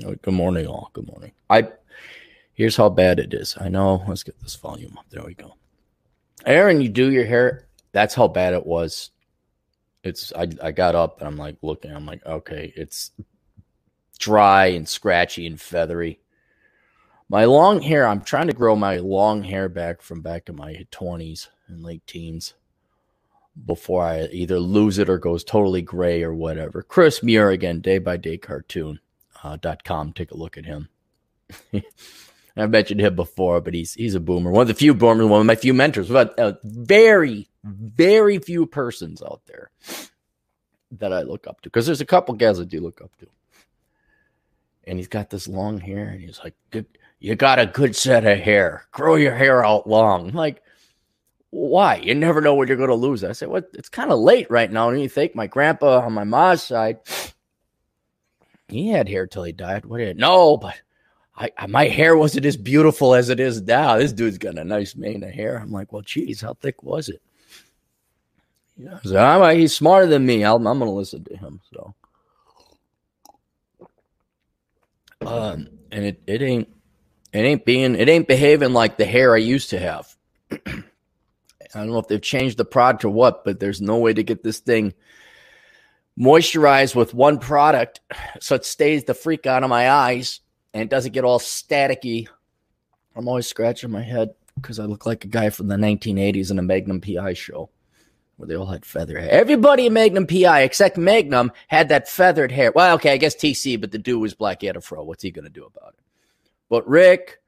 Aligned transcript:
Good 0.00 0.34
morning, 0.34 0.66
all. 0.66 0.90
Good 0.92 1.06
morning. 1.06 1.32
I 1.48 1.68
here's 2.54 2.76
how 2.76 2.88
bad 2.88 3.20
it 3.20 3.32
is. 3.32 3.56
I 3.60 3.68
know. 3.68 4.02
Let's 4.08 4.24
get 4.24 4.40
this 4.40 4.56
volume 4.56 4.98
up. 4.98 5.06
There 5.10 5.24
we 5.24 5.34
go. 5.34 5.54
Aaron, 6.44 6.80
you 6.80 6.88
do 6.88 7.12
your 7.12 7.24
hair. 7.24 7.68
That's 7.92 8.14
how 8.14 8.26
bad 8.26 8.54
it 8.54 8.66
was. 8.66 9.10
It's 10.02 10.32
I 10.32 10.48
I 10.60 10.72
got 10.72 10.96
up 10.96 11.20
and 11.20 11.28
I'm 11.28 11.36
like 11.36 11.58
looking. 11.62 11.92
I'm 11.92 12.06
like, 12.06 12.26
okay, 12.26 12.72
it's 12.74 13.12
dry 14.18 14.66
and 14.66 14.88
scratchy 14.88 15.46
and 15.46 15.60
feathery. 15.60 16.18
My 17.28 17.44
long 17.44 17.80
hair, 17.80 18.06
I'm 18.06 18.20
trying 18.20 18.48
to 18.48 18.52
grow 18.52 18.74
my 18.74 18.96
long 18.98 19.44
hair 19.44 19.68
back 19.68 20.02
from 20.02 20.22
back 20.22 20.48
in 20.48 20.56
my 20.56 20.84
20s 20.90 21.48
and 21.68 21.82
late 21.82 22.06
teens 22.06 22.54
before 23.64 24.04
I 24.04 24.24
either 24.26 24.58
lose 24.58 24.98
it 24.98 25.08
or 25.08 25.18
goes 25.18 25.44
totally 25.44 25.82
gray 25.82 26.24
or 26.24 26.34
whatever. 26.34 26.82
Chris 26.82 27.22
Muir 27.22 27.50
again, 27.50 27.80
day 27.80 27.98
by 27.98 28.16
day 28.16 28.36
cartoon 28.36 28.98
dot 29.60 29.84
com. 29.84 30.12
Take 30.12 30.30
a 30.30 30.36
look 30.36 30.56
at 30.56 30.64
him. 30.64 30.88
I've 32.56 32.70
mentioned 32.70 33.00
him 33.00 33.16
before, 33.16 33.60
but 33.60 33.74
he's 33.74 33.94
he's 33.94 34.14
a 34.14 34.20
boomer. 34.20 34.50
One 34.50 34.62
of 34.62 34.68
the 34.68 34.74
few 34.74 34.94
boomers, 34.94 35.26
one 35.26 35.40
of 35.40 35.46
my 35.46 35.56
few 35.56 35.74
mentors, 35.74 36.08
but 36.08 36.38
uh, 36.38 36.54
very, 36.62 37.48
very 37.64 38.38
few 38.38 38.66
persons 38.66 39.22
out 39.22 39.42
there 39.46 39.70
that 40.92 41.12
I 41.12 41.22
look 41.22 41.46
up 41.46 41.60
to. 41.62 41.68
Because 41.68 41.86
there's 41.86 42.00
a 42.00 42.06
couple 42.06 42.34
guys 42.34 42.60
I 42.60 42.64
do 42.64 42.80
look 42.80 43.00
up 43.00 43.16
to. 43.18 43.26
And 44.84 44.98
he's 44.98 45.08
got 45.08 45.30
this 45.30 45.48
long 45.48 45.78
hair, 45.80 46.08
and 46.08 46.20
he's 46.20 46.40
like, 46.44 46.54
"You 47.18 47.34
got 47.34 47.58
a 47.58 47.66
good 47.66 47.96
set 47.96 48.24
of 48.24 48.38
hair. 48.38 48.86
Grow 48.92 49.16
your 49.16 49.34
hair 49.34 49.64
out 49.64 49.88
long." 49.88 50.28
I'm 50.28 50.34
like, 50.34 50.62
why? 51.54 51.96
You 51.96 52.16
never 52.16 52.40
know 52.40 52.54
when 52.56 52.66
you're 52.66 52.76
going 52.76 52.88
to 52.88 52.96
lose. 52.96 53.22
I 53.22 53.32
said, 53.32 53.48
"What? 53.48 53.64
Well, 53.64 53.78
it's 53.78 53.88
kind 53.88 54.10
of 54.10 54.18
late 54.18 54.50
right 54.50 54.70
now." 54.70 54.90
And 54.90 55.00
you 55.00 55.08
think 55.08 55.34
my 55.34 55.46
grandpa 55.46 56.00
on 56.00 56.12
my 56.12 56.24
mom's 56.24 56.64
side, 56.64 56.98
he 58.68 58.88
had 58.88 59.08
hair 59.08 59.26
till 59.26 59.44
he 59.44 59.52
died. 59.52 59.84
What? 59.84 59.98
Did, 59.98 60.18
no, 60.18 60.56
but 60.56 60.74
I, 61.36 61.50
my 61.66 61.86
hair 61.86 62.16
wasn't 62.16 62.46
as 62.46 62.56
beautiful 62.56 63.14
as 63.14 63.28
it 63.28 63.40
is 63.40 63.60
now. 63.62 63.96
This 63.96 64.12
dude's 64.12 64.38
got 64.38 64.58
a 64.58 64.64
nice 64.64 64.94
mane 64.94 65.24
of 65.24 65.30
hair. 65.30 65.56
I'm 65.56 65.72
like, 65.72 65.92
well, 65.92 66.02
geez, 66.02 66.40
how 66.40 66.54
thick 66.54 66.82
was 66.82 67.08
it? 67.08 67.20
So 69.04 69.16
I'm, 69.16 69.56
he's 69.56 69.74
smarter 69.74 70.06
than 70.06 70.26
me. 70.26 70.44
i 70.44 70.52
am 70.52 70.62
going 70.62 70.78
to 70.80 70.90
listen 70.90 71.24
to 71.24 71.36
him. 71.36 71.60
So, 71.72 71.94
um, 75.20 75.68
and 75.92 76.04
it, 76.04 76.22
it 76.26 76.42
ain't 76.42 76.68
it 77.32 77.38
ain't 77.38 77.64
being 77.64 77.94
it 77.94 78.08
ain't 78.08 78.28
behaving 78.28 78.72
like 78.72 78.96
the 78.96 79.04
hair 79.04 79.34
I 79.34 79.38
used 79.38 79.70
to 79.70 79.78
have. 79.78 80.16
I 80.50 81.80
don't 81.80 81.90
know 81.90 81.98
if 81.98 82.08
they've 82.08 82.20
changed 82.20 82.58
the 82.58 82.64
product 82.64 83.04
or 83.04 83.10
what, 83.10 83.44
but 83.44 83.58
there's 83.58 83.80
no 83.80 83.98
way 83.98 84.12
to 84.12 84.22
get 84.22 84.42
this 84.42 84.60
thing 84.60 84.94
moisturized 86.18 86.94
with 86.94 87.14
one 87.14 87.38
product 87.38 88.00
so 88.40 88.54
it 88.54 88.64
stays 88.64 89.04
the 89.04 89.14
freak 89.14 89.46
out 89.46 89.64
of 89.64 89.70
my 89.70 89.90
eyes 89.90 90.40
and 90.72 90.90
doesn't 90.90 91.12
get 91.12 91.24
all 91.24 91.38
staticky. 91.38 92.28
I'm 93.16 93.28
always 93.28 93.46
scratching 93.46 93.90
my 93.90 94.02
head 94.02 94.34
because 94.56 94.78
I 94.78 94.84
look 94.84 95.06
like 95.06 95.24
a 95.24 95.28
guy 95.28 95.50
from 95.50 95.68
the 95.68 95.76
1980s 95.76 96.50
in 96.50 96.58
a 96.58 96.62
Magnum 96.62 97.00
PI 97.00 97.34
show 97.34 97.70
where 98.36 98.48
they 98.48 98.56
all 98.56 98.66
had 98.66 98.84
feather 98.84 99.18
hair. 99.18 99.30
Everybody 99.30 99.86
in 99.86 99.92
Magnum 99.92 100.26
PI 100.26 100.62
except 100.62 100.96
Magnum 100.96 101.52
had 101.68 101.88
that 101.88 102.08
feathered 102.08 102.50
hair. 102.50 102.72
Well, 102.72 102.94
okay, 102.96 103.12
I 103.12 103.16
guess 103.16 103.34
TC, 103.34 103.80
but 103.80 103.92
the 103.92 103.98
dude 103.98 104.20
was 104.20 104.34
black. 104.34 104.60
He 104.60 104.66
had 104.66 104.76
a 104.76 104.80
fro. 104.80 105.04
What's 105.04 105.22
he 105.22 105.30
going 105.30 105.44
to 105.44 105.50
do 105.50 105.64
about 105.64 105.94
it? 105.96 106.04
But 106.68 106.88
Rick, 106.88 107.40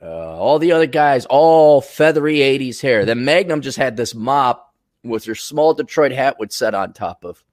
uh, 0.00 0.38
all 0.38 0.58
the 0.58 0.72
other 0.72 0.86
guys, 0.86 1.26
all 1.26 1.80
feathery 1.80 2.38
80s 2.38 2.80
hair. 2.80 3.04
Then 3.04 3.24
Magnum 3.24 3.60
just 3.60 3.78
had 3.78 3.96
this 3.96 4.14
mop 4.14 4.74
with 5.02 5.26
your 5.26 5.36
small 5.36 5.74
Detroit 5.74 6.12
hat 6.12 6.38
would 6.38 6.52
set 6.52 6.74
on 6.74 6.92
top 6.92 7.24
of. 7.24 7.44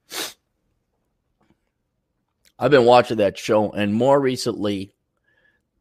I've 2.61 2.69
been 2.69 2.85
watching 2.85 3.17
that 3.17 3.39
show, 3.39 3.71
and 3.71 3.91
more 3.91 4.19
recently, 4.19 4.93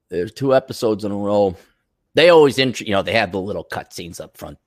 there's 0.08 0.32
two 0.32 0.54
episodes 0.54 1.04
in 1.04 1.12
a 1.12 1.16
row. 1.16 1.54
They 2.14 2.30
always, 2.30 2.58
int- 2.58 2.80
you 2.80 2.92
know, 2.92 3.02
they 3.02 3.12
have 3.12 3.32
the 3.32 3.40
little 3.40 3.64
cutscenes 3.64 4.18
up 4.18 4.38
front. 4.38 4.58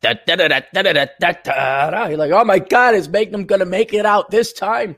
You're 2.09 2.19
like, 2.19 2.31
oh 2.31 2.45
my 2.45 2.59
God, 2.59 2.93
is 2.93 3.09
Magnum 3.09 3.47
to 3.47 3.65
make 3.65 3.95
it 3.95 4.05
out 4.05 4.29
this 4.29 4.53
time? 4.53 4.95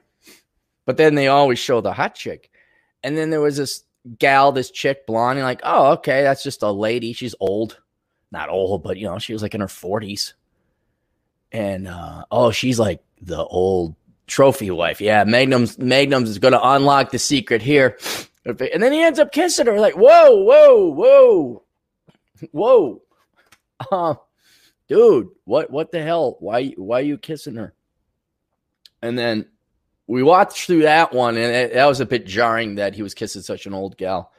But 0.85 0.97
then 0.97 1.15
they 1.15 1.29
always 1.29 1.57
show 1.57 1.79
the 1.79 1.93
hot 1.93 2.15
chick. 2.15 2.51
And 3.01 3.17
then 3.17 3.29
there 3.29 3.41
was 3.41 3.55
this 3.55 3.85
gal, 4.19 4.51
this 4.51 4.69
chick, 4.69 5.07
blonde. 5.07 5.39
Like, 5.39 5.61
oh, 5.63 5.93
okay, 5.93 6.21
that's 6.21 6.43
just 6.43 6.63
a 6.63 6.71
lady. 6.71 7.13
She's 7.13 7.33
old. 7.39 7.79
Not 8.29 8.49
old, 8.49 8.83
but, 8.83 8.97
you 8.97 9.05
know, 9.07 9.19
she 9.19 9.31
was 9.31 9.41
like 9.41 9.55
in 9.55 9.61
her 9.61 9.67
40s. 9.67 10.33
And, 11.53 11.87
uh, 11.87 12.25
oh, 12.29 12.51
she's 12.51 12.77
like 12.77 13.01
the 13.21 13.43
old 13.43 13.95
trophy 14.27 14.71
wife. 14.71 15.01
Yeah, 15.01 15.23
Magnum's 15.23 15.77
Magnum's 15.77 16.29
is 16.29 16.39
going 16.39 16.53
to 16.53 16.69
unlock 16.69 17.11
the 17.11 17.19
secret 17.19 17.61
here. 17.61 17.97
And 18.45 18.83
then 18.83 18.91
he 18.91 19.01
ends 19.01 19.19
up 19.19 19.31
kissing 19.31 19.65
her. 19.65 19.79
Like, 19.79 19.95
whoa, 19.95 20.43
whoa, 20.43 20.91
whoa, 20.91 21.63
whoa, 22.51 23.01
uh, 23.91 24.15
dude, 24.87 25.29
what, 25.45 25.71
what 25.71 25.91
the 25.91 26.01
hell? 26.01 26.37
Why, 26.39 26.69
why 26.77 26.99
are 26.99 27.03
you 27.03 27.17
kissing 27.17 27.55
her? 27.55 27.73
And 29.01 29.17
then 29.17 29.47
we 30.07 30.23
watched 30.23 30.65
through 30.65 30.83
that 30.83 31.13
one, 31.13 31.37
and 31.37 31.55
it, 31.55 31.73
that 31.73 31.85
was 31.85 31.99
a 31.99 32.05
bit 32.05 32.25
jarring 32.25 32.75
that 32.75 32.95
he 32.95 33.03
was 33.03 33.13
kissing 33.13 33.41
such 33.41 33.65
an 33.65 33.73
old 33.73 33.97
gal. 33.97 34.31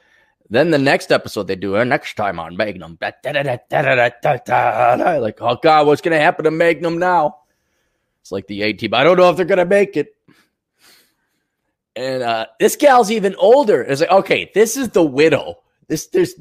Then 0.49 0.71
the 0.71 0.77
next 0.77 1.11
episode 1.11 1.47
they 1.47 1.57
do, 1.57 1.75
uh, 1.75 1.83
next 1.83 2.15
time 2.15 2.39
on 2.39 2.55
Magnum, 2.55 2.97
like, 5.19 5.41
oh 5.41 5.57
god, 5.61 5.87
what's 5.87 6.01
gonna 6.01 6.19
happen 6.19 6.45
to 6.45 6.51
Magnum 6.51 6.97
now? 6.97 7.39
It's 8.27 8.31
like 8.33 8.47
the 8.47 8.61
A 8.63 8.73
team. 8.73 8.93
I 8.93 9.05
don't 9.05 9.15
know 9.15 9.29
if 9.29 9.37
they're 9.37 9.45
gonna 9.45 9.63
make 9.63 9.95
it. 9.95 10.13
And 11.95 12.21
uh, 12.21 12.47
this 12.59 12.75
gal's 12.75 13.09
even 13.09 13.35
older. 13.37 13.81
It's 13.81 14.01
like, 14.01 14.11
okay, 14.11 14.51
this 14.53 14.75
is 14.75 14.89
the 14.89 15.01
widow. 15.01 15.63
This 15.87 16.07
there's 16.07 16.33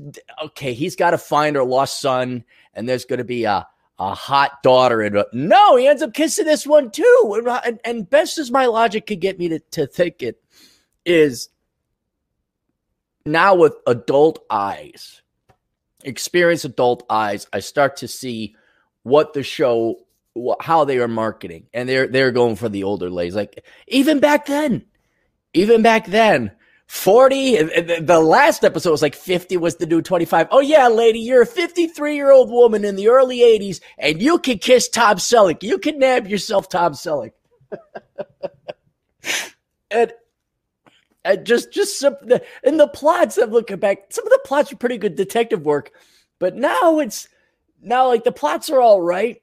okay, 0.47 0.75
he's 0.75 0.97
got 0.97 1.13
to 1.13 1.19
find 1.19 1.55
her 1.55 1.63
lost 1.63 2.01
son, 2.01 2.43
and 2.75 2.89
there's 2.89 3.05
going 3.05 3.19
to 3.19 3.25
be 3.25 3.45
a 3.45 3.69
a 4.01 4.15
hot 4.15 4.65
daughter. 4.65 5.01
And 5.01 5.25
no, 5.33 5.77
he 5.77 5.87
ends 5.87 6.03
up 6.03 6.13
kissing 6.13 6.45
this 6.45 6.67
one 6.67 6.91
too. 6.91 7.43
And, 7.65 7.79
and 7.85 8.11
best 8.11 8.37
as 8.39 8.51
my 8.51 8.67
logic 8.67 9.07
could 9.07 9.21
get 9.21 9.39
me 9.39 9.49
to, 9.51 9.61
to 9.61 9.87
think 9.87 10.25
it 10.25 10.43
is 11.05 11.51
now 13.25 13.55
with 13.55 13.77
adult 13.87 14.45
eyes, 14.51 15.23
experience 16.03 16.65
adult 16.65 17.05
eyes, 17.09 17.47
I 17.53 17.61
start 17.61 17.97
to 17.99 18.09
see 18.09 18.57
what 19.05 19.35
the 19.35 19.45
show, 19.45 20.01
how 20.61 20.85
they 20.85 20.99
are 20.99 21.09
marketing, 21.09 21.67
and 21.73 21.89
they're 21.89 22.07
they're 22.07 22.33
going 22.33 22.57
for 22.57 22.69
the 22.69 22.85
older 22.85 23.11
ladies. 23.11 23.35
Like 23.35 23.65
even 23.89 24.21
back 24.21 24.47
then, 24.47 24.85
even 25.55 25.83
back 25.83 26.07
then, 26.07 26.53
40 26.89 27.63
the 28.01 28.21
last 28.21 28.65
episode 28.65 28.93
was 28.93 29.03
like 29.03 29.17
50 29.17 29.57
was 29.57 29.77
the 29.77 29.87
new 29.87 30.01
25 30.01 30.47
oh 30.53 30.61
yeah 30.61 30.87
lady 30.87 31.19
you're 31.19 31.43
a 31.43 31.47
53 31.47 32.15
year 32.15 32.31
old 32.31 32.49
woman 32.49 32.85
in 32.85 32.95
the 32.95 33.09
early 33.09 33.39
80s 33.39 33.81
and 33.99 34.23
you 34.23 34.39
can 34.39 34.59
kiss 34.59 34.89
tom 34.89 35.17
selleck. 35.17 35.65
You 35.65 35.79
can 35.79 35.99
nab 35.99 36.29
yourself 36.29 36.69
tom 36.69 36.93
selleck. 36.93 37.33
And 39.91 40.13
and 41.25 41.47
just 41.47 41.73
just 41.73 41.99
some 41.99 42.17
and 42.65 42.81
the 42.81 42.89
plots 42.89 43.39
i'm 43.39 43.51
looking 43.51 43.79
back 43.79 44.07
some 44.11 44.27
of 44.27 44.31
the 44.31 44.41
plots 44.45 44.73
are 44.73 44.77
pretty 44.77 44.99
good 44.99 45.15
detective 45.15 45.65
work 45.65 45.93
but 46.39 46.57
now 46.57 46.99
it's 46.99 47.29
now 47.81 48.09
like 48.09 48.25
the 48.25 48.33
plots 48.33 48.69
are 48.69 48.81
all 48.81 49.01
right 49.01 49.41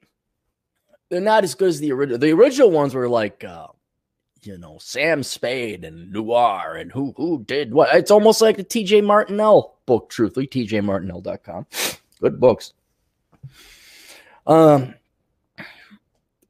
they're 1.08 1.20
not 1.20 1.44
as 1.44 1.54
good 1.54 1.68
as 1.68 1.80
the 1.80 1.92
original 1.92 2.18
the 2.18 2.32
original 2.32 2.70
ones 2.70 2.94
were 2.94 3.08
like 3.08 3.44
uh 3.44 3.68
you 4.46 4.58
know, 4.58 4.76
Sam 4.78 5.22
Spade 5.22 5.84
and 5.84 6.12
Noir 6.12 6.76
and 6.76 6.92
who 6.92 7.14
who 7.16 7.42
did 7.44 7.72
what. 7.72 7.94
It's 7.94 8.10
almost 8.10 8.42
like 8.42 8.58
the 8.58 8.64
TJ 8.64 9.02
Martinell 9.02 9.76
book, 9.86 10.10
truthfully, 10.10 10.46
tjmartinell.com. 10.46 11.66
Good 12.20 12.40
books. 12.40 12.72
Um 14.46 14.94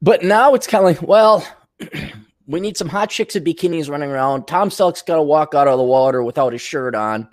but 0.01 0.23
now 0.23 0.53
it's 0.53 0.67
kind 0.67 0.85
of 0.85 0.91
like, 0.91 1.07
well, 1.07 1.47
we 2.47 2.59
need 2.59 2.77
some 2.77 2.89
hot 2.89 3.09
chicks 3.09 3.35
in 3.35 3.43
bikinis 3.43 3.89
running 3.89 4.11
around. 4.11 4.45
Tom 4.45 4.69
Selleck's 4.69 5.01
got 5.01 5.15
to 5.15 5.23
walk 5.23 5.55
out 5.55 5.67
of 5.67 5.77
the 5.77 5.83
water 5.83 6.21
without 6.21 6.53
his 6.53 6.61
shirt 6.61 6.93
on. 6.93 7.27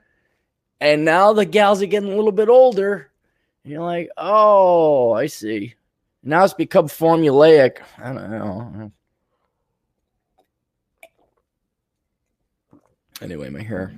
And 0.81 1.05
now 1.05 1.33
the 1.33 1.45
gals 1.45 1.83
are 1.83 1.87
getting 1.87 2.13
a 2.13 2.17
little 2.17 2.33
bit 2.33 2.49
older. 2.49 3.11
And 3.63 3.73
you're 3.73 3.83
like, 3.83 4.09
oh, 4.17 5.13
I 5.13 5.27
see. 5.27 5.75
Now 6.23 6.45
it's 6.45 6.55
become 6.55 6.89
formulaic. 6.89 7.79
I 7.99 8.13
don't 8.13 8.31
know. 8.31 8.93
Anyway, 13.21 13.51
my 13.51 13.63
hair 13.63 13.93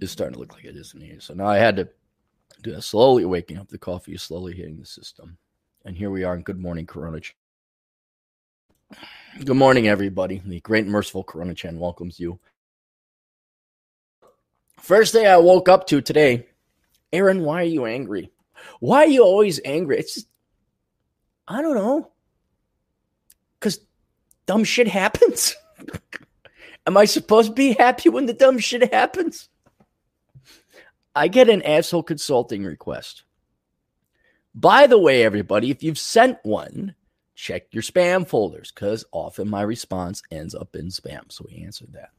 is 0.00 0.10
starting 0.10 0.34
to 0.34 0.40
look 0.40 0.54
like 0.54 0.64
it 0.64 0.76
is 0.76 0.94
in 0.94 1.00
here. 1.00 1.20
So 1.20 1.34
now 1.34 1.46
I 1.46 1.58
had 1.58 1.76
to 1.76 1.88
do 2.62 2.72
that 2.72 2.82
slowly 2.82 3.24
waking 3.24 3.58
up. 3.58 3.68
The 3.68 3.78
coffee 3.78 4.14
is 4.14 4.22
slowly 4.22 4.54
hitting 4.54 4.78
the 4.78 4.86
system. 4.86 5.36
And 5.84 5.96
here 5.96 6.10
we 6.10 6.24
are 6.24 6.34
in 6.34 6.42
Good 6.42 6.58
Morning 6.58 6.86
Corona. 6.86 7.20
Good 9.44 9.56
morning, 9.56 9.88
everybody. 9.88 10.42
The 10.44 10.60
great 10.60 10.86
merciful 10.86 11.24
Corona 11.24 11.54
Chan 11.54 11.78
welcomes 11.78 12.18
you. 12.18 12.38
First 14.78 15.12
day 15.12 15.26
I 15.26 15.36
woke 15.36 15.68
up 15.68 15.86
to 15.88 16.00
today. 16.00 16.46
Aaron, 17.12 17.44
why 17.44 17.62
are 17.62 17.66
you 17.66 17.86
angry? 17.86 18.30
Why 18.80 19.04
are 19.04 19.08
you 19.08 19.22
always 19.22 19.60
angry? 19.64 19.98
It's 19.98 20.14
just, 20.14 20.28
I 21.50 21.62
don't 21.62 21.74
know. 21.74 22.12
Because 23.58 23.80
dumb 24.46 24.62
shit 24.62 24.86
happens. 24.86 25.56
Am 26.86 26.96
I 26.96 27.04
supposed 27.04 27.48
to 27.48 27.54
be 27.54 27.72
happy 27.72 28.08
when 28.08 28.26
the 28.26 28.32
dumb 28.32 28.58
shit 28.58 28.94
happens? 28.94 29.48
I 31.14 31.26
get 31.26 31.48
an 31.48 31.62
asshole 31.62 32.04
consulting 32.04 32.64
request. 32.64 33.24
By 34.54 34.86
the 34.86 34.98
way, 34.98 35.24
everybody, 35.24 35.70
if 35.70 35.82
you've 35.82 35.98
sent 35.98 36.38
one, 36.44 36.94
check 37.34 37.64
your 37.72 37.82
spam 37.82 38.26
folders 38.26 38.70
because 38.72 39.04
often 39.10 39.50
my 39.50 39.62
response 39.62 40.22
ends 40.30 40.54
up 40.54 40.76
in 40.76 40.86
spam. 40.86 41.32
So 41.32 41.44
we 41.48 41.64
answered 41.64 41.92
that. 41.94 42.10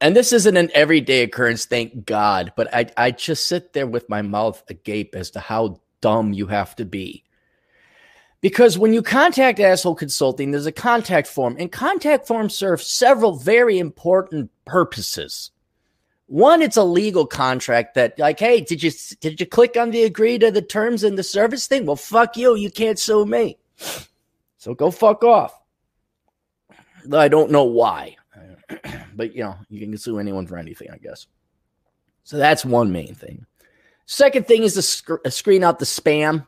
And 0.00 0.16
this 0.16 0.32
isn't 0.32 0.56
an 0.56 0.70
everyday 0.74 1.22
occurrence, 1.22 1.66
thank 1.66 2.06
God, 2.06 2.52
but 2.56 2.72
I, 2.74 2.86
I 2.96 3.10
just 3.10 3.46
sit 3.46 3.74
there 3.74 3.86
with 3.86 4.08
my 4.08 4.22
mouth 4.22 4.62
agape 4.70 5.14
as 5.14 5.32
to 5.32 5.40
how 5.40 5.80
dumb 6.00 6.32
you 6.32 6.46
have 6.46 6.74
to 6.76 6.86
be. 6.86 7.24
Because 8.40 8.78
when 8.78 8.92
you 8.92 9.02
contact 9.02 9.58
Asshole 9.58 9.96
Consulting, 9.96 10.50
there's 10.50 10.66
a 10.66 10.72
contact 10.72 11.26
form, 11.26 11.56
and 11.58 11.72
contact 11.72 12.26
forms 12.26 12.54
serve 12.54 12.80
several 12.80 13.36
very 13.36 13.78
important 13.78 14.50
purposes. 14.64 15.50
One, 16.26 16.62
it's 16.62 16.76
a 16.76 16.84
legal 16.84 17.26
contract 17.26 17.94
that, 17.94 18.18
like, 18.18 18.38
hey, 18.38 18.60
did 18.60 18.82
you 18.82 18.92
did 19.20 19.40
you 19.40 19.46
click 19.46 19.76
on 19.76 19.90
the 19.90 20.04
agree 20.04 20.38
to 20.38 20.50
the 20.50 20.62
terms 20.62 21.02
and 21.02 21.18
the 21.18 21.22
service 21.22 21.66
thing? 21.66 21.86
Well, 21.86 21.96
fuck 21.96 22.36
you, 22.36 22.54
you 22.54 22.70
can't 22.70 22.98
sue 22.98 23.24
me. 23.24 23.58
So 24.58 24.74
go 24.74 24.90
fuck 24.90 25.24
off. 25.24 25.58
I 27.12 27.28
don't 27.28 27.50
know 27.50 27.64
why. 27.64 28.16
but 29.14 29.34
you 29.34 29.42
know, 29.42 29.56
you 29.68 29.80
can 29.80 29.96
sue 29.96 30.18
anyone 30.18 30.46
for 30.46 30.58
anything, 30.58 30.88
I 30.92 30.98
guess. 30.98 31.26
So 32.24 32.36
that's 32.36 32.64
one 32.64 32.92
main 32.92 33.14
thing. 33.14 33.46
Second 34.04 34.46
thing 34.46 34.62
is 34.62 34.74
to 34.74 34.82
sc- 34.82 35.24
uh, 35.24 35.30
screen 35.30 35.64
out 35.64 35.78
the 35.78 35.86
spam. 35.86 36.46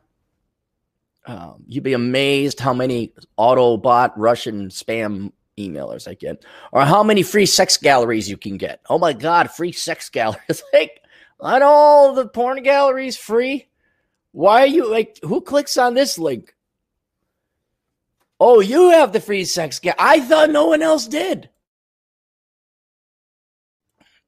Um, 1.31 1.63
you'd 1.69 1.85
be 1.85 1.93
amazed 1.93 2.59
how 2.59 2.75
many 2.75 3.13
Autobot 3.39 4.15
Russian 4.17 4.69
spam 4.69 5.31
emailers 5.57 6.09
I 6.09 6.15
get, 6.15 6.45
or 6.73 6.85
how 6.85 7.05
many 7.05 7.23
free 7.23 7.47
sex 7.47 7.77
galleries 7.77 8.29
you 8.29 8.37
can 8.37 8.57
get. 8.57 8.81
Oh 8.91 8.99
my 8.99 9.13
God, 9.13 9.49
free 9.49 9.71
sex 9.71 10.09
galleries! 10.11 10.65
like, 10.73 11.01
not 11.41 11.63
all 11.63 12.15
the 12.15 12.27
porn 12.27 12.65
galleries 12.65 13.17
free. 13.17 13.69
Why 14.33 14.63
are 14.63 14.67
you 14.67 14.91
like? 14.91 15.21
Who 15.23 15.41
clicks 15.41 15.79
on 15.79 15.95
this 15.95 16.19
link? 16.19 16.53
Oh, 18.41 18.59
you 18.59 18.91
have 18.91 19.13
the 19.13 19.21
free 19.21 19.45
sex 19.45 19.79
gallery. 19.79 19.99
I 20.01 20.19
thought 20.19 20.51
no 20.51 20.67
one 20.67 20.83
else 20.83 21.07
did. 21.07 21.49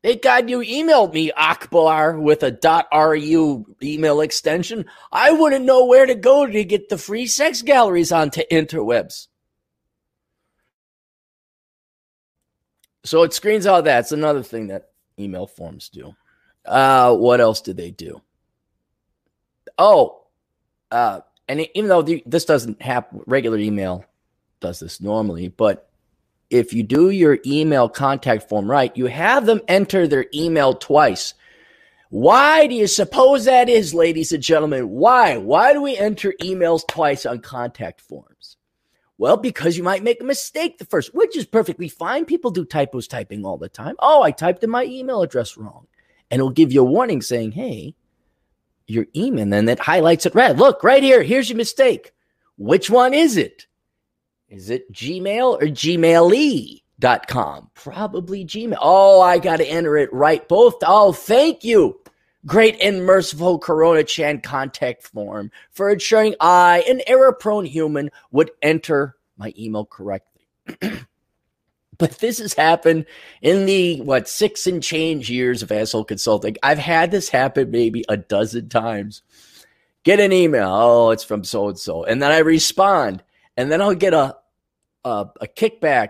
Thank 0.02 0.22
God 0.22 0.50
you 0.50 0.58
emailed 0.58 1.12
me, 1.12 1.30
Akbar, 1.30 2.18
with 2.18 2.42
a 2.42 2.58
.ru 2.92 3.76
email 3.80 4.20
extension. 4.20 4.86
I 5.12 5.30
wouldn't 5.30 5.64
know 5.64 5.84
where 5.84 6.06
to 6.06 6.16
go 6.16 6.44
to 6.44 6.64
get 6.64 6.88
the 6.88 6.98
free 6.98 7.26
sex 7.26 7.62
galleries 7.62 8.10
onto 8.10 8.42
interwebs. 8.50 9.28
So 13.04 13.22
it 13.22 13.32
screens 13.32 13.66
all 13.66 13.82
that. 13.82 14.00
It's 14.00 14.12
another 14.12 14.42
thing 14.42 14.68
that 14.68 14.90
email 15.18 15.46
forms 15.46 15.88
do. 15.88 16.14
Uh, 16.64 17.14
what 17.14 17.40
else 17.40 17.60
did 17.60 17.76
they 17.76 17.90
do? 17.90 18.22
Oh, 19.78 20.24
uh, 20.90 21.20
and 21.48 21.66
even 21.74 21.88
though 21.88 22.02
the, 22.02 22.22
this 22.26 22.44
doesn't 22.44 22.82
happen, 22.82 23.22
regular 23.26 23.58
email 23.58 24.04
does 24.60 24.80
this 24.80 25.00
normally, 25.00 25.48
but 25.48 25.91
if 26.52 26.74
you 26.74 26.82
do 26.82 27.10
your 27.10 27.38
email 27.46 27.88
contact 27.88 28.48
form 28.48 28.70
right, 28.70 28.96
you 28.96 29.06
have 29.06 29.46
them 29.46 29.62
enter 29.68 30.06
their 30.06 30.26
email 30.34 30.74
twice. 30.74 31.34
Why 32.10 32.66
do 32.66 32.74
you 32.74 32.86
suppose 32.86 33.46
that 33.46 33.70
is, 33.70 33.94
ladies 33.94 34.32
and 34.32 34.42
gentlemen? 34.42 34.90
Why? 34.90 35.38
Why 35.38 35.72
do 35.72 35.80
we 35.80 35.96
enter 35.96 36.34
emails 36.42 36.86
twice 36.86 37.24
on 37.24 37.40
contact 37.40 38.02
forms? 38.02 38.58
Well, 39.16 39.38
because 39.38 39.78
you 39.78 39.82
might 39.82 40.02
make 40.02 40.20
a 40.20 40.24
mistake 40.24 40.76
the 40.76 40.84
first, 40.84 41.14
which 41.14 41.36
is 41.36 41.46
perfectly 41.46 41.88
fine. 41.88 42.26
People 42.26 42.50
do 42.50 42.66
typos 42.66 43.08
typing 43.08 43.46
all 43.46 43.56
the 43.56 43.68
time. 43.70 43.94
Oh, 43.98 44.22
I 44.22 44.30
typed 44.30 44.62
in 44.62 44.68
my 44.68 44.84
email 44.84 45.22
address 45.22 45.56
wrong. 45.56 45.86
And 46.30 46.40
it'll 46.40 46.50
give 46.50 46.72
you 46.72 46.82
a 46.82 46.84
warning 46.84 47.22
saying, 47.22 47.52
hey, 47.52 47.94
your 48.86 49.06
email, 49.16 49.42
and 49.42 49.52
then 49.52 49.68
it 49.68 49.78
highlights 49.78 50.26
it 50.26 50.34
red. 50.34 50.58
Look, 50.58 50.84
right 50.84 51.02
here, 51.02 51.22
here's 51.22 51.48
your 51.48 51.56
mistake. 51.56 52.12
Which 52.58 52.90
one 52.90 53.14
is 53.14 53.38
it? 53.38 53.66
Is 54.52 54.68
it 54.68 54.92
Gmail 54.92 55.62
or 55.62 55.66
Gmail.com? 55.66 57.70
Probably 57.72 58.44
Gmail. 58.44 58.76
Oh, 58.78 59.22
I 59.22 59.38
got 59.38 59.56
to 59.56 59.64
enter 59.64 59.96
it 59.96 60.12
right. 60.12 60.46
Both. 60.46 60.74
Oh, 60.84 61.12
thank 61.12 61.64
you. 61.64 61.98
Great 62.44 62.78
and 62.82 63.06
merciful 63.06 63.58
Corona 63.58 64.04
Chan 64.04 64.42
contact 64.42 65.04
form 65.04 65.50
for 65.70 65.88
ensuring 65.88 66.34
I, 66.38 66.84
an 66.86 67.00
error 67.06 67.32
prone 67.32 67.64
human, 67.64 68.10
would 68.30 68.50
enter 68.60 69.16
my 69.38 69.54
email 69.56 69.86
correctly. 69.86 70.46
but 71.98 72.18
this 72.18 72.38
has 72.38 72.52
happened 72.52 73.06
in 73.40 73.64
the 73.64 74.02
what 74.02 74.28
six 74.28 74.66
and 74.66 74.82
change 74.82 75.30
years 75.30 75.62
of 75.62 75.72
asshole 75.72 76.04
consulting. 76.04 76.58
I've 76.62 76.78
had 76.78 77.10
this 77.10 77.30
happen 77.30 77.70
maybe 77.70 78.04
a 78.10 78.18
dozen 78.18 78.68
times. 78.68 79.22
Get 80.04 80.20
an 80.20 80.32
email. 80.32 80.68
Oh, 80.70 81.10
it's 81.10 81.24
from 81.24 81.42
so 81.42 81.68
and 81.68 81.78
so. 81.78 82.04
And 82.04 82.20
then 82.20 82.32
I 82.32 82.40
respond. 82.40 83.22
And 83.56 83.70
then 83.70 83.80
I'll 83.80 83.94
get 83.94 84.14
a 84.14 84.36
a, 85.04 85.26
a 85.40 85.46
kickback 85.46 86.08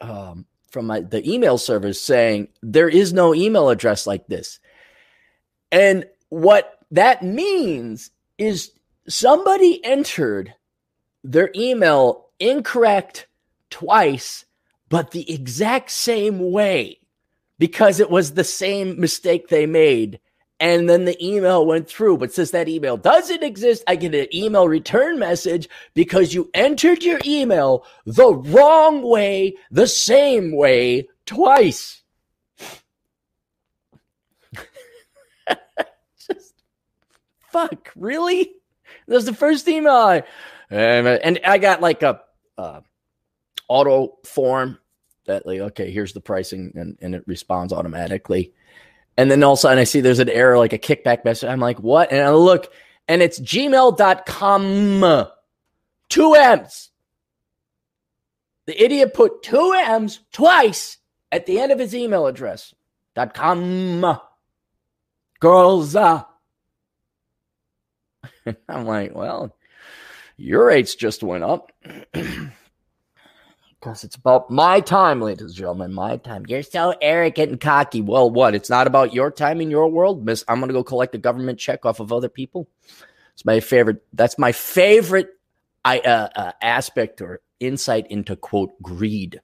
um, 0.00 0.46
from 0.70 0.86
my, 0.86 1.00
the 1.00 1.28
email 1.30 1.58
service 1.58 2.00
saying 2.00 2.48
there 2.62 2.88
is 2.88 3.12
no 3.12 3.34
email 3.34 3.68
address 3.68 4.06
like 4.06 4.26
this. 4.26 4.60
And 5.72 6.06
what 6.28 6.78
that 6.90 7.22
means 7.22 8.10
is 8.38 8.72
somebody 9.08 9.84
entered 9.84 10.54
their 11.22 11.50
email 11.54 12.28
incorrect 12.38 13.26
twice, 13.68 14.44
but 14.88 15.10
the 15.10 15.30
exact 15.32 15.90
same 15.90 16.50
way 16.50 16.98
because 17.58 18.00
it 18.00 18.10
was 18.10 18.32
the 18.32 18.44
same 18.44 18.98
mistake 18.98 19.48
they 19.48 19.66
made 19.66 20.18
and 20.60 20.88
then 20.88 21.06
the 21.06 21.26
email 21.26 21.66
went 21.66 21.88
through. 21.88 22.18
But 22.18 22.32
since 22.32 22.50
that 22.50 22.68
email 22.68 22.96
doesn't 22.98 23.42
exist, 23.42 23.82
I 23.88 23.96
get 23.96 24.14
an 24.14 24.28
email 24.32 24.68
return 24.68 25.18
message 25.18 25.68
because 25.94 26.34
you 26.34 26.50
entered 26.54 27.02
your 27.02 27.18
email 27.24 27.86
the 28.04 28.34
wrong 28.34 29.02
way, 29.02 29.56
the 29.70 29.86
same 29.86 30.54
way, 30.54 31.08
twice. 31.24 32.02
Just 36.28 36.54
fuck, 37.50 37.90
really? 37.96 38.52
That's 39.08 39.24
the 39.24 39.34
first 39.34 39.66
email 39.66 39.94
I, 39.94 40.22
and 40.70 41.40
I 41.44 41.58
got 41.58 41.80
like 41.80 42.02
a 42.02 42.20
uh, 42.58 42.80
auto 43.66 44.18
form 44.24 44.78
that 45.26 45.46
like 45.46 45.60
okay 45.60 45.90
here's 45.90 46.12
the 46.12 46.20
pricing 46.20 46.72
and, 46.74 46.98
and 47.00 47.14
it 47.14 47.22
responds 47.26 47.72
automatically 47.72 48.52
and 49.20 49.30
then 49.30 49.42
all 49.42 49.52
of 49.52 49.58
a 49.58 49.60
sudden 49.60 49.78
I 49.78 49.84
see 49.84 50.00
there's 50.00 50.18
an 50.18 50.30
error, 50.30 50.56
like 50.56 50.72
a 50.72 50.78
kickback 50.78 51.26
message. 51.26 51.46
I'm 51.46 51.60
like, 51.60 51.78
what? 51.78 52.10
And 52.10 52.22
I 52.22 52.30
look, 52.30 52.72
and 53.06 53.20
it's 53.20 53.38
gmail.com. 53.38 55.26
Two 56.08 56.34
M's. 56.34 56.90
The 58.64 58.82
idiot 58.82 59.12
put 59.12 59.42
two 59.42 59.74
M's 59.76 60.20
twice 60.32 60.96
at 61.30 61.44
the 61.44 61.60
end 61.60 61.70
of 61.70 61.78
his 61.78 61.94
email 61.94 62.26
address. 62.26 62.74
Dot 63.14 63.34
com. 63.34 64.18
Girls. 65.38 65.94
Uh. 65.94 66.24
I'm 68.70 68.86
like, 68.86 69.14
well, 69.14 69.54
your 70.38 70.64
rates 70.64 70.94
just 70.94 71.22
went 71.22 71.44
up. 71.44 71.72
Because 73.80 74.04
it's 74.04 74.16
about 74.16 74.50
my 74.50 74.80
time, 74.80 75.22
ladies 75.22 75.46
and 75.46 75.54
gentlemen, 75.54 75.94
my 75.94 76.18
time. 76.18 76.44
You're 76.46 76.62
so 76.62 76.94
arrogant 77.00 77.50
and 77.52 77.60
cocky. 77.60 78.02
Well, 78.02 78.30
what? 78.30 78.54
It's 78.54 78.68
not 78.68 78.86
about 78.86 79.14
your 79.14 79.30
time 79.30 79.62
in 79.62 79.70
your 79.70 79.88
world, 79.88 80.24
Miss. 80.24 80.44
I'm 80.48 80.60
gonna 80.60 80.74
go 80.74 80.84
collect 80.84 81.14
a 81.14 81.18
government 81.18 81.58
check 81.58 81.86
off 81.86 81.98
of 81.98 82.12
other 82.12 82.28
people. 82.28 82.68
It's 83.32 83.44
my 83.46 83.60
favorite. 83.60 84.04
That's 84.12 84.38
my 84.38 84.52
favorite 84.52 85.30
I, 85.82 86.00
uh, 86.00 86.28
uh, 86.36 86.52
aspect 86.60 87.22
or 87.22 87.40
insight 87.58 88.06
into 88.10 88.36
quote 88.36 88.80
greed. 88.82 89.40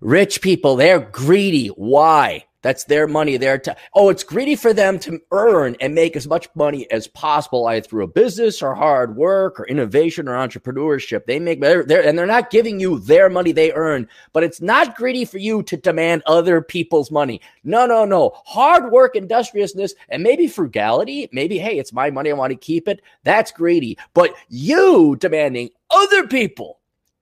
Rich 0.00 0.40
people, 0.40 0.76
they're 0.76 1.00
greedy. 1.00 1.66
Why? 1.68 2.44
That's 2.62 2.84
their 2.84 3.06
money. 3.06 3.36
Their 3.36 3.58
time. 3.58 3.76
Oh, 3.94 4.08
it's 4.08 4.24
greedy 4.24 4.56
for 4.56 4.72
them 4.72 4.98
to 5.00 5.20
earn 5.30 5.76
and 5.80 5.94
make 5.94 6.16
as 6.16 6.28
much 6.28 6.48
money 6.54 6.90
as 6.90 7.06
possible, 7.06 7.66
either 7.66 7.86
through 7.86 8.04
a 8.04 8.08
business 8.08 8.62
or 8.62 8.74
hard 8.74 9.16
work 9.16 9.58
or 9.58 9.66
innovation 9.66 10.28
or 10.28 10.32
entrepreneurship. 10.32 11.26
They 11.26 11.38
make 11.38 11.60
they're, 11.60 11.84
they're, 11.84 12.06
and 12.06 12.18
they're 12.18 12.26
not 12.26 12.50
giving 12.50 12.80
you 12.80 12.98
their 12.98 13.30
money 13.30 13.52
they 13.52 13.72
earn, 13.72 14.08
but 14.32 14.42
it's 14.42 14.60
not 14.60 14.96
greedy 14.96 15.24
for 15.24 15.38
you 15.38 15.62
to 15.64 15.76
demand 15.76 16.22
other 16.26 16.60
people's 16.60 17.10
money. 17.10 17.40
No, 17.64 17.86
no, 17.86 18.04
no. 18.04 18.32
Hard 18.44 18.90
work, 18.92 19.16
industriousness, 19.16 19.94
and 20.08 20.22
maybe 20.22 20.46
frugality. 20.46 21.28
Maybe, 21.32 21.58
hey, 21.58 21.78
it's 21.78 21.92
my 21.92 22.10
money. 22.10 22.30
I 22.30 22.34
want 22.34 22.50
to 22.50 22.56
keep 22.56 22.88
it. 22.88 23.00
That's 23.24 23.52
greedy. 23.52 23.96
But 24.14 24.34
you 24.48 25.16
demanding 25.16 25.70
other 25.90 26.26
people 26.26 26.79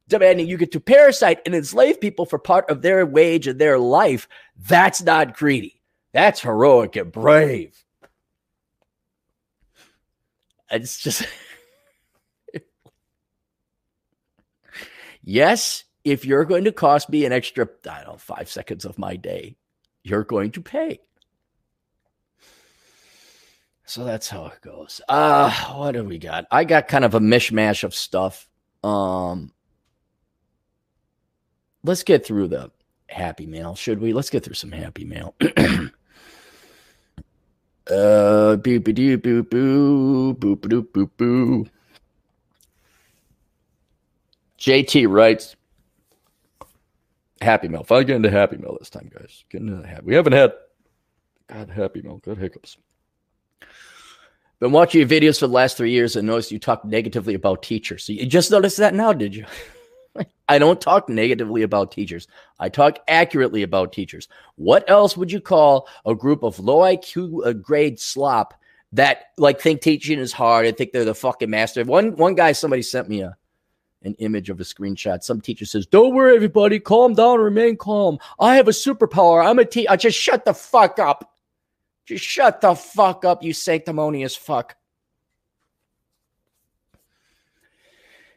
demanding 0.09 0.49
you 0.49 0.57
get 0.57 0.73
to 0.73 0.81
parasite 0.81 1.41
and 1.47 1.55
enslave 1.55 2.01
people 2.01 2.27
for 2.27 2.39
part 2.39 2.69
of 2.71 2.83
their 2.83 3.07
wage 3.07 3.47
and 3.47 3.61
their 3.61 3.79
life, 3.79 4.29
that's 4.57 5.03
not 5.03 5.37
greedy. 5.37 5.81
That's 6.13 6.41
heroic 6.41 6.97
and 6.97 7.13
brave. 7.13 7.85
It's 10.71 10.99
just. 10.99 11.27
yes, 15.23 15.85
if 16.05 16.25
you're 16.25 16.45
going 16.45 16.65
to 16.65 16.73
cost 16.73 17.11
me 17.11 17.25
an 17.25 17.33
extra, 17.33 17.69
I 17.89 18.03
don't 18.03 18.13
know, 18.13 18.17
five 18.17 18.51
seconds 18.51 18.85
of 18.85 18.99
my 18.99 19.17
day, 19.17 19.57
you're 20.03 20.25
going 20.25 20.51
to 20.53 20.61
pay. 20.61 21.01
So 23.85 24.05
that's 24.05 24.29
how 24.29 24.47
it 24.47 24.61
goes. 24.61 25.01
Uh 25.09 25.51
what 25.73 25.93
do 25.93 26.05
we 26.05 26.19
got? 26.19 26.45
I 26.51 26.65
got 26.65 26.89
kind 26.89 27.07
of 27.07 27.15
a 27.15 27.21
mishmash 27.21 27.85
of 27.85 27.95
stuff. 27.95 28.47
Um 28.85 29.51
let's 31.85 32.03
get 32.03 32.25
through 32.25 32.49
the 32.49 32.71
happy 33.09 33.47
mail, 33.47 33.75
should 33.75 34.01
we? 34.01 34.13
Let's 34.13 34.31
get 34.31 34.45
through 34.45 34.55
some 34.55 34.73
happy 34.73 35.05
mail. 35.05 35.35
uh 37.91 38.57
boo 38.57 38.81
boo 38.81 38.93
doo 38.93 39.17
boo 39.17 39.43
boo 39.43 40.35
boo 40.35 40.57
boo 40.57 40.83
boo 40.83 41.11
boo. 41.17 41.67
JT 44.59 45.09
writes 45.09 45.57
Happy 47.41 47.69
Mail. 47.69 47.85
Finally 47.85 48.05
get 48.07 48.17
into 48.17 48.31
Happy 48.31 48.57
Mail 48.57 48.77
this 48.79 48.91
time, 48.91 49.11
guys. 49.17 49.45
Get 49.51 49.61
into 49.61 49.87
happy. 49.87 50.07
We 50.07 50.15
haven't 50.15 50.33
had 50.33 50.53
God 51.47 51.71
Happy 51.71 52.03
Mail. 52.03 52.19
Good 52.19 52.39
hiccups. 52.39 52.77
Been 54.61 54.73
watching 54.73 54.99
your 55.01 55.09
videos 55.09 55.39
for 55.39 55.47
the 55.47 55.53
last 55.53 55.77
three 55.77 55.93
years 55.93 56.17
and 56.17 56.27
noticed 56.27 56.51
you 56.51 56.59
talk 56.59 56.85
negatively 56.85 57.35
about 57.35 57.63
teachers. 57.63 58.03
So 58.05 58.13
you 58.13 58.27
just 58.27 58.51
noticed 58.51 58.79
that 58.79 58.93
now, 58.93 59.13
did 59.13 59.35
you? 59.35 59.47
I 60.49 60.59
don't 60.59 60.81
talk 60.81 61.09
negatively 61.09 61.63
about 61.63 61.93
teachers. 61.93 62.27
I 62.59 62.69
talk 62.69 62.99
accurately 63.09 63.63
about 63.63 63.93
teachers. 63.93 64.29
What 64.57 64.89
else 64.89 65.17
would 65.17 65.31
you 65.31 65.41
call 65.41 65.89
a 66.07 66.15
group 66.15 66.43
of 66.43 66.59
low 66.59 66.79
IQ 66.79 67.47
uh, 67.47 67.53
grade 67.53 68.01
slop 68.01 68.55
that 68.93 69.27
like 69.37 69.61
think 69.61 69.83
teaching 69.83 70.19
is 70.19 70.33
hard 70.33 70.65
and 70.65 70.77
think 70.77 70.93
they're 70.93 71.05
the 71.05 71.15
fucking 71.15 71.51
master? 71.51 71.85
One 71.85 72.17
one 72.17 72.35
guy, 72.35 72.53
somebody 72.53 72.83
sent 72.83 73.09
me 73.09 73.23
a 73.23 73.37
an 74.03 74.15
image 74.15 74.49
of 74.49 74.61
a 74.61 74.65
screenshot. 74.65 75.23
Some 75.23 75.41
teacher 75.41 75.67
says, 75.67 75.87
"Don't 75.87 76.15
worry, 76.15 76.35
everybody, 76.37 76.79
calm 76.81 77.15
down, 77.15 77.41
remain 77.41 77.77
calm. 77.77 78.19
I 78.39 78.57
have 78.57 78.69
a 78.69 78.73
superpower. 78.73 79.45
I'm 79.45 79.59
a 79.59 79.65
teacher. 79.65 79.97
Just 79.97 80.19
shut 80.19 80.45
the 80.45 80.55
fuck 80.55 80.99
up. 80.99 81.33
Just 82.07 82.25
shut 82.25 82.61
the 82.63 82.75
fuck 82.75 83.25
up, 83.25 83.43
you 83.43 83.53
sanctimonious 83.53 84.37
fuck." 84.37 84.77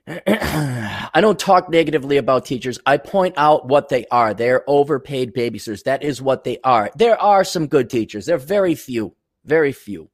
I 0.07 1.19
don't 1.21 1.39
talk 1.39 1.69
negatively 1.69 2.17
about 2.17 2.45
teachers. 2.45 2.79
I 2.85 2.97
point 2.97 3.35
out 3.37 3.67
what 3.67 3.89
they 3.89 4.05
are. 4.11 4.33
They're 4.33 4.63
overpaid 4.67 5.33
babysitters. 5.33 5.83
That 5.83 6.03
is 6.03 6.21
what 6.21 6.43
they 6.43 6.57
are. 6.63 6.89
There 6.95 7.19
are 7.21 7.43
some 7.43 7.67
good 7.67 7.89
teachers. 7.89 8.25
They're 8.25 8.37
very 8.37 8.75
few, 8.75 9.15
very 9.45 9.71
few. 9.71 10.09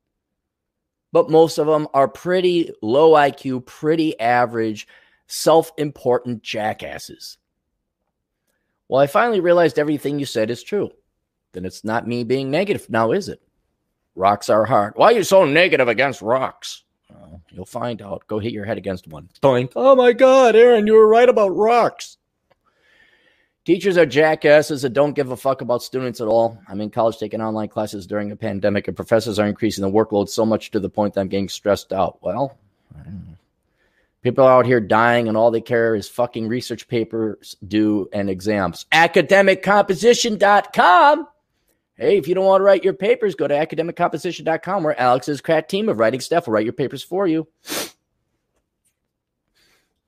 But 1.13 1.29
most 1.29 1.57
of 1.57 1.67
them 1.67 1.87
are 1.93 2.07
pretty 2.07 2.71
low 2.81 3.11
IQ, 3.11 3.65
pretty 3.65 4.19
average 4.19 4.87
self 5.27 5.71
important 5.77 6.43
jackasses. 6.43 7.37
Well, 8.89 9.01
I 9.01 9.07
finally 9.07 9.39
realized 9.39 9.79
everything 9.79 10.19
you 10.19 10.25
said 10.25 10.49
is 10.49 10.63
true. 10.63 10.91
Then 11.53 11.65
it's 11.65 11.83
not 11.83 12.07
me 12.07 12.23
being 12.23 12.51
negative 12.51 12.89
now, 12.89 13.11
is 13.11 13.29
it? 13.29 13.41
Rocks 14.15 14.49
are 14.49 14.65
hard. 14.65 14.93
Why 14.95 15.07
are 15.07 15.13
you 15.13 15.23
so 15.23 15.45
negative 15.45 15.87
against 15.87 16.21
rocks? 16.21 16.83
Oh, 17.13 17.39
you'll 17.51 17.65
find 17.65 18.01
out. 18.01 18.25
Go 18.27 18.39
hit 18.39 18.53
your 18.53 18.65
head 18.65 18.77
against 18.77 19.07
one. 19.07 19.29
Boink. 19.41 19.73
Oh 19.75 19.95
my 19.95 20.13
God, 20.13 20.55
Aaron, 20.55 20.87
you 20.87 20.93
were 20.93 21.07
right 21.07 21.29
about 21.29 21.49
rocks. 21.49 22.17
Teachers 23.65 23.97
are 23.97 24.05
jackasses 24.05 24.83
that 24.83 24.93
don't 24.93 25.13
give 25.13 25.31
a 25.31 25.37
fuck 25.37 25.61
about 25.61 25.83
students 25.83 26.21
at 26.21 26.27
all. 26.27 26.57
I'm 26.69 26.79
in 26.79 26.89
college 26.89 27.17
taking 27.17 27.41
online 27.41 27.67
classes 27.67 28.07
during 28.07 28.31
a 28.31 28.35
pandemic, 28.35 28.87
and 28.87 28.95
professors 28.95 29.39
are 29.39 29.47
increasing 29.47 29.81
the 29.81 29.91
workload 29.91 30.29
so 30.29 30.45
much 30.45 30.71
to 30.71 30.79
the 30.79 30.89
point 30.89 31.15
that 31.15 31.21
I'm 31.21 31.27
getting 31.27 31.49
stressed 31.49 31.91
out. 31.91 32.17
Well, 32.21 32.57
People 34.23 34.45
are 34.45 34.59
out 34.59 34.65
here 34.65 34.81
dying, 34.81 35.27
and 35.27 35.37
all 35.37 35.51
they 35.51 35.61
care 35.61 35.93
is 35.95 36.09
fucking 36.09 36.47
research 36.47 36.87
papers 36.87 37.55
due 37.65 38.09
and 38.11 38.27
exams. 38.29 38.85
Academiccomposition.com. 38.91 41.27
Hey, 41.97 42.17
if 42.17 42.27
you 42.27 42.35
don't 42.35 42.45
want 42.45 42.61
to 42.61 42.63
write 42.63 42.83
your 42.83 42.93
papers, 42.93 43.35
go 43.35 43.47
to 43.47 43.53
academiccomposition.com 43.53 44.83
where 44.83 44.99
Alex's 44.99 45.41
crack 45.41 45.67
team 45.67 45.89
of 45.89 45.99
writing 45.99 46.19
stuff 46.19 46.45
will 46.45 46.53
write 46.53 46.65
your 46.65 46.73
papers 46.73 47.03
for 47.03 47.27
you. 47.27 47.47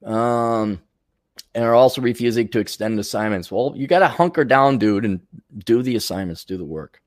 Um, 0.05 0.81
and 1.55 1.63
are 1.65 1.75
also 1.75 2.01
refusing 2.01 2.48
to 2.50 2.60
extend 2.60 3.00
assignments. 3.00 3.51
Well, 3.51 3.74
you 3.75 3.88
got 3.88 4.00
to 4.00 4.08
hunker 4.08 4.46
down, 4.46 4.77
dude, 4.77 5.03
and 5.03 5.19
do 5.65 5.81
the 5.81 5.96
assignments, 5.96 6.46
do 6.46 6.58
the 6.58 6.63
work. 6.63 7.01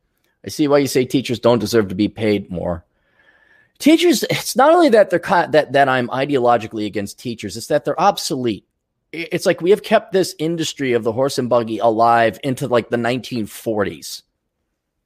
I 0.45 0.49
see 0.49 0.67
why 0.67 0.79
you 0.79 0.89
say 0.89 1.05
teachers 1.05 1.39
don't 1.39 1.61
deserve 1.61 1.89
to 1.89 1.95
be 1.95 2.09
paid 2.09 2.51
more 2.51 2.85
teachers 3.83 4.23
it's 4.31 4.55
not 4.55 4.73
only 4.73 4.89
that 4.89 5.11
they're 5.11 5.19
that 5.51 5.73
that 5.73 5.89
i'm 5.89 6.09
ideologically 6.09 6.87
against 6.87 7.19
teachers 7.19 7.57
it's 7.57 7.67
that 7.67 7.85
they're 7.85 8.01
obsolete 8.01 8.65
it's 9.13 9.45
like 9.45 9.61
we 9.61 9.71
have 9.71 9.83
kept 9.83 10.13
this 10.13 10.37
industry 10.39 10.93
of 10.93 11.03
the 11.03 11.13
horse 11.13 11.37
and 11.37 11.49
buggy 11.49 11.79
alive 11.79 12.39
into 12.45 12.69
like 12.69 12.91
the 12.91 12.97
1940s 12.97 14.23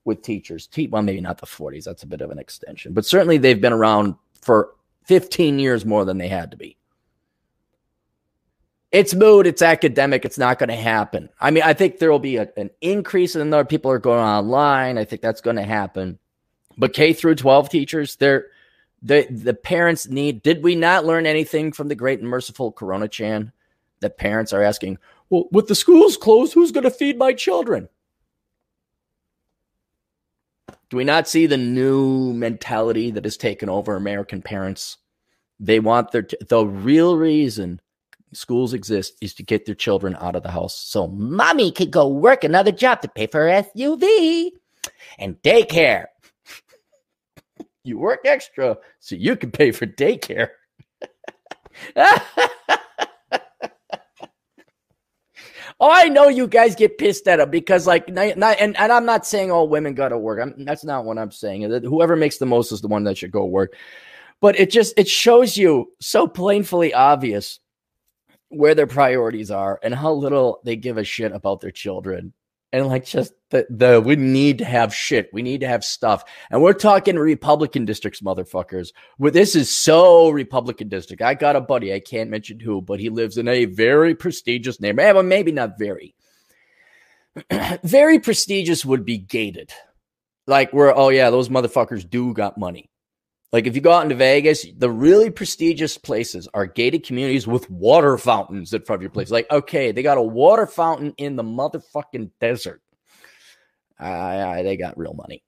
with 0.06 0.22
teachers. 0.22 0.68
Well 0.90 1.02
maybe 1.02 1.20
not 1.20 1.38
the 1.38 1.46
40s 1.46 1.84
that's 1.84 2.02
a 2.02 2.06
bit 2.06 2.22
of 2.22 2.30
an 2.30 2.38
extension 2.38 2.92
but 2.94 3.04
certainly 3.04 3.38
they've 3.38 3.60
been 3.60 3.72
around 3.72 4.14
for 4.40 4.70
15 5.04 5.58
years 5.58 5.84
more 5.84 6.04
than 6.04 6.18
they 6.18 6.28
had 6.28 6.50
to 6.52 6.56
be. 6.56 6.76
It's 8.92 9.14
mood 9.14 9.46
it's 9.46 9.62
academic 9.62 10.24
it's 10.24 10.38
not 10.38 10.58
going 10.58 10.70
to 10.70 10.76
happen. 10.76 11.28
I 11.40 11.50
mean 11.50 11.62
i 11.64 11.74
think 11.74 11.98
there 11.98 12.10
will 12.10 12.18
be 12.18 12.36
a, 12.36 12.48
an 12.56 12.70
increase 12.80 13.34
in 13.34 13.40
the 13.40 13.44
number 13.44 13.60
of 13.60 13.68
people 13.68 13.90
are 13.90 13.98
going 13.98 14.20
online 14.20 14.96
i 14.96 15.04
think 15.04 15.20
that's 15.20 15.42
going 15.42 15.56
to 15.56 15.64
happen. 15.64 16.18
But 16.78 16.94
k 16.94 17.12
through 17.12 17.34
12 17.34 17.68
teachers 17.68 18.16
they're 18.16 18.46
the 19.02 19.26
the 19.30 19.54
parents 19.54 20.08
need 20.08 20.42
did 20.42 20.62
we 20.62 20.74
not 20.74 21.04
learn 21.04 21.26
anything 21.26 21.72
from 21.72 21.88
the 21.88 21.94
great 21.94 22.20
and 22.20 22.28
merciful 22.28 22.72
corona 22.72 23.08
chan 23.08 23.52
that 24.00 24.18
parents 24.18 24.52
are 24.52 24.62
asking 24.62 24.98
well 25.28 25.48
with 25.52 25.68
the 25.68 25.74
schools 25.74 26.16
closed 26.16 26.54
who's 26.54 26.72
going 26.72 26.84
to 26.84 26.90
feed 26.90 27.18
my 27.18 27.32
children 27.32 27.88
do 30.90 30.96
we 30.96 31.04
not 31.04 31.28
see 31.28 31.46
the 31.46 31.56
new 31.56 32.32
mentality 32.32 33.10
that 33.10 33.24
has 33.24 33.36
taken 33.36 33.68
over 33.68 33.96
american 33.96 34.42
parents? 34.42 34.98
They 35.58 35.80
want 35.80 36.12
their 36.12 36.22
t- 36.22 36.36
the 36.48 36.66
real 36.66 37.16
reason 37.16 37.80
schools 38.32 38.74
exist 38.74 39.14
is 39.20 39.34
to 39.34 39.42
get 39.42 39.64
their 39.66 39.74
children 39.74 40.16
out 40.20 40.36
of 40.36 40.42
the 40.42 40.50
house. 40.50 40.76
So 40.78 41.06
mommy 41.08 41.72
could 41.72 41.90
go 41.90 42.08
work 42.08 42.44
another 42.44 42.72
job 42.72 43.00
to 43.02 43.08
pay 43.08 43.26
for 43.26 43.40
her 43.48 43.62
suv 43.62 44.50
and 45.18 45.36
daycare. 45.42 46.06
You 47.84 47.98
work 47.98 48.22
extra 48.24 48.78
so 48.98 49.14
you 49.14 49.36
can 49.36 49.52
pay 49.52 49.70
for 49.70 49.86
daycare. 49.86 50.48
Oh, 55.78 55.90
I 55.92 56.08
know 56.08 56.28
you 56.28 56.46
guys 56.46 56.74
get 56.74 56.96
pissed 56.96 57.28
at 57.28 57.38
him 57.38 57.50
because, 57.50 57.86
like, 57.86 58.08
not, 58.08 58.38
and, 58.38 58.76
and 58.76 58.92
I'm 58.92 59.04
not 59.04 59.26
saying 59.26 59.50
all 59.50 59.68
women 59.68 59.94
got 59.94 60.08
to 60.08 60.18
work. 60.18 60.40
I'm, 60.40 60.64
that's 60.64 60.84
not 60.84 61.04
what 61.04 61.18
I'm 61.18 61.30
saying. 61.30 61.70
Whoever 61.82 62.16
makes 62.16 62.38
the 62.38 62.46
most 62.46 62.72
is 62.72 62.80
the 62.80 62.88
one 62.88 63.04
that 63.04 63.18
should 63.18 63.30
go 63.30 63.44
work. 63.44 63.74
But 64.40 64.58
it 64.58 64.70
just 64.70 64.94
it 64.98 65.08
shows 65.08 65.56
you 65.56 65.92
so 66.00 66.26
plainly 66.26 66.94
obvious 66.94 67.60
where 68.48 68.74
their 68.74 68.86
priorities 68.86 69.50
are 69.50 69.78
and 69.82 69.94
how 69.94 70.12
little 70.12 70.60
they 70.64 70.76
give 70.76 70.98
a 70.98 71.04
shit 71.04 71.32
about 71.32 71.60
their 71.60 71.70
children 71.70 72.32
and 72.76 72.88
like 72.88 73.06
just 73.06 73.32
the, 73.50 73.66
the 73.70 74.02
we 74.02 74.16
need 74.16 74.58
to 74.58 74.64
have 74.66 74.94
shit. 74.94 75.30
We 75.32 75.40
need 75.40 75.62
to 75.62 75.68
have 75.68 75.82
stuff. 75.82 76.24
And 76.50 76.60
we're 76.60 76.74
talking 76.74 77.16
republican 77.16 77.86
districts 77.86 78.20
motherfuckers. 78.20 78.88
Well, 79.18 79.32
this 79.32 79.56
is 79.56 79.74
so 79.74 80.28
republican 80.28 80.88
district. 80.88 81.22
I 81.22 81.32
got 81.34 81.56
a 81.56 81.60
buddy. 81.62 81.94
I 81.94 82.00
can't 82.00 82.28
mention 82.28 82.60
who 82.60 82.82
but 82.82 83.00
he 83.00 83.08
lives 83.08 83.38
in 83.38 83.48
a 83.48 83.64
very 83.64 84.14
prestigious 84.14 84.78
neighborhood 84.78 85.08
eh, 85.08 85.12
well, 85.12 85.22
maybe 85.22 85.52
not 85.52 85.78
very. 85.78 86.14
Very 87.84 88.18
prestigious 88.18 88.82
would 88.82 89.04
be 89.04 89.18
gated. 89.18 89.70
Like 90.46 90.72
where 90.72 90.96
oh 90.96 91.10
yeah 91.10 91.28
those 91.28 91.50
motherfuckers 91.50 92.08
do 92.08 92.32
got 92.32 92.56
money 92.56 92.88
like 93.56 93.66
if 93.66 93.74
you 93.74 93.80
go 93.80 93.92
out 93.92 94.02
into 94.02 94.14
Vegas, 94.14 94.66
the 94.76 94.90
really 94.90 95.30
prestigious 95.30 95.96
places 95.96 96.46
are 96.52 96.66
gated 96.66 97.06
communities 97.06 97.46
with 97.46 97.70
water 97.70 98.18
fountains 98.18 98.74
in 98.74 98.82
front 98.82 98.98
of 98.98 99.02
your 99.02 99.10
place. 99.10 99.30
Like, 99.30 99.50
okay, 99.50 99.92
they 99.92 100.02
got 100.02 100.18
a 100.18 100.22
water 100.22 100.66
fountain 100.66 101.14
in 101.16 101.36
the 101.36 101.42
motherfucking 101.42 102.32
desert. 102.38 102.82
Uh, 103.98 104.62
they 104.62 104.76
got 104.76 104.98
real 104.98 105.14
money. 105.14 105.42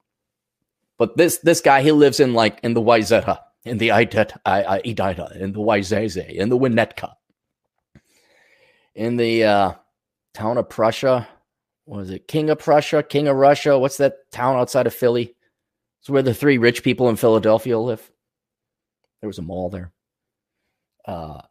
But 0.97 1.19
this 1.19 1.37
this 1.41 1.61
guy, 1.61 1.83
he 1.83 1.93
lives 1.93 2.19
in 2.19 2.33
like 2.33 2.61
in 2.63 2.73
the 2.73 2.81
Wayzata, 2.81 3.41
in 3.67 3.77
the 3.77 3.91
Idet, 3.91 4.33
I, 4.47 4.81
Idita, 4.87 5.37
in 5.37 5.53
the 5.53 5.59
Wayzeze, 5.59 6.31
in 6.35 6.49
the 6.49 6.57
Winnetka, 6.59 7.13
in 8.95 9.19
the 9.19 9.45
uh, 9.45 9.73
town 10.33 10.57
of 10.57 10.71
Prussia. 10.71 11.29
What 11.85 11.99
was 11.99 12.11
it? 12.11 12.27
King 12.27 12.49
of 12.49 12.59
Prussia, 12.59 13.03
King 13.03 13.29
of 13.29 13.37
Russia. 13.37 13.79
What's 13.79 13.99
that 13.99 14.31
town 14.33 14.57
outside 14.57 14.87
of 14.87 14.95
Philly? 14.95 15.35
It's 16.09 16.13
where 16.15 16.23
the 16.23 16.33
three 16.33 16.57
rich 16.57 16.83
people 16.83 17.11
in 17.11 17.17
Philadelphia 17.17 17.79
live. 17.79 18.11
There 19.21 19.29
was 19.29 19.37
a 19.37 19.43
mall 19.43 19.69
there. 19.69 19.93
Uh, 21.05 21.43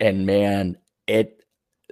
and 0.00 0.26
man, 0.26 0.78
it 1.06 1.44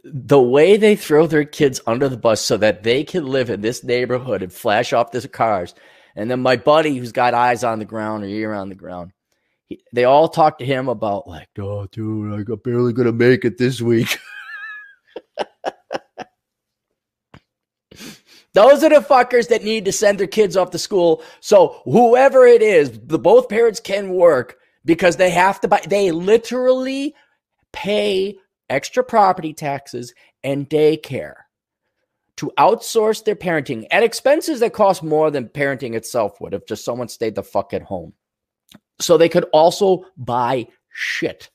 the 0.02 0.42
way 0.42 0.76
they 0.76 0.96
throw 0.96 1.28
their 1.28 1.44
kids 1.44 1.80
under 1.86 2.08
the 2.08 2.16
bus 2.16 2.40
so 2.40 2.56
that 2.56 2.82
they 2.82 3.04
can 3.04 3.26
live 3.26 3.48
in 3.48 3.60
this 3.60 3.84
neighborhood 3.84 4.42
and 4.42 4.52
flash 4.52 4.92
off 4.92 5.12
the 5.12 5.28
cars. 5.28 5.72
And 6.16 6.28
then 6.28 6.40
my 6.40 6.56
buddy, 6.56 6.96
who's 6.96 7.12
got 7.12 7.32
eyes 7.32 7.62
on 7.62 7.78
the 7.78 7.84
ground 7.84 8.24
or 8.24 8.26
ear 8.26 8.54
on 8.54 8.70
the 8.70 8.74
ground, 8.74 9.12
he, 9.66 9.80
they 9.92 10.02
all 10.02 10.26
talk 10.26 10.58
to 10.58 10.66
him 10.66 10.88
about 10.88 11.28
like, 11.28 11.46
oh, 11.60 11.86
dude, 11.92 12.50
I'm 12.50 12.56
barely 12.56 12.92
gonna 12.92 13.12
make 13.12 13.44
it 13.44 13.56
this 13.56 13.80
week. 13.80 14.18
Those 18.52 18.82
are 18.82 18.88
the 18.88 18.96
fuckers 18.96 19.48
that 19.48 19.62
need 19.62 19.84
to 19.84 19.92
send 19.92 20.18
their 20.18 20.26
kids 20.26 20.56
off 20.56 20.70
to 20.70 20.78
school. 20.78 21.22
So 21.40 21.80
whoever 21.84 22.46
it 22.46 22.62
is, 22.62 22.98
the 23.04 23.18
both 23.18 23.48
parents 23.48 23.78
can 23.80 24.10
work 24.10 24.56
because 24.84 25.16
they 25.16 25.30
have 25.30 25.60
to 25.60 25.68
buy, 25.68 25.82
they 25.86 26.10
literally 26.10 27.14
pay 27.72 28.38
extra 28.68 29.04
property 29.04 29.52
taxes 29.52 30.14
and 30.42 30.68
daycare 30.68 31.34
to 32.36 32.50
outsource 32.58 33.22
their 33.24 33.36
parenting 33.36 33.86
at 33.90 34.02
expenses 34.02 34.60
that 34.60 34.72
cost 34.72 35.02
more 35.02 35.30
than 35.30 35.48
parenting 35.48 35.94
itself 35.94 36.40
would 36.40 36.54
if 36.54 36.66
just 36.66 36.84
someone 36.84 37.08
stayed 37.08 37.34
the 37.34 37.42
fuck 37.42 37.74
at 37.74 37.82
home. 37.82 38.14
So 38.98 39.16
they 39.16 39.28
could 39.28 39.44
also 39.52 40.06
buy 40.16 40.68
shit. 40.90 41.50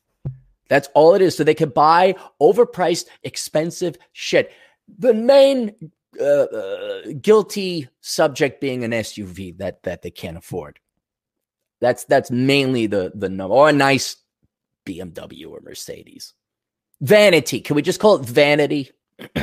That's 0.70 0.88
all 0.94 1.16
it 1.16 1.22
is. 1.22 1.36
So 1.36 1.44
they 1.44 1.54
could 1.54 1.74
buy 1.74 2.16
overpriced, 2.42 3.06
expensive 3.24 3.98
shit. 4.14 4.52
The 5.00 5.14
main 5.14 5.92
uh, 6.20 6.24
uh, 6.24 7.02
guilty 7.22 7.90
subject 8.02 8.62
being 8.62 8.84
an 8.84 8.92
SUV 8.92 9.58
that 9.58 9.84
that 9.84 10.02
they 10.02 10.12
can't 10.12 10.38
afford. 10.38 10.80
That's 11.82 12.04
that's 12.06 12.32
mainly 12.32 12.88
the 12.88 13.12
the 13.14 13.30
number 13.30 13.56
or 13.56 13.70
a 13.70 13.74
nice 13.74 14.18
BMW 14.86 15.50
or 15.50 15.62
Mercedes. 15.62 16.34
Vanity. 17.02 17.60
Can 17.62 17.76
we 17.76 17.82
just 17.82 18.00
call 18.00 18.16
it 18.16 18.26
vanity? 18.26 18.92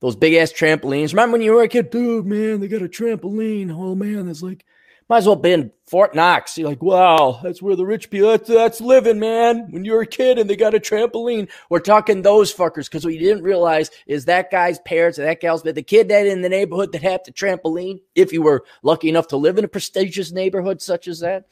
Those 0.00 0.16
big 0.16 0.34
ass 0.34 0.52
trampolines. 0.52 1.12
Remember 1.12 1.32
when 1.32 1.42
you 1.42 1.52
were 1.52 1.62
a 1.62 1.68
kid, 1.68 1.90
dude, 1.90 2.26
man, 2.26 2.60
they 2.60 2.68
got 2.68 2.82
a 2.82 2.88
trampoline. 2.88 3.74
Oh 3.74 3.94
man, 3.94 4.28
it's 4.28 4.42
like 4.42 4.64
might 5.08 5.18
as 5.18 5.26
well 5.26 5.36
be 5.36 5.52
in 5.52 5.70
Fort 5.86 6.14
Knox. 6.14 6.56
You're 6.56 6.68
like, 6.68 6.82
wow, 6.82 7.40
that's 7.42 7.60
where 7.60 7.76
the 7.76 7.84
rich 7.84 8.10
people, 8.10 8.30
that's, 8.30 8.48
that's 8.48 8.80
living, 8.80 9.18
man. 9.18 9.70
When 9.70 9.84
you 9.84 9.92
were 9.92 10.02
a 10.02 10.06
kid 10.06 10.38
and 10.38 10.48
they 10.48 10.56
got 10.56 10.74
a 10.74 10.80
trampoline. 10.80 11.50
We're 11.68 11.80
talking 11.80 12.22
those 12.22 12.54
fuckers 12.54 12.86
because 12.86 13.04
what 13.04 13.14
you 13.14 13.20
didn't 13.20 13.44
realize 13.44 13.90
is 14.06 14.24
that 14.24 14.50
guy's 14.50 14.78
parents 14.80 15.18
and 15.18 15.26
that 15.26 15.40
gal's, 15.40 15.62
the 15.62 15.82
kid 15.82 16.08
that 16.08 16.26
in 16.26 16.42
the 16.42 16.48
neighborhood 16.48 16.92
that 16.92 17.02
had 17.02 17.20
the 17.24 17.32
trampoline, 17.32 18.00
if 18.14 18.32
you 18.32 18.42
were 18.42 18.64
lucky 18.82 19.08
enough 19.08 19.28
to 19.28 19.36
live 19.36 19.58
in 19.58 19.64
a 19.64 19.68
prestigious 19.68 20.32
neighborhood 20.32 20.80
such 20.80 21.06
as 21.06 21.20
that, 21.20 21.44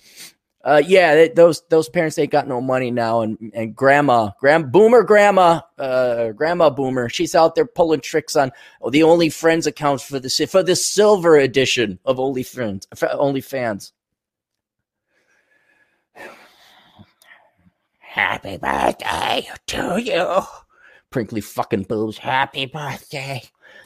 uh, 0.64 0.81
yeah, 0.87 1.14
they, 1.14 1.28
those 1.28 1.62
those 1.71 1.88
parents 1.88 2.19
ain't 2.19 2.31
got 2.31 2.47
no 2.47 2.61
money 2.61 2.90
now, 2.90 3.23
and 3.23 3.50
and 3.52 3.75
grandma, 3.75 4.31
grand 4.38 4.71
boomer, 4.71 5.02
grandma, 5.02 5.61
uh, 5.78 6.31
grandma 6.31 6.71
boomer, 6.71 7.09
she's 7.09 7.35
out 7.35 7.57
there 7.57 7.66
pulling 7.66 8.00
tricks 8.00 8.37
on 8.37 8.52
the 8.90 9.02
Only 9.02 9.28
Friends 9.28 9.66
accounts 9.66 10.04
for 10.04 10.21
this 10.21 10.40
for 10.49 10.62
the 10.62 10.76
silver 10.76 11.37
edition 11.37 11.99
of 12.04 12.21
Only 12.21 12.45
Friends, 12.45 12.87
Only 13.12 13.40
Fans. 13.40 13.92
Happy 17.99 18.57
birthday 18.59 19.49
to 19.66 20.00
you, 20.00 20.42
prinkly 21.11 21.40
fucking 21.40 21.85
boobs. 21.85 22.19
Happy 22.19 22.66
birthday 22.66 23.42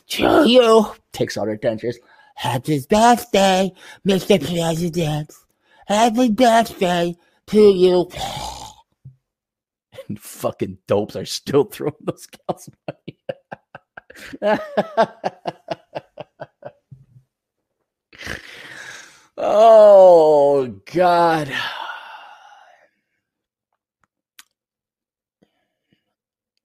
to 0.08 0.46
you. 0.46 0.92
Takes 1.12 1.38
out 1.38 1.48
her 1.48 1.56
dentures. 1.56 1.96
Happy 2.34 2.84
birthday, 2.90 3.72
Mr. 4.06 4.38
President. 4.38 5.32
Happy 5.86 6.30
birthday 6.30 7.14
to 7.46 7.60
you. 7.60 8.10
and 10.08 10.20
fucking 10.20 10.78
dopes 10.86 11.16
are 11.16 11.24
still 11.24 11.64
throwing 11.64 11.94
those 12.02 12.26
gals 12.26 12.68
money. 12.88 13.18
oh 19.36 20.74
God. 20.92 21.52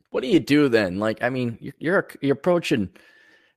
What 0.10 0.22
do 0.22 0.28
you 0.28 0.40
do 0.40 0.68
then? 0.68 1.00
Like, 1.00 1.24
I 1.24 1.30
mean, 1.30 1.58
you're 1.62 1.74
you're, 1.80 2.08
you're 2.22 2.34
approaching. 2.34 2.90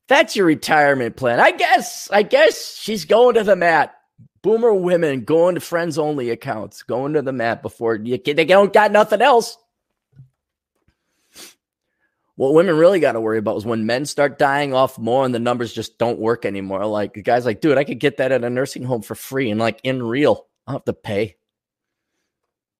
That's 0.08 0.36
your 0.36 0.46
retirement 0.46 1.16
plan, 1.16 1.40
I 1.40 1.50
guess. 1.50 2.08
I 2.12 2.22
guess 2.22 2.76
she's 2.76 3.04
going 3.06 3.34
to 3.34 3.44
the 3.44 3.56
mat 3.56 3.94
boomer 4.44 4.74
women 4.74 5.24
going 5.24 5.54
to 5.54 5.60
friends 5.60 5.98
only 5.98 6.28
accounts, 6.28 6.82
going 6.82 7.14
to 7.14 7.22
the 7.22 7.32
mat 7.32 7.62
before 7.62 7.96
you 7.96 8.18
they 8.18 8.44
don't 8.44 8.72
got 8.72 8.92
nothing 8.92 9.22
else. 9.22 9.56
What 12.36 12.52
women 12.52 12.76
really 12.76 13.00
got 13.00 13.12
to 13.12 13.20
worry 13.20 13.38
about 13.38 13.56
is 13.56 13.64
when 13.64 13.86
men 13.86 14.04
start 14.04 14.38
dying 14.38 14.74
off 14.74 14.98
more 14.98 15.24
and 15.24 15.34
the 15.34 15.38
numbers 15.38 15.72
just 15.72 15.98
don't 15.98 16.18
work 16.18 16.44
anymore. 16.44 16.84
Like 16.84 17.14
the 17.14 17.22
guy's 17.22 17.46
like, 17.46 17.60
dude, 17.60 17.78
I 17.78 17.84
could 17.84 18.00
get 18.00 18.18
that 18.18 18.32
at 18.32 18.44
a 18.44 18.50
nursing 18.50 18.82
home 18.82 19.02
for 19.02 19.14
free 19.14 19.50
and 19.50 19.58
like 19.58 19.80
in 19.82 20.02
real, 20.02 20.46
I 20.66 20.72
don't 20.72 20.80
have 20.80 20.84
to 20.84 20.92
pay. 20.92 21.36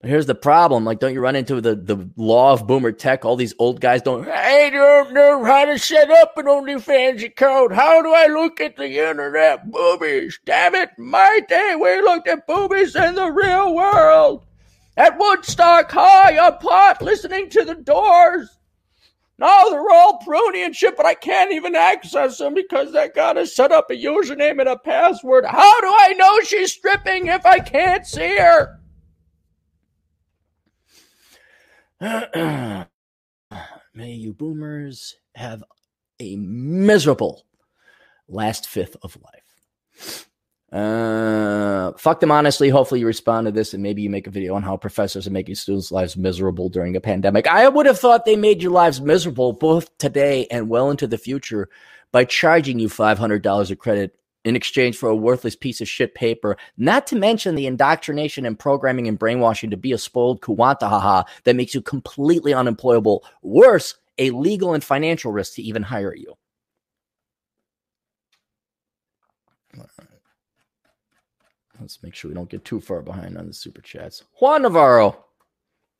But 0.01 0.09
here's 0.09 0.25
the 0.25 0.35
problem. 0.35 0.85
Like, 0.85 0.99
don't 0.99 1.13
you 1.13 1.21
run 1.21 1.35
into 1.35 1.61
the, 1.61 1.75
the 1.75 2.09
law 2.15 2.53
of 2.53 2.67
boomer 2.67 2.91
tech? 2.91 3.25
All 3.25 3.35
these 3.35 3.55
old 3.57 3.81
guys 3.81 4.01
don't, 4.01 4.27
I 4.27 4.69
don't 4.69 5.13
know 5.13 5.43
how 5.43 5.65
to 5.65 5.79
set 5.79 6.11
up 6.11 6.37
an 6.37 6.45
OnlyFans 6.45 7.23
account. 7.23 7.73
How 7.73 8.01
do 8.01 8.13
I 8.13 8.27
look 8.27 8.59
at 8.61 8.75
the 8.75 8.99
internet? 8.99 9.71
Boobies. 9.71 10.35
Damn 10.45 10.75
it. 10.75 10.89
My 10.97 11.39
day, 11.47 11.75
we 11.79 12.01
looked 12.01 12.27
at 12.27 12.45
boobies 12.45 12.95
in 12.95 13.15
the 13.15 13.31
real 13.31 13.73
world. 13.73 14.45
At 14.97 15.17
Woodstock 15.17 15.91
High 15.91 16.37
on 16.37 16.57
pot, 16.59 17.01
listening 17.01 17.49
to 17.49 17.65
the 17.65 17.75
doors. 17.75 18.57
Now 19.37 19.65
they're 19.69 19.89
all 19.89 20.21
pruny 20.25 20.65
and 20.65 20.73
shit, 20.73 20.95
but 20.95 21.05
I 21.05 21.13
can't 21.13 21.51
even 21.51 21.75
access 21.75 22.37
them 22.37 22.53
because 22.53 22.95
I 22.95 23.09
gotta 23.09 23.45
set 23.45 23.73
up 23.73 23.91
a 23.91 23.93
username 23.93 24.59
and 24.61 24.69
a 24.69 24.77
password. 24.77 25.45
How 25.45 25.81
do 25.81 25.87
I 25.87 26.13
know 26.13 26.39
she's 26.41 26.71
stripping 26.71 27.27
if 27.27 27.45
I 27.45 27.59
can't 27.59 28.07
see 28.07 28.37
her? 28.37 28.79
May 32.01 32.87
you 33.95 34.33
boomers 34.33 35.15
have 35.35 35.63
a 36.19 36.35
miserable 36.35 37.45
last 38.27 38.67
fifth 38.67 38.97
of 39.01 39.17
life. 39.21 40.27
Uh, 40.71 41.93
fuck 41.97 42.19
them 42.19 42.31
honestly. 42.31 42.67
Hopefully, 42.67 42.99
you 42.99 43.07
respond 43.07 43.45
to 43.45 43.51
this 43.51 43.73
and 43.73 43.81
maybe 43.81 44.01
you 44.01 44.09
make 44.09 44.27
a 44.27 44.31
video 44.31 44.55
on 44.55 44.63
how 44.63 44.75
professors 44.75 45.25
are 45.25 45.31
making 45.31 45.55
students' 45.55 45.91
lives 45.91 46.17
miserable 46.17 46.67
during 46.67 46.97
a 46.97 47.01
pandemic. 47.01 47.47
I 47.47 47.69
would 47.69 47.85
have 47.85 47.99
thought 47.99 48.25
they 48.25 48.35
made 48.35 48.61
your 48.61 48.73
lives 48.73 48.99
miserable 48.99 49.53
both 49.53 49.97
today 49.97 50.47
and 50.51 50.67
well 50.67 50.91
into 50.91 51.07
the 51.07 51.17
future 51.17 51.69
by 52.11 52.25
charging 52.25 52.79
you 52.79 52.89
$500 52.89 53.71
of 53.71 53.79
credit 53.79 54.17
in 54.45 54.55
exchange 54.55 54.95
for 54.95 55.09
a 55.09 55.15
worthless 55.15 55.55
piece 55.55 55.81
of 55.81 55.89
shit 55.89 56.15
paper, 56.15 56.55
not 56.77 57.05
to 57.07 57.15
mention 57.15 57.55
the 57.55 57.65
indoctrination 57.65 58.45
and 58.45 58.57
programming 58.57 59.07
and 59.07 59.19
brainwashing 59.19 59.71
to 59.71 59.77
be 59.77 59.91
a 59.91 59.97
spoiled 59.97 60.39
kuwantahaha 60.41 61.25
that 61.43 61.55
makes 61.55 61.75
you 61.75 61.81
completely 61.81 62.53
unemployable. 62.53 63.25
Worse, 63.41 63.95
a 64.17 64.29
legal 64.29 64.73
and 64.73 64.83
financial 64.83 65.31
risk 65.31 65.55
to 65.55 65.61
even 65.61 65.83
hire 65.83 66.15
you. 66.15 66.35
Let's 71.81 72.01
make 72.01 72.15
sure 72.15 72.29
we 72.29 72.35
don't 72.35 72.49
get 72.49 72.63
too 72.63 72.79
far 72.79 73.01
behind 73.01 73.37
on 73.37 73.47
the 73.47 73.53
super 73.53 73.81
chats. 73.81 74.23
Juan 74.39 74.61
Navarro. 74.61 75.25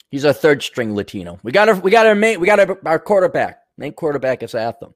He's 0.10 0.24
our 0.24 0.34
third 0.34 0.64
string 0.64 0.96
Latino. 0.96 1.40
We 1.44 1.52
got 1.52 1.68
our 1.68 1.76
we 1.76 1.92
got 1.92 2.06
our 2.06 2.16
main 2.16 2.40
we 2.40 2.48
got 2.48 2.60
our, 2.60 2.80
our 2.86 3.00
quarterback. 3.00 3.60
Main 3.78 3.92
quarterback 3.92 4.44
is 4.44 4.56
Atham. 4.56 4.94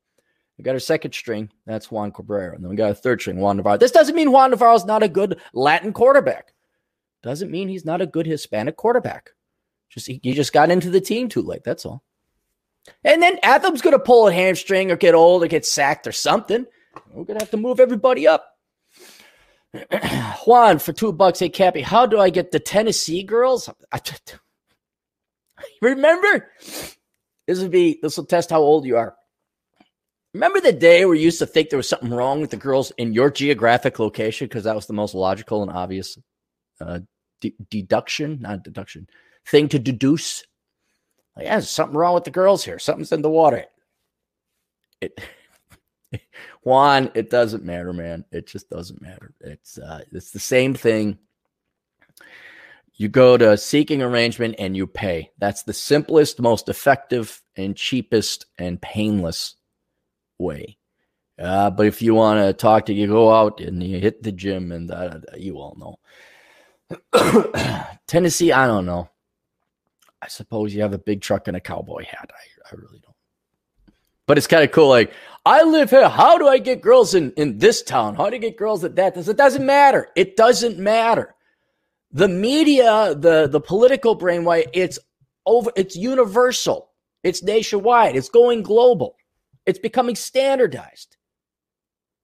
We 0.60 0.63
got 0.63 0.74
our 0.74 0.80
second 0.80 1.13
string. 1.13 1.50
That's 1.65 1.89
Juan 1.89 2.12
Cabrera. 2.12 2.54
And 2.54 2.62
then 2.62 2.69
we 2.69 2.76
got 2.76 2.91
a 2.91 2.95
third 2.95 3.22
string, 3.22 3.38
Juan 3.38 3.56
Navarro. 3.56 3.78
This 3.78 3.93
doesn't 3.93 4.13
mean 4.13 4.34
Juan 4.34 4.52
Navarro 4.52 4.76
is 4.76 4.84
not 4.84 5.02
a 5.02 5.08
good 5.08 5.39
Latin 5.54 5.93
quarterback. 5.93 6.54
Doesn't 7.24 7.50
mean 7.50 7.69
he's 7.69 7.86
not 7.86 8.02
a 8.02 8.06
good 8.06 8.26
Hispanic 8.26 8.76
quarterback. 8.76 9.30
Just 9.89 10.06
he, 10.06 10.19
he 10.22 10.34
just 10.34 10.52
got 10.52 10.69
into 10.69 10.89
the 10.89 11.00
team 11.00 11.30
too 11.30 11.41
late. 11.41 11.63
That's 11.63 11.86
all. 11.86 12.04
And 13.06 13.22
then 13.22 13.39
Atham's 13.41 13.82
going 13.82 13.93
to 13.95 14.04
pull 14.04 14.28
a 14.28 14.34
hamstring 14.34 14.91
or 14.91 14.98
get 14.98 15.15
old 15.15 15.43
or 15.43 15.48
get 15.48 15.65
sacked 15.65 16.06
or 16.06 16.12
something. 16.12 16.65
We're 17.13 17.24
going 17.24 17.39
to 17.39 17.45
have 17.45 17.52
to 17.52 17.58
move 17.58 17.80
everybody 17.80 18.28
up. 18.28 18.58
Juan 20.45 20.78
for 20.80 20.91
two 20.91 21.13
bucks. 21.13 21.39
Hey, 21.39 21.48
Cappy, 21.48 21.80
how 21.82 22.06
do 22.06 22.19
I 22.19 22.30
get 22.30 22.52
the 22.52 22.60
Tennessee 22.60 23.24
girls? 23.24 23.69
Remember, 25.82 26.52
this 27.48 27.62
will 27.62 27.69
be 27.69 27.98
this 28.02 28.17
will 28.17 28.26
test 28.26 28.50
how 28.50 28.60
old 28.60 28.86
you 28.86 28.98
are. 28.98 29.15
Remember 30.34 30.62
the 30.62 30.74
day 30.74 31.06
where 31.06 31.15
you 31.15 31.24
used 31.24 31.39
to 31.39 31.48
think 31.48 31.70
there 31.70 31.78
was 31.78 31.89
something 31.89 32.12
wrong 32.12 32.39
with 32.39 32.52
the 32.52 32.58
girls 32.58 32.92
in 32.98 33.13
your 33.13 33.32
geographic 33.32 33.98
location 33.98 34.46
because 34.46 34.63
that 34.65 34.76
was 34.76 34.86
the 34.86 34.94
most 34.94 35.15
logical 35.15 35.63
and 35.63 35.72
obvious 35.72 36.18
uh, 36.80 37.00
de- 37.42 37.56
deduction, 37.70 38.39
not 38.42 38.63
deduction, 38.63 39.08
thing 39.46 39.68
to 39.70 39.80
deduce? 39.80 40.44
Like, 41.36 41.46
yeah, 41.46 41.54
there's 41.54 41.70
something 41.70 41.98
wrong 41.98 42.13
with 42.13 42.26
the 42.26 42.32
girls 42.32 42.63
here. 42.63 42.78
Something's 42.78 43.12
in 43.12 43.24
the 43.24 43.30
water. 43.30 43.65
It, 45.02 45.20
Juan, 46.63 47.10
it 47.15 47.32
doesn't 47.32 47.65
matter, 47.65 47.92
man. 47.92 48.24
It 48.32 48.46
just 48.46 48.70
doesn't 48.70 49.02
matter. 49.02 49.34
It's 49.42 49.80
uh, 49.80 50.02
it's 50.12 50.32
the 50.32 50.39
same 50.39 50.76
thing. 50.76 51.18
You 52.94 53.08
go 53.08 53.38
to 53.38 53.58
seeking 53.58 54.04
arrangement 54.04 54.56
and 54.60 54.76
you 54.76 54.86
pay. 54.86 55.32
That's 55.39 55.63
the 55.63 55.74
simplest, 55.74 56.42
most 56.42 56.68
effective, 56.68 57.42
and 57.56 57.76
cheapest 57.76 58.46
and 58.58 58.80
painless 58.82 59.56
way. 60.39 60.78
Uh, 61.38 61.69
but 61.69 61.86
if 61.86 62.02
you 62.02 62.15
want 62.15 62.39
to 62.39 62.54
talk 62.54 62.86
to 62.88 62.93
you, 62.93 63.08
go 63.08 63.34
out 63.34 63.62
and 63.62 63.82
you 63.82 63.99
hit 63.99 64.23
the 64.23 64.32
gym, 64.32 64.71
and 64.71 64.91
uh, 64.91 65.19
you 65.38 65.58
all 65.58 65.78
know. 65.80 65.99
Tennessee, 68.08 68.52
I 68.52 68.67
don't 68.67 68.86
know. 68.86 69.10
I 70.21 70.28
suppose 70.28 70.73
you 70.73 70.82
have 70.82 70.93
a 70.93 70.97
big 70.97 71.21
truck 71.21 71.47
and 71.47 71.56
a 71.56 71.62
cowboy 71.62 72.04
hat. 72.04 72.30
I, 72.34 72.71
I 72.71 72.75
really 72.75 72.99
don't. 72.99 73.15
But 74.25 74.38
it's 74.38 74.47
kind 74.47 74.63
of 74.63 74.71
cool. 74.71 74.89
Like, 74.89 75.13
I 75.45 75.63
live 75.63 75.89
here. 75.89 76.10
How 76.10 76.38
do 76.38 76.47
I 76.47 76.58
get 76.58 76.82
girls 76.82 77.15
in, 77.15 77.32
in 77.32 77.58
this 77.58 77.82
town? 77.82 78.15
How 78.15 78.30
do 78.30 78.36
I 78.36 78.39
get 78.39 78.58
girls 78.58 78.84
at 78.84 78.95
that? 78.97 79.15
It 79.15 79.38
doesn't 79.38 79.65
matter. 79.65 80.10
It 80.15 80.36
doesn't 80.36 80.78
matter. 80.78 81.36
The 82.12 82.28
media, 82.28 83.15
the, 83.15 83.47
the 83.47 83.62
political 83.62 84.17
brainwave, 84.17 84.69
it's 84.73 84.99
over, 85.45 85.71
it's 85.75 85.95
universal. 85.95 86.91
It's 87.23 87.43
nationwide. 87.43 88.15
It's 88.15 88.30
going 88.30 88.62
global. 88.62 89.15
It's 89.69 89.79
becoming 89.79 90.15
standardized. 90.15 91.15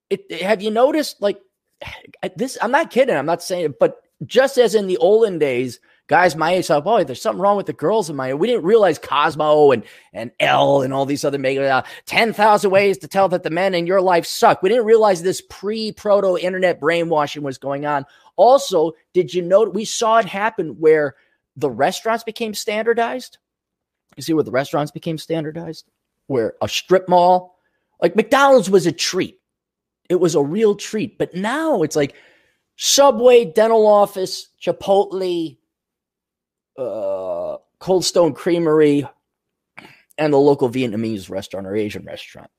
It, 0.10 0.42
have 0.42 0.64
you 0.64 0.72
noticed 0.72 1.22
like 1.22 1.40
this? 2.36 2.58
I'm 2.60 2.72
not 2.72 2.90
kidding. 2.90 3.16
I'm 3.16 3.28
not 3.28 3.44
saying 3.44 3.66
it, 3.66 3.80
but 3.80 3.98
just 4.26 4.58
as 4.58 4.74
in 4.74 4.88
the 4.88 4.98
olden 4.98 5.38
days, 5.38 5.80
guys 6.08 6.36
my 6.36 6.54
age 6.54 6.66
thought, 6.66 6.84
boy, 6.84 7.04
there's 7.04 7.22
something 7.22 7.42
wrong 7.42 7.56
with 7.56 7.68
the 7.68 7.74
girls 7.74 8.10
in 8.10 8.16
my. 8.16 8.34
We 8.34 8.48
didn't 8.48 8.66
realize 8.66 8.98
Cosmo 8.98 9.72
and 9.72 9.84
and 10.12 10.32
Elle 10.40 10.82
and 10.82 10.92
all 10.92 11.06
these 11.06 11.24
other 11.24 11.40
uh, 11.40 11.84
ten 12.08 12.34
thousand 12.34 12.72
ways 12.72 12.98
to 13.00 13.08
tell 13.08 13.30
that 13.30 13.44
the 13.44 13.52
men 13.52 13.76
in 13.76 13.86
your 13.86 14.02
life 14.02 14.26
suck. 14.26 14.64
We 14.64 14.70
didn't 14.70 14.86
realize 14.86 15.22
this 15.22 15.42
pre 15.48 15.92
proto 15.92 16.40
internet 16.40 16.80
brainwashing 16.80 17.44
was 17.44 17.60
going 17.60 17.86
on. 17.86 18.08
Also, 18.38 18.94
did 19.14 19.36
you 19.36 19.44
know 19.44 19.66
we 19.66 19.86
saw 19.86 20.18
it 20.18 20.26
happen 20.26 20.80
where 20.80 21.16
the 21.56 21.70
restaurants 21.70 22.24
became 22.24 22.56
standardized? 22.56 23.38
You 24.18 24.24
see 24.24 24.34
where 24.34 24.44
the 24.44 24.52
restaurants 24.52 24.92
became 24.92 25.20
standardized? 25.20 25.86
Where 26.28 26.56
a 26.62 26.68
strip 26.68 27.08
mall, 27.08 27.60
like 28.02 28.16
McDonald's 28.16 28.70
was 28.70 28.86
a 28.86 28.92
treat. 28.92 29.40
It 30.10 30.16
was 30.16 30.36
a 30.36 30.42
real 30.42 30.76
treat. 30.76 31.18
But 31.18 31.36
now 31.36 31.84
it's 31.84 31.96
like 31.96 32.16
Subway, 32.78 33.46
dental 33.46 33.88
office, 33.88 34.50
Chipotle, 34.62 35.58
uh, 36.78 37.58
Cold 37.80 38.06
Stone 38.06 38.34
Creamery, 38.34 39.08
and 40.18 40.34
the 40.34 40.38
local 40.38 40.70
Vietnamese 40.70 41.30
restaurant 41.30 41.68
or 41.68 41.76
Asian 41.76 42.06
restaurant. 42.06 42.50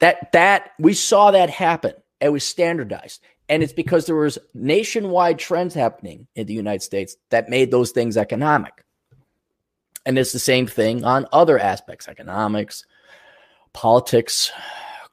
That 0.00 0.32
that 0.32 0.70
we 0.78 0.94
saw 0.94 1.30
that 1.30 1.50
happen. 1.50 1.94
It 2.20 2.30
was 2.30 2.44
standardized. 2.44 3.22
And 3.48 3.62
it's 3.62 3.72
because 3.72 4.06
there 4.06 4.16
was 4.16 4.38
nationwide 4.54 5.38
trends 5.38 5.74
happening 5.74 6.26
in 6.34 6.46
the 6.46 6.54
United 6.54 6.82
States 6.82 7.16
that 7.30 7.50
made 7.50 7.70
those 7.70 7.90
things 7.90 8.16
economic. 8.16 8.84
And 10.04 10.18
it's 10.18 10.32
the 10.32 10.38
same 10.38 10.66
thing 10.66 11.04
on 11.04 11.26
other 11.32 11.58
aspects, 11.58 12.08
economics, 12.08 12.84
politics, 13.72 14.50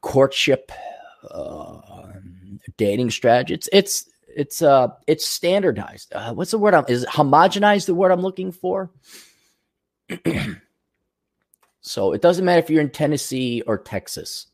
courtship, 0.01 0.71
uh, 1.29 1.79
dating 2.77 3.11
strategy. 3.11 3.53
It's 3.53 3.69
it's 3.71 4.09
it's 4.27 4.61
uh 4.61 4.89
it's 5.07 5.25
standardized. 5.25 6.13
Uh, 6.13 6.33
what's 6.33 6.51
the 6.51 6.57
word? 6.57 6.73
I'm, 6.73 6.85
is 6.87 7.05
homogenized 7.05 7.85
the 7.85 7.95
word 7.95 8.11
I'm 8.11 8.21
looking 8.21 8.51
for? 8.51 8.89
so 11.81 12.13
it 12.13 12.21
doesn't 12.21 12.45
matter 12.45 12.59
if 12.59 12.69
you're 12.69 12.81
in 12.81 12.89
Tennessee 12.89 13.61
or 13.67 13.77
Texas. 13.77 14.47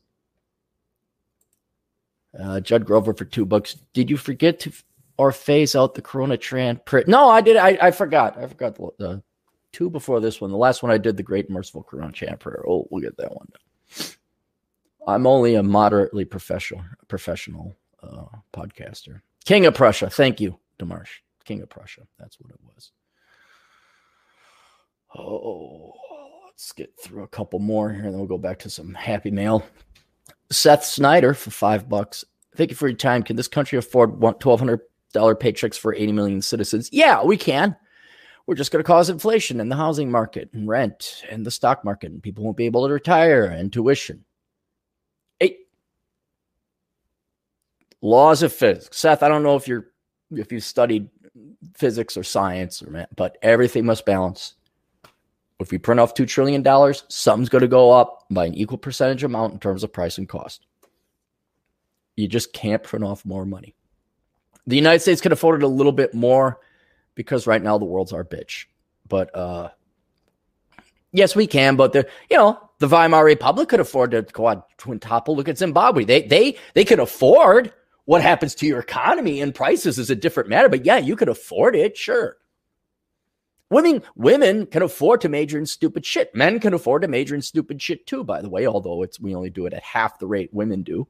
Uh, 2.38 2.60
Judd 2.60 2.84
Grover 2.84 3.14
for 3.14 3.24
two 3.24 3.46
bucks. 3.46 3.76
Did 3.94 4.10
you 4.10 4.16
forget 4.16 4.60
to 4.60 4.72
or 5.18 5.32
phase 5.32 5.74
out 5.74 5.94
the 5.94 6.02
Corona 6.02 6.36
Tran 6.36 6.84
print? 6.84 7.08
No, 7.08 7.30
I 7.30 7.40
did. 7.40 7.56
I, 7.56 7.78
I 7.80 7.90
forgot. 7.90 8.36
I 8.36 8.46
forgot 8.46 8.74
the, 8.74 8.90
the, 8.98 9.22
two 9.76 9.90
before 9.90 10.20
this 10.20 10.40
one. 10.40 10.50
The 10.50 10.56
last 10.56 10.82
one 10.82 10.90
I 10.90 10.96
did 10.96 11.18
the 11.18 11.22
Great 11.22 11.50
Merciful 11.50 11.82
Corona 11.82 12.10
Chant 12.10 12.40
prayer. 12.40 12.64
Oh, 12.66 12.88
we'll 12.90 13.02
get 13.02 13.16
that 13.18 13.34
one. 13.34 13.48
I'm 15.06 15.26
only 15.26 15.54
a 15.54 15.62
moderately 15.62 16.24
professional 16.24 16.82
professional 17.08 17.76
uh, 18.02 18.24
podcaster. 18.54 19.20
King 19.44 19.66
of 19.66 19.74
Prussia. 19.74 20.08
Thank 20.08 20.40
you, 20.40 20.58
Demarsh. 20.78 21.20
King 21.44 21.60
of 21.60 21.68
Prussia. 21.68 22.02
That's 22.18 22.40
what 22.40 22.50
it 22.50 22.58
was. 22.64 22.90
Oh, 25.14 25.92
let's 26.46 26.72
get 26.72 26.92
through 26.98 27.22
a 27.22 27.28
couple 27.28 27.58
more 27.58 27.92
here, 27.92 28.04
and 28.04 28.12
then 28.12 28.18
we'll 28.18 28.26
go 28.26 28.38
back 28.38 28.58
to 28.60 28.70
some 28.70 28.94
happy 28.94 29.30
mail. 29.30 29.62
Seth 30.50 30.84
Snyder 30.84 31.34
for 31.34 31.50
five 31.50 31.88
bucks. 31.88 32.24
Thank 32.56 32.70
you 32.70 32.76
for 32.76 32.88
your 32.88 32.96
time. 32.96 33.22
Can 33.22 33.36
this 33.36 33.48
country 33.48 33.78
afford 33.78 34.18
twelve 34.40 34.58
hundred 34.58 34.80
dollar 35.12 35.34
paychecks 35.34 35.78
for 35.78 35.94
eighty 35.94 36.12
million 36.12 36.40
citizens? 36.40 36.88
Yeah, 36.92 37.22
we 37.22 37.36
can. 37.36 37.76
We're 38.46 38.54
just 38.54 38.70
going 38.70 38.82
to 38.82 38.86
cause 38.86 39.10
inflation 39.10 39.58
in 39.60 39.68
the 39.68 39.76
housing 39.76 40.10
market 40.10 40.50
and 40.52 40.68
rent 40.68 41.24
and 41.28 41.44
the 41.44 41.50
stock 41.50 41.84
market, 41.84 42.12
and 42.12 42.22
people 42.22 42.44
won't 42.44 42.56
be 42.56 42.66
able 42.66 42.86
to 42.86 42.92
retire 42.92 43.44
and 43.44 43.72
tuition. 43.72 44.24
Hey, 45.40 45.58
laws 48.00 48.42
of 48.42 48.52
physics. 48.52 48.98
Seth, 48.98 49.24
I 49.24 49.28
don't 49.28 49.42
know 49.42 49.56
if 49.56 49.66
you're 49.66 49.88
if 50.30 50.52
you 50.52 50.60
studied 50.60 51.08
physics 51.74 52.16
or 52.16 52.22
science 52.22 52.82
or 52.82 52.90
math, 52.90 53.08
but 53.16 53.36
everything 53.42 53.84
must 53.84 54.06
balance. 54.06 54.54
If 55.58 55.70
we 55.70 55.78
print 55.78 56.00
off 56.00 56.14
two 56.14 56.26
trillion 56.26 56.62
dollars, 56.62 57.04
something's 57.08 57.48
going 57.48 57.62
to 57.62 57.68
go 57.68 57.90
up 57.90 58.26
by 58.30 58.46
an 58.46 58.54
equal 58.54 58.78
percentage 58.78 59.24
amount 59.24 59.54
in 59.54 59.58
terms 59.58 59.82
of 59.82 59.92
price 59.92 60.18
and 60.18 60.28
cost. 60.28 60.66
You 62.14 62.28
just 62.28 62.52
can't 62.52 62.82
print 62.82 63.04
off 63.04 63.24
more 63.24 63.44
money. 63.44 63.74
The 64.66 64.76
United 64.76 65.00
States 65.00 65.20
could 65.20 65.32
afford 65.32 65.62
it 65.62 65.64
a 65.64 65.68
little 65.68 65.92
bit 65.92 66.14
more 66.14 66.60
because 67.16 67.48
right 67.48 67.62
now 67.62 67.78
the 67.78 67.84
world's 67.84 68.12
our 68.12 68.24
bitch. 68.24 68.66
But 69.08 69.34
uh 69.34 69.70
yes, 71.10 71.34
we 71.34 71.48
can. 71.48 71.74
But 71.74 71.92
the 71.92 72.08
you 72.30 72.36
know 72.36 72.60
the 72.78 72.86
Weimar 72.86 73.24
Republic 73.24 73.68
could 73.68 73.80
afford 73.80 74.12
to 74.12 74.22
quintuple. 74.76 75.34
Look 75.34 75.48
at 75.48 75.58
Zimbabwe. 75.58 76.04
They 76.04 76.22
they 76.22 76.56
they 76.74 76.84
could 76.84 77.00
afford 77.00 77.72
what 78.04 78.22
happens 78.22 78.54
to 78.54 78.66
your 78.66 78.78
economy 78.78 79.40
and 79.40 79.52
prices 79.54 79.98
is 79.98 80.10
a 80.10 80.16
different 80.16 80.48
matter. 80.48 80.68
But 80.68 80.84
yeah, 80.84 80.98
you 80.98 81.16
could 81.16 81.28
afford 81.28 81.74
it, 81.74 81.96
sure. 81.96 82.36
Women 83.68 84.02
women 84.14 84.66
can 84.66 84.82
afford 84.82 85.20
to 85.22 85.28
major 85.28 85.58
in 85.58 85.66
stupid 85.66 86.06
shit. 86.06 86.32
Men 86.34 86.60
can 86.60 86.72
afford 86.72 87.02
to 87.02 87.08
major 87.08 87.34
in 87.34 87.42
stupid 87.42 87.82
shit 87.82 88.06
too, 88.06 88.22
by 88.22 88.40
the 88.40 88.48
way, 88.48 88.66
although 88.66 89.02
it's 89.02 89.18
we 89.18 89.34
only 89.34 89.50
do 89.50 89.66
it 89.66 89.72
at 89.72 89.82
half 89.82 90.20
the 90.20 90.26
rate 90.26 90.54
women 90.54 90.82
do. 90.82 91.08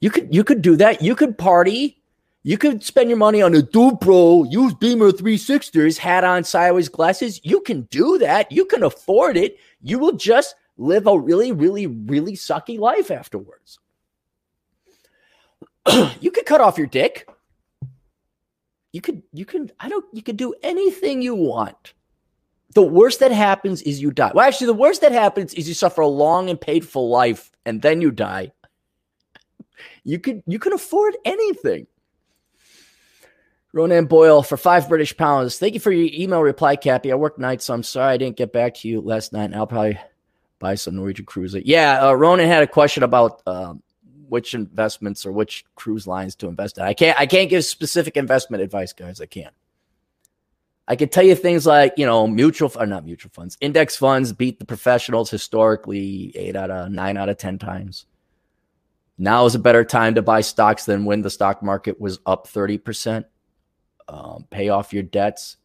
You 0.00 0.10
could 0.10 0.32
you 0.32 0.44
could 0.44 0.62
do 0.62 0.76
that. 0.76 1.02
You 1.02 1.16
could 1.16 1.36
party. 1.36 2.00
You 2.46 2.58
could 2.58 2.84
spend 2.84 3.08
your 3.08 3.16
money 3.16 3.40
on 3.40 3.54
a 3.54 3.62
Dupro, 3.62 4.50
use 4.52 4.74
Beamer 4.74 5.12
360s, 5.12 5.96
hat 5.96 6.24
on, 6.24 6.44
sideways 6.44 6.90
glasses. 6.90 7.40
You 7.42 7.62
can 7.62 7.82
do 7.90 8.18
that. 8.18 8.52
You 8.52 8.66
can 8.66 8.82
afford 8.82 9.38
it. 9.38 9.56
You 9.80 9.98
will 9.98 10.12
just 10.12 10.54
live 10.76 11.06
a 11.06 11.18
really, 11.18 11.52
really, 11.52 11.86
really 11.86 12.34
sucky 12.34 12.78
life 12.78 13.10
afterwards. 13.10 13.78
you 16.20 16.30
could 16.30 16.44
cut 16.44 16.60
off 16.60 16.76
your 16.76 16.86
dick. 16.86 17.26
You 18.92 19.00
could, 19.00 19.22
you 19.32 19.46
can, 19.46 19.70
I 19.80 19.88
don't, 19.88 20.04
you 20.12 20.22
could 20.22 20.36
do 20.36 20.54
anything 20.62 21.22
you 21.22 21.34
want. 21.34 21.94
The 22.74 22.82
worst 22.82 23.20
that 23.20 23.32
happens 23.32 23.80
is 23.82 24.02
you 24.02 24.10
die. 24.10 24.32
Well, 24.34 24.46
actually, 24.46 24.66
the 24.66 24.74
worst 24.74 25.00
that 25.00 25.12
happens 25.12 25.54
is 25.54 25.66
you 25.66 25.72
suffer 25.72 26.02
a 26.02 26.06
long 26.06 26.50
and 26.50 26.60
painful 26.60 27.08
life 27.08 27.50
and 27.64 27.80
then 27.80 28.02
you 28.02 28.10
die. 28.10 28.52
You 30.04 30.18
could, 30.18 30.42
you 30.46 30.58
can 30.58 30.74
afford 30.74 31.16
anything. 31.24 31.86
Ronan 33.74 34.06
Boyle 34.06 34.44
for 34.44 34.56
five 34.56 34.88
British 34.88 35.16
pounds. 35.16 35.58
Thank 35.58 35.74
you 35.74 35.80
for 35.80 35.90
your 35.90 36.08
email 36.14 36.40
reply, 36.40 36.76
Cappy. 36.76 37.10
I 37.10 37.16
work 37.16 37.40
nights, 37.40 37.64
so 37.64 37.74
I'm 37.74 37.82
sorry 37.82 38.14
I 38.14 38.16
didn't 38.16 38.36
get 38.36 38.52
back 38.52 38.76
to 38.76 38.88
you 38.88 39.00
last 39.00 39.32
night. 39.32 39.46
And 39.46 39.56
I'll 39.56 39.66
probably 39.66 39.98
buy 40.60 40.76
some 40.76 40.94
Norwegian 40.94 41.26
cruise. 41.26 41.56
Yeah, 41.64 42.06
uh, 42.06 42.12
Ronan 42.12 42.46
had 42.46 42.62
a 42.62 42.68
question 42.68 43.02
about 43.02 43.42
um, 43.48 43.82
which 44.28 44.54
investments 44.54 45.26
or 45.26 45.32
which 45.32 45.64
cruise 45.74 46.06
lines 46.06 46.36
to 46.36 46.46
invest 46.46 46.78
in. 46.78 46.84
I 46.84 46.94
can't 46.94 47.18
I 47.18 47.26
can't 47.26 47.50
give 47.50 47.64
specific 47.64 48.16
investment 48.16 48.62
advice, 48.62 48.92
guys. 48.92 49.20
I 49.20 49.26
can't. 49.26 49.52
I 50.86 50.94
can 50.94 51.08
tell 51.08 51.24
you 51.24 51.34
things 51.34 51.66
like, 51.66 51.94
you 51.96 52.06
know, 52.06 52.28
mutual 52.28 52.70
or 52.78 52.86
not 52.86 53.04
mutual 53.04 53.32
funds, 53.34 53.58
index 53.60 53.96
funds 53.96 54.32
beat 54.32 54.60
the 54.60 54.66
professionals 54.66 55.30
historically 55.30 56.30
eight 56.36 56.54
out 56.54 56.70
of 56.70 56.92
nine 56.92 57.16
out 57.16 57.28
of 57.28 57.38
10 57.38 57.58
times. 57.58 58.06
Now 59.18 59.46
is 59.46 59.56
a 59.56 59.58
better 59.58 59.84
time 59.84 60.14
to 60.14 60.22
buy 60.22 60.42
stocks 60.42 60.84
than 60.84 61.06
when 61.06 61.22
the 61.22 61.30
stock 61.30 61.60
market 61.60 62.00
was 62.00 62.20
up 62.24 62.46
30%. 62.46 63.24
Um, 64.08 64.46
pay 64.50 64.68
off 64.68 64.92
your 64.92 65.02
debts. 65.02 65.56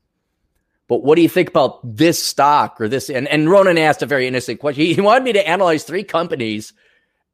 But 0.87 1.03
what 1.03 1.15
do 1.15 1.21
you 1.21 1.29
think 1.29 1.49
about 1.49 1.79
this 1.83 2.21
stock 2.21 2.81
or 2.81 2.87
this? 2.87 3.09
And, 3.09 3.27
and 3.27 3.49
Ronan 3.49 3.77
asked 3.77 4.01
a 4.01 4.07
very 4.07 4.27
innocent 4.27 4.59
question. 4.59 4.85
He, 4.85 4.99
wanted 4.99 5.23
me 5.23 5.33
to 5.33 5.47
analyze 5.47 5.83
three 5.83 6.03
companies 6.03 6.73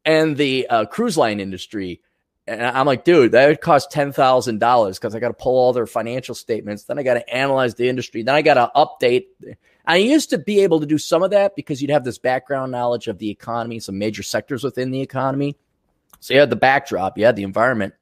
and 0.03 0.35
the 0.35 0.67
uh, 0.67 0.85
cruise 0.85 1.17
line 1.17 1.39
industry. 1.39 2.01
And 2.47 2.61
I'm 2.61 2.85
like, 2.85 3.05
dude, 3.05 3.31
that 3.31 3.47
would 3.47 3.61
cost 3.61 3.91
ten 3.91 4.11
thousand 4.11 4.59
dollars 4.59 4.99
because 4.99 5.15
I 5.15 5.19
got 5.19 5.29
to 5.29 5.33
pull 5.33 5.57
all 5.57 5.73
their 5.73 5.87
financial 5.87 6.35
statements. 6.35 6.83
Then 6.83 6.99
I 6.99 7.03
got 7.03 7.15
to 7.15 7.33
analyze 7.33 7.75
the 7.75 7.87
industry. 7.87 8.23
Then 8.23 8.35
I 8.35 8.41
got 8.41 8.55
to 8.55 8.71
update. 8.75 9.27
I 9.85 9.97
used 9.97 10.31
to 10.31 10.37
be 10.37 10.59
able 10.61 10.79
to 10.81 10.85
do 10.85 10.97
some 10.97 11.23
of 11.23 11.31
that 11.31 11.55
because 11.55 11.81
you'd 11.81 11.91
have 11.91 12.03
this 12.03 12.17
background 12.17 12.71
knowledge 12.71 13.07
of 13.07 13.19
the 13.19 13.29
economy, 13.29 13.79
some 13.79 13.97
major 13.97 14.21
sectors 14.21 14.63
within 14.63 14.91
the 14.91 15.01
economy. 15.01 15.55
So 16.19 16.33
you 16.33 16.39
had 16.39 16.49
the 16.49 16.55
backdrop, 16.55 17.17
you 17.17 17.25
had 17.25 17.35
the 17.35 17.43
environment, 17.43 17.93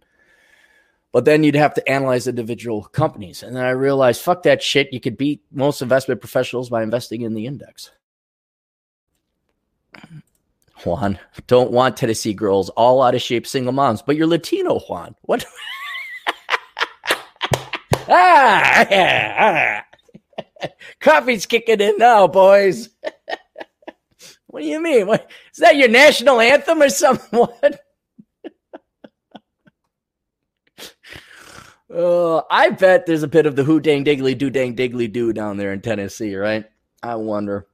but 1.13 1.25
then 1.25 1.43
you'd 1.43 1.55
have 1.55 1.75
to 1.75 1.89
analyze 1.89 2.27
individual 2.27 2.83
companies. 2.83 3.43
And 3.43 3.55
then 3.55 3.63
I 3.63 3.69
realized, 3.69 4.21
fuck 4.21 4.43
that 4.43 4.63
shit. 4.63 4.91
You 4.91 4.99
could 4.99 5.15
beat 5.15 5.43
most 5.51 5.81
investment 5.81 6.19
professionals 6.19 6.69
by 6.69 6.81
investing 6.81 7.21
in 7.21 7.35
the 7.35 7.45
index. 7.45 7.91
Juan, 10.83 11.19
don't 11.45 11.71
want 11.71 11.95
Tennessee 11.95 12.33
girls, 12.33 12.69
all 12.69 13.01
out 13.03 13.13
of 13.15 13.21
shape 13.21 13.45
single 13.45 13.71
moms, 13.71 14.01
but 14.01 14.17
you're 14.17 14.27
Latino, 14.27 14.79
Juan. 14.79 15.15
What? 15.21 15.45
ah, 18.09 18.87
yeah, 18.89 19.85
ah. 20.65 20.69
Coffee's 20.99 21.45
kicking 21.45 21.79
in 21.79 21.97
now, 21.99 22.27
boys. 22.27 22.89
What 24.47 24.59
do 24.61 24.67
you 24.67 24.79
mean? 24.79 25.07
What, 25.07 25.31
is 25.51 25.61
that 25.61 25.77
your 25.77 25.87
national 25.87 26.39
anthem 26.39 26.79
or 26.79 26.89
something? 26.89 27.47
uh, 31.93 32.41
I 32.49 32.69
bet 32.69 33.05
there's 33.05 33.23
a 33.23 33.27
bit 33.27 33.45
of 33.45 33.55
the 33.55 33.63
who 33.63 33.79
dang 33.79 34.03
diggly 34.03 34.37
do 34.37 34.49
dang 34.49 34.75
diggly 34.75 35.11
do 35.11 35.33
down 35.33 35.57
there 35.57 35.73
in 35.73 35.81
Tennessee, 35.81 36.35
right? 36.35 36.65
I 37.01 37.15
wonder. 37.15 37.67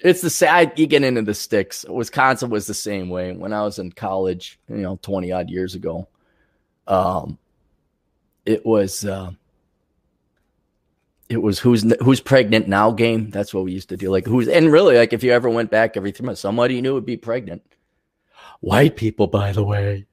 It's 0.00 0.20
the 0.20 0.30
sad 0.30 0.72
You 0.76 0.86
get 0.86 1.04
into 1.04 1.22
the 1.22 1.34
sticks. 1.34 1.84
Wisconsin 1.88 2.50
was 2.50 2.66
the 2.66 2.74
same 2.74 3.08
way 3.08 3.32
when 3.32 3.52
I 3.52 3.62
was 3.62 3.78
in 3.78 3.92
college, 3.92 4.58
you 4.68 4.78
know, 4.78 4.98
20 5.00 5.30
odd 5.30 5.48
years 5.48 5.76
ago. 5.76 6.08
Um, 6.88 7.38
it 8.44 8.66
was, 8.66 9.04
uh, 9.04 9.30
it 11.28 11.40
was 11.40 11.60
who's 11.60 11.84
who's 12.02 12.20
pregnant 12.20 12.68
now 12.68 12.90
game. 12.90 13.30
That's 13.30 13.54
what 13.54 13.64
we 13.64 13.72
used 13.72 13.88
to 13.90 13.96
do. 13.96 14.10
Like 14.10 14.26
who's 14.26 14.48
and 14.48 14.70
really 14.70 14.96
like 14.96 15.12
if 15.12 15.22
you 15.22 15.32
ever 15.32 15.48
went 15.48 15.70
back 15.70 15.96
every 15.96 16.10
three 16.10 16.26
months, 16.26 16.40
somebody 16.40 16.74
you 16.74 16.82
knew 16.82 16.94
would 16.94 17.06
be 17.06 17.16
pregnant. 17.16 17.62
White 18.60 18.96
people, 18.96 19.28
by 19.28 19.52
the 19.52 19.64
way. 19.64 20.06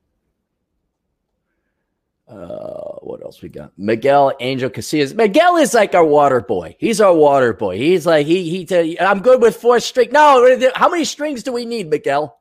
Uh, 2.30 3.00
what 3.02 3.24
else 3.24 3.42
we 3.42 3.50
got? 3.50 3.72
Miguel 3.76 4.34
Angel 4.40 4.70
Casillas. 4.70 5.16
Miguel 5.16 5.58
is 5.58 5.74
like 5.74 5.96
our 5.96 6.06
water 6.06 6.42
boy. 6.42 6.76
He's 6.78 7.02
our 7.02 7.14
water 7.14 7.54
boy. 7.54 7.78
He's 7.78 8.06
like 8.06 8.28
he 8.28 8.48
he. 8.50 8.66
T- 8.66 9.00
I'm 9.00 9.22
good 9.22 9.42
with 9.42 9.56
four 9.56 9.80
string. 9.80 10.10
No, 10.12 10.72
how 10.76 10.90
many 10.90 11.06
strings 11.06 11.42
do 11.42 11.52
we 11.52 11.66
need, 11.66 11.90
Miguel? 11.90 12.40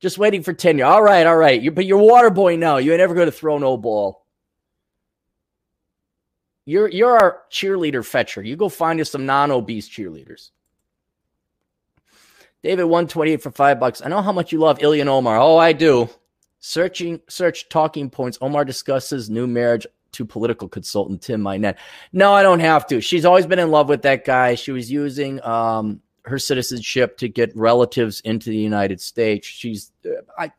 Just 0.00 0.16
waiting 0.16 0.44
for 0.44 0.52
tenure. 0.52 0.84
All 0.84 1.02
right, 1.02 1.26
all 1.26 1.36
right. 1.36 1.60
You 1.60 1.72
but 1.72 1.86
you're 1.86 1.98
water 1.98 2.30
boy 2.30 2.54
now. 2.56 2.76
You 2.76 2.92
ain't 2.92 3.00
never 3.00 3.14
going 3.14 3.26
to 3.26 3.32
throw 3.32 3.58
no 3.58 3.76
ball. 3.76 4.24
You're 6.64 6.88
you're 6.88 7.18
our 7.18 7.42
cheerleader 7.50 8.04
fetcher. 8.04 8.42
You 8.42 8.54
go 8.54 8.68
find 8.68 9.00
us 9.00 9.10
some 9.10 9.26
non-obese 9.26 9.88
cheerleaders. 9.88 10.50
David, 12.62 12.84
128 12.84 13.42
for 13.42 13.50
five 13.50 13.80
bucks. 13.80 14.00
I 14.02 14.08
know 14.08 14.22
how 14.22 14.32
much 14.32 14.52
you 14.52 14.58
love 14.58 14.78
Ilhan 14.78 15.06
Omar. 15.06 15.38
Oh, 15.38 15.56
I 15.58 15.72
do. 15.72 16.08
Searching 16.66 17.20
search 17.28 17.68
talking 17.68 18.08
points. 18.08 18.38
Omar 18.40 18.64
discusses 18.64 19.28
new 19.28 19.46
marriage 19.46 19.86
to 20.12 20.24
political 20.24 20.66
consultant 20.66 21.20
Tim 21.20 21.42
Mynett. 21.42 21.76
No, 22.14 22.32
I 22.32 22.42
don't 22.42 22.60
have 22.60 22.86
to. 22.86 23.02
She's 23.02 23.26
always 23.26 23.44
been 23.44 23.58
in 23.58 23.70
love 23.70 23.90
with 23.90 24.00
that 24.00 24.24
guy. 24.24 24.54
She 24.54 24.72
was 24.72 24.90
using 24.90 25.44
um, 25.44 26.00
her 26.24 26.38
citizenship 26.38 27.18
to 27.18 27.28
get 27.28 27.54
relatives 27.54 28.22
into 28.22 28.48
the 28.48 28.56
United 28.56 29.02
States. 29.02 29.46
She's 29.46 29.92
uh, 30.06 30.22
I 30.38 30.52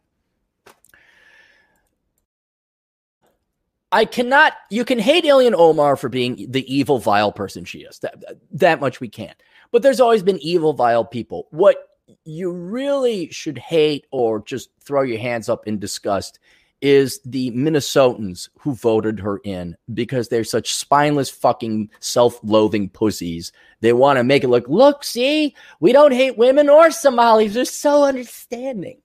I 3.91 4.05
cannot. 4.05 4.53
You 4.69 4.85
can 4.85 4.99
hate 4.99 5.23
Ilhan 5.23 5.55
Omar 5.55 5.95
for 5.95 6.07
being 6.07 6.45
the 6.51 6.71
evil, 6.71 6.99
vile 6.99 7.31
person 7.31 7.65
she 7.65 7.79
is. 7.79 7.97
That 7.97 8.23
that 8.51 8.79
much 8.79 8.99
we 8.99 9.09
can't. 9.09 9.41
But 9.71 9.81
there's 9.81 9.99
always 9.99 10.21
been 10.21 10.37
evil, 10.37 10.73
vile 10.73 11.03
people. 11.03 11.47
What 11.49 11.77
you 12.23 12.51
really 12.51 13.29
should 13.31 13.57
hate 13.57 14.05
or 14.11 14.41
just 14.41 14.69
throw 14.79 15.01
your 15.01 15.19
hands 15.19 15.49
up 15.49 15.67
in 15.67 15.79
disgust 15.79 16.39
is 16.81 17.19
the 17.25 17.51
Minnesotans 17.51 18.49
who 18.59 18.75
voted 18.75 19.19
her 19.19 19.39
in 19.43 19.75
because 19.93 20.27
they're 20.27 20.43
such 20.43 20.75
spineless 20.75 21.29
fucking 21.29 21.89
self-loathing 21.99 22.89
pussies. 22.89 23.51
They 23.79 23.93
want 23.93 24.17
to 24.17 24.23
make 24.23 24.43
it 24.43 24.49
look, 24.49 24.67
look, 24.67 25.03
see, 25.03 25.55
we 25.79 25.93
don't 25.93 26.11
hate 26.11 26.37
women 26.37 26.69
or 26.69 26.91
Somalis. 26.91 27.53
They're 27.53 27.65
so 27.65 28.03
understanding. 28.03 29.01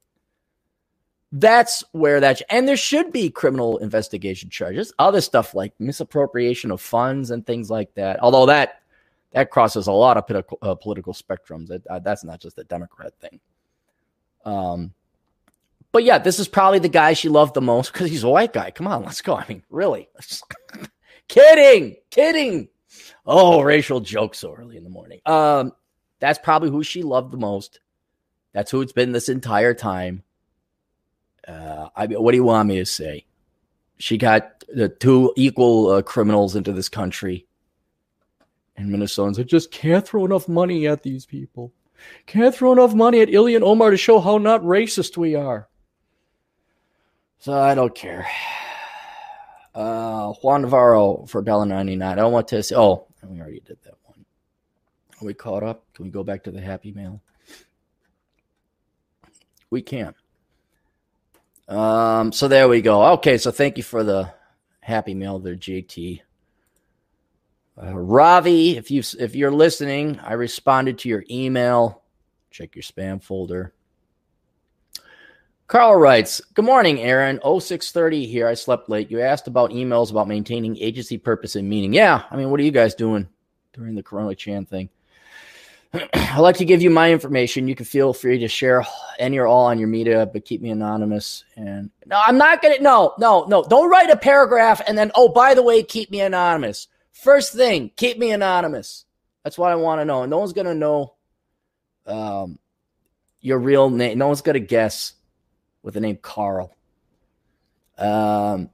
That's 1.32 1.84
where 1.92 2.18
that, 2.20 2.42
and 2.50 2.66
there 2.66 2.76
should 2.76 3.12
be 3.12 3.30
criminal 3.30 3.78
investigation 3.78 4.50
charges, 4.50 4.92
other 4.98 5.20
stuff 5.20 5.54
like 5.54 5.72
misappropriation 5.78 6.72
of 6.72 6.80
funds 6.80 7.30
and 7.30 7.46
things 7.46 7.70
like 7.70 7.94
that. 7.94 8.20
Although 8.20 8.46
that 8.46 8.82
that 9.32 9.50
crosses 9.50 9.86
a 9.86 9.92
lot 9.92 10.16
of 10.16 10.26
political, 10.26 10.58
uh, 10.62 10.74
political 10.74 11.12
spectrums. 11.12 11.68
That, 11.68 11.86
uh, 11.86 11.98
that's 12.00 12.24
not 12.24 12.40
just 12.40 12.58
a 12.58 12.64
Democrat 12.64 13.12
thing. 13.20 13.40
Um, 14.44 14.94
but 15.92 16.04
yeah, 16.04 16.18
this 16.18 16.38
is 16.38 16.48
probably 16.48 16.78
the 16.78 16.88
guy 16.88 17.12
she 17.12 17.28
loved 17.28 17.54
the 17.54 17.60
most 17.60 17.92
because 17.92 18.10
he's 18.10 18.24
a 18.24 18.28
white 18.28 18.52
guy. 18.52 18.70
Come 18.70 18.86
on, 18.86 19.04
let's 19.04 19.20
go. 19.20 19.34
I 19.34 19.44
mean, 19.48 19.62
really? 19.70 20.08
kidding, 21.28 21.96
kidding. 22.10 22.68
Oh, 23.26 23.62
racial 23.62 24.00
jokes 24.00 24.38
so 24.38 24.54
early 24.54 24.76
in 24.76 24.84
the 24.84 24.90
morning. 24.90 25.20
Um, 25.26 25.72
that's 26.20 26.38
probably 26.38 26.70
who 26.70 26.82
she 26.82 27.02
loved 27.02 27.32
the 27.32 27.38
most. 27.38 27.80
That's 28.52 28.70
who 28.70 28.82
it's 28.82 28.92
been 28.92 29.12
this 29.12 29.28
entire 29.28 29.74
time. 29.74 30.22
Uh, 31.46 31.88
I 31.96 32.06
mean, 32.06 32.22
what 32.22 32.32
do 32.32 32.36
you 32.36 32.44
want 32.44 32.68
me 32.68 32.76
to 32.76 32.86
say? 32.86 33.26
She 33.98 34.16
got 34.16 34.64
the 34.68 34.88
two 34.88 35.32
equal 35.36 35.88
uh, 35.88 36.02
criminals 36.02 36.56
into 36.56 36.72
this 36.72 36.88
country, 36.88 37.46
and 38.80 38.90
Minnesotans 38.90 39.38
I 39.38 39.42
just 39.42 39.70
can't 39.70 40.06
throw 40.06 40.24
enough 40.24 40.48
money 40.48 40.86
at 40.86 41.02
these 41.02 41.26
people. 41.26 41.72
Can't 42.26 42.54
throw 42.54 42.72
enough 42.72 42.94
money 42.94 43.20
at 43.20 43.28
Ilhan 43.28 43.62
Omar 43.62 43.90
to 43.90 43.96
show 43.96 44.20
how 44.20 44.38
not 44.38 44.62
racist 44.62 45.16
we 45.18 45.34
are. 45.34 45.68
So 47.38 47.52
I 47.52 47.74
don't 47.74 47.94
care. 47.94 48.26
Uh, 49.74 50.32
Juan 50.42 50.62
Navarro 50.62 51.26
for 51.26 51.42
$1.99. 51.42 52.02
I 52.02 52.14
don't 52.14 52.32
want 52.32 52.48
to 52.48 52.62
say, 52.62 52.74
oh, 52.74 53.06
we 53.22 53.38
already 53.38 53.60
did 53.60 53.78
that 53.84 53.94
one. 54.04 54.24
Are 55.20 55.26
we 55.26 55.34
caught 55.34 55.62
up? 55.62 55.84
Can 55.94 56.06
we 56.06 56.10
go 56.10 56.24
back 56.24 56.44
to 56.44 56.50
the 56.50 56.60
happy 56.60 56.92
mail? 56.92 57.20
We 59.68 59.82
can. 59.82 60.14
Um, 61.68 62.32
so 62.32 62.48
there 62.48 62.66
we 62.66 62.80
go. 62.80 63.12
Okay, 63.12 63.38
so 63.38 63.50
thank 63.50 63.76
you 63.76 63.82
for 63.84 64.02
the 64.02 64.32
happy 64.80 65.14
mail 65.14 65.38
there, 65.38 65.54
JT. 65.54 66.22
Uh, 67.82 67.98
Ravi, 67.98 68.76
if 68.76 68.90
you 68.90 69.02
if 69.18 69.34
you're 69.34 69.50
listening, 69.50 70.18
I 70.20 70.34
responded 70.34 70.98
to 70.98 71.08
your 71.08 71.24
email. 71.30 72.02
Check 72.50 72.74
your 72.74 72.82
spam 72.82 73.22
folder. 73.22 73.72
Carl 75.66 75.94
writes, 75.94 76.42
Good 76.54 76.64
morning, 76.64 77.00
Aaron. 77.00 77.38
0630 77.38 78.26
here. 78.26 78.48
I 78.48 78.54
slept 78.54 78.88
late. 78.88 79.08
You 79.08 79.20
asked 79.20 79.46
about 79.46 79.70
emails 79.70 80.10
about 80.10 80.26
maintaining 80.26 80.76
agency 80.78 81.16
purpose 81.16 81.54
and 81.54 81.68
meaning. 81.68 81.92
Yeah, 81.92 82.24
I 82.28 82.36
mean, 82.36 82.50
what 82.50 82.58
are 82.58 82.64
you 82.64 82.72
guys 82.72 82.94
doing 82.94 83.28
during 83.72 83.94
the 83.94 84.02
Corona 84.02 84.34
Chan 84.34 84.66
thing? 84.66 84.88
I'd 86.12 86.38
like 86.38 86.56
to 86.56 86.64
give 86.64 86.82
you 86.82 86.90
my 86.90 87.12
information. 87.12 87.68
You 87.68 87.76
can 87.76 87.86
feel 87.86 88.12
free 88.12 88.38
to 88.40 88.48
share 88.48 88.84
any 89.20 89.38
or 89.38 89.46
all 89.46 89.66
on 89.66 89.78
your 89.78 89.88
media, 89.88 90.26
but 90.26 90.44
keep 90.44 90.60
me 90.60 90.70
anonymous. 90.70 91.44
And 91.56 91.88
no, 92.04 92.20
I'm 92.26 92.36
not 92.36 92.60
gonna. 92.60 92.80
No, 92.80 93.14
no, 93.18 93.44
no. 93.44 93.62
Don't 93.62 93.88
write 93.88 94.10
a 94.10 94.16
paragraph 94.16 94.82
and 94.86 94.98
then, 94.98 95.12
oh, 95.14 95.28
by 95.28 95.54
the 95.54 95.62
way, 95.62 95.82
keep 95.84 96.10
me 96.10 96.20
anonymous. 96.20 96.88
First 97.12 97.52
thing, 97.52 97.90
keep 97.96 98.18
me 98.18 98.30
anonymous. 98.30 99.04
That's 99.44 99.58
what 99.58 99.72
I 99.72 99.74
want 99.74 100.00
to 100.00 100.04
know. 100.04 100.24
no 100.26 100.38
one's 100.38 100.52
gonna 100.52 100.74
know 100.74 101.14
um, 102.06 102.58
your 103.40 103.58
real 103.58 103.90
name. 103.90 104.18
No 104.18 104.26
one's 104.28 104.42
gonna 104.42 104.60
guess 104.60 105.14
with 105.82 105.94
the 105.94 106.00
name 106.00 106.18
Carl. 106.20 106.74
Um, 107.98 108.70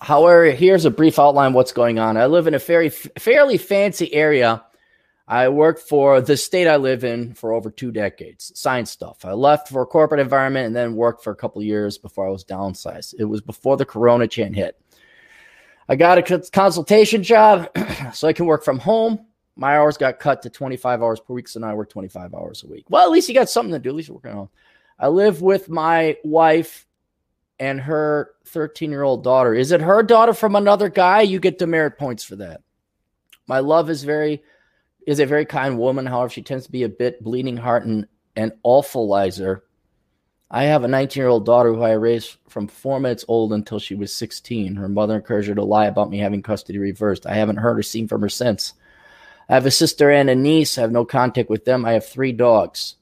However, 0.00 0.50
here's 0.50 0.84
a 0.84 0.90
brief 0.90 1.18
outline 1.18 1.52
what's 1.52 1.72
going 1.72 1.98
on. 1.98 2.16
I 2.16 2.26
live 2.26 2.46
in 2.46 2.54
a 2.54 2.58
very 2.58 2.90
fairly 2.90 3.58
fancy 3.58 4.12
area. 4.12 4.64
I 5.28 5.48
worked 5.48 5.80
for 5.80 6.20
the 6.20 6.36
state 6.36 6.68
I 6.68 6.76
live 6.76 7.02
in 7.02 7.34
for 7.34 7.52
over 7.52 7.68
two 7.70 7.90
decades, 7.90 8.52
science 8.54 8.92
stuff. 8.92 9.24
I 9.24 9.32
left 9.32 9.68
for 9.68 9.82
a 9.82 9.86
corporate 9.86 10.20
environment 10.20 10.68
and 10.68 10.76
then 10.76 10.94
worked 10.94 11.24
for 11.24 11.32
a 11.32 11.36
couple 11.36 11.62
years 11.62 11.98
before 11.98 12.26
I 12.26 12.30
was 12.30 12.44
downsized. 12.44 13.14
It 13.18 13.24
was 13.24 13.40
before 13.40 13.76
the 13.76 13.84
Corona 13.84 14.28
Chan 14.28 14.54
hit. 14.54 14.80
I 15.88 15.96
got 15.96 16.18
a 16.18 16.50
consultation 16.50 17.24
job 17.24 17.68
so 18.12 18.28
I 18.28 18.32
can 18.32 18.46
work 18.46 18.64
from 18.64 18.78
home. 18.78 19.26
My 19.56 19.78
hours 19.78 19.96
got 19.96 20.20
cut 20.20 20.42
to 20.42 20.50
25 20.50 21.02
hours 21.02 21.18
per 21.18 21.34
week, 21.34 21.48
so 21.48 21.58
now 21.58 21.70
I 21.70 21.74
work 21.74 21.90
25 21.90 22.34
hours 22.34 22.62
a 22.62 22.68
week. 22.68 22.84
Well, 22.88 23.04
at 23.04 23.10
least 23.10 23.28
you 23.28 23.34
got 23.34 23.48
something 23.48 23.72
to 23.72 23.78
do. 23.78 23.88
At 23.88 23.94
least 23.96 24.08
you're 24.08 24.16
working 24.16 24.32
home. 24.32 24.50
I 24.98 25.08
live 25.08 25.42
with 25.42 25.68
my 25.68 26.16
wife 26.24 26.86
and 27.58 27.80
her 27.80 28.30
13 28.44 28.90
year 28.90 29.02
old 29.02 29.24
daughter. 29.24 29.54
Is 29.54 29.72
it 29.72 29.80
her 29.80 30.02
daughter 30.02 30.34
from 30.34 30.54
another 30.54 30.88
guy? 30.88 31.22
You 31.22 31.40
get 31.40 31.58
demerit 31.58 31.98
points 31.98 32.22
for 32.22 32.36
that. 32.36 32.60
My 33.48 33.60
love 33.60 33.90
is 33.90 34.04
very 34.04 34.42
is 35.06 35.20
a 35.20 35.26
very 35.26 35.46
kind 35.46 35.78
woman. 35.78 36.04
However, 36.04 36.28
she 36.28 36.42
tends 36.42 36.66
to 36.66 36.72
be 36.72 36.82
a 36.82 36.88
bit 36.88 37.22
bleeding 37.22 37.56
heart 37.56 37.84
and 37.86 38.06
an 38.34 38.52
awfulizer. 38.64 39.62
I 40.50 40.64
have 40.64 40.84
a 40.84 40.88
19 40.88 41.20
year 41.20 41.28
old 41.28 41.46
daughter 41.46 41.72
who 41.72 41.82
I 41.82 41.92
raised 41.92 42.36
from 42.48 42.68
four 42.68 43.00
minutes 43.00 43.24
old 43.28 43.52
until 43.52 43.78
she 43.78 43.94
was 43.94 44.12
16. 44.12 44.76
Her 44.76 44.88
mother 44.88 45.16
encouraged 45.16 45.48
her 45.48 45.54
to 45.54 45.64
lie 45.64 45.86
about 45.86 46.10
me 46.10 46.18
having 46.18 46.42
custody 46.42 46.78
reversed. 46.78 47.26
I 47.26 47.34
haven't 47.34 47.56
heard 47.56 47.78
or 47.78 47.82
seen 47.82 48.08
from 48.08 48.20
her 48.20 48.28
since. 48.28 48.74
I 49.48 49.54
have 49.54 49.66
a 49.66 49.70
sister 49.70 50.10
and 50.10 50.28
a 50.28 50.34
niece. 50.34 50.76
I 50.76 50.82
have 50.82 50.92
no 50.92 51.04
contact 51.04 51.48
with 51.48 51.64
them. 51.64 51.84
I 51.84 51.92
have 51.92 52.06
three 52.06 52.32
dogs. 52.32 52.96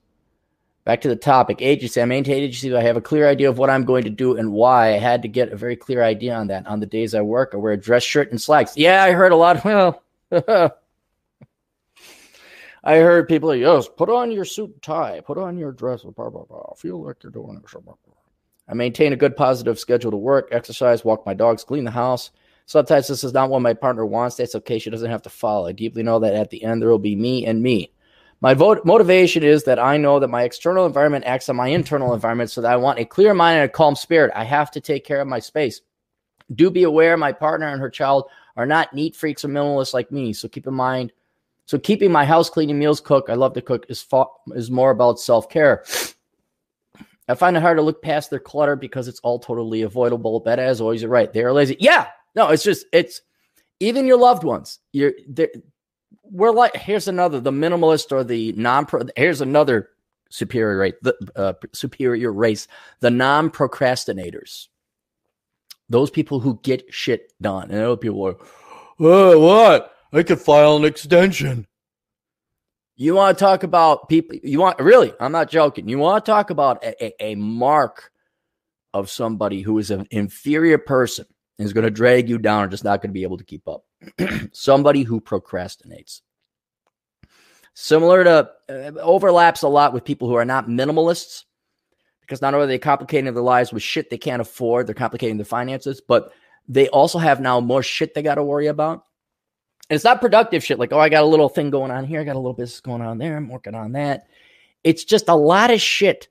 Back 0.85 1.01
to 1.03 1.09
the 1.09 1.17
topic 1.17 1.63
agency. 1.63 2.01
I 2.01 2.05
maintain 2.05 2.43
agency. 2.43 2.75
I 2.75 2.83
have 2.83 2.99
a 2.99 3.03
clear 3.03 3.27
idea 3.27 3.49
of 3.49 3.57
what 3.57 3.71
I'm 3.71 3.85
going 3.85 4.05
to 4.05 4.11
do 4.11 4.37
and 4.37 4.53
why. 4.53 4.95
I 4.95 4.99
had 4.99 5.23
to 5.23 5.29
get 5.29 5.51
a 5.53 5.57
very 5.57 5.77
clear 5.77 6.03
idea 6.03 6.35
on 6.35 6.49
that. 6.49 6.67
On 6.67 6.81
the 6.81 6.87
days 6.87 7.15
I 7.15 7.23
work, 7.23 7.53
I 7.55 7.57
wear 7.57 7.73
a 7.73 7.79
dress 7.79 8.03
shirt 8.03 8.31
and 8.31 8.41
slacks. 8.41 8.77
Yeah, 8.77 9.03
I 9.03 9.13
heard 9.13 9.33
a 9.33 9.37
lot. 9.37 9.65
Well, 9.65 10.03
I 12.85 12.99
heard 12.99 13.29
people 13.29 13.49
like, 13.49 13.61
yes, 13.61 13.89
put 13.89 14.11
on 14.11 14.31
your 14.31 14.45
suit 14.45 14.71
and 14.71 14.83
tie, 14.83 15.21
put 15.21 15.39
on 15.39 15.57
your 15.57 15.73
dress, 15.73 16.03
blah, 16.03 16.31
blah, 16.31 16.45
blah. 16.45 16.75
Feel 16.77 17.03
like 17.03 17.23
you're 17.23 17.33
doing 17.33 17.57
it. 17.57 17.71
Blah, 17.71 17.81
blah. 17.81 17.95
I 18.69 18.75
maintain 18.75 19.13
a 19.13 19.17
good 19.17 19.37
positive 19.37 19.79
schedule 19.79 20.11
to 20.11 20.17
work, 20.17 20.49
exercise, 20.53 21.05
walk 21.05 21.25
my 21.27 21.35
dogs, 21.35 21.65
clean 21.65 21.85
the 21.85 21.91
house, 21.91 22.31
Sometimes 22.67 23.09
this 23.09 23.25
is 23.25 23.35
not 23.35 23.51
what 23.51 23.63
my 23.63 23.75
partner 23.75 24.07
wants. 24.07 24.37
That's 24.37 24.55
okay. 24.55 24.79
She 24.79 24.91
doesn't 24.91 25.11
have 25.11 25.23
to 25.23 25.31
follow. 25.31 25.67
I 25.67 25.73
deeply 25.73 26.03
know 26.03 26.19
that 26.21 26.35
at 26.35 26.51
the 26.51 26.65
end 26.65 26.81
there 26.81 26.89
will 26.89 26.99
be 26.99 27.17
me 27.17 27.45
and 27.45 27.63
me. 27.63 27.91
My 28.41 28.55
vote, 28.55 28.85
motivation 28.85 29.43
is 29.43 29.65
that 29.65 29.79
I 29.79 29.97
know 29.97 30.19
that 30.19 30.29
my 30.29 30.43
external 30.43 30.87
environment 30.87 31.25
acts 31.27 31.49
on 31.49 31.57
my 31.57 31.69
internal 31.69 32.15
environment, 32.15 32.51
so 32.51 32.61
that 32.61 32.73
I 32.73 32.77
want 32.77 32.99
a 32.99 33.05
clear 33.05 33.33
mind 33.33 33.61
and 33.61 33.71
a 33.71 33.73
calm 33.73 33.97
spirit. 33.97 34.33
I 34.35 34.45
have 34.45 34.71
to 34.73 34.81
take 34.81 35.05
care 35.05 35.21
of 35.21 35.29
my 35.29 35.39
space. 35.39 35.81
Do 36.55 36.71
be 36.71 36.83
aware 36.83 37.17
my 37.17 37.33
partner 37.33 37.69
and 37.69 37.81
her 37.81 37.91
child 37.91 38.29
are 38.57 38.67
not 38.67 38.93
neat 38.93 39.17
freaks 39.17 39.45
or 39.45 39.49
minimalists 39.49 39.95
like 39.95 40.13
me. 40.13 40.33
So 40.33 40.49
keep 40.49 40.67
in 40.67 40.75
mind. 40.75 41.13
So 41.67 41.79
keeping 41.79 42.13
my 42.13 42.25
house 42.25 42.51
clean 42.51 42.77
meals 42.79 43.01
cooked, 43.01 43.31
I 43.31 43.35
love 43.35 43.55
to 43.55 43.63
cook, 43.63 43.87
is 43.89 44.03
fa- 44.03 44.25
is 44.55 44.71
more 44.71 44.91
about 44.91 45.19
self 45.19 45.49
care. 45.49 45.85
I 47.27 47.35
find 47.35 47.57
it 47.57 47.63
hard 47.63 47.79
to 47.79 47.83
look 47.83 48.03
past 48.03 48.29
their 48.29 48.39
clutter 48.39 48.77
because 48.77 49.09
it's 49.09 49.21
all 49.21 49.39
totally 49.39 49.83
avoidable. 49.83 50.41
But 50.41 50.59
as 50.59 50.81
always, 50.81 51.01
you're 51.03 51.11
right. 51.11 51.33
They 51.33 51.43
are 51.43 51.53
lazy. 51.53 51.77
Yeah, 51.81 52.09
no, 52.35 52.49
it's 52.49 52.63
just 52.63 52.87
it's 52.93 53.23
even 53.81 54.07
your 54.07 54.19
loved 54.19 54.45
ones. 54.45 54.79
You're 54.93 55.13
there 55.27 55.49
we're 56.23 56.51
like 56.51 56.77
here's 56.77 57.09
another 57.09 57.41
the 57.41 57.51
minimalist 57.51 58.13
or 58.13 58.25
the 58.25 58.53
non 58.53 58.87
pro. 58.87 59.03
Here's 59.17 59.41
another 59.41 59.91
superior 60.31 60.93
the 61.03 61.15
uh, 61.37 61.53
superior 61.73 62.33
race 62.33 62.67
the 63.01 63.11
non 63.11 63.51
procrastinators. 63.51 64.69
Those 65.89 66.11
people 66.11 66.41
who 66.41 66.59
get 66.63 66.93
shit 66.93 67.33
done, 67.41 67.71
and 67.71 67.81
other 67.81 67.97
people 67.97 68.27
are, 68.27 68.37
oh, 69.01 69.39
what? 69.39 69.94
I 70.15 70.23
could 70.23 70.41
file 70.41 70.77
an 70.77 70.85
extension. 70.85 71.67
You 72.97 73.17
want 73.17 73.37
to 73.37 73.45
talk 73.45 73.65
about 73.65 74.09
people? 74.09 74.37
You 74.43 74.61
want 74.61 74.79
really? 74.79 75.13
I'm 75.19 75.33
not 75.33 75.51
joking. 75.51 75.89
You 75.89 75.99
want 75.99 76.25
to 76.25 76.31
talk 76.31 76.51
about 76.51 76.85
a, 76.85 77.05
a, 77.05 77.33
a 77.33 77.35
mark 77.35 78.13
of 78.93 79.11
somebody 79.11 79.61
who 79.61 79.79
is 79.79 79.91
an 79.91 80.07
inferior 80.13 80.79
person 80.79 81.27
is 81.59 81.73
going 81.73 81.85
to 81.85 81.91
drag 81.91 82.29
you 82.29 82.39
down 82.39 82.63
and 82.63 82.71
just 82.71 82.85
not 82.85 83.03
going 83.03 83.11
to 83.11 83.15
be 83.15 83.25
able 83.25 83.39
to 83.39 83.45
keep 83.45 83.67
up. 83.67 83.85
somebody 84.53 85.03
who 85.03 85.21
procrastinates. 85.21 86.21
Similar 87.75 88.23
to 88.23 88.51
uh, 88.69 88.93
overlaps 89.01 89.63
a 89.63 89.69
lot 89.69 89.93
with 89.93 90.05
people 90.05 90.29
who 90.29 90.35
are 90.35 90.45
not 90.45 90.69
minimalists 90.69 91.43
because 92.21 92.41
not 92.41 92.55
only 92.55 92.65
are 92.65 92.69
they 92.69 92.79
complicating 92.79 93.33
their 93.35 93.43
lives 93.43 93.73
with 93.73 93.83
shit 93.83 94.11
they 94.11 94.19
can't 94.19 94.41
afford, 94.41 94.87
they're 94.87 94.95
complicating 94.95 95.37
their 95.37 95.45
finances, 95.45 96.01
but 96.01 96.33
they 96.69 96.89
also 96.89 97.19
have 97.19 97.41
now 97.41 97.59
more 97.59 97.83
shit 97.83 98.15
they 98.15 98.23
got 98.23 98.37
to 98.37 98.45
worry 98.45 98.69
about. 98.69 99.03
And 99.91 99.97
it's 99.97 100.05
not 100.05 100.21
productive 100.21 100.65
shit 100.65 100.79
like, 100.79 100.93
oh, 100.93 100.99
I 100.99 101.09
got 101.09 101.25
a 101.25 101.27
little 101.27 101.49
thing 101.49 101.71
going 101.71 101.91
on 101.91 102.05
here, 102.05 102.21
I 102.21 102.25
got 102.25 102.37
a 102.37 102.39
little 102.39 102.55
business 102.55 102.81
going 102.81 103.03
on 103.03 103.19
there, 103.19 103.37
I'm 103.37 103.49
working 103.49 103.75
on 103.75 103.93
that. 103.93 104.27
It's 104.83 105.05
just 105.05 105.29
a 105.29 105.35
lot 105.35 105.71
of 105.71 105.81
shit 105.81 106.29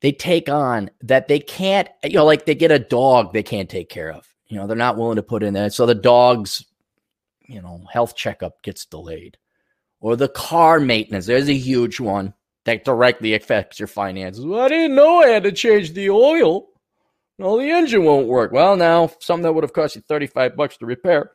they 0.00 0.12
take 0.12 0.48
on 0.48 0.90
that 1.02 1.28
they 1.28 1.40
can't, 1.40 1.88
you 2.04 2.14
know, 2.14 2.24
like 2.24 2.46
they 2.46 2.54
get 2.54 2.70
a 2.70 2.78
dog 2.78 3.32
they 3.32 3.42
can't 3.42 3.68
take 3.68 3.88
care 3.88 4.12
of. 4.12 4.26
You 4.48 4.56
know, 4.56 4.66
they're 4.66 4.76
not 4.76 4.96
willing 4.96 5.16
to 5.16 5.22
put 5.22 5.42
in 5.42 5.54
that. 5.54 5.72
So 5.72 5.86
the 5.86 5.94
dog's, 5.94 6.64
you 7.46 7.62
know, 7.62 7.82
health 7.90 8.16
checkup 8.16 8.62
gets 8.62 8.84
delayed. 8.84 9.38
Or 10.00 10.16
the 10.16 10.28
car 10.28 10.80
maintenance, 10.80 11.26
there's 11.26 11.48
a 11.48 11.54
huge 11.54 12.00
one 12.00 12.34
that 12.64 12.84
directly 12.84 13.34
affects 13.34 13.78
your 13.78 13.86
finances. 13.86 14.44
Well, 14.44 14.60
I 14.60 14.68
didn't 14.68 14.96
know 14.96 15.22
I 15.22 15.28
had 15.28 15.44
to 15.44 15.52
change 15.52 15.92
the 15.92 16.10
oil. 16.10 16.68
No, 17.38 17.58
the 17.58 17.70
engine 17.70 18.04
won't 18.04 18.26
work. 18.26 18.52
Well, 18.52 18.76
now 18.76 19.10
something 19.20 19.42
that 19.42 19.52
would 19.52 19.64
have 19.64 19.72
cost 19.72 19.96
you 19.96 20.02
35 20.02 20.56
bucks 20.56 20.76
to 20.78 20.86
repair 20.86 21.32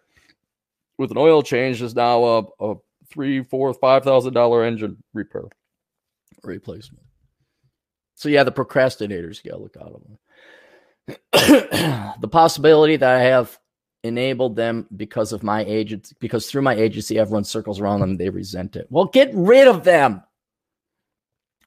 with 0.97 1.11
an 1.11 1.17
oil 1.17 1.41
change 1.41 1.81
is 1.81 1.95
now 1.95 2.23
a, 2.23 2.43
a 2.59 2.75
three, 3.09 3.43
four, 3.43 3.73
five 3.73 4.03
thousand 4.03 4.33
dollar 4.33 4.63
engine 4.63 4.97
repair 5.13 5.43
replacement. 6.43 7.03
So 8.15 8.29
yeah, 8.29 8.43
the 8.43 8.51
procrastinators 8.51 9.43
gotta 9.43 9.61
look 9.61 9.77
out 9.77 9.93
of 9.93 10.03
them. 10.03 10.17
the 12.21 12.27
possibility 12.27 12.95
that 12.95 13.15
I 13.15 13.21
have 13.21 13.57
enabled 14.03 14.55
them 14.55 14.87
because 14.95 15.33
of 15.33 15.43
my 15.43 15.63
agency, 15.65 16.15
because 16.19 16.49
through 16.49 16.61
my 16.61 16.75
agency, 16.75 17.19
I've 17.19 17.45
circles 17.45 17.79
around 17.79 18.01
them. 18.01 18.17
They 18.17 18.29
resent 18.29 18.75
it. 18.75 18.87
Well, 18.89 19.05
get 19.05 19.31
rid 19.33 19.67
of 19.67 19.83
them. 19.83 20.23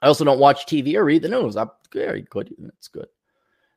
I 0.01 0.07
also 0.07 0.23
don't 0.23 0.39
watch 0.39 0.65
TV 0.65 0.95
or 0.95 1.03
read 1.03 1.21
the 1.21 1.29
news. 1.29 1.57
I'm 1.57 1.69
very 1.93 2.21
good. 2.29 2.53
That's 2.57 2.87
good. 2.87 3.07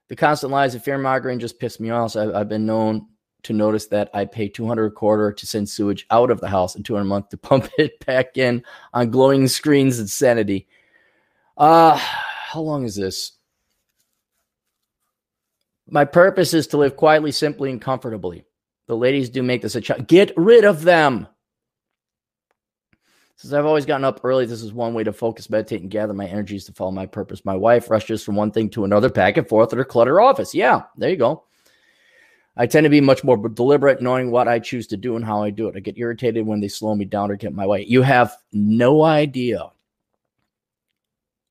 The 0.09 0.17
constant 0.17 0.53
lies 0.53 0.75
of 0.75 0.85
fear 0.85 0.99
mongering 0.99 1.41
just 1.41 1.59
piss 1.59 1.81
me 1.81 1.91
off. 1.91 2.13
So 2.13 2.23
I've, 2.23 2.35
I've, 2.35 2.49
been 2.49 2.67
known 2.67 3.07
to 3.45 3.53
notice 3.53 3.87
that 3.87 4.11
I 4.15 4.25
pay 4.25 4.49
200 4.49 4.87
a 4.87 4.91
quarter 4.91 5.33
to 5.33 5.47
send 5.47 5.69
sewage 5.69 6.07
out 6.11 6.31
of 6.31 6.41
the 6.41 6.49
house 6.49 6.75
and 6.75 6.85
200 6.85 7.03
a 7.03 7.05
month 7.07 7.29
to 7.31 7.37
pump 7.39 7.69
it 7.79 8.05
back 8.05 8.37
in 8.37 8.65
on 8.93 9.11
glowing 9.11 9.49
screens. 9.49 9.99
Insanity. 9.99 10.69
Uh, 11.57 11.97
how 11.97 12.61
long 12.61 12.85
is 12.85 12.97
this? 12.97 13.33
My 15.89 16.05
purpose 16.05 16.55
is 16.55 16.67
to 16.69 16.79
live 16.79 16.97
quietly, 16.97 17.33
simply, 17.33 17.71
and 17.71 17.81
comfortably. 17.81 18.45
The 18.87 18.97
ladies 18.97 19.29
do 19.29 19.43
make 19.43 19.63
this 19.63 19.75
a 19.75 19.81
challenge. 19.81 20.09
Get 20.09 20.33
rid 20.37 20.65
of 20.65 20.83
them. 20.83 21.27
Since 23.37 23.55
I've 23.55 23.67
always 23.67 23.87
gotten 23.87 24.05
up 24.05 24.21
early, 24.23 24.47
this 24.47 24.63
is 24.63 24.73
one 24.73 24.95
way 24.95 25.03
to 25.03 25.13
focus, 25.13 25.51
meditate, 25.51 25.83
and 25.83 25.91
gather 25.91 26.15
my 26.15 26.27
energies 26.27 26.65
to 26.67 26.73
follow 26.73 26.93
my 26.93 27.07
purpose. 27.07 27.45
My 27.45 27.57
wife 27.57 27.91
rushes 27.91 28.23
from 28.23 28.37
one 28.37 28.53
thing 28.53 28.71
to 28.71 28.85
another, 28.85 29.09
back 29.09 29.37
and 29.37 29.49
forth 29.49 29.73
at 29.73 29.79
her 29.79 29.85
clutter 29.85 30.21
office. 30.21 30.55
Yeah, 30.55 30.83
there 30.97 31.11
you 31.11 31.17
go. 31.17 31.45
I 32.57 32.67
tend 32.67 32.85
to 32.85 32.91
be 32.91 33.01
much 33.01 33.25
more 33.25 33.37
deliberate, 33.49 34.03
knowing 34.03 34.31
what 34.31 34.47
I 34.47 34.59
choose 34.59 34.87
to 34.89 34.97
do 34.97 35.17
and 35.17 35.25
how 35.25 35.43
I 35.43 35.51
do 35.51 35.69
it. 35.69 35.77
I 35.77 35.81
get 35.81 35.99
irritated 35.99 36.47
when 36.47 36.61
they 36.61 36.69
slow 36.69 36.95
me 36.95 37.07
down 37.07 37.31
or 37.31 37.37
get 37.37 37.55
my 37.55 37.67
way. 37.67 37.85
You 37.87 38.03
have 38.03 38.37
no 38.53 39.03
idea. 39.03 39.71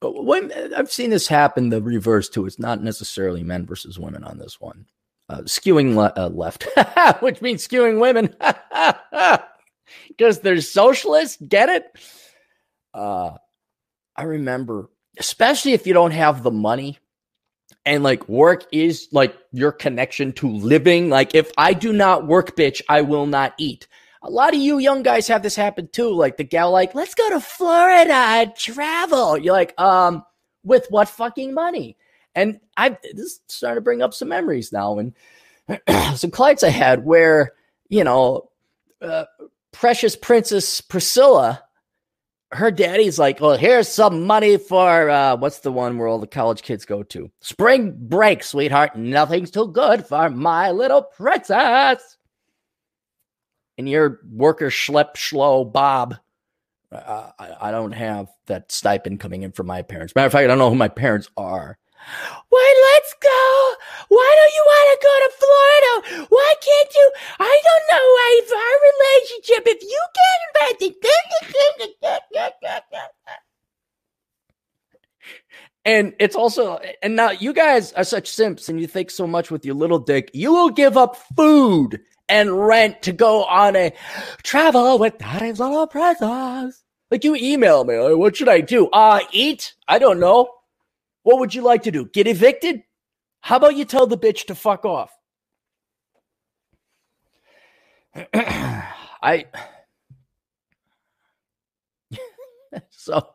When, 0.04 0.52
I've 0.76 0.92
seen 0.92 1.10
this 1.10 1.28
happen 1.28 1.70
the 1.70 1.82
reverse 1.82 2.30
too. 2.30 2.46
It's 2.46 2.60
not 2.60 2.84
necessarily 2.84 3.44
men 3.44 3.66
versus 3.66 4.00
women 4.00 4.24
on 4.24 4.38
this 4.38 4.60
one. 4.60 4.86
Uh, 5.30 5.42
skewing 5.42 5.96
le- 5.96 6.14
uh, 6.18 6.30
left, 6.30 6.68
which 7.22 7.42
means 7.42 7.68
skewing 7.68 8.00
women. 8.00 8.36
because 10.10 10.40
they're 10.40 10.62
socialists. 10.62 11.42
Get 11.48 11.70
it? 11.70 11.86
Uh, 12.94 13.32
I 14.16 14.24
remember, 14.24 14.90
especially 15.18 15.74
if 15.74 15.88
you 15.88 15.94
don't 15.94 16.12
have 16.12 16.44
the 16.44 16.52
money 16.52 17.00
and 17.86 18.04
like 18.04 18.28
work 18.30 18.65
is 18.72 19.08
like 19.12 19.36
your 19.52 19.72
connection 19.72 20.34
to 20.34 20.50
living. 20.50 21.10
Like, 21.10 21.36
if 21.36 21.52
I 21.58 21.74
do 21.74 21.94
not 21.94 22.28
work, 22.28 22.56
bitch, 22.56 22.82
I 22.89 23.02
will 23.02 23.26
not 23.26 23.54
eat. 23.58 23.88
A 24.24 24.30
lot 24.30 24.54
of 24.54 24.60
you 24.60 24.78
young 24.78 25.02
guys 25.02 25.28
have 25.28 25.41
this 25.41 25.56
happen 25.56 25.89
too. 25.91 26.12
Like 26.12 26.38
the 26.38 26.44
gal, 26.44 26.72
like, 26.72 26.94
let's 26.94 27.15
go 27.15 27.30
to 27.32 27.39
Florida 27.39 28.13
and 28.13 28.56
travel. 28.56 29.38
You're 29.38 29.54
like, 29.54 29.80
um, 29.80 30.24
with 30.63 30.86
what 30.89 31.10
fucking 31.10 31.54
money? 31.54 31.98
And 32.36 32.60
I 32.78 32.98
this 33.13 33.26
is 33.26 33.41
starting 33.48 33.78
to 33.78 33.82
bring 33.82 34.02
up 34.02 34.13
some 34.13 34.30
memories 34.30 34.72
now 34.72 35.00
and 35.00 35.13
some 36.17 36.32
clients 36.32 36.63
I 36.63 36.70
had 36.70 37.04
where, 37.04 37.54
you 37.89 38.04
know, 38.04 38.50
uh, 39.02 39.26
precious 39.72 40.15
princess 40.15 40.82
Priscilla, 40.82 41.63
her 42.54 42.72
daddy's 42.72 43.18
like, 43.18 43.40
well, 43.40 43.58
here's 43.58 43.88
some 43.88 44.26
money 44.26 44.58
for 44.58 45.10
uh, 45.10 45.36
what's 45.38 45.60
the 45.60 45.72
one 45.72 45.98
where 45.98 46.08
all 46.08 46.20
the 46.20 46.28
college 46.28 46.62
kids 46.62 46.86
go 46.86 47.04
to? 47.04 47.32
Spring 47.40 47.96
break, 47.98 48.44
sweetheart. 48.44 48.96
Nothing's 48.96 49.52
too 49.52 49.70
good 49.70 50.06
for 50.06 50.30
my 50.30 50.72
little 50.72 51.02
princess. 51.02 52.18
And 53.78 53.88
your 53.88 54.20
worker 54.30 54.70
schlep 54.70 55.16
schlo 55.16 55.72
Bob. 55.72 56.18
Uh, 56.92 57.32
I, 57.40 57.70
I 57.70 57.72
don't 57.72 57.94
have 57.94 58.28
that 58.48 58.70
stipend 58.70 59.22
coming 59.22 59.44
in 59.44 59.54
from 59.54 59.68
my 59.68 59.82
parents. 59.82 60.14
Matter 60.14 60.26
of 60.26 60.34
fact, 60.34 60.44
I 60.44 60.48
don't 60.48 60.58
know 60.58 60.70
who 60.70 60.76
my 60.76 60.90
parents 60.90 61.30
are. 61.38 61.78
Why, 62.50 62.67
let's 62.93 63.13
go. 63.21 63.41
Why 64.10 64.30
don't 64.38 64.56
you 64.56 64.65
want 64.67 64.88
to 64.91 64.97
go 65.08 65.13
to 65.24 65.30
Florida? 65.41 66.26
Why 66.30 66.54
can't 66.62 66.93
you? 66.95 67.12
I 67.39 67.56
don't 67.67 67.86
know. 67.91 68.06
I 68.26 68.32
our 68.56 68.78
relationship. 68.91 69.63
If 69.67 69.84
you 69.84 70.02
can't 70.15 70.43
invite 70.50 70.80
And 75.84 76.13
it's 76.19 76.36
also, 76.36 76.80
and 77.02 77.15
now 77.15 77.32
you 77.32 77.54
guys 77.54 77.91
are 77.93 78.04
such 78.04 78.30
simps 78.30 78.69
and 78.69 78.80
you 78.80 78.88
think 78.88 79.10
so 79.12 79.26
much 79.26 79.50
with 79.52 79.65
your 79.65 79.76
little 79.76 80.00
dick. 80.00 80.30
You 80.34 80.54
will 80.54 80.69
give 80.69 80.95
up 80.95 81.15
food 81.36 81.99
and 82.30 82.66
rent 82.66 83.01
to 83.03 83.12
go 83.12 83.43
on 83.45 83.76
a 83.76 83.93
travel 84.43 84.99
with 84.99 85.18
daddy's 85.18 85.59
little 85.59 85.88
presents. 85.88 86.84
Like 87.09 87.24
you 87.24 87.36
email 87.36 87.84
me, 87.84 87.97
like, 87.99 88.18
what 88.18 88.38
should 88.38 88.47
I 88.47 88.62
do? 88.62 88.88
Uh, 88.89 89.22
eat? 89.32 89.74
I 89.88 89.99
don't 89.99 90.20
know. 90.20 90.49
What 91.24 91.39
would 91.39 91.53
you 91.53 91.61
like 91.61 91.84
to 91.84 91.91
do? 91.91 92.05
Get 92.05 92.28
evicted? 92.28 92.84
How 93.41 93.57
about 93.57 93.76
you 93.76 93.86
tell 93.86 94.07
the 94.07 94.17
bitch 94.17 94.45
to 94.47 94.55
fuck 94.55 94.86
off? 94.86 95.11
I 98.34 99.45
so 102.89 103.30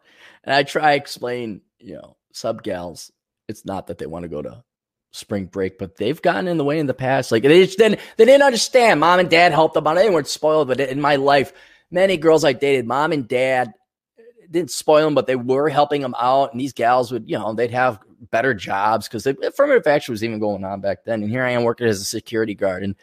and 0.45 0.55
I 0.55 0.63
try 0.63 0.93
explain, 0.93 1.63
you 1.79 1.95
know, 1.95 2.17
sub 2.33 2.63
gals. 2.63 3.11
It's 3.49 3.65
not 3.65 3.87
that 3.87 3.99
they 3.99 4.07
want 4.07 4.25
to 4.25 4.29
go 4.29 4.43
to 4.43 4.65
spring 5.13 5.47
break, 5.47 5.79
but 5.79 5.97
they've 5.97 6.21
gotten 6.21 6.49
in 6.49 6.57
the 6.59 6.65
way 6.65 6.79
in 6.79 6.87
the 6.87 6.95
past. 6.95 7.33
Like 7.33 7.43
they 7.43 7.65
just 7.65 7.79
didn't 7.79 8.01
they 8.17 8.25
didn't 8.25 8.43
understand. 8.43 9.01
Mom 9.01 9.19
and 9.21 9.31
dad 9.31 9.53
helped 9.53 9.75
them 9.75 9.87
out. 9.87 9.95
They 9.97 10.11
weren't 10.11 10.29
spoiled, 10.29 10.69
but 10.69 10.81
in 10.81 11.01
my 11.01 11.17
life, 11.17 11.53
many 11.91 12.17
girls 12.17 12.45
I 12.45 12.53
dated, 12.53 12.87
mom 12.87 13.13
and 13.13 13.27
dad 13.27 13.73
didn't 14.51 14.71
spoil 14.71 15.05
them, 15.05 15.15
but 15.15 15.27
they 15.27 15.37
were 15.37 15.69
helping 15.69 16.03
them 16.03 16.15
out. 16.19 16.53
And 16.53 16.61
these 16.61 16.73
gals 16.73 17.13
would, 17.13 17.29
you 17.29 17.39
know, 17.39 17.53
they'd 17.55 17.71
have 17.71 17.99
better 18.31 18.55
jobs 18.55 19.09
because 19.09 19.27
affirmative 19.27 19.87
action 19.87 20.13
was 20.13 20.25
even 20.25 20.39
going 20.39 20.65
on 20.65 20.81
back 20.81 21.05
then. 21.05 21.23
And 21.23 21.31
here 21.31 21.45
I 21.45 21.51
am 21.51 21.65
working 21.65 21.87
as 21.87 22.01
a 22.01 22.05
security 22.05 22.55
guard. 22.55 22.83
And 22.83 22.95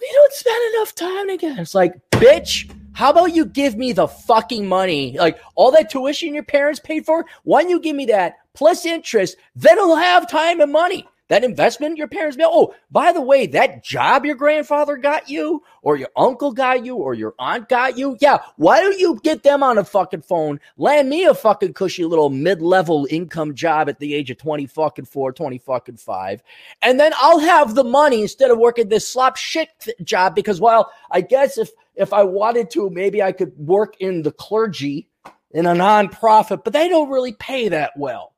we 0.00 0.10
don't 0.12 0.32
spend 0.32 0.74
enough 0.74 0.94
time 0.94 1.28
together. 1.28 1.62
It's 1.62 1.74
like, 1.74 1.94
bitch, 2.10 2.70
how 2.92 3.10
about 3.10 3.34
you 3.34 3.44
give 3.44 3.76
me 3.76 3.92
the 3.92 4.08
fucking 4.08 4.66
money? 4.66 5.16
Like 5.18 5.38
all 5.54 5.70
that 5.72 5.90
tuition 5.90 6.34
your 6.34 6.44
parents 6.44 6.80
paid 6.80 7.04
for, 7.06 7.24
why 7.44 7.62
don't 7.62 7.70
you 7.70 7.80
give 7.80 7.96
me 7.96 8.06
that 8.06 8.36
plus 8.54 8.84
interest? 8.84 9.36
Then 9.56 9.78
I'll 9.78 9.96
have 9.96 10.28
time 10.28 10.60
and 10.60 10.72
money 10.72 11.06
that 11.28 11.44
investment 11.44 11.96
your 11.96 12.08
parents 12.08 12.36
made. 12.36 12.46
Oh, 12.46 12.74
by 12.90 13.12
the 13.12 13.20
way, 13.20 13.46
that 13.48 13.82
job 13.82 14.26
your 14.26 14.34
grandfather 14.34 14.96
got 14.96 15.28
you, 15.28 15.62
or 15.82 15.96
your 15.96 16.10
uncle 16.16 16.52
got 16.52 16.84
you, 16.84 16.96
or 16.96 17.14
your 17.14 17.34
aunt 17.38 17.68
got 17.68 17.96
you. 17.96 18.16
Yeah, 18.20 18.38
why 18.56 18.80
don't 18.80 18.98
you 18.98 19.18
get 19.22 19.42
them 19.42 19.62
on 19.62 19.78
a 19.78 19.84
fucking 19.84 20.22
phone? 20.22 20.60
Land 20.76 21.08
me 21.08 21.24
a 21.24 21.34
fucking 21.34 21.74
cushy 21.74 22.04
little 22.04 22.30
mid-level 22.30 23.06
income 23.10 23.54
job 23.54 23.88
at 23.88 23.98
the 23.98 24.14
age 24.14 24.30
of 24.30 24.38
20 24.38 24.66
fucking 24.66 25.06
four, 25.06 25.32
20 25.32 25.58
fucking 25.58 25.96
five. 25.96 26.42
And 26.82 27.00
then 27.00 27.12
I'll 27.16 27.38
have 27.38 27.74
the 27.74 27.84
money 27.84 28.22
instead 28.22 28.50
of 28.50 28.58
working 28.58 28.88
this 28.88 29.08
slop 29.08 29.36
shit 29.36 29.68
job 30.02 30.34
because 30.34 30.60
well, 30.60 30.92
I 31.10 31.20
guess 31.20 31.58
if 31.58 31.70
if 31.96 32.12
I 32.12 32.24
wanted 32.24 32.70
to, 32.70 32.90
maybe 32.90 33.22
I 33.22 33.32
could 33.32 33.56
work 33.56 33.96
in 34.00 34.22
the 34.22 34.32
clergy 34.32 35.08
in 35.52 35.66
a 35.66 35.72
nonprofit, 35.72 36.64
but 36.64 36.72
they 36.72 36.88
don't 36.88 37.10
really 37.10 37.32
pay 37.32 37.68
that 37.68 37.92
well. 37.96 38.34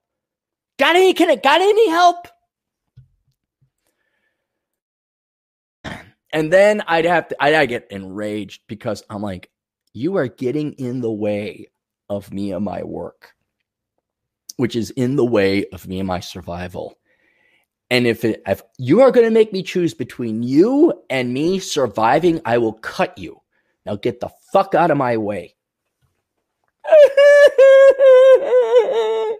Got 0.78 0.96
any 0.96 1.14
can 1.14 1.30
it 1.30 1.42
got 1.42 1.60
any 1.60 1.90
help? 1.90 2.28
And 6.32 6.52
then 6.52 6.82
I'd 6.86 7.04
have 7.04 7.28
to, 7.28 7.42
I'd, 7.42 7.68
get 7.68 7.86
enraged 7.90 8.62
because 8.66 9.02
I'm 9.08 9.22
like, 9.22 9.50
you 9.92 10.16
are 10.16 10.28
getting 10.28 10.72
in 10.74 11.00
the 11.00 11.10
way 11.10 11.70
of 12.08 12.32
me 12.32 12.52
and 12.52 12.64
my 12.64 12.82
work, 12.82 13.34
which 14.56 14.76
is 14.76 14.90
in 14.90 15.16
the 15.16 15.24
way 15.24 15.66
of 15.72 15.86
me 15.86 15.98
and 15.98 16.08
my 16.08 16.20
survival. 16.20 16.98
And 17.90 18.06
if 18.06 18.24
it, 18.24 18.42
if 18.46 18.62
you 18.78 19.00
are 19.00 19.12
going 19.12 19.26
to 19.26 19.30
make 19.30 19.52
me 19.52 19.62
choose 19.62 19.94
between 19.94 20.42
you 20.42 21.02
and 21.08 21.32
me 21.32 21.60
surviving, 21.60 22.40
I 22.44 22.58
will 22.58 22.74
cut 22.74 23.16
you. 23.16 23.40
Now 23.84 23.96
get 23.96 24.20
the 24.20 24.30
fuck 24.52 24.74
out 24.74 24.90
of 24.90 24.98
my 24.98 25.16
way. 25.16 25.54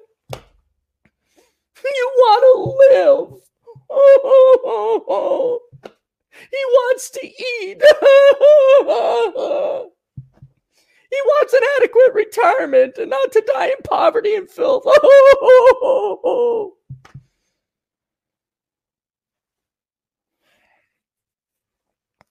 you 1.94 2.10
want 2.16 2.42
to 2.46 2.52
live. 5.82 5.92
He 6.50 6.56
wants 6.56 7.10
to 7.10 7.26
eat. 7.26 7.82
he 11.10 11.20
wants 11.24 11.52
an 11.52 11.60
adequate 11.78 12.14
retirement 12.14 12.98
and 12.98 13.10
not 13.10 13.32
to 13.32 13.42
die 13.52 13.66
in 13.66 13.82
poverty 13.84 14.34
and 14.34 14.50
filth. 14.50 14.84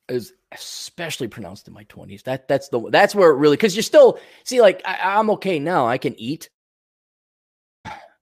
is 0.07 0.33
especially 0.51 1.27
pronounced 1.27 1.67
in 1.67 1.73
my 1.73 1.83
20s. 1.85 2.23
That 2.23 2.47
that's 2.47 2.69
the 2.69 2.89
that's 2.89 3.15
where 3.15 3.31
it 3.31 3.35
really 3.35 3.57
because 3.57 3.75
you're 3.75 3.83
still 3.83 4.19
see 4.43 4.61
like 4.61 4.81
I, 4.85 5.17
I'm 5.17 5.29
okay 5.31 5.59
now. 5.59 5.87
I 5.87 5.97
can 5.97 6.19
eat 6.19 6.49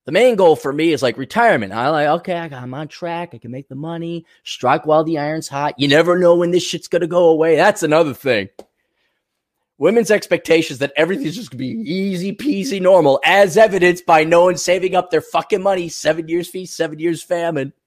the 0.06 0.12
main 0.12 0.36
goal 0.36 0.56
for 0.56 0.74
me 0.74 0.92
is 0.92 1.02
like 1.02 1.18
retirement. 1.18 1.74
I 1.74 1.90
like, 1.90 2.08
okay, 2.20 2.36
I 2.36 2.48
got, 2.50 2.62
I'm 2.62 2.74
on 2.74 2.88
track. 2.88 3.30
I 3.34 3.38
can 3.38 3.52
make 3.52 3.70
the 3.70 3.76
money, 3.76 4.26
strike 4.44 4.86
while 4.86 5.04
the 5.04 5.18
iron's 5.18 5.48
hot. 5.48 5.76
You 5.78 5.88
never 5.88 6.18
know 6.20 6.36
when 6.36 6.52
this 6.52 6.64
shit's 6.64 6.88
gonna 6.88 7.08
go 7.08 7.30
away. 7.30 7.56
That's 7.56 7.84
another 7.84 8.14
thing. 8.14 8.50
Women's 9.78 10.12
expectations 10.12 10.80
that 10.80 10.94
everything's 10.96 11.36
just 11.36 11.52
gonna 11.52 11.60
be 11.60 11.68
easy 11.68 12.36
peasy 12.36 12.82
normal, 12.82 13.20
as 13.24 13.58
evidenced 13.58 14.06
by 14.06 14.24
no 14.24 14.44
one 14.46 14.58
saving 14.58 14.96
up 14.96 15.10
their 15.10 15.22
fucking 15.22 15.64
money. 15.64 15.90
Seven 15.90 16.28
years 16.28 16.50
feast, 16.50 16.76
seven 16.76 17.00
years 17.00 17.24
famine. 17.24 17.74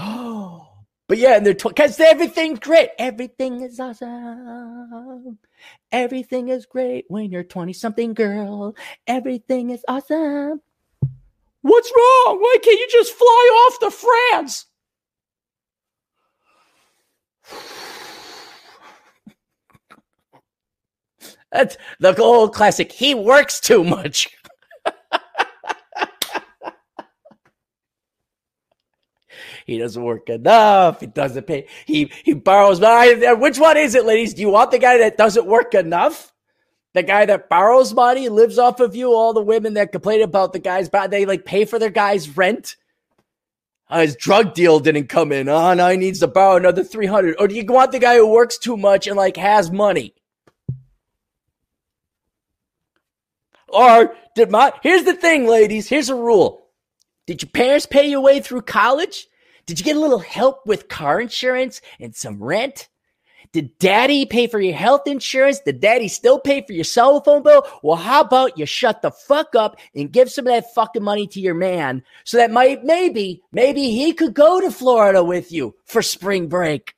Oh. 0.00 0.67
But 1.08 1.16
yeah, 1.16 1.36
and 1.36 1.46
they're 1.46 1.54
because 1.54 1.96
tw- 1.96 2.00
everything's 2.00 2.58
great. 2.58 2.90
Everything 2.98 3.62
is 3.62 3.80
awesome. 3.80 5.38
Everything 5.90 6.50
is 6.50 6.66
great 6.66 7.06
when 7.08 7.32
you're 7.32 7.42
20 7.44 7.72
something 7.72 8.12
girl. 8.12 8.76
Everything 9.06 9.70
is 9.70 9.82
awesome. 9.88 10.60
What's 11.62 11.92
wrong? 11.96 12.38
Why 12.40 12.56
can't 12.62 12.78
you 12.78 12.88
just 12.90 13.14
fly 13.14 13.24
off 13.26 13.78
to 13.80 13.90
France? 13.90 14.66
That's 21.50 21.78
the 22.00 22.14
old 22.22 22.54
classic. 22.54 22.92
He 22.92 23.14
works 23.14 23.60
too 23.60 23.82
much. 23.82 24.37
He 29.68 29.76
doesn't 29.76 30.02
work 30.02 30.30
enough. 30.30 31.00
He 31.00 31.06
doesn't 31.06 31.46
pay. 31.46 31.66
He 31.84 32.10
he 32.24 32.32
borrows 32.32 32.80
money. 32.80 33.14
Which 33.34 33.58
one 33.58 33.76
is 33.76 33.94
it, 33.94 34.06
ladies? 34.06 34.32
Do 34.32 34.40
you 34.40 34.48
want 34.48 34.70
the 34.70 34.78
guy 34.78 34.96
that 34.96 35.18
doesn't 35.18 35.44
work 35.44 35.74
enough? 35.74 36.32
The 36.94 37.02
guy 37.02 37.26
that 37.26 37.50
borrows 37.50 37.92
money, 37.92 38.30
lives 38.30 38.58
off 38.58 38.80
of 38.80 38.96
you. 38.96 39.12
All 39.12 39.34
the 39.34 39.42
women 39.42 39.74
that 39.74 39.92
complain 39.92 40.22
about 40.22 40.54
the 40.54 40.58
guys, 40.58 40.88
but 40.88 41.10
they 41.10 41.26
like 41.26 41.44
pay 41.44 41.66
for 41.66 41.78
their 41.78 41.90
guy's 41.90 42.34
rent. 42.34 42.76
Uh, 43.90 44.00
his 44.00 44.16
drug 44.16 44.54
deal 44.54 44.80
didn't 44.80 45.08
come 45.08 45.32
in. 45.32 45.50
Oh, 45.50 45.74
now 45.74 45.90
he 45.90 45.98
needs 45.98 46.20
to 46.20 46.28
borrow 46.28 46.56
another 46.56 46.82
300. 46.82 47.36
Or 47.38 47.46
do 47.46 47.54
you 47.54 47.66
want 47.66 47.92
the 47.92 47.98
guy 47.98 48.16
who 48.16 48.26
works 48.26 48.56
too 48.56 48.78
much 48.78 49.06
and 49.06 49.18
like 49.18 49.36
has 49.36 49.70
money? 49.70 50.14
Or 53.68 54.14
did 54.34 54.50
my, 54.50 54.72
here's 54.82 55.04
the 55.04 55.14
thing, 55.14 55.46
ladies. 55.46 55.90
Here's 55.90 56.08
a 56.08 56.14
rule. 56.14 56.68
Did 57.26 57.42
your 57.42 57.50
parents 57.50 57.84
pay 57.84 58.08
your 58.08 58.22
way 58.22 58.40
through 58.40 58.62
college? 58.62 59.28
Did 59.68 59.78
you 59.78 59.84
get 59.84 59.96
a 59.96 60.00
little 60.00 60.18
help 60.18 60.66
with 60.66 60.88
car 60.88 61.20
insurance 61.20 61.82
and 62.00 62.16
some 62.16 62.42
rent? 62.42 62.88
Did 63.52 63.78
daddy 63.78 64.24
pay 64.24 64.46
for 64.46 64.58
your 64.58 64.74
health 64.74 65.02
insurance? 65.06 65.60
Did 65.60 65.80
daddy 65.80 66.08
still 66.08 66.40
pay 66.40 66.64
for 66.66 66.72
your 66.72 66.84
cell 66.84 67.20
phone 67.20 67.42
bill? 67.42 67.66
Well, 67.82 67.96
how 67.96 68.22
about 68.22 68.56
you 68.56 68.64
shut 68.64 69.02
the 69.02 69.10
fuck 69.10 69.54
up 69.54 69.76
and 69.94 70.10
give 70.10 70.30
some 70.30 70.46
of 70.46 70.54
that 70.54 70.72
fucking 70.72 71.02
money 71.02 71.26
to 71.26 71.40
your 71.40 71.52
man 71.52 72.02
so 72.24 72.38
that 72.38 72.50
might 72.50 72.82
maybe, 72.82 73.42
maybe 73.52 73.90
he 73.90 74.14
could 74.14 74.32
go 74.32 74.58
to 74.58 74.70
Florida 74.70 75.22
with 75.22 75.52
you 75.52 75.74
for 75.84 76.00
spring 76.00 76.48
break. 76.48 76.94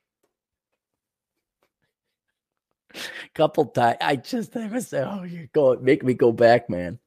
Couple 3.33 3.65
times, 3.65 3.97
I 3.99 4.15
just 4.15 4.55
I 4.55 4.67
was 4.67 4.93
oh, 4.93 5.23
you're 5.23 5.49
going 5.53 5.83
make 5.83 6.03
me 6.03 6.13
go 6.13 6.31
back, 6.31 6.69
man. 6.69 6.99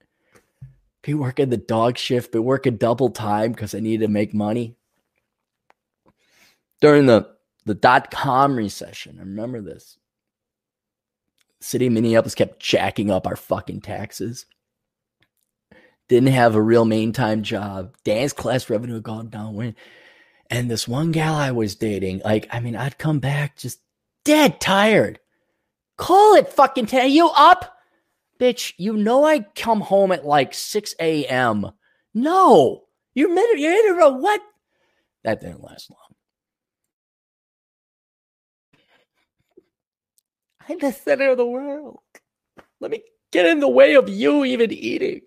Be 1.03 1.15
working 1.15 1.49
the 1.49 1.57
dog 1.57 1.97
shift, 1.97 2.33
be 2.33 2.39
working 2.39 2.77
double 2.77 3.09
time 3.09 3.53
because 3.53 3.75
I 3.75 3.81
need 3.81 4.01
to 4.01 4.09
make 4.09 4.35
money 4.35 4.77
during 6.81 7.07
the 7.07 7.29
the 7.66 7.75
dot 7.75 8.11
com 8.11 8.57
recession. 8.57 9.16
I 9.18 9.22
remember 9.22 9.61
this. 9.61 9.99
City 11.61 11.87
of 11.87 11.95
Minneapolis 11.95 12.35
kept 12.35 12.61
jacking 12.61 13.11
up 13.11 13.27
our 13.27 13.37
fucking 13.37 13.81
taxes. 13.81 14.45
Didn't 16.09 16.33
have 16.33 16.55
a 16.55 16.61
real 16.61 16.85
main 16.85 17.12
time 17.12 17.43
job. 17.43 17.97
Dance 18.05 18.35
class 18.35 18.68
revenue 18.68 18.95
had 18.95 19.03
gone 19.03 19.31
down. 19.31 19.75
And 20.51 20.70
this 20.70 20.87
one 20.87 21.11
gal 21.11 21.35
I 21.35 21.53
was 21.53 21.75
dating, 21.75 22.20
like, 22.22 22.47
I 22.51 22.61
mean, 22.61 22.77
I'd 22.77 22.99
come 22.99 23.18
back 23.18 23.57
just 23.57 23.81
dead 24.25 24.61
tired. 24.61 25.18
Call 25.97 26.35
it 26.35 26.49
fucking 26.49 26.87
10. 26.87 27.11
You 27.11 27.31
up? 27.31 27.79
Bitch, 28.39 28.75
you 28.77 28.97
know 28.97 29.25
I 29.25 29.41
come 29.57 29.81
home 29.81 30.12
at 30.12 30.27
like 30.27 30.53
6 30.53 30.95
a.m. 31.01 31.70
No. 32.12 32.83
You're 33.14 33.33
minute 33.33 33.59
you're 33.59 33.72
in 33.72 34.03
a 34.03 34.11
what? 34.11 34.43
That 35.22 35.41
didn't 35.41 35.62
last 35.62 35.91
long. 35.91 36.14
I'm 40.69 40.79
the 40.79 40.93
center 40.93 41.31
of 41.31 41.39
the 41.39 41.47
world. 41.47 42.01
Let 42.81 42.91
me 42.91 43.03
get 43.33 43.47
in 43.47 43.61
the 43.61 43.69
way 43.69 43.95
of 43.95 44.09
you 44.09 44.45
even 44.45 44.73
eating. 44.73 45.23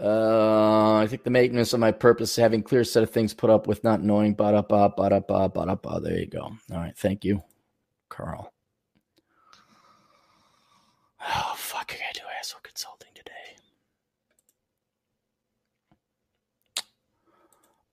Uh, 0.00 0.96
I 0.96 1.06
think 1.08 1.24
the 1.24 1.30
maintenance 1.30 1.72
of 1.74 1.80
my 1.80 1.92
purpose, 1.92 2.34
having 2.36 2.62
clear 2.62 2.84
set 2.84 3.02
of 3.02 3.10
things 3.10 3.34
put 3.34 3.50
up 3.50 3.66
with 3.66 3.84
not 3.84 4.02
knowing. 4.02 4.34
Ba 4.34 4.52
da 4.52 4.62
ba 4.62 4.92
ba 4.96 5.10
da 5.10 5.20
ba 5.20 5.48
ba 5.48 5.66
da 5.66 5.74
ba. 5.74 6.00
There 6.00 6.18
you 6.18 6.26
go. 6.26 6.40
All 6.40 6.78
right, 6.78 6.96
thank 6.96 7.24
you, 7.24 7.42
Carl. 8.08 8.52
Oh 11.22 11.54
fuck! 11.56 11.92
I 11.94 11.98
gotta 11.98 12.20
do 12.20 12.26
asshole 12.38 12.60
consulting 12.62 13.10
today. 13.14 13.32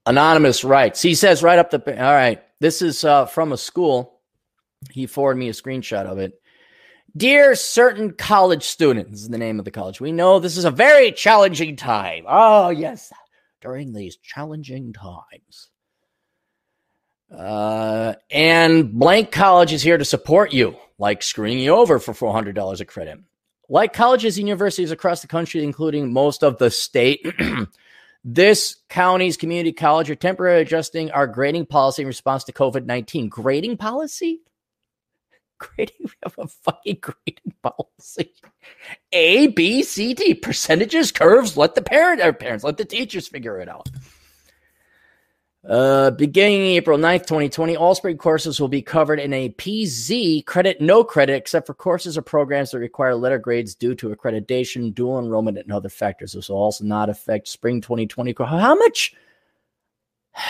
Anonymous 0.05 0.63
writes. 0.63 1.01
He 1.01 1.15
says 1.15 1.43
right 1.43 1.59
up 1.59 1.71
the. 1.71 1.81
All 2.03 2.13
right. 2.13 2.41
This 2.59 2.81
is 2.81 3.03
uh, 3.03 3.25
from 3.25 3.51
a 3.51 3.57
school. 3.57 4.19
He 4.91 5.05
forwarded 5.05 5.39
me 5.39 5.49
a 5.49 5.53
screenshot 5.53 6.05
of 6.05 6.17
it. 6.17 6.39
Dear 7.15 7.55
certain 7.55 8.13
college 8.13 8.63
students, 8.63 9.27
the 9.27 9.37
name 9.37 9.59
of 9.59 9.65
the 9.65 9.71
college. 9.71 9.99
We 9.99 10.11
know 10.11 10.39
this 10.39 10.57
is 10.57 10.65
a 10.65 10.71
very 10.71 11.11
challenging 11.11 11.75
time. 11.75 12.25
Oh, 12.27 12.69
yes, 12.69 13.11
during 13.61 13.93
these 13.93 14.17
challenging 14.17 14.93
times. 14.93 15.69
Uh, 17.35 18.13
and 18.31 18.93
blank 18.93 19.31
college 19.31 19.73
is 19.73 19.81
here 19.81 19.97
to 19.97 20.05
support 20.05 20.53
you, 20.53 20.77
like 20.97 21.23
screwing 21.23 21.59
you 21.59 21.71
over 21.71 21.99
for 21.99 22.13
$400 22.13 22.79
a 22.79 22.85
credit. 22.85 23.19
Like 23.69 23.93
colleges 23.93 24.37
and 24.37 24.47
universities 24.47 24.91
across 24.91 25.21
the 25.21 25.27
country, 25.27 25.63
including 25.63 26.13
most 26.13 26.43
of 26.43 26.57
the 26.57 26.71
state 26.71 27.25
This 28.29 28.75
county's 28.89 29.37
community 29.37 29.71
college 29.71 30.09
are 30.09 30.15
temporarily 30.15 30.61
adjusting 30.61 31.11
our 31.11 31.27
grading 31.27 31.67
policy 31.67 32.01
in 32.01 32.09
response 32.09 32.43
to 32.43 32.51
COVID 32.51 32.85
19. 32.85 33.29
Grading 33.29 33.77
policy? 33.77 34.41
Grading? 35.59 35.95
We 36.01 36.11
have 36.23 36.35
a 36.37 36.47
fucking 36.47 36.97
grading 36.99 37.53
policy. 37.63 38.33
A, 39.13 39.47
B, 39.47 39.81
C, 39.81 40.13
D. 40.13 40.33
Percentages, 40.33 41.13
curves. 41.13 41.55
Let 41.55 41.75
the 41.75 41.81
parent 41.81 42.19
or 42.19 42.33
parents, 42.33 42.65
let 42.65 42.75
the 42.75 42.83
teachers 42.83 43.29
figure 43.29 43.61
it 43.61 43.69
out. 43.69 43.87
Uh, 45.67 46.11
beginning 46.11 46.61
April 46.61 46.97
9th, 46.97 47.25
2020, 47.25 47.75
all 47.75 47.93
spring 47.93 48.17
courses 48.17 48.59
will 48.59 48.69
be 48.69 48.81
covered 48.81 49.19
in 49.19 49.33
a 49.33 49.49
PZ 49.49 50.45
credit, 50.45 50.79
no 50.79 51.03
credit, 51.03 51.33
except 51.33 51.67
for 51.67 51.73
courses 51.73 52.17
or 52.17 52.21
programs 52.21 52.71
that 52.71 52.79
require 52.79 53.15
letter 53.15 53.37
grades 53.37 53.75
due 53.75 53.93
to 53.95 54.15
accreditation, 54.15 54.95
dual 54.95 55.19
enrollment, 55.19 55.57
and 55.57 55.71
other 55.73 55.89
factors. 55.89 56.31
This 56.31 56.47
will 56.47 56.55
also 56.55 56.85
not 56.85 57.09
affect 57.09 57.49
spring 57.49 57.81
2020. 57.81 58.33
How 58.39 58.75
much? 58.75 59.13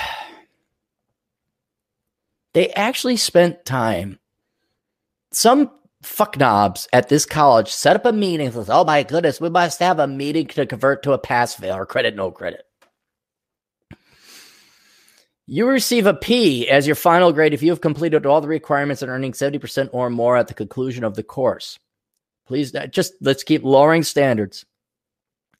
They 2.53 2.71
actually 2.71 3.17
spent 3.17 3.65
time. 3.65 4.17
Some 5.31 5.69
fuck 6.01 6.39
knobs 6.39 6.87
at 6.91 7.07
this 7.07 7.23
college 7.23 7.71
set 7.71 7.95
up 7.95 8.05
a 8.05 8.11
meeting. 8.11 8.51
Says, 8.51 8.67
"Oh 8.67 8.83
my 8.83 9.03
goodness, 9.03 9.39
we 9.39 9.51
must 9.51 9.79
have 9.79 9.99
a 9.99 10.07
meeting 10.07 10.47
to 10.47 10.65
convert 10.65 11.03
to 11.03 11.11
a 11.11 11.19
pass 11.19 11.53
fail 11.53 11.75
or 11.75 11.85
credit, 11.85 12.15
no 12.15 12.31
credit." 12.31 12.65
You 15.49 15.65
receive 15.65 16.05
a 16.05 16.13
P 16.13 16.67
as 16.67 16.85
your 16.85 16.95
final 16.97 17.31
grade 17.31 17.53
if 17.53 17.63
you 17.63 17.69
have 17.69 17.79
completed 17.79 18.25
all 18.25 18.41
the 18.41 18.49
requirements 18.49 19.01
and 19.01 19.09
earning 19.09 19.31
70% 19.31 19.89
or 19.93 20.09
more 20.09 20.35
at 20.35 20.49
the 20.49 20.53
conclusion 20.53 21.05
of 21.05 21.15
the 21.15 21.23
course. 21.23 21.79
Please 22.45 22.75
uh, 22.75 22.87
just 22.87 23.13
let's 23.21 23.43
keep 23.43 23.63
lowering 23.63 24.03
standards. 24.03 24.65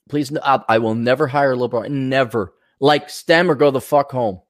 Please, 0.09 0.31
I 0.37 0.77
will 0.77 0.95
never 0.95 1.27
hire 1.27 1.53
a 1.53 1.55
liberal. 1.55 1.89
Never. 1.89 2.53
Like 2.79 3.09
STEM 3.09 3.49
or 3.49 3.55
go 3.55 3.71
the 3.71 3.81
fuck 3.81 4.11
home. 4.11 4.41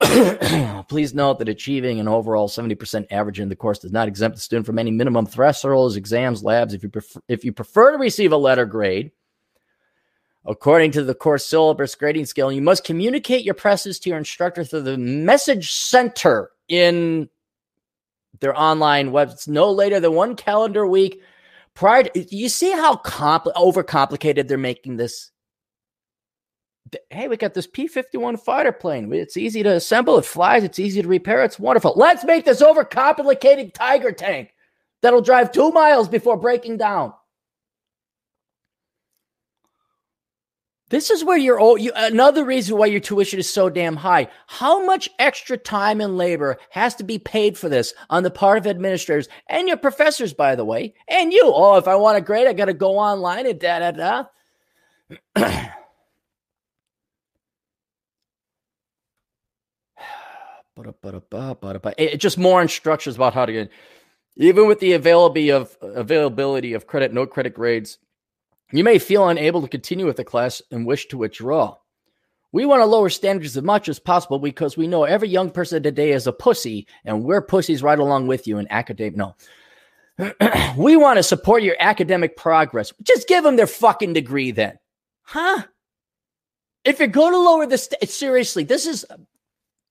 Please 0.88 1.14
note 1.14 1.38
that 1.38 1.48
achieving 1.48 2.00
an 2.00 2.08
overall 2.08 2.48
70% 2.48 3.06
average 3.10 3.40
in 3.40 3.48
the 3.48 3.56
course 3.56 3.78
does 3.78 3.92
not 3.92 4.08
exempt 4.08 4.36
the 4.36 4.42
student 4.42 4.66
from 4.66 4.78
any 4.78 4.90
minimum 4.90 5.26
thresholds, 5.26 5.96
exams, 5.96 6.42
labs. 6.42 6.74
If 6.74 6.82
you 6.82 6.88
prefer, 6.88 7.20
if 7.28 7.44
you 7.44 7.52
prefer 7.52 7.92
to 7.92 7.98
receive 7.98 8.32
a 8.32 8.36
letter 8.36 8.66
grade, 8.66 9.12
According 10.46 10.92
to 10.92 11.04
the 11.04 11.14
course 11.14 11.44
syllabus 11.44 11.94
grading 11.94 12.24
scale, 12.26 12.50
you 12.50 12.62
must 12.62 12.84
communicate 12.84 13.44
your 13.44 13.54
presses 13.54 13.98
to 14.00 14.08
your 14.08 14.18
instructor 14.18 14.64
through 14.64 14.82
the 14.82 14.96
message 14.96 15.72
center 15.72 16.50
in 16.68 17.28
their 18.40 18.58
online 18.58 19.12
web. 19.12 19.30
It's 19.32 19.46
no 19.46 19.70
later 19.70 20.00
than 20.00 20.14
one 20.14 20.36
calendar 20.36 20.86
week 20.86 21.20
prior. 21.74 22.04
To, 22.04 22.34
you 22.34 22.48
see 22.48 22.70
how 22.70 22.96
compl- 22.96 23.52
overcomplicated 23.54 24.48
they're 24.48 24.56
making 24.56 24.96
this? 24.96 25.30
Hey, 27.10 27.28
we 27.28 27.36
got 27.36 27.52
this 27.52 27.66
P 27.66 27.86
51 27.86 28.38
fighter 28.38 28.72
plane. 28.72 29.12
It's 29.12 29.36
easy 29.36 29.62
to 29.62 29.74
assemble, 29.74 30.18
it 30.18 30.24
flies, 30.24 30.64
it's 30.64 30.78
easy 30.78 31.02
to 31.02 31.08
repair, 31.08 31.44
it's 31.44 31.58
wonderful. 31.58 31.92
Let's 31.96 32.24
make 32.24 32.46
this 32.46 32.62
overcomplicated 32.62 33.74
Tiger 33.74 34.10
tank 34.10 34.54
that'll 35.02 35.20
drive 35.20 35.52
two 35.52 35.70
miles 35.70 36.08
before 36.08 36.38
breaking 36.38 36.78
down. 36.78 37.12
This 40.90 41.08
is 41.08 41.24
where 41.24 41.38
you're 41.38 41.60
oh, 41.60 41.76
you, 41.76 41.92
another 41.94 42.44
reason 42.44 42.76
why 42.76 42.86
your 42.86 42.98
tuition 43.00 43.38
is 43.38 43.48
so 43.48 43.70
damn 43.70 43.94
high. 43.96 44.28
How 44.48 44.84
much 44.84 45.08
extra 45.20 45.56
time 45.56 46.00
and 46.00 46.18
labor 46.18 46.58
has 46.70 46.96
to 46.96 47.04
be 47.04 47.18
paid 47.18 47.56
for 47.56 47.68
this 47.68 47.94
on 48.10 48.24
the 48.24 48.30
part 48.30 48.58
of 48.58 48.66
administrators 48.66 49.28
and 49.48 49.68
your 49.68 49.76
professors, 49.76 50.34
by 50.34 50.56
the 50.56 50.64
way, 50.64 50.94
and 51.08 51.32
you? 51.32 51.42
Oh, 51.44 51.76
if 51.76 51.86
I 51.86 51.94
want 51.94 52.18
a 52.18 52.20
grade, 52.20 52.48
I 52.48 52.52
got 52.52 52.64
to 52.66 52.74
go 52.74 52.98
online 52.98 53.46
and 53.46 53.58
da 53.58 53.78
da 53.78 53.90
da. 53.92 54.24
It 61.98 62.16
just 62.16 62.36
more 62.36 62.60
instructions 62.60 63.14
about 63.14 63.34
how 63.34 63.46
to 63.46 63.52
get, 63.52 63.70
even 64.36 64.66
with 64.66 64.80
the 64.80 64.94
availability 64.94 65.50
of 65.50 65.76
availability 65.80 66.72
of 66.72 66.88
credit, 66.88 67.12
no 67.12 67.26
credit 67.26 67.54
grades 67.54 67.98
you 68.72 68.84
may 68.84 68.98
feel 68.98 69.28
unable 69.28 69.62
to 69.62 69.68
continue 69.68 70.06
with 70.06 70.16
the 70.16 70.24
class 70.24 70.62
and 70.70 70.86
wish 70.86 71.06
to 71.08 71.18
withdraw. 71.18 71.76
We 72.52 72.66
want 72.66 72.80
to 72.80 72.86
lower 72.86 73.10
standards 73.10 73.56
as 73.56 73.62
much 73.62 73.88
as 73.88 74.00
possible 74.00 74.38
because 74.38 74.76
we 74.76 74.88
know 74.88 75.04
every 75.04 75.28
young 75.28 75.50
person 75.50 75.82
today 75.82 76.12
is 76.12 76.26
a 76.26 76.32
pussy, 76.32 76.86
and 77.04 77.22
we're 77.22 77.42
pussies 77.42 77.82
right 77.82 77.98
along 77.98 78.26
with 78.26 78.46
you 78.46 78.58
in 78.58 78.66
academic. 78.70 79.16
No. 79.16 79.36
we 80.76 80.96
want 80.96 81.18
to 81.18 81.22
support 81.22 81.62
your 81.62 81.76
academic 81.78 82.36
progress. 82.36 82.92
Just 83.02 83.28
give 83.28 83.44
them 83.44 83.56
their 83.56 83.68
fucking 83.68 84.14
degree 84.14 84.50
then. 84.50 84.78
Huh? 85.22 85.62
If 86.84 86.98
you're 86.98 87.08
going 87.08 87.32
to 87.32 87.38
lower 87.38 87.66
the 87.66 87.78
st- 87.78 88.08
seriously, 88.08 88.64
this 88.64 88.86
is 88.86 89.04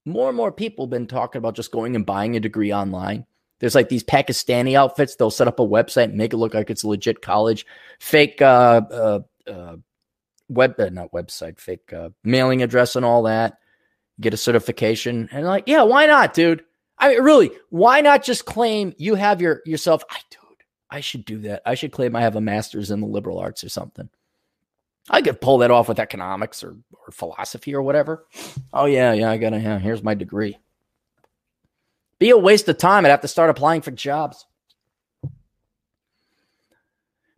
more 0.05 0.27
and 0.27 0.37
more 0.37 0.51
people 0.51 0.85
have 0.85 0.91
been 0.91 1.07
talking 1.07 1.39
about 1.39 1.55
just 1.55 1.71
going 1.71 1.95
and 1.95 2.05
buying 2.05 2.35
a 2.35 2.39
degree 2.39 2.73
online. 2.73 3.25
There's 3.59 3.75
like 3.75 3.89
these 3.89 4.03
Pakistani 4.03 4.75
outfits. 4.75 5.15
They'll 5.15 5.31
set 5.31 5.47
up 5.47 5.59
a 5.59 5.67
website, 5.67 6.13
make 6.13 6.33
it 6.33 6.37
look 6.37 6.53
like 6.53 6.69
it's 6.69 6.83
a 6.83 6.87
legit 6.87 7.21
college, 7.21 7.65
fake 7.99 8.41
uh, 8.41 8.81
uh, 8.91 9.19
uh 9.47 9.75
web, 10.47 10.75
uh, 10.79 10.89
not 10.89 11.11
website, 11.11 11.59
fake 11.59 11.93
uh, 11.93 12.09
mailing 12.23 12.63
address 12.63 12.95
and 12.95 13.05
all 13.05 13.23
that. 13.23 13.57
Get 14.19 14.33
a 14.33 14.37
certification, 14.37 15.29
and 15.31 15.45
like, 15.45 15.63
yeah, 15.67 15.83
why 15.83 16.05
not, 16.05 16.33
dude? 16.33 16.63
I 16.97 17.09
mean, 17.09 17.21
really, 17.21 17.51
why 17.69 18.01
not 18.01 18.23
just 18.23 18.45
claim 18.45 18.93
you 18.97 19.15
have 19.15 19.39
your 19.39 19.61
yourself? 19.65 20.03
I, 20.09 20.19
dude, 20.29 20.63
I 20.89 20.99
should 20.99 21.23
do 21.23 21.39
that. 21.39 21.61
I 21.65 21.75
should 21.75 21.93
claim 21.93 22.15
I 22.15 22.21
have 22.21 22.35
a 22.35 22.41
master's 22.41 22.91
in 22.91 22.99
the 22.99 23.07
liberal 23.07 23.39
arts 23.39 23.63
or 23.63 23.69
something. 23.69 24.09
I 25.09 25.21
could 25.21 25.41
pull 25.41 25.59
that 25.59 25.71
off 25.71 25.87
with 25.87 25.99
economics 25.99 26.63
or, 26.63 26.75
or 26.91 27.11
philosophy 27.11 27.73
or 27.73 27.81
whatever. 27.81 28.25
Oh 28.73 28.85
yeah, 28.85 29.13
yeah, 29.13 29.31
I 29.31 29.37
got 29.37 29.51
to. 29.51 29.59
Yeah, 29.59 29.79
here's 29.79 30.03
my 30.03 30.13
degree. 30.13 30.57
Be 32.19 32.29
a 32.31 32.37
waste 32.37 32.67
of 32.67 32.77
time. 32.77 33.05
I'd 33.05 33.09
have 33.09 33.21
to 33.21 33.27
start 33.27 33.49
applying 33.49 33.81
for 33.81 33.91
jobs. 33.91 34.45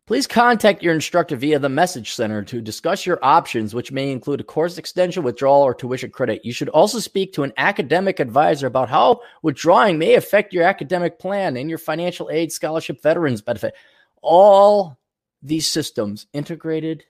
Please 0.08 0.28
contact 0.28 0.84
your 0.84 0.94
instructor 0.94 1.38
via 1.38 1.58
the 1.58 1.70
message 1.70 2.14
center 2.14 2.44
to 2.44 2.60
discuss 2.60 3.06
your 3.06 3.18
options, 3.24 3.74
which 3.74 3.94
may 3.94 4.12
include 4.12 4.42
a 4.42 4.44
course 4.44 4.78
extension, 4.78 5.24
withdrawal, 5.24 5.62
or 5.62 5.74
tuition 5.74 6.10
credit. 6.10 6.44
You 6.44 6.52
should 6.52 6.68
also 6.68 7.00
speak 7.00 7.32
to 7.34 7.44
an 7.44 7.54
academic 7.56 8.20
advisor 8.20 8.68
about 8.68 8.90
how 8.90 9.22
withdrawing 9.42 9.98
may 9.98 10.16
affect 10.16 10.52
your 10.52 10.64
academic 10.64 11.18
plan 11.18 11.56
and 11.56 11.70
your 11.70 11.78
financial 11.78 12.30
aid 12.30 12.52
scholarship 12.52 13.02
veterans 13.02 13.42
benefit. 13.42 13.74
All 14.22 14.98
these 15.42 15.72
systems 15.72 16.26
integrated 16.34 17.06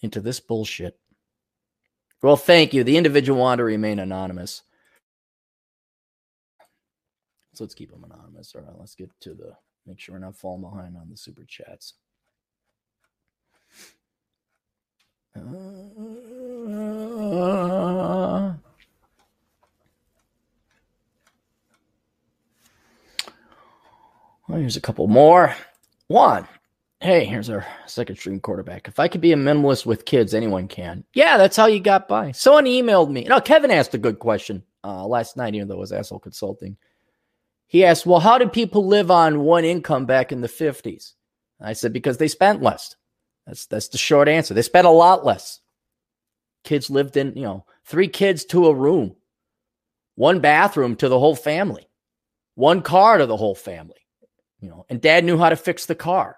into 0.00 0.20
this 0.20 0.40
bullshit. 0.40 0.98
Well, 2.22 2.36
thank 2.36 2.72
you. 2.72 2.82
The 2.82 2.96
individual 2.96 3.40
wanted 3.40 3.58
to 3.58 3.64
remain 3.64 3.98
anonymous. 3.98 4.62
So 7.58 7.64
let's 7.64 7.74
keep 7.74 7.90
them 7.90 8.04
anonymous. 8.04 8.54
All 8.54 8.60
right, 8.62 8.78
let's 8.78 8.94
get 8.94 9.10
to 9.18 9.34
the 9.34 9.52
make 9.84 9.98
sure 9.98 10.14
we're 10.14 10.20
not 10.20 10.36
falling 10.36 10.60
behind 10.60 10.96
on 10.96 11.10
the 11.10 11.16
super 11.16 11.42
chats. 11.44 11.94
Uh, 15.34 15.40
well, 24.46 24.60
here's 24.60 24.76
a 24.76 24.80
couple 24.80 25.08
more. 25.08 25.52
One, 26.06 26.46
hey, 27.00 27.24
here's 27.24 27.50
our 27.50 27.66
second 27.86 28.14
string 28.14 28.38
quarterback. 28.38 28.86
If 28.86 29.00
I 29.00 29.08
could 29.08 29.20
be 29.20 29.32
a 29.32 29.36
minimalist 29.36 29.84
with 29.84 30.04
kids, 30.04 30.32
anyone 30.32 30.68
can. 30.68 31.02
Yeah, 31.12 31.36
that's 31.36 31.56
how 31.56 31.66
you 31.66 31.80
got 31.80 32.06
by. 32.06 32.30
Someone 32.30 32.66
emailed 32.66 33.10
me. 33.10 33.24
No, 33.24 33.40
Kevin 33.40 33.72
asked 33.72 33.94
a 33.94 33.98
good 33.98 34.20
question 34.20 34.62
uh, 34.84 35.04
last 35.04 35.36
night, 35.36 35.56
even 35.56 35.66
though 35.66 35.74
it 35.74 35.80
was 35.80 35.90
asshole 35.90 36.20
consulting. 36.20 36.76
He 37.68 37.84
asked, 37.84 38.06
Well, 38.06 38.20
how 38.20 38.38
did 38.38 38.52
people 38.52 38.86
live 38.86 39.10
on 39.10 39.40
one 39.40 39.64
income 39.64 40.06
back 40.06 40.32
in 40.32 40.40
the 40.40 40.48
50s? 40.48 41.12
I 41.60 41.74
said, 41.74 41.92
Because 41.92 42.16
they 42.16 42.28
spent 42.28 42.62
less. 42.62 42.96
That's 43.46 43.66
that's 43.66 43.88
the 43.88 43.98
short 43.98 44.28
answer. 44.28 44.52
They 44.54 44.62
spent 44.62 44.86
a 44.86 44.90
lot 44.90 45.24
less. 45.24 45.60
Kids 46.64 46.90
lived 46.90 47.16
in, 47.16 47.34
you 47.36 47.42
know, 47.42 47.64
three 47.84 48.08
kids 48.08 48.44
to 48.46 48.66
a 48.66 48.74
room, 48.74 49.16
one 50.16 50.40
bathroom 50.40 50.96
to 50.96 51.08
the 51.08 51.18
whole 51.18 51.36
family, 51.36 51.88
one 52.56 52.82
car 52.82 53.18
to 53.18 53.26
the 53.26 53.36
whole 53.36 53.54
family, 53.54 54.00
you 54.60 54.68
know, 54.68 54.84
and 54.90 55.00
dad 55.00 55.24
knew 55.24 55.38
how 55.38 55.48
to 55.48 55.56
fix 55.56 55.86
the 55.86 55.94
car. 55.94 56.36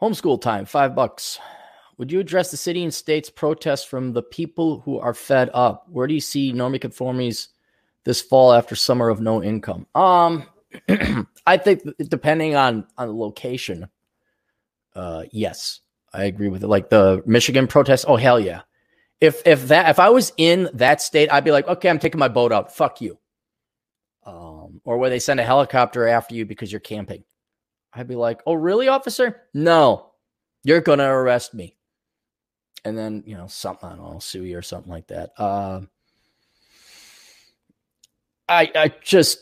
Homeschool 0.00 0.40
time, 0.40 0.66
five 0.66 0.94
bucks. 0.94 1.38
Would 1.98 2.10
you 2.10 2.20
address 2.20 2.50
the 2.50 2.56
city 2.56 2.82
and 2.82 2.92
state's 2.92 3.30
protests 3.30 3.84
from 3.84 4.12
the 4.12 4.22
people 4.22 4.80
who 4.80 4.98
are 4.98 5.14
fed 5.14 5.50
up? 5.54 5.86
Where 5.88 6.06
do 6.06 6.14
you 6.14 6.20
see 6.20 6.52
normie 6.52 6.80
conformies 6.80 7.48
this 8.04 8.20
fall 8.20 8.52
after 8.52 8.74
summer 8.74 9.08
of 9.08 9.20
no 9.20 9.42
income? 9.42 9.86
Um, 9.94 10.44
I 11.46 11.56
think 11.56 11.82
depending 12.08 12.56
on 12.56 12.86
on 12.98 13.08
the 13.08 13.14
location, 13.14 13.88
uh, 14.94 15.24
yes, 15.30 15.80
I 16.12 16.24
agree 16.24 16.48
with 16.48 16.64
it. 16.64 16.68
Like 16.68 16.90
the 16.90 17.22
Michigan 17.26 17.66
protests, 17.66 18.04
oh 18.08 18.16
hell 18.16 18.40
yeah! 18.40 18.62
If 19.20 19.42
if 19.46 19.68
that 19.68 19.88
if 19.88 20.00
I 20.00 20.10
was 20.10 20.32
in 20.36 20.68
that 20.74 21.00
state, 21.00 21.32
I'd 21.32 21.44
be 21.44 21.52
like, 21.52 21.68
okay, 21.68 21.88
I'm 21.88 22.00
taking 22.00 22.18
my 22.18 22.28
boat 22.28 22.52
out. 22.52 22.74
Fuck 22.74 23.00
you. 23.00 23.18
Um, 24.26 24.80
or 24.84 24.98
where 24.98 25.10
they 25.10 25.18
send 25.18 25.38
a 25.38 25.44
helicopter 25.44 26.08
after 26.08 26.34
you 26.34 26.46
because 26.46 26.72
you're 26.72 26.80
camping. 26.80 27.24
I'd 27.92 28.08
be 28.08 28.16
like, 28.16 28.40
oh 28.46 28.54
really, 28.54 28.88
officer? 28.88 29.42
No, 29.54 30.10
You're 30.64 30.80
going 30.80 30.98
to 30.98 31.04
arrest 31.04 31.54
me. 31.54 31.76
And 32.84 32.98
then, 32.98 33.24
you 33.26 33.36
know, 33.36 33.46
something, 33.46 33.88
I 33.88 33.96
don't 33.96 34.12
know, 34.12 34.18
sue 34.18 34.44
you 34.44 34.58
or 34.58 34.62
something 34.62 34.92
like 34.92 35.06
that. 35.06 35.32
Uh, 35.38 35.80
I, 38.46 38.70
I 38.74 38.94
just, 39.02 39.38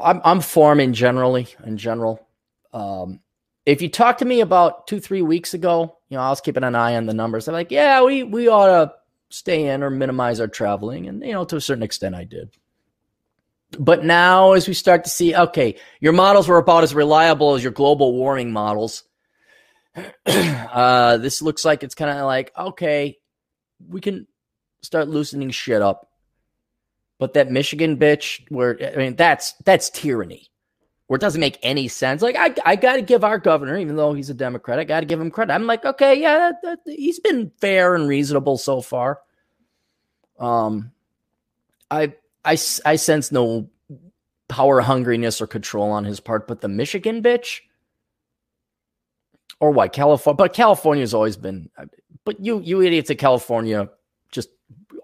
I'm, 0.00 0.20
I'm 0.24 0.40
forming 0.40 0.92
generally, 0.92 1.48
in 1.64 1.78
general. 1.78 2.24
Um, 2.72 3.20
if 3.66 3.82
you 3.82 3.88
talk 3.88 4.18
to 4.18 4.24
me 4.24 4.40
about 4.40 4.86
two, 4.86 5.00
three 5.00 5.22
weeks 5.22 5.52
ago, 5.52 5.98
you 6.08 6.16
know, 6.16 6.22
I 6.22 6.30
was 6.30 6.40
keeping 6.40 6.62
an 6.62 6.76
eye 6.76 6.94
on 6.94 7.06
the 7.06 7.14
numbers. 7.14 7.48
I'm 7.48 7.54
like, 7.54 7.72
yeah, 7.72 8.02
we, 8.04 8.22
we 8.22 8.46
ought 8.48 8.66
to 8.66 8.94
stay 9.30 9.66
in 9.66 9.82
or 9.82 9.90
minimize 9.90 10.40
our 10.40 10.46
traveling. 10.46 11.08
And, 11.08 11.24
you 11.24 11.32
know, 11.32 11.44
to 11.44 11.56
a 11.56 11.60
certain 11.60 11.82
extent, 11.82 12.14
I 12.14 12.22
did. 12.24 12.50
But 13.78 14.04
now, 14.04 14.52
as 14.52 14.66
we 14.68 14.74
start 14.74 15.04
to 15.04 15.10
see, 15.10 15.34
okay, 15.34 15.76
your 16.00 16.14
models 16.14 16.48
were 16.48 16.56
about 16.56 16.84
as 16.84 16.94
reliable 16.94 17.54
as 17.54 17.62
your 17.62 17.72
global 17.72 18.14
warming 18.14 18.52
models. 18.52 19.02
uh, 20.26 21.16
this 21.18 21.42
looks 21.42 21.64
like 21.64 21.82
it's 21.82 21.94
kind 21.94 22.10
of 22.10 22.26
like, 22.26 22.52
okay, 22.56 23.18
we 23.88 24.00
can 24.00 24.26
start 24.82 25.08
loosening 25.08 25.50
shit 25.50 25.82
up. 25.82 26.10
But 27.18 27.34
that 27.34 27.50
Michigan 27.50 27.96
bitch, 27.96 28.44
where 28.48 28.78
I 28.80 28.96
mean, 28.96 29.16
that's 29.16 29.54
that's 29.64 29.90
tyranny, 29.90 30.50
where 31.08 31.16
it 31.16 31.20
doesn't 31.20 31.40
make 31.40 31.58
any 31.62 31.88
sense. 31.88 32.22
Like 32.22 32.36
I, 32.36 32.54
I 32.64 32.76
got 32.76 32.96
to 32.96 33.02
give 33.02 33.24
our 33.24 33.38
governor, 33.38 33.76
even 33.76 33.96
though 33.96 34.12
he's 34.12 34.30
a 34.30 34.34
Democrat, 34.34 34.78
I 34.78 34.84
got 34.84 35.00
to 35.00 35.06
give 35.06 35.20
him 35.20 35.32
credit. 35.32 35.52
I'm 35.52 35.66
like, 35.66 35.84
okay, 35.84 36.20
yeah, 36.20 36.52
that, 36.62 36.62
that, 36.62 36.78
he's 36.86 37.18
been 37.18 37.50
fair 37.60 37.96
and 37.96 38.06
reasonable 38.06 38.56
so 38.56 38.80
far. 38.80 39.20
Um, 40.38 40.92
I 41.90 42.14
I, 42.44 42.56
I 42.84 42.96
sense 42.96 43.32
no 43.32 43.68
power 44.48 44.82
hungriness 44.82 45.40
or 45.40 45.46
control 45.46 45.90
on 45.90 46.04
his 46.04 46.20
part, 46.20 46.48
but 46.48 46.60
the 46.60 46.68
Michigan 46.68 47.22
bitch, 47.22 47.60
or 49.60 49.70
why 49.70 49.88
California? 49.88 50.36
But 50.36 50.52
California's 50.52 51.14
always 51.14 51.36
been. 51.36 51.70
Uh, 51.76 51.86
but 52.24 52.44
you 52.44 52.60
you 52.60 52.82
idiots 52.82 53.10
at 53.10 53.18
California, 53.18 53.88
just 54.30 54.50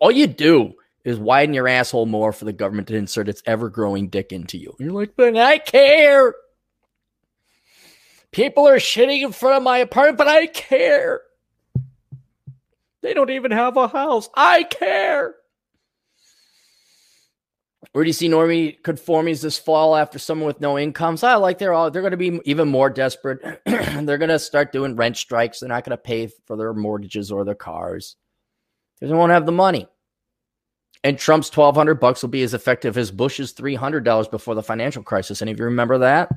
all 0.00 0.10
you 0.10 0.26
do 0.26 0.74
is 1.04 1.18
widen 1.18 1.54
your 1.54 1.68
asshole 1.68 2.06
more 2.06 2.32
for 2.32 2.44
the 2.44 2.52
government 2.52 2.88
to 2.88 2.96
insert 2.96 3.28
its 3.28 3.42
ever 3.46 3.68
growing 3.68 4.08
dick 4.08 4.32
into 4.32 4.58
you. 4.58 4.74
And 4.78 4.86
you're 4.86 5.00
like, 5.00 5.14
but 5.16 5.36
I 5.36 5.58
care. 5.58 6.34
People 8.30 8.66
are 8.66 8.76
shitting 8.76 9.22
in 9.22 9.32
front 9.32 9.58
of 9.58 9.62
my 9.62 9.78
apartment, 9.78 10.18
but 10.18 10.28
I 10.28 10.46
care. 10.46 11.20
They 13.02 13.14
don't 13.14 13.30
even 13.30 13.50
have 13.50 13.76
a 13.76 13.86
house. 13.86 14.28
I 14.34 14.64
care. 14.64 15.34
Where 17.94 18.02
do 18.02 18.08
you 18.08 18.12
see 18.12 18.28
normie 18.28 18.80
conformies 18.82 19.40
this 19.40 19.56
fall 19.56 19.94
after 19.94 20.18
someone 20.18 20.48
with 20.48 20.60
no 20.60 20.76
incomes? 20.76 21.22
I 21.22 21.36
like 21.36 21.58
they're 21.58 21.72
all 21.72 21.92
they're 21.92 22.02
going 22.02 22.10
to 22.10 22.16
be 22.16 22.40
even 22.44 22.68
more 22.68 22.90
desperate. 22.90 23.62
they're 23.64 24.18
going 24.18 24.30
to 24.30 24.38
start 24.40 24.72
doing 24.72 24.96
rent 24.96 25.16
strikes. 25.16 25.60
They're 25.60 25.68
not 25.68 25.84
going 25.84 25.96
to 25.96 26.02
pay 26.02 26.26
for 26.44 26.56
their 26.56 26.74
mortgages 26.74 27.30
or 27.30 27.44
their 27.44 27.54
cars 27.54 28.16
because 28.98 29.12
they 29.12 29.16
won't 29.16 29.30
have 29.30 29.46
the 29.46 29.52
money. 29.52 29.86
And 31.04 31.16
Trump's 31.16 31.48
twelve 31.48 31.76
hundred 31.76 32.00
bucks 32.00 32.20
will 32.20 32.30
be 32.30 32.42
as 32.42 32.52
effective 32.52 32.98
as 32.98 33.12
Bush's 33.12 33.52
three 33.52 33.76
hundred 33.76 34.02
dollars 34.02 34.26
before 34.26 34.56
the 34.56 34.62
financial 34.64 35.04
crisis. 35.04 35.40
Any 35.40 35.52
of 35.52 35.60
you 35.60 35.66
remember 35.66 35.98
that? 35.98 36.30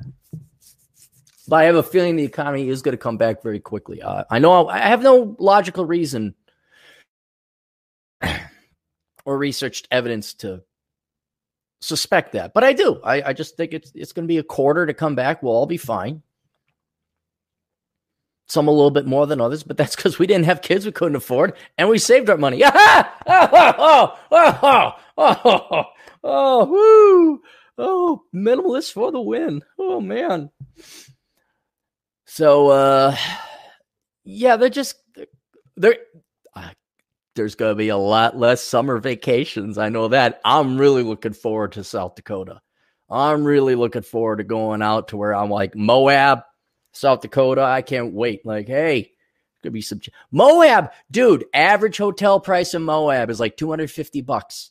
But 1.48 1.56
I 1.56 1.64
have 1.64 1.74
a 1.74 1.82
feeling 1.82 2.14
the 2.14 2.22
economy 2.22 2.68
is 2.68 2.82
going 2.82 2.92
to 2.92 2.98
come 3.02 3.16
back 3.16 3.42
very 3.42 3.58
quickly. 3.58 4.00
Uh, 4.00 4.22
I 4.30 4.38
know 4.38 4.68
I 4.68 4.78
have 4.78 5.02
no 5.02 5.34
logical 5.40 5.84
reason 5.84 6.36
or 9.24 9.36
researched 9.36 9.88
evidence 9.90 10.34
to 10.34 10.62
suspect 11.80 12.32
that, 12.32 12.52
but 12.54 12.64
I 12.64 12.72
do. 12.72 13.00
I, 13.02 13.22
I 13.22 13.32
just 13.32 13.56
think 13.56 13.72
it's 13.72 13.92
it's 13.94 14.12
going 14.12 14.24
to 14.26 14.32
be 14.32 14.38
a 14.38 14.42
quarter 14.42 14.86
to 14.86 14.94
come 14.94 15.14
back. 15.14 15.42
We'll 15.42 15.54
all 15.54 15.66
be 15.66 15.76
fine. 15.76 16.22
Some 18.46 18.66
a 18.66 18.70
little 18.72 18.90
bit 18.90 19.06
more 19.06 19.26
than 19.26 19.40
others, 19.40 19.62
but 19.62 19.76
that's 19.76 19.94
because 19.94 20.18
we 20.18 20.26
didn't 20.26 20.46
have 20.46 20.62
kids 20.62 20.86
we 20.86 20.92
couldn't 20.92 21.16
afford, 21.16 21.54
and 21.76 21.88
we 21.88 21.98
saved 21.98 22.30
our 22.30 22.38
money. 22.38 22.62
oh, 22.64 23.04
oh, 23.26 24.18
oh, 24.30 24.92
oh, 25.18 25.44
oh, 25.44 25.84
oh, 26.24 26.64
woo. 26.64 27.42
oh, 27.76 28.22
minimalist 28.34 28.92
for 28.92 29.12
the 29.12 29.20
win. 29.20 29.62
Oh 29.78 30.00
man. 30.00 30.50
So, 32.24 32.68
uh, 32.68 33.16
yeah, 34.24 34.56
they're 34.56 34.68
just 34.68 34.96
they're 35.76 35.96
there's 37.38 37.54
going 37.54 37.70
to 37.70 37.76
be 37.76 37.88
a 37.88 37.96
lot 37.96 38.36
less 38.36 38.62
summer 38.62 38.98
vacations. 38.98 39.78
I 39.78 39.88
know 39.88 40.08
that. 40.08 40.40
I'm 40.44 40.76
really 40.76 41.02
looking 41.02 41.32
forward 41.32 41.72
to 41.72 41.84
South 41.84 42.14
Dakota. 42.16 42.60
I'm 43.08 43.44
really 43.44 43.74
looking 43.74 44.02
forward 44.02 44.36
to 44.36 44.44
going 44.44 44.82
out 44.82 45.08
to 45.08 45.16
where 45.16 45.34
I'm 45.34 45.48
like 45.48 45.74
Moab, 45.74 46.40
South 46.92 47.22
Dakota. 47.22 47.62
I 47.62 47.80
can't 47.80 48.12
wait. 48.12 48.44
Like, 48.44 48.66
hey, 48.66 49.12
could 49.62 49.72
be 49.72 49.80
some 49.80 50.00
Moab, 50.30 50.90
dude. 51.10 51.46
Average 51.54 51.96
hotel 51.96 52.40
price 52.40 52.74
in 52.74 52.82
Moab 52.82 53.30
is 53.30 53.40
like 53.40 53.56
250 53.56 54.20
bucks. 54.20 54.70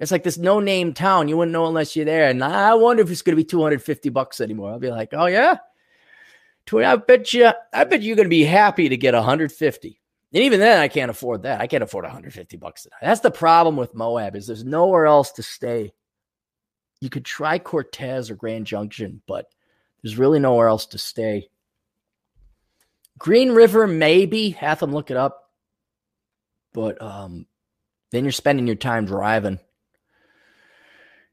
It's 0.00 0.10
like 0.10 0.22
this 0.22 0.38
no 0.38 0.60
name 0.60 0.94
town. 0.94 1.28
You 1.28 1.36
wouldn't 1.36 1.52
know 1.52 1.66
unless 1.66 1.94
you're 1.94 2.06
there. 2.06 2.30
And 2.30 2.42
I 2.42 2.74
wonder 2.74 3.02
if 3.02 3.10
it's 3.10 3.22
going 3.22 3.36
to 3.36 3.42
be 3.42 3.44
250 3.44 4.08
bucks 4.08 4.40
anymore. 4.40 4.72
I'll 4.72 4.78
be 4.78 4.90
like, 4.90 5.10
oh 5.12 5.26
yeah, 5.26 5.58
I 6.72 6.96
bet 6.96 7.32
you, 7.32 7.50
I 7.72 7.84
bet 7.84 8.02
you're 8.02 8.16
going 8.16 8.24
to 8.24 8.30
be 8.30 8.44
happy 8.44 8.88
to 8.88 8.96
get 8.96 9.14
150. 9.14 9.99
And 10.32 10.44
even 10.44 10.60
then, 10.60 10.80
I 10.80 10.88
can't 10.88 11.10
afford 11.10 11.42
that. 11.42 11.60
I 11.60 11.66
can't 11.66 11.82
afford 11.82 12.04
150 12.04 12.56
bucks 12.56 12.86
a 12.86 12.90
night. 12.90 13.08
That's 13.08 13.20
the 13.20 13.30
problem 13.30 13.76
with 13.76 13.94
Moab 13.94 14.36
is 14.36 14.46
there's 14.46 14.64
nowhere 14.64 15.06
else 15.06 15.32
to 15.32 15.42
stay. 15.42 15.92
You 17.00 17.10
could 17.10 17.24
try 17.24 17.58
Cortez 17.58 18.30
or 18.30 18.36
Grand 18.36 18.66
Junction, 18.66 19.22
but 19.26 19.46
there's 20.02 20.18
really 20.18 20.38
nowhere 20.38 20.68
else 20.68 20.86
to 20.86 20.98
stay. 20.98 21.48
Green 23.18 23.52
River, 23.52 23.86
maybe. 23.86 24.50
Have 24.50 24.78
them 24.78 24.92
look 24.92 25.10
it 25.10 25.16
up. 25.16 25.50
But 26.72 27.02
um, 27.02 27.46
then 28.12 28.24
you're 28.24 28.32
spending 28.32 28.66
your 28.66 28.76
time 28.76 29.06
driving. 29.06 29.58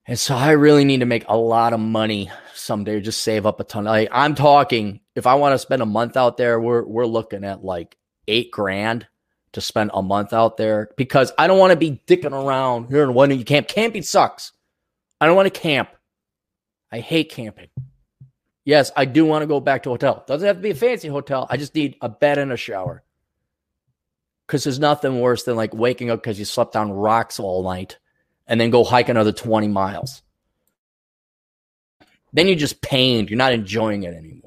And 0.08 0.18
so 0.18 0.36
I 0.36 0.52
really 0.52 0.86
need 0.86 1.02
to 1.02 1.06
make 1.06 1.26
a 1.28 1.38
lot 1.38 1.74
of 1.74 1.80
money 1.80 2.32
someday, 2.54 3.02
just 3.02 3.22
save 3.22 3.46
up 3.46 3.60
a 3.60 3.64
ton. 3.64 3.84
Like 3.84 4.10
I'm 4.12 4.36
talking, 4.36 5.02
if 5.16 5.28
I 5.28 5.36
want 5.36 5.54
to 5.54 5.60
spend 5.60 5.82
a 5.82 5.86
month 5.86 6.16
out 6.16 6.38
there, 6.38 6.60
we're 6.60 6.84
we're 6.84 7.06
looking 7.06 7.44
at 7.44 7.64
like 7.64 7.98
eight 8.28 8.52
grand 8.52 9.08
to 9.54 9.62
spend 9.62 9.92
a 9.94 10.02
month 10.02 10.34
out 10.34 10.58
there 10.58 10.90
because 10.98 11.32
I 11.38 11.48
don't 11.48 11.60
want 11.60 11.72
to 11.72 11.78
be 11.78 12.02
dicking 12.08 12.32
around 12.32 12.90
here 12.90 13.04
in 13.04 13.14
one 13.14 13.38
you 13.38 13.46
camp. 13.46 13.68
Camping 13.68 14.04
sucks. 14.04 14.52
I 15.20 15.26
don't 15.26 15.36
want 15.36 15.52
to 15.52 15.60
camp. 15.60 15.90
I 16.92 17.00
hate 17.00 17.32
camping. 17.32 17.70
Yes, 18.66 18.92
I 18.96 19.06
do 19.06 19.26
want 19.26 19.44
to 19.44 19.48
go 19.48 19.60
back 19.60 19.84
to 19.84 19.90
a 19.90 19.94
hotel. 19.94 20.24
Doesn't 20.28 20.46
have 20.46 20.58
to 20.58 20.62
be 20.62 20.72
a 20.72 20.76
fancy 20.76 21.08
hotel. 21.08 21.48
I 21.50 21.58
just 21.58 21.74
need 21.74 21.96
a 22.02 22.10
bed 22.10 22.38
and 22.38 22.52
a 22.52 22.58
shower. 22.58 23.04
Because 24.46 24.64
there's 24.64 24.80
nothing 24.80 25.20
worse 25.20 25.44
than 25.44 25.56
like 25.56 25.74
waking 25.74 26.10
up 26.10 26.22
because 26.22 26.40
you 26.40 26.46
slept 26.46 26.76
on 26.76 26.92
rocks 26.92 27.40
all 27.40 27.64
night 27.64 27.98
and 28.46 28.60
then 28.60 28.70
go 28.70 28.84
hike 28.84 29.10
another 29.10 29.32
20 29.32 29.68
miles. 29.68 30.22
Then 32.34 32.48
you're 32.48 32.56
just 32.56 32.82
pained. 32.82 33.30
You're 33.30 33.38
not 33.38 33.54
enjoying 33.54 34.04
it 34.04 34.14
anymore. 34.14 34.47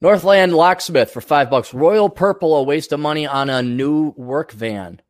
Northland 0.00 0.54
Locksmith 0.54 1.10
for 1.10 1.20
five 1.20 1.50
bucks. 1.50 1.74
Royal 1.74 2.08
Purple, 2.08 2.56
a 2.56 2.62
waste 2.62 2.92
of 2.92 3.00
money 3.00 3.26
on 3.26 3.50
a 3.50 3.62
new 3.62 4.14
work 4.16 4.50
van. 4.50 5.00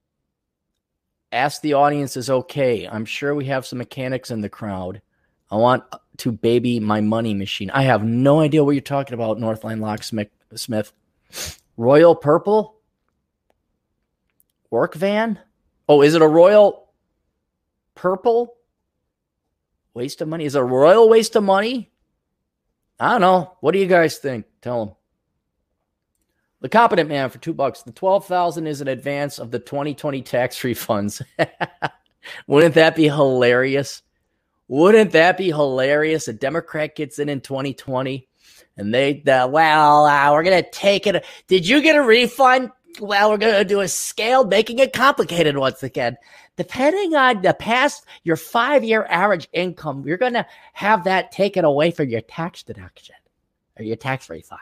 Ask 1.30 1.62
the 1.62 1.74
audience 1.74 2.16
is 2.16 2.28
okay. 2.28 2.88
I'm 2.88 3.05
sure 3.05 3.34
we 3.34 3.45
have 3.45 3.64
some 3.64 3.78
mechanics 3.78 4.32
in 4.32 4.41
the 4.41 4.49
crowd. 4.49 5.01
I 5.49 5.57
want 5.57 5.84
to 6.18 6.32
baby 6.32 6.80
my 6.80 7.01
money 7.01 7.34
machine. 7.34 7.70
I 7.70 7.82
have 7.82 8.05
no 8.05 8.41
idea 8.41 8.64
what 8.64 8.72
you're 8.72 8.80
talking 8.80 9.14
about, 9.14 9.38
Northland 9.38 9.80
Locksmith. 9.80 10.28
Smith. 10.57 10.93
Royal 11.76 12.16
Purple? 12.16 12.76
Work 14.70 14.95
van? 14.95 15.38
Oh, 15.88 16.03
is 16.03 16.14
it 16.14 16.22
a 16.22 16.28
Royal 16.28 16.88
Purple? 17.95 18.57
Waste 19.95 20.20
of 20.20 20.28
money? 20.28 20.47
Is 20.47 20.57
it 20.57 20.61
a 20.61 20.64
Royal 20.64 21.09
waste 21.09 21.36
of 21.36 21.45
money? 21.45 21.89
I 23.01 23.12
don't 23.12 23.22
know. 23.22 23.57
What 23.61 23.72
do 23.72 23.78
you 23.78 23.86
guys 23.86 24.18
think? 24.18 24.44
Tell 24.61 24.84
them. 24.84 24.94
The 26.61 26.68
competent 26.68 27.09
man 27.09 27.30
for 27.30 27.38
two 27.38 27.55
bucks. 27.55 27.82
The 27.82 27.92
twelve 27.92 28.26
thousand 28.26 28.66
is 28.66 28.82
an 28.82 28.88
advance 28.88 29.38
of 29.38 29.51
the 29.51 29.59
2020 29.59 30.20
tax 30.20 30.59
refunds. 30.59 31.22
Wouldn't 32.46 32.74
that 32.74 32.94
be 32.94 33.09
hilarious? 33.09 34.03
Wouldn't 34.68 35.12
that 35.12 35.38
be 35.38 35.48
hilarious? 35.48 36.28
A 36.28 36.34
Democrat 36.34 36.94
gets 36.94 37.18
in 37.18 37.30
in 37.30 37.40
2020, 37.40 38.28
and 38.76 38.94
they, 38.94 39.22
uh, 39.22 39.48
well, 39.48 40.05
uh, 40.05 40.32
we're 40.32 40.44
gonna 40.44 40.70
take 40.70 41.07
it. 41.07 41.24
Did 41.48 41.66
you 41.66 41.80
get 41.80 41.96
a 41.96 42.03
refund? 42.03 42.70
Well, 43.01 43.30
we're 43.30 43.38
gonna 43.38 43.64
do 43.64 43.80
a 43.80 43.88
scale, 43.88 44.44
making 44.44 44.78
it 44.78 44.92
complicated 44.92 45.57
once 45.57 45.82
again 45.82 46.18
depending 46.61 47.14
on 47.14 47.40
the 47.40 47.54
past 47.54 48.04
your 48.22 48.36
five 48.36 48.84
year 48.84 49.06
average 49.08 49.48
income, 49.54 50.04
you're 50.06 50.18
going 50.18 50.34
to 50.34 50.44
have 50.74 51.04
that 51.04 51.32
taken 51.32 51.64
away 51.64 51.90
from 51.90 52.11
your 52.11 52.20
tax 52.20 52.62
deduction 52.62 53.14
or 53.78 53.82
your 53.82 53.96
tax 53.96 54.28
refund. 54.28 54.61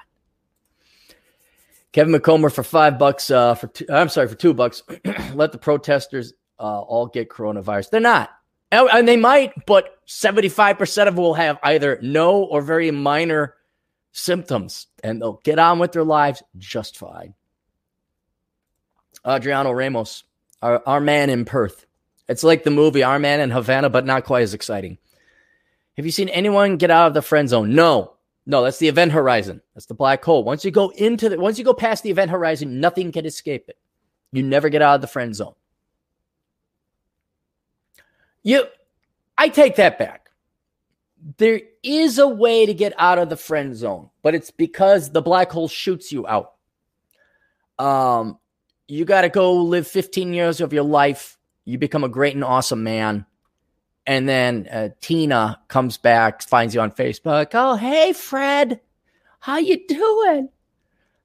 Kevin 1.91 2.15
McComber 2.15 2.53
for 2.53 2.63
five 2.63 3.01
bucks. 3.01 3.33
Uh, 3.33 3.57
for 3.57 3.67
two, 3.67 3.85
I'm 3.91 4.09
sorry 4.09 4.29
for 4.29 4.37
two 4.37 4.55
bucks. 4.55 4.85
let 5.35 5.51
the 5.51 5.59
protesters 5.59 6.35
uh, 6.61 6.81
all 6.83 7.09
get 7.09 7.31
coronavirus. 7.31 7.91
They're 7.91 8.01
not. 8.01 8.31
And 8.71 9.09
they 9.09 9.17
might, 9.17 9.53
but 9.67 9.97
75% 10.07 11.09
of 11.09 11.17
them 11.17 11.25
will 11.25 11.35
have 11.35 11.59
either 11.65 11.99
no 12.01 12.45
or 12.45 12.63
very 12.63 12.93
minor 12.93 13.57
symptoms 14.13 14.87
and 15.03 15.21
they'll 15.21 15.41
get 15.43 15.59
on 15.59 15.81
with 15.81 15.91
their 15.91 16.05
lives 16.05 16.45
just 16.59 16.97
fine. 16.97 17.35
Adriano 19.27 19.73
Ramos, 19.73 20.23
our, 20.63 20.81
our 20.87 21.01
man 21.01 21.29
in 21.29 21.45
Perth. 21.45 21.87
It's 22.29 22.45
like 22.45 22.65
the 22.65 22.71
movie 22.71 23.03
Our 23.03 23.19
Man 23.19 23.41
in 23.41 23.51
Havana, 23.51 23.89
but 23.89 24.05
not 24.05 24.25
quite 24.25 24.43
as 24.43 24.55
exciting. 24.55 24.99
Have 25.97 26.07
you 26.07 26.13
seen 26.13 26.29
anyone 26.29 26.77
get 26.77 26.91
out 26.91 27.09
of 27.09 27.15
the 27.15 27.23
friend 27.23 27.49
zone? 27.49 27.75
No. 27.75 28.15
No, 28.47 28.63
that's 28.63 28.79
the 28.79 28.89
event 28.89 29.13
horizon. 29.13 29.61
That's 29.75 29.87
the 29.87 29.95
black 29.95 30.25
hole. 30.25 30.43
Once 30.43 30.65
you 30.65 30.71
go 30.71 30.89
into 30.91 31.29
the 31.29 31.39
once 31.39 31.59
you 31.59 31.65
go 31.65 31.75
past 31.75 32.03
the 32.03 32.11
event 32.11 32.31
horizon, 32.31 32.81
nothing 32.81 33.13
can 33.13 33.27
escape 33.27 33.69
it. 33.69 33.77
You 34.33 34.43
never 34.43 34.71
get 34.71 34.81
out 34.81 34.95
of 34.95 35.01
the 35.03 35.07
friend 35.07 35.35
zone. 35.35 35.55
You 38.43 38.65
I 39.37 39.51
take 39.51 39.77
that 39.77 39.99
back. 39.99 40.31
There 41.37 41.61
is 41.83 42.19
a 42.19 42.29
way 42.29 42.65
to 42.65 42.73
get 42.73 42.95
out 42.97 43.19
of 43.19 43.29
the 43.29 43.37
friend 43.37 43.77
zone, 43.77 44.09
but 44.23 44.35
it's 44.35 44.51
because 44.51 45.11
the 45.11 45.21
black 45.21 45.51
hole 45.51 45.69
shoots 45.69 46.11
you 46.11 46.27
out. 46.27 46.55
Um 47.79 48.39
you 48.87 49.05
got 49.05 49.21
to 49.21 49.29
go 49.29 49.53
live 49.53 49.87
15 49.87 50.33
years 50.33 50.63
of 50.63 50.73
your 50.73 50.85
life. 50.85 51.38
You 51.69 51.77
become 51.77 52.03
a 52.03 52.09
great 52.09 52.35
and 52.35 52.43
awesome 52.43 52.83
man. 52.83 53.27
And 54.07 54.27
then 54.27 54.67
uh, 54.73 54.89
Tina 55.03 55.61
comes 55.69 55.99
back, 55.99 56.41
finds 56.41 56.75
you 56.75 56.81
on 56.81 56.93
Facebook. 56.93 57.51
Oh, 57.53 57.77
hey, 57.77 58.15
Fred, 58.15 58.81
how 59.41 59.59
you 59.59 59.87
doing? 59.87 60.49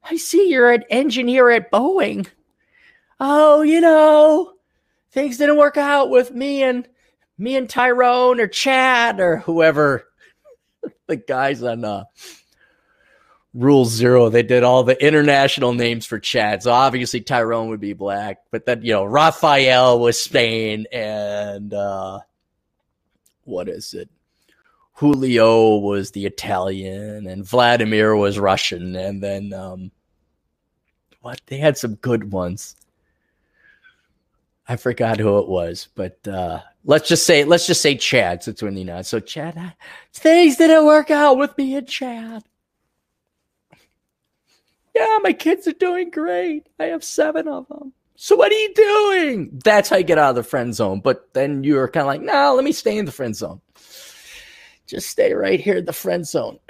I 0.03 0.17
see 0.17 0.49
you're 0.49 0.73
an 0.73 0.83
engineer 0.89 1.49
at 1.49 1.71
Boeing. 1.71 2.27
Oh, 3.21 3.61
you 3.61 3.79
know, 3.79 4.55
things 5.11 5.37
didn't 5.37 5.55
work 5.55 5.77
out 5.77 6.09
with 6.09 6.31
me 6.31 6.61
and 6.61 6.89
me 7.37 7.55
and 7.55 7.69
Tyrone 7.69 8.41
or 8.41 8.47
Chad 8.47 9.21
or 9.21 9.37
whoever 9.37 10.09
the 11.07 11.15
guys 11.15 11.63
on 11.63 11.85
uh, 11.85 12.03
Rule 13.53 13.85
Zero. 13.85 14.29
They 14.29 14.43
did 14.43 14.63
all 14.63 14.83
the 14.83 15.01
international 15.03 15.73
names 15.73 16.05
for 16.05 16.19
Chad. 16.19 16.63
So 16.63 16.71
obviously 16.71 17.21
Tyrone 17.21 17.69
would 17.69 17.79
be 17.79 17.93
black, 17.93 18.39
but 18.51 18.65
then 18.65 18.83
you 18.83 18.93
know 18.93 19.05
Rafael 19.05 19.99
was 19.99 20.19
Spain, 20.19 20.87
and 20.91 21.73
uh, 21.73 22.19
what 23.43 23.69
is 23.69 23.93
it? 23.93 24.09
Julio 24.93 25.77
was 25.77 26.11
the 26.11 26.25
Italian, 26.25 27.27
and 27.27 27.45
Vladimir 27.45 28.15
was 28.15 28.39
Russian, 28.39 28.95
and 28.95 29.21
then 29.21 29.53
um, 29.53 29.91
what? 31.21 31.41
They 31.47 31.57
had 31.57 31.77
some 31.77 31.95
good 31.95 32.31
ones. 32.31 32.75
I 34.67 34.77
forgot 34.77 35.19
who 35.19 35.39
it 35.39 35.47
was, 35.47 35.89
but 35.93 36.25
uh, 36.27 36.61
let's 36.85 37.07
just 37.07 37.25
say 37.25 37.43
let's 37.43 37.67
just 37.67 37.81
say 37.81 37.97
Chad 37.97 38.43
since 38.43 38.61
we're 38.61 38.69
in 38.69 38.75
the 38.75 38.81
United. 38.81 39.03
So 39.03 39.19
Chad, 39.19 39.73
things 40.13 40.57
didn't 40.57 40.85
work 40.85 41.11
out 41.11 41.37
with 41.37 41.55
me 41.57 41.75
and 41.75 41.87
Chad. 41.87 42.43
Yeah, 44.95 45.17
my 45.21 45.33
kids 45.33 45.67
are 45.67 45.73
doing 45.73 46.11
great. 46.11 46.67
I 46.79 46.85
have 46.85 47.03
seven 47.03 47.47
of 47.47 47.67
them. 47.67 47.93
So 48.15 48.35
what 48.35 48.51
are 48.51 48.55
you 48.55 48.73
doing? 48.73 49.59
That's 49.63 49.89
how 49.89 49.97
you 49.97 50.03
get 50.03 50.19
out 50.19 50.29
of 50.29 50.35
the 50.35 50.43
friend 50.43 50.73
zone. 50.73 50.99
But 50.99 51.33
then 51.33 51.63
you're 51.63 51.87
kind 51.87 52.01
of 52.03 52.07
like, 52.07 52.21
no, 52.21 52.53
let 52.55 52.63
me 52.63 52.71
stay 52.71 52.97
in 52.97 53.05
the 53.05 53.11
friend 53.11 53.35
zone. 53.35 53.59
Just 54.85 55.09
stay 55.09 55.33
right 55.33 55.59
here 55.59 55.77
in 55.77 55.85
the 55.85 55.93
friend 55.93 56.27
zone. 56.27 56.59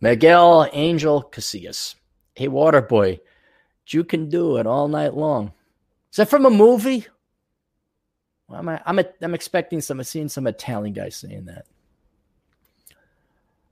Miguel 0.00 0.68
Angel 0.72 1.28
Casillas. 1.32 1.96
Hey, 2.36 2.46
water 2.46 2.80
boy, 2.80 3.18
you 3.88 4.04
can 4.04 4.28
do 4.28 4.58
it 4.58 4.66
all 4.66 4.86
night 4.86 5.14
long. 5.14 5.52
Is 6.12 6.18
that 6.18 6.28
from 6.28 6.46
a 6.46 6.50
movie? 6.50 7.06
Well, 8.48 8.60
I'm, 8.60 8.98
I'm, 8.98 9.04
I'm 9.20 9.34
expecting 9.34 9.80
some, 9.80 10.02
seeing 10.02 10.28
some 10.28 10.46
Italian 10.46 10.94
guys 10.94 11.16
saying 11.16 11.46
that. 11.46 11.66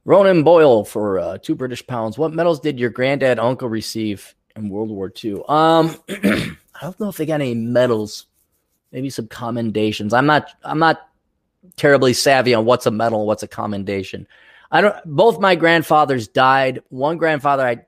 Ronan 0.04 0.44
Boyle 0.44 0.84
for 0.84 1.18
uh, 1.18 1.38
two 1.38 1.56
British 1.56 1.84
pounds. 1.86 2.16
What 2.16 2.32
medals 2.32 2.60
did 2.60 2.78
your 2.78 2.90
granddad 2.90 3.38
uncle 3.40 3.68
receive 3.68 4.34
in 4.54 4.68
World 4.68 4.90
War 4.90 5.12
II? 5.12 5.42
Um, 5.48 5.96
I 6.08 6.56
don't 6.80 7.00
know 7.00 7.08
if 7.08 7.16
they 7.16 7.26
got 7.26 7.40
any 7.40 7.54
medals. 7.54 8.26
Maybe 8.92 9.10
some 9.10 9.26
commendations. 9.26 10.14
I'm 10.14 10.26
not. 10.26 10.48
I'm 10.62 10.78
not 10.78 11.08
terribly 11.74 12.12
savvy 12.12 12.54
on 12.54 12.64
what's 12.64 12.86
a 12.86 12.90
medal, 12.92 13.26
what's 13.26 13.42
a 13.42 13.48
commendation. 13.48 14.28
I 14.70 14.80
don't. 14.80 14.94
Both 15.04 15.40
my 15.40 15.56
grandfathers 15.56 16.28
died. 16.28 16.82
One 16.88 17.16
grandfather, 17.16 17.66
I 17.66 17.84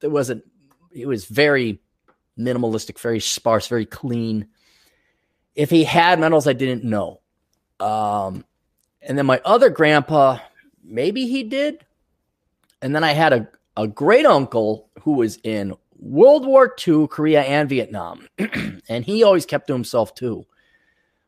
it 0.00 0.10
wasn't. 0.10 0.44
It 0.90 1.06
was 1.06 1.26
very 1.26 1.80
minimalistic, 2.38 2.98
very 2.98 3.20
sparse, 3.20 3.68
very 3.68 3.84
clean. 3.84 4.48
If 5.58 5.70
he 5.70 5.82
had 5.82 6.20
medals, 6.20 6.46
I 6.46 6.52
didn't 6.52 6.84
know. 6.84 7.20
Um, 7.80 8.44
and 9.02 9.18
then 9.18 9.26
my 9.26 9.40
other 9.44 9.70
grandpa, 9.70 10.38
maybe 10.84 11.26
he 11.26 11.42
did. 11.42 11.84
And 12.80 12.94
then 12.94 13.02
I 13.02 13.10
had 13.10 13.32
a, 13.32 13.48
a 13.76 13.88
great 13.88 14.24
uncle 14.24 14.88
who 15.02 15.14
was 15.14 15.40
in 15.42 15.74
World 15.98 16.46
War 16.46 16.72
II, 16.86 17.08
Korea, 17.08 17.42
and 17.42 17.68
Vietnam. 17.68 18.28
and 18.88 19.04
he 19.04 19.24
always 19.24 19.46
kept 19.46 19.66
to 19.66 19.72
himself 19.72 20.14
too. 20.14 20.46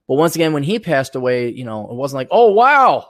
But 0.06 0.14
once 0.14 0.36
again, 0.36 0.52
when 0.52 0.62
he 0.62 0.78
passed 0.78 1.16
away, 1.16 1.48
you 1.48 1.64
know, 1.64 1.90
it 1.90 1.94
wasn't 1.94 2.18
like, 2.18 2.28
oh, 2.30 2.52
wow, 2.52 3.08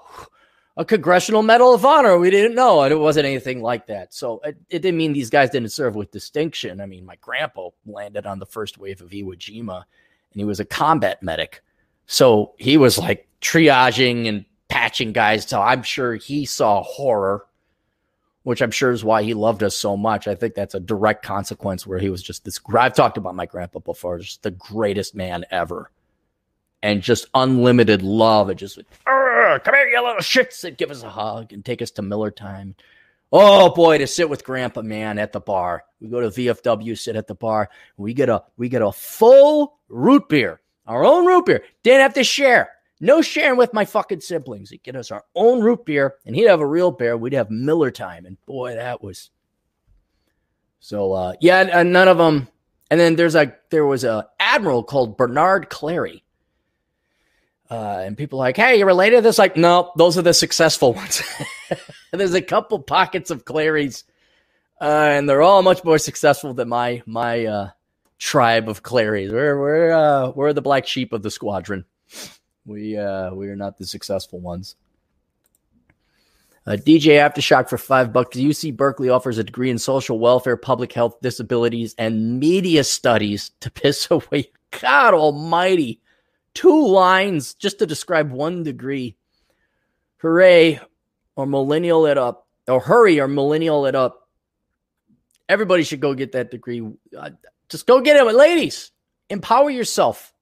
a 0.79 0.87
Congressional 0.87 1.43
Medal 1.43 1.75
of 1.75 1.85
Honor. 1.85 2.19
We 2.19 2.31
didn't 2.31 2.55
know. 2.55 2.81
And 2.81 2.93
it 2.93 2.97
wasn't 2.97 3.27
anything 3.27 3.61
like 3.61 3.89
that. 3.89 4.15
So 4.15 4.41
it, 4.43 4.57
it 4.71 4.79
didn't 4.79 4.97
mean 4.97 5.13
these 5.13 5.29
guys 5.29 5.51
didn't 5.51 5.73
serve 5.73 5.97
with 5.97 6.13
distinction. 6.13 6.81
I 6.81 6.87
mean, 6.87 7.05
my 7.05 7.17
grandpa 7.17 7.69
landed 7.85 8.25
on 8.25 8.39
the 8.39 8.47
first 8.47 8.79
wave 8.79 9.03
of 9.03 9.11
Iwo 9.11 9.37
Jima 9.37 9.85
and 10.33 10.41
he 10.41 10.45
was 10.45 10.61
a 10.61 10.65
combat 10.65 11.23
medic. 11.23 11.63
So 12.07 12.55
he 12.59 12.77
was 12.77 12.99
like 12.99 13.29
triaging 13.41 14.29
and 14.29 14.45
patching 14.69 15.13
guys. 15.13 15.47
So 15.47 15.61
I'm 15.61 15.83
sure 15.83 16.15
he 16.15 16.45
saw 16.45 16.83
horror, 16.83 17.47
which 18.43 18.63
I'm 18.63 18.71
sure 18.71 18.91
is 18.91 19.05
why 19.05 19.23
he 19.23 19.35
loved 19.35 19.63
us 19.63 19.77
so 19.77 19.97
much. 19.97 20.27
I 20.27 20.35
think 20.35 20.55
that's 20.55 20.75
a 20.75 20.81
direct 20.81 21.25
consequence 21.25 21.87
where 21.87 21.99
he 21.99 22.11
was 22.11 22.23
just 22.23 22.45
this. 22.45 22.61
I've 22.75 22.95
talked 22.95 23.17
about 23.17 23.35
my 23.35 23.47
grandpa 23.47 23.81
before, 23.81 24.19
just 24.19 24.43
the 24.43 24.51
greatest 24.51 25.15
man 25.15 25.45
ever. 25.51 25.91
And 26.83 27.03
just 27.03 27.27
unlimited 27.35 28.01
love. 28.01 28.49
It 28.49 28.55
just, 28.55 28.81
come 29.05 29.75
here, 29.75 29.89
you 29.89 30.03
little 30.03 30.23
shits, 30.23 30.65
and 30.65 30.79
give 30.79 30.91
us 30.91 31.03
a 31.03 31.11
hug 31.11 31.53
and 31.53 31.63
take 31.63 31.83
us 31.83 31.91
to 31.93 32.03
Miller 32.03 32.31
time. 32.31 32.75
Oh 33.33 33.73
boy, 33.73 33.99
to 33.99 34.07
sit 34.07 34.29
with 34.29 34.45
Grandpa 34.45 34.83
Man 34.83 35.19
at 35.19 35.33
the 35.33 35.41
bar. 35.41 35.85
We 36.01 36.09
go 36.09 36.21
to 36.21 36.29
VFW, 36.29 36.99
sit 36.99 37.17
at 37.17 37.27
the 37.27 37.35
bar. 37.35 37.71
We 37.97 38.13
get 38.13 38.29
a 38.29 38.43
we 38.57 38.69
get 38.69 38.83
a 38.83 38.91
full 38.91 39.79
root 39.91 40.29
beer, 40.29 40.61
our 40.87 41.05
own 41.05 41.27
root 41.27 41.47
beer. 41.47 41.63
Didn't 41.83 42.01
have 42.01 42.15
to 42.15 42.25
share. 42.25 42.71
No 43.01 43.23
sharing 43.23 43.57
with 43.59 43.73
my 43.75 43.85
fucking 43.85 44.21
siblings. 44.21 44.71
He'd 44.71 44.83
get 44.83 44.97
us 44.97 45.11
our 45.11 45.25
own 45.35 45.63
root 45.63 45.85
beer, 45.85 46.17
and 46.27 46.37
he'd 46.37 46.49
have 46.49 46.61
a 46.61 46.67
real 46.67 46.91
beer. 46.91 47.17
We'd 47.17 47.33
have 47.33 47.51
Miller 47.51 47.91
time, 47.91 48.27
and 48.27 48.37
boy, 48.47 48.75
that 48.75 49.03
was 49.03 49.31
so. 50.81 51.13
uh 51.13 51.33
Yeah, 51.41 51.61
and 51.61 51.93
none 51.93 52.09
of 52.09 52.19
them. 52.19 52.49
And 52.91 52.99
then 52.99 53.17
there's 53.17 53.35
a 53.37 53.55
there 53.71 53.87
was 53.87 54.05
a 54.05 54.29
admiral 54.39 54.83
called 54.83 55.17
Bernard 55.17 55.71
Clarey. 55.71 56.23
Uh, 57.71 58.03
and 58.05 58.19
people 58.19 58.37
like, 58.39 58.57
hey, 58.57 58.81
you 58.81 58.85
related 58.85 59.17
to 59.17 59.23
this? 59.23 59.39
Like, 59.39 59.57
no, 59.57 59.93
those 59.97 60.19
are 60.19 60.23
the 60.23 60.35
successful 60.35 60.93
ones. 60.93 61.23
There's 62.13 62.35
a 62.35 62.43
couple 62.43 62.81
pockets 62.81 63.31
of 63.31 63.45
Clareys, 63.45 64.03
uh, 64.81 64.85
and 65.13 65.29
they're 65.29 65.41
all 65.41 65.63
much 65.63 65.85
more 65.85 65.99
successful 65.99 66.53
than 66.53 66.69
my 66.69 67.01
my 67.07 67.47
uh, 67.47 67.71
tribe 68.21 68.69
of 68.69 68.85
Clareys. 68.85 69.33
We're 69.33 69.59
we're 69.59 69.91
uh, 69.91 70.31
we're 70.31 70.53
the 70.53 70.63
black 70.63 70.87
sheep 70.87 71.13
of 71.13 71.23
the 71.23 71.31
squadron. 71.31 71.85
We 72.65 72.97
uh, 72.97 73.35
we 73.35 73.49
are 73.49 73.57
not 73.57 73.79
the 73.79 73.87
successful 73.87 74.39
ones. 74.39 74.77
Uh, 76.67 76.73
DJ 76.73 77.19
Aftershock 77.19 77.69
for 77.69 77.79
five 77.79 78.13
bucks. 78.13 78.37
UC 78.37 78.77
Berkeley 78.77 79.09
offers 79.09 79.39
a 79.39 79.45
degree 79.45 79.71
in 79.71 79.79
social 79.79 80.21
welfare, 80.21 80.57
public 80.57 80.93
health, 80.93 81.21
disabilities, 81.21 81.95
and 81.99 82.39
media 82.39 82.85
studies 82.85 83.51
to 83.61 83.71
piss 83.71 84.09
away. 84.11 84.53
God 84.81 85.15
Almighty, 85.15 86.01
two 86.55 86.87
lines 86.87 87.55
just 87.55 87.81
to 87.81 87.87
describe 87.87 88.31
one 88.31 88.63
degree. 88.63 89.17
Hooray! 90.19 90.79
or 91.41 91.47
millennial 91.47 92.05
it 92.05 92.19
up, 92.19 92.47
or 92.69 92.81
hurry 92.81 93.19
or 93.19 93.27
millennial 93.27 93.87
it 93.87 93.95
up. 93.95 94.29
Everybody 95.49 95.83
should 95.83 96.01
go 96.01 96.15
get 96.15 96.33
that 96.33 96.51
degree. 96.51 96.87
Just 97.71 97.87
go 97.87 98.01
get 98.01 98.17
it, 98.17 98.35
ladies. 98.35 98.91
Empower 99.29 99.71
yourself. 99.71 100.33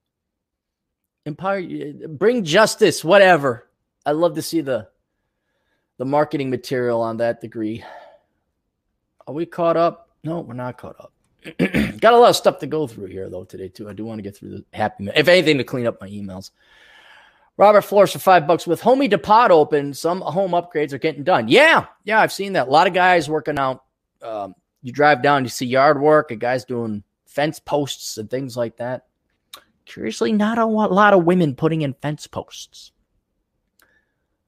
Empower, 1.25 1.61
bring 2.09 2.43
justice, 2.43 3.03
whatever. 3.03 3.69
I 4.05 4.11
love 4.11 4.35
to 4.35 4.41
see 4.41 4.61
the 4.61 4.87
the 5.97 6.05
marketing 6.05 6.49
material 6.49 7.01
on 7.01 7.17
that 7.17 7.41
degree. 7.41 7.83
Are 9.27 9.33
we 9.33 9.45
caught 9.45 9.77
up? 9.77 10.09
No, 10.23 10.39
we're 10.39 10.53
not 10.53 10.77
caught 10.77 10.95
up. 10.99 11.13
Got 11.99 12.13
a 12.13 12.17
lot 12.17 12.29
of 12.29 12.35
stuff 12.35 12.59
to 12.59 12.67
go 12.67 12.87
through 12.87 13.07
here 13.07 13.29
though 13.29 13.43
today 13.43 13.67
too. 13.67 13.89
I 13.89 13.93
do 13.93 14.05
want 14.05 14.17
to 14.17 14.23
get 14.23 14.35
through 14.35 14.49
the 14.49 14.65
happy, 14.73 15.09
if 15.15 15.27
anything, 15.27 15.57
to 15.57 15.63
clean 15.63 15.85
up 15.85 16.01
my 16.01 16.09
emails. 16.09 16.51
Robert 17.57 17.81
Flores 17.81 18.13
for 18.13 18.19
five 18.19 18.47
bucks 18.47 18.65
with 18.65 18.79
Homey 18.79 19.09
Depot 19.09 19.49
open. 19.49 19.93
Some 19.93 20.21
home 20.21 20.51
upgrades 20.51 20.93
are 20.93 20.97
getting 20.97 21.23
done. 21.23 21.49
Yeah, 21.49 21.87
yeah, 22.05 22.21
I've 22.21 22.31
seen 22.31 22.53
that. 22.53 22.69
A 22.69 22.71
lot 22.71 22.87
of 22.87 22.93
guys 22.93 23.29
working 23.29 23.59
out 23.59 23.83
um, 24.21 24.55
you 24.81 24.91
drive 24.91 25.21
down, 25.21 25.43
you 25.43 25.49
see 25.49 25.65
yard 25.65 26.01
work, 26.01 26.31
a 26.31 26.35
guys 26.35 26.63
doing 26.65 27.03
fence 27.29 27.59
posts 27.59 28.17
and 28.17 28.29
things 28.29 28.57
like 28.57 28.77
that. 28.77 29.05
Curiously, 29.85 30.33
not 30.33 30.57
a 30.57 30.65
lot 30.65 31.13
of 31.13 31.25
women 31.25 31.55
putting 31.55 31.81
in 31.81 31.93
fence 31.93 32.27
posts. 32.27 32.91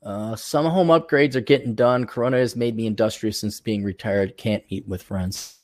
Uh, 0.03 0.35
some 0.35 0.65
home 0.65 0.87
upgrades 0.87 1.35
are 1.35 1.41
getting 1.41 1.75
done. 1.75 2.05
Corona 2.05 2.37
has 2.37 2.55
made 2.55 2.75
me 2.75 2.87
industrious 2.87 3.39
since 3.39 3.59
being 3.59 3.83
retired. 3.83 4.35
Can't 4.35 4.63
meet 4.69 4.87
with 4.87 5.03
friends. 5.03 5.59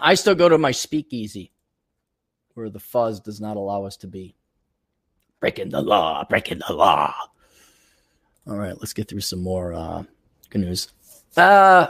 I 0.00 0.14
still 0.14 0.34
go 0.34 0.48
to 0.48 0.58
my 0.58 0.70
speakeasy 0.70 1.52
where 2.54 2.70
the 2.70 2.78
fuzz 2.78 3.20
does 3.20 3.40
not 3.40 3.56
allow 3.56 3.84
us 3.84 3.96
to 3.98 4.06
be. 4.06 4.36
Breaking 5.40 5.70
the 5.70 5.82
law, 5.82 6.24
breaking 6.28 6.60
the 6.66 6.74
law. 6.74 7.14
All 8.46 8.56
right, 8.56 8.76
let's 8.78 8.92
get 8.92 9.08
through 9.08 9.20
some 9.20 9.42
more 9.42 9.72
uh, 9.72 10.04
good 10.50 10.60
news. 10.60 10.88
Uh, 11.36 11.88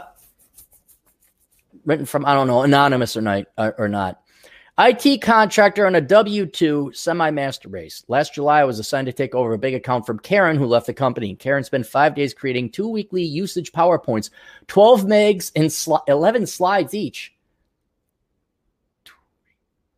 written 1.85 2.05
from, 2.05 2.25
I 2.25 2.33
don't 2.33 2.47
know, 2.47 2.61
anonymous 2.61 3.15
or 3.17 3.21
not. 3.21 3.45
Uh, 3.57 3.71
or 3.77 3.87
not. 3.87 4.19
IT 4.79 5.21
contractor 5.21 5.85
on 5.85 5.93
a 5.93 6.01
W 6.01 6.47
2 6.47 6.91
semi 6.95 7.29
master 7.29 7.69
race. 7.69 8.03
Last 8.07 8.33
July, 8.33 8.61
I 8.61 8.63
was 8.63 8.79
assigned 8.79 9.05
to 9.05 9.13
take 9.13 9.35
over 9.35 9.53
a 9.53 9.59
big 9.59 9.75
account 9.75 10.05
from 10.05 10.17
Karen, 10.17 10.57
who 10.57 10.65
left 10.65 10.87
the 10.87 10.93
company. 10.95 11.35
Karen 11.35 11.63
spent 11.63 11.85
five 11.85 12.15
days 12.15 12.33
creating 12.33 12.71
two 12.71 12.87
weekly 12.87 13.21
usage 13.21 13.71
PowerPoints, 13.71 14.31
12 14.67 15.03
megs 15.03 15.51
and 15.55 15.65
sli- 15.65 16.01
11 16.07 16.47
slides 16.47 16.95
each. 16.95 17.35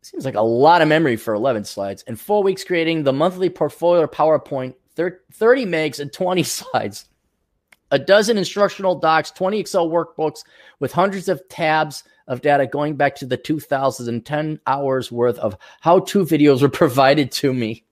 Seems 0.01 0.25
like 0.25 0.35
a 0.35 0.41
lot 0.41 0.81
of 0.81 0.87
memory 0.87 1.15
for 1.15 1.33
11 1.33 1.63
slides. 1.63 2.03
And 2.05 2.19
four 2.19 2.43
weeks 2.43 2.63
creating 2.63 3.03
the 3.03 3.13
monthly 3.13 3.49
portfolio 3.49 4.05
PowerPoint, 4.07 4.75
30 4.95 5.65
megs 5.65 5.99
and 5.99 6.11
20 6.11 6.43
slides. 6.43 7.05
A 7.95 7.99
dozen 7.99 8.37
instructional 8.37 8.99
docs, 8.99 9.31
20 9.31 9.57
Excel 9.57 9.89
workbooks 9.89 10.43
with 10.81 10.91
hundreds 10.91 11.29
of 11.29 11.41
tabs 11.47 12.03
of 12.27 12.41
data 12.41 12.67
going 12.67 12.97
back 12.97 13.15
to 13.15 13.25
the 13.25 13.37
2010 13.37 14.59
hours 14.67 15.13
worth 15.13 15.39
of 15.39 15.57
how 15.79 15.99
to 15.99 16.25
videos 16.25 16.61
were 16.61 16.67
provided 16.83 17.31
to 17.31 17.53
me. 17.53 17.85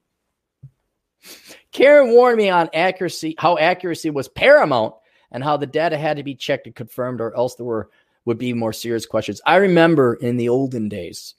Karen 1.71 2.11
warned 2.11 2.35
me 2.35 2.49
on 2.49 2.69
accuracy, 2.73 3.35
how 3.37 3.57
accuracy 3.57 4.09
was 4.09 4.27
paramount 4.27 4.93
and 5.31 5.41
how 5.41 5.55
the 5.55 5.65
data 5.65 5.97
had 5.97 6.17
to 6.17 6.23
be 6.23 6.35
checked 6.35 6.67
and 6.67 6.75
confirmed 6.75 7.21
or 7.21 7.33
else 7.33 7.55
there 7.55 7.65
were 7.65 7.89
would 8.25 8.37
be 8.37 8.51
more 8.51 8.73
serious 8.73 9.05
questions. 9.05 9.39
I 9.45 9.55
remember 9.55 10.15
in 10.15 10.35
the 10.35 10.49
olden 10.49 10.89
days 10.89 11.35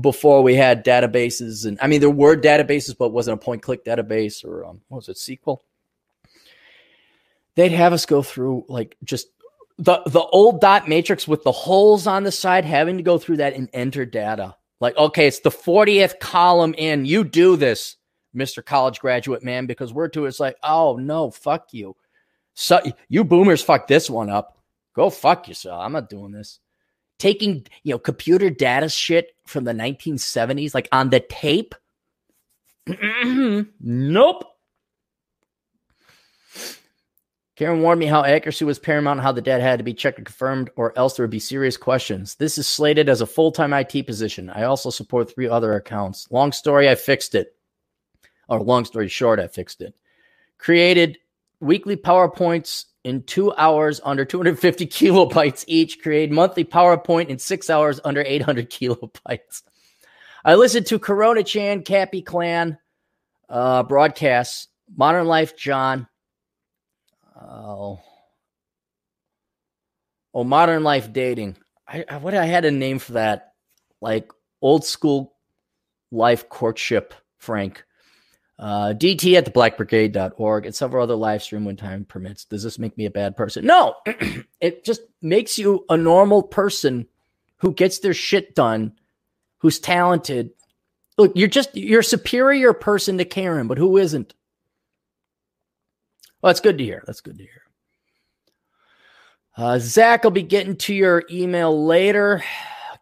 before 0.00 0.42
we 0.42 0.54
had 0.54 0.86
databases 0.86 1.66
and 1.66 1.76
I 1.82 1.86
mean 1.86 2.00
there 2.00 2.08
were 2.08 2.34
databases 2.34 2.96
but 2.96 3.10
wasn't 3.10 3.42
a 3.42 3.44
point 3.44 3.60
click 3.60 3.84
database 3.84 4.42
or 4.42 4.64
um, 4.64 4.80
what 4.88 5.06
was 5.06 5.10
it 5.10 5.18
SQL? 5.18 5.58
They'd 7.56 7.72
have 7.72 7.92
us 7.92 8.06
go 8.06 8.22
through 8.22 8.66
like 8.68 8.96
just 9.02 9.28
the 9.78 10.02
the 10.06 10.20
old 10.20 10.60
dot 10.60 10.88
matrix 10.88 11.26
with 11.26 11.42
the 11.42 11.52
holes 11.52 12.06
on 12.06 12.22
the 12.22 12.32
side, 12.32 12.64
having 12.64 12.96
to 12.98 13.02
go 13.02 13.18
through 13.18 13.38
that 13.38 13.54
and 13.54 13.68
enter 13.72 14.06
data. 14.06 14.56
Like, 14.80 14.96
okay, 14.96 15.26
it's 15.26 15.40
the 15.40 15.50
40th 15.50 16.20
column 16.20 16.74
in. 16.74 17.06
You 17.06 17.24
do 17.24 17.56
this, 17.56 17.96
Mr. 18.34 18.64
College 18.64 19.00
graduate 19.00 19.42
man, 19.42 19.66
because 19.66 19.92
we're 19.92 20.08
to 20.08 20.26
it's 20.26 20.40
like, 20.40 20.56
oh 20.62 20.96
no, 20.96 21.30
fuck 21.30 21.72
you. 21.72 21.96
So 22.54 22.80
you 23.08 23.24
boomers 23.24 23.62
fuck 23.62 23.86
this 23.86 24.08
one 24.08 24.30
up. 24.30 24.58
Go 24.94 25.10
fuck 25.10 25.48
yourself. 25.48 25.80
I'm 25.82 25.92
not 25.92 26.08
doing 26.08 26.32
this. 26.32 26.58
Taking, 27.18 27.66
you 27.82 27.94
know, 27.94 27.98
computer 27.98 28.50
data 28.50 28.88
shit 28.88 29.34
from 29.46 29.64
the 29.64 29.72
1970s, 29.72 30.74
like 30.74 30.88
on 30.92 31.10
the 31.10 31.20
tape. 31.20 31.74
nope. 33.80 34.44
Karen 37.56 37.80
warned 37.80 37.98
me 37.98 38.06
how 38.06 38.22
accuracy 38.22 38.66
was 38.66 38.78
paramount 38.78 39.18
and 39.18 39.24
how 39.24 39.32
the 39.32 39.40
data 39.40 39.62
had 39.62 39.78
to 39.78 39.84
be 39.84 39.94
checked 39.94 40.18
and 40.18 40.26
confirmed, 40.26 40.68
or 40.76 40.96
else 40.96 41.16
there 41.16 41.24
would 41.24 41.30
be 41.30 41.38
serious 41.38 41.78
questions. 41.78 42.34
This 42.34 42.58
is 42.58 42.68
slated 42.68 43.08
as 43.08 43.22
a 43.22 43.26
full 43.26 43.50
time 43.50 43.72
IT 43.72 44.06
position. 44.06 44.50
I 44.50 44.64
also 44.64 44.90
support 44.90 45.32
three 45.32 45.48
other 45.48 45.74
accounts. 45.74 46.30
Long 46.30 46.52
story, 46.52 46.88
I 46.88 46.94
fixed 46.94 47.34
it. 47.34 47.56
Or 48.48 48.60
long 48.60 48.84
story 48.84 49.08
short, 49.08 49.40
I 49.40 49.48
fixed 49.48 49.80
it. 49.80 49.94
Created 50.58 51.18
weekly 51.60 51.96
PowerPoints 51.96 52.84
in 53.04 53.22
two 53.22 53.54
hours 53.54 54.02
under 54.04 54.26
250 54.26 54.86
kilobytes 54.88 55.64
each. 55.66 56.02
Create 56.02 56.30
monthly 56.30 56.64
PowerPoint 56.64 57.28
in 57.28 57.38
six 57.38 57.70
hours 57.70 58.00
under 58.04 58.22
800 58.22 58.70
kilobytes. 58.70 59.62
I 60.44 60.56
listened 60.56 60.86
to 60.86 60.98
Corona 60.98 61.42
Chan, 61.42 61.82
Cappy 61.84 62.20
Clan 62.20 62.76
uh, 63.48 63.82
broadcasts, 63.82 64.68
Modern 64.94 65.26
Life 65.26 65.56
John, 65.56 66.06
Oh. 67.40 68.00
Oh, 70.34 70.44
modern 70.44 70.82
life 70.82 71.12
dating. 71.12 71.56
I, 71.88 72.04
I 72.08 72.16
what 72.18 72.34
I 72.34 72.44
had 72.46 72.64
a 72.64 72.70
name 72.70 72.98
for 72.98 73.12
that, 73.12 73.54
like 74.00 74.30
old 74.60 74.84
school 74.84 75.34
life 76.10 76.48
courtship, 76.48 77.14
Frank. 77.38 77.84
Uh, 78.58 78.94
DT 78.96 79.34
at 79.34 79.44
the 79.44 79.50
blackbrigade.org 79.50 80.64
and 80.64 80.74
several 80.74 81.02
other 81.02 81.14
live 81.14 81.42
stream 81.42 81.66
when 81.66 81.76
time 81.76 82.06
permits. 82.06 82.46
Does 82.46 82.62
this 82.62 82.78
make 82.78 82.96
me 82.96 83.04
a 83.04 83.10
bad 83.10 83.36
person? 83.36 83.66
No, 83.66 83.94
it 84.60 84.82
just 84.84 85.02
makes 85.20 85.58
you 85.58 85.84
a 85.90 85.96
normal 85.96 86.42
person 86.42 87.06
who 87.58 87.74
gets 87.74 87.98
their 87.98 88.14
shit 88.14 88.54
done, 88.54 88.92
who's 89.58 89.78
talented. 89.78 90.50
Look, 91.18 91.32
you're 91.34 91.48
just 91.48 91.76
you're 91.76 92.00
a 92.00 92.04
superior 92.04 92.72
person 92.72 93.18
to 93.18 93.26
Karen, 93.26 93.68
but 93.68 93.78
who 93.78 93.98
isn't? 93.98 94.34
Well, 96.46 96.52
that's 96.52 96.60
good 96.60 96.78
to 96.78 96.84
hear. 96.84 97.02
That's 97.04 97.22
good 97.22 97.38
to 97.38 97.42
hear. 97.42 97.62
Uh, 99.56 99.80
Zach, 99.80 100.24
I'll 100.24 100.30
be 100.30 100.44
getting 100.44 100.76
to 100.76 100.94
your 100.94 101.24
email 101.28 101.84
later. 101.84 102.40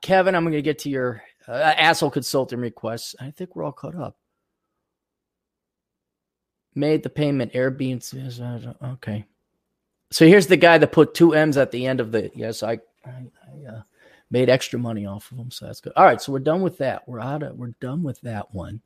Kevin, 0.01 0.35
I'm 0.35 0.45
going 0.45 0.55
to 0.55 0.63
get 0.63 0.79
to 0.79 0.89
your 0.89 1.23
uh, 1.47 1.53
asshole 1.53 2.09
consulting 2.09 2.59
requests. 2.59 3.15
I 3.21 3.33
think 3.33 3.55
we're 3.55 3.65
all 3.65 3.73
caught 3.73 3.97
up. 3.97 4.17
Made 6.75 7.03
the 7.03 7.11
payment. 7.11 7.53
Airbnb. 7.53 8.77
Okay. 8.95 9.27
So 10.11 10.27
here's 10.27 10.47
the 10.47 10.57
guy 10.57 10.79
that 10.79 10.93
put 10.93 11.13
two 11.13 11.35
M's 11.35 11.59
at 11.59 11.71
the 11.71 11.85
end 11.85 12.01
of 12.01 12.13
the. 12.13 12.31
Yes, 12.35 12.63
I, 12.63 12.79
I, 13.05 13.11
I 13.11 13.71
uh, 13.71 13.83
made 14.31 14.49
extra 14.49 14.79
money 14.79 15.05
off 15.05 15.31
of 15.31 15.37
them, 15.37 15.51
so 15.51 15.67
that's 15.67 15.83
good. 15.83 15.93
All 15.97 16.07
right, 16.07 16.23
so 16.23 16.33
we're 16.33 16.39
done 16.39 16.63
with 16.63 16.79
that. 16.79 17.07
We're 17.07 17.21
out 17.21 17.43
of. 17.43 17.59
We're 17.59 17.75
done 17.79 18.03
with 18.03 18.23
that 18.23 18.55
one. 18.55 18.81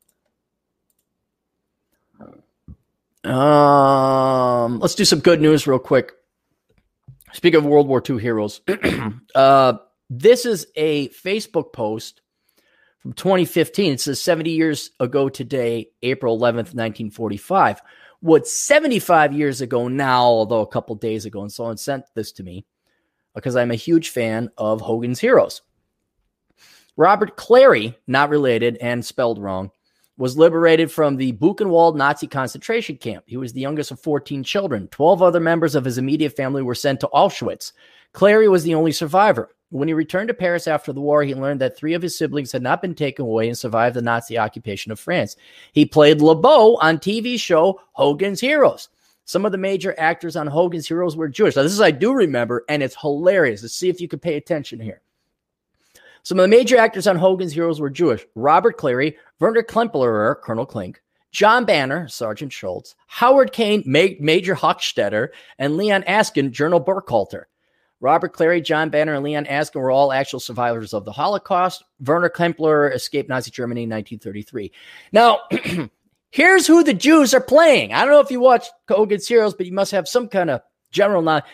Um, 3.23 4.79
let's 4.79 4.95
do 4.95 5.05
some 5.05 5.19
good 5.19 5.41
news 5.41 5.67
real 5.67 5.79
quick. 5.79 6.13
Speak 7.33 7.53
of 7.53 7.65
World 7.65 7.87
War 7.87 8.01
II 8.07 8.19
heroes, 8.19 8.61
uh, 9.35 9.73
this 10.09 10.45
is 10.45 10.67
a 10.75 11.09
Facebook 11.09 11.73
post 11.73 12.21
from 12.99 13.13
2015. 13.13 13.93
It 13.93 14.01
says 14.01 14.21
70 14.21 14.51
years 14.51 14.91
ago 14.99 15.29
today, 15.29 15.89
April 16.01 16.37
11th, 16.37 16.73
1945. 16.73 17.81
What 18.21 18.47
75 18.47 19.33
years 19.33 19.61
ago 19.61 19.87
now, 19.87 20.23
although 20.23 20.61
a 20.61 20.67
couple 20.67 20.95
days 20.95 21.25
ago, 21.25 21.41
and 21.41 21.51
someone 21.51 21.77
sent 21.77 22.05
this 22.15 22.31
to 22.33 22.43
me 22.43 22.65
because 23.35 23.55
I'm 23.55 23.71
a 23.71 23.75
huge 23.75 24.09
fan 24.09 24.49
of 24.57 24.81
Hogan's 24.81 25.19
Heroes. 25.19 25.61
Robert 26.97 27.37
Clary, 27.37 27.97
not 28.07 28.29
related 28.29 28.75
and 28.81 29.05
spelled 29.05 29.39
wrong, 29.39 29.71
was 30.19 30.37
liberated 30.37 30.91
from 30.91 31.15
the 31.15 31.31
Buchenwald 31.31 31.95
Nazi 31.95 32.27
concentration 32.27 32.97
camp. 32.97 33.23
He 33.25 33.37
was 33.37 33.53
the 33.53 33.61
youngest 33.61 33.89
of 33.89 34.01
14 34.01 34.43
children. 34.43 34.89
12 34.89 35.21
other 35.21 35.39
members 35.39 35.75
of 35.75 35.85
his 35.85 35.97
immediate 35.97 36.35
family 36.35 36.61
were 36.61 36.75
sent 36.75 36.99
to 36.99 37.09
Auschwitz. 37.13 37.71
Clary 38.11 38.49
was 38.49 38.65
the 38.65 38.75
only 38.75 38.91
survivor. 38.91 39.55
When 39.69 39.87
he 39.87 39.93
returned 39.93 40.27
to 40.27 40.33
Paris 40.33 40.67
after 40.67 40.91
the 40.91 40.99
war, 40.99 41.23
he 41.23 41.33
learned 41.33 41.61
that 41.61 41.77
three 41.77 41.93
of 41.93 42.01
his 42.01 42.17
siblings 42.17 42.51
had 42.51 42.61
not 42.61 42.81
been 42.81 42.95
taken 42.95 43.23
away 43.23 43.47
and 43.47 43.57
survived 43.57 43.95
the 43.95 44.01
Nazi 44.01 44.37
occupation 44.37 44.91
of 44.91 44.99
France. 44.99 45.37
He 45.71 45.85
played 45.85 46.21
LeBeau 46.21 46.75
on 46.81 46.97
TV 46.97 47.39
show 47.39 47.79
Hogan's 47.93 48.41
Heroes. 48.41 48.89
Some 49.23 49.45
of 49.45 49.53
the 49.53 49.57
major 49.57 49.95
actors 49.97 50.35
on 50.35 50.47
Hogan's 50.47 50.87
Heroes 50.87 51.15
were 51.15 51.29
Jewish. 51.29 51.55
Now, 51.55 51.63
this 51.63 51.71
is 51.71 51.79
I 51.79 51.91
do 51.91 52.11
remember, 52.13 52.65
and 52.67 52.83
it's 52.83 52.99
hilarious. 52.99 53.61
Let's 53.61 53.73
see 53.73 53.87
if 53.87 54.01
you 54.01 54.09
can 54.09 54.19
pay 54.19 54.35
attention 54.35 54.81
here. 54.81 55.01
Some 56.29 56.37
of 56.37 56.43
the 56.43 56.55
major 56.55 56.77
actors 56.77 57.07
on 57.07 57.15
Hogan's 57.15 57.53
Heroes 57.53 57.81
were 57.81 57.89
Jewish 57.89 58.23
Robert 58.35 58.77
Clary, 58.77 59.17
Werner 59.39 59.63
Klemperer, 59.63 60.39
Colonel 60.39 60.67
Klink, 60.67 61.01
John 61.31 61.65
Banner, 61.65 62.07
Sergeant 62.07 62.53
Schultz, 62.53 62.93
Howard 63.07 63.51
Caine, 63.51 63.81
Ma- 63.83 64.13
Major 64.19 64.53
Hochstetter, 64.53 65.29
and 65.57 65.75
Leon 65.75 66.03
Askin, 66.05 66.51
General 66.51 66.85
Burkhalter. 66.85 67.45
Robert 67.99 68.33
Clary, 68.33 68.61
John 68.61 68.91
Banner, 68.91 69.15
and 69.15 69.23
Leon 69.23 69.47
Askin 69.47 69.81
were 69.81 69.89
all 69.89 70.13
actual 70.13 70.39
survivors 70.39 70.93
of 70.93 71.03
the 71.03 71.11
Holocaust. 71.11 71.83
Werner 71.99 72.29
Klemperer 72.29 72.93
escaped 72.93 73.27
Nazi 73.27 73.49
Germany 73.49 73.81
in 73.81 73.89
1933. 73.89 74.71
Now, 75.11 75.39
here's 76.29 76.67
who 76.67 76.83
the 76.83 76.93
Jews 76.93 77.33
are 77.33 77.41
playing. 77.41 77.91
I 77.91 78.05
don't 78.05 78.13
know 78.13 78.19
if 78.19 78.29
you 78.29 78.39
watch 78.39 78.67
Hogan's 78.87 79.27
Heroes, 79.27 79.55
but 79.55 79.65
you 79.65 79.73
must 79.73 79.93
have 79.93 80.07
some 80.07 80.27
kind 80.27 80.51
of 80.51 80.61
general 80.91 81.23
knowledge. 81.23 81.45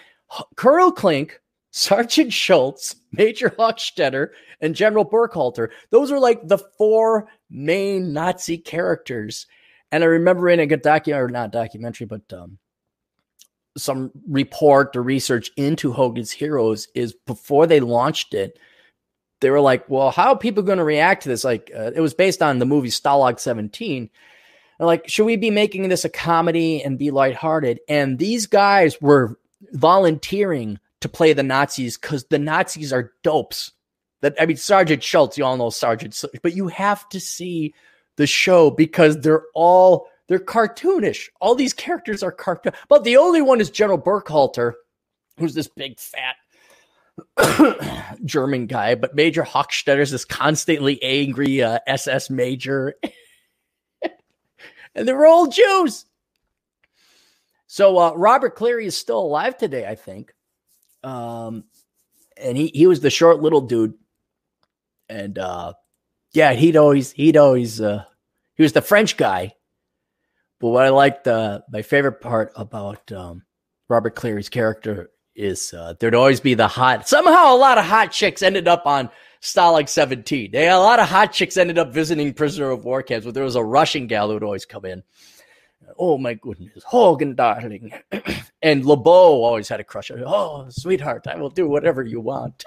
Colonel 0.57 0.91
Klink, 0.91 1.39
Sergeant 1.76 2.32
Schultz, 2.32 2.95
Major 3.11 3.49
Hochstetter, 3.49 4.30
and 4.61 4.73
General 4.73 5.03
Burkhalter. 5.03 5.71
Those 5.89 6.09
are 6.09 6.21
like 6.21 6.47
the 6.47 6.57
four 6.57 7.28
main 7.49 8.13
Nazi 8.13 8.57
characters. 8.57 9.45
And 9.91 10.01
I 10.01 10.07
remember 10.07 10.47
in 10.47 10.61
a 10.61 10.67
good 10.67 10.82
documentary, 10.82 11.26
or 11.26 11.28
not 11.28 11.51
documentary, 11.51 12.07
but 12.07 12.21
um, 12.32 12.59
some 13.78 14.11
report 14.26 14.95
or 14.95 15.03
research 15.03 15.51
into 15.57 15.91
Hogan's 15.91 16.32
Heroes 16.32 16.88
is 16.95 17.13
before 17.28 17.67
they 17.67 17.82
launched 17.82 18.34
it, 18.34 18.57
they 19.41 19.49
were 19.49 19.59
like, 19.59 19.89
"Well, 19.89 20.11
how 20.11 20.32
are 20.32 20.38
people 20.38 20.63
going 20.63 20.78
to 20.78 20.86
react 20.86 21.23
to 21.23 21.30
this?" 21.30 21.43
Like, 21.43 21.71
uh, 21.76 21.91
it 21.93 21.99
was 21.99 22.13
based 22.13 22.41
on 22.41 22.59
the 22.59 22.65
movie 22.65 22.88
Stalag 22.88 23.38
17. 23.38 24.09
They're 24.78 24.88
like, 24.88 25.09
should 25.09 25.26
we 25.26 25.36
be 25.36 25.51
making 25.51 25.89
this 25.89 26.05
a 26.05 26.09
comedy 26.09 26.82
and 26.82 26.97
be 26.97 27.11
lighthearted? 27.11 27.82
And 27.89 28.17
these 28.17 28.45
guys 28.45 29.01
were 29.01 29.38
volunteering 29.73 30.80
to 31.06 31.10
play 31.10 31.34
the 31.34 31.43
Nazis 31.43 31.97
because 31.97 32.26
the 32.26 32.39
Nazis 32.39 32.91
are 32.91 33.14
dopes. 33.22 33.72
That 34.22 34.36
I 34.39 34.47
mean, 34.47 34.58
Sergeant 34.58 35.03
Schultz, 35.03 35.38
you 35.38 35.45
all 35.45 35.56
know 35.56 35.70
Sergeant, 35.70 36.20
but 36.41 36.56
you 36.56 36.68
have 36.68 37.08
to 37.10 37.20
see 37.20 37.76
the 38.16 38.26
show 38.26 38.72
because 38.72 39.20
they're 39.22 39.43
all 39.53 40.08
they're 40.28 40.39
cartoonish. 40.39 41.28
All 41.39 41.53
these 41.53 41.74
characters 41.74 42.24
are 42.24 42.32
cartoon, 42.32 42.74
but 42.89 43.03
the 43.03 43.18
only 43.18 43.43
one 43.43 43.62
is 43.62 43.70
General 43.70 44.01
Burkhalter, 44.01 44.74
who's 45.38 45.53
this 45.53 45.68
big 45.68 45.99
fat 45.99 46.38
German 48.26 48.66
guy. 48.66 48.95
But 48.95 49.14
Major 49.14 49.43
Hochstetter 49.43 50.01
is 50.01 50.10
this 50.10 50.26
constantly 50.26 51.01
angry 51.03 51.62
uh, 51.62 51.80
SS 51.86 52.32
major, 52.32 52.95
and 54.95 55.08
they're 55.08 55.28
all 55.28 55.45
Jews. 55.45 56.06
So 57.68 57.99
uh, 57.99 58.14
Robert 58.16 58.56
Cleary 58.56 58.88
is 58.88 58.97
still 58.97 59.20
alive 59.20 59.56
today, 59.56 59.86
I 59.86 59.93
think. 59.93 60.34
Um, 61.06 61.66
and 62.38 62.58
he 62.58 62.72
he 62.74 62.88
was 62.88 62.99
the 62.99 63.10
short 63.10 63.41
little 63.41 63.62
dude, 63.62 63.93
and 65.08 65.38
uh, 65.38 65.74
yeah, 66.34 66.53
he'd 66.53 66.76
always 66.76 67.12
he'd 67.12 67.38
always 67.38 67.80
uh, 67.80 68.03
he 68.56 68.64
was 68.64 68.74
the 68.74 68.82
French 68.82 69.16
guy 69.16 69.53
but 70.60 70.70
what 70.70 70.86
I 70.86 70.89
liked, 70.89 71.28
uh, 71.28 71.62
my 71.70 71.82
favorite 71.82 72.22
part 72.22 72.51
about 72.56 73.12
um, 73.12 73.43
Robert 73.89 74.16
Clary's 74.16 74.49
character 74.49 75.12
is 75.36 75.74
uh, 75.74 75.95
there'd 75.99 76.16
always 76.16 76.39
be 76.39 76.53
the 76.53 76.68
hot. 76.68 77.08
Somehow, 77.08 77.53
a 77.53 77.58
lot 77.58 77.78
of 77.78 77.86
hot 77.86 78.12
chicks 78.12 78.41
ended 78.41 78.68
up 78.68 78.86
on 78.86 79.10
Stalag 79.41 79.89
17. 79.89 80.51
They 80.51 80.70
a 80.70 80.78
lot 80.78 80.99
of 80.99 81.10
hot 81.10 81.34
chicks 81.34 81.58
ended 81.58 81.78
up 81.78 81.93
visiting 81.93 82.34
prisoner 82.34 82.72
of 82.72 82.86
war 82.86 83.03
camps, 83.03 83.26
but 83.26 83.34
there 83.34 83.43
was 83.43 83.56
a 83.56 83.64
Russian 83.64 84.08
gal 84.08 84.30
who 84.30 84.36
would 84.36 84.43
always 84.43 84.66
come 84.66 84.86
in. 84.86 85.03
Oh 85.97 86.17
my 86.17 86.33
goodness, 86.33 86.83
Hogan, 86.83 87.36
darling, 87.36 87.93
and 88.61 88.86
LeBeau 88.86 89.43
always 89.43 89.69
had 89.69 89.79
a 89.79 89.83
crush 89.83 90.11
on. 90.11 90.23
Oh, 90.25 90.67
sweetheart, 90.69 91.27
I 91.27 91.38
will 91.38 91.49
do 91.49 91.67
whatever 91.67 92.03
you 92.03 92.19
want. 92.19 92.63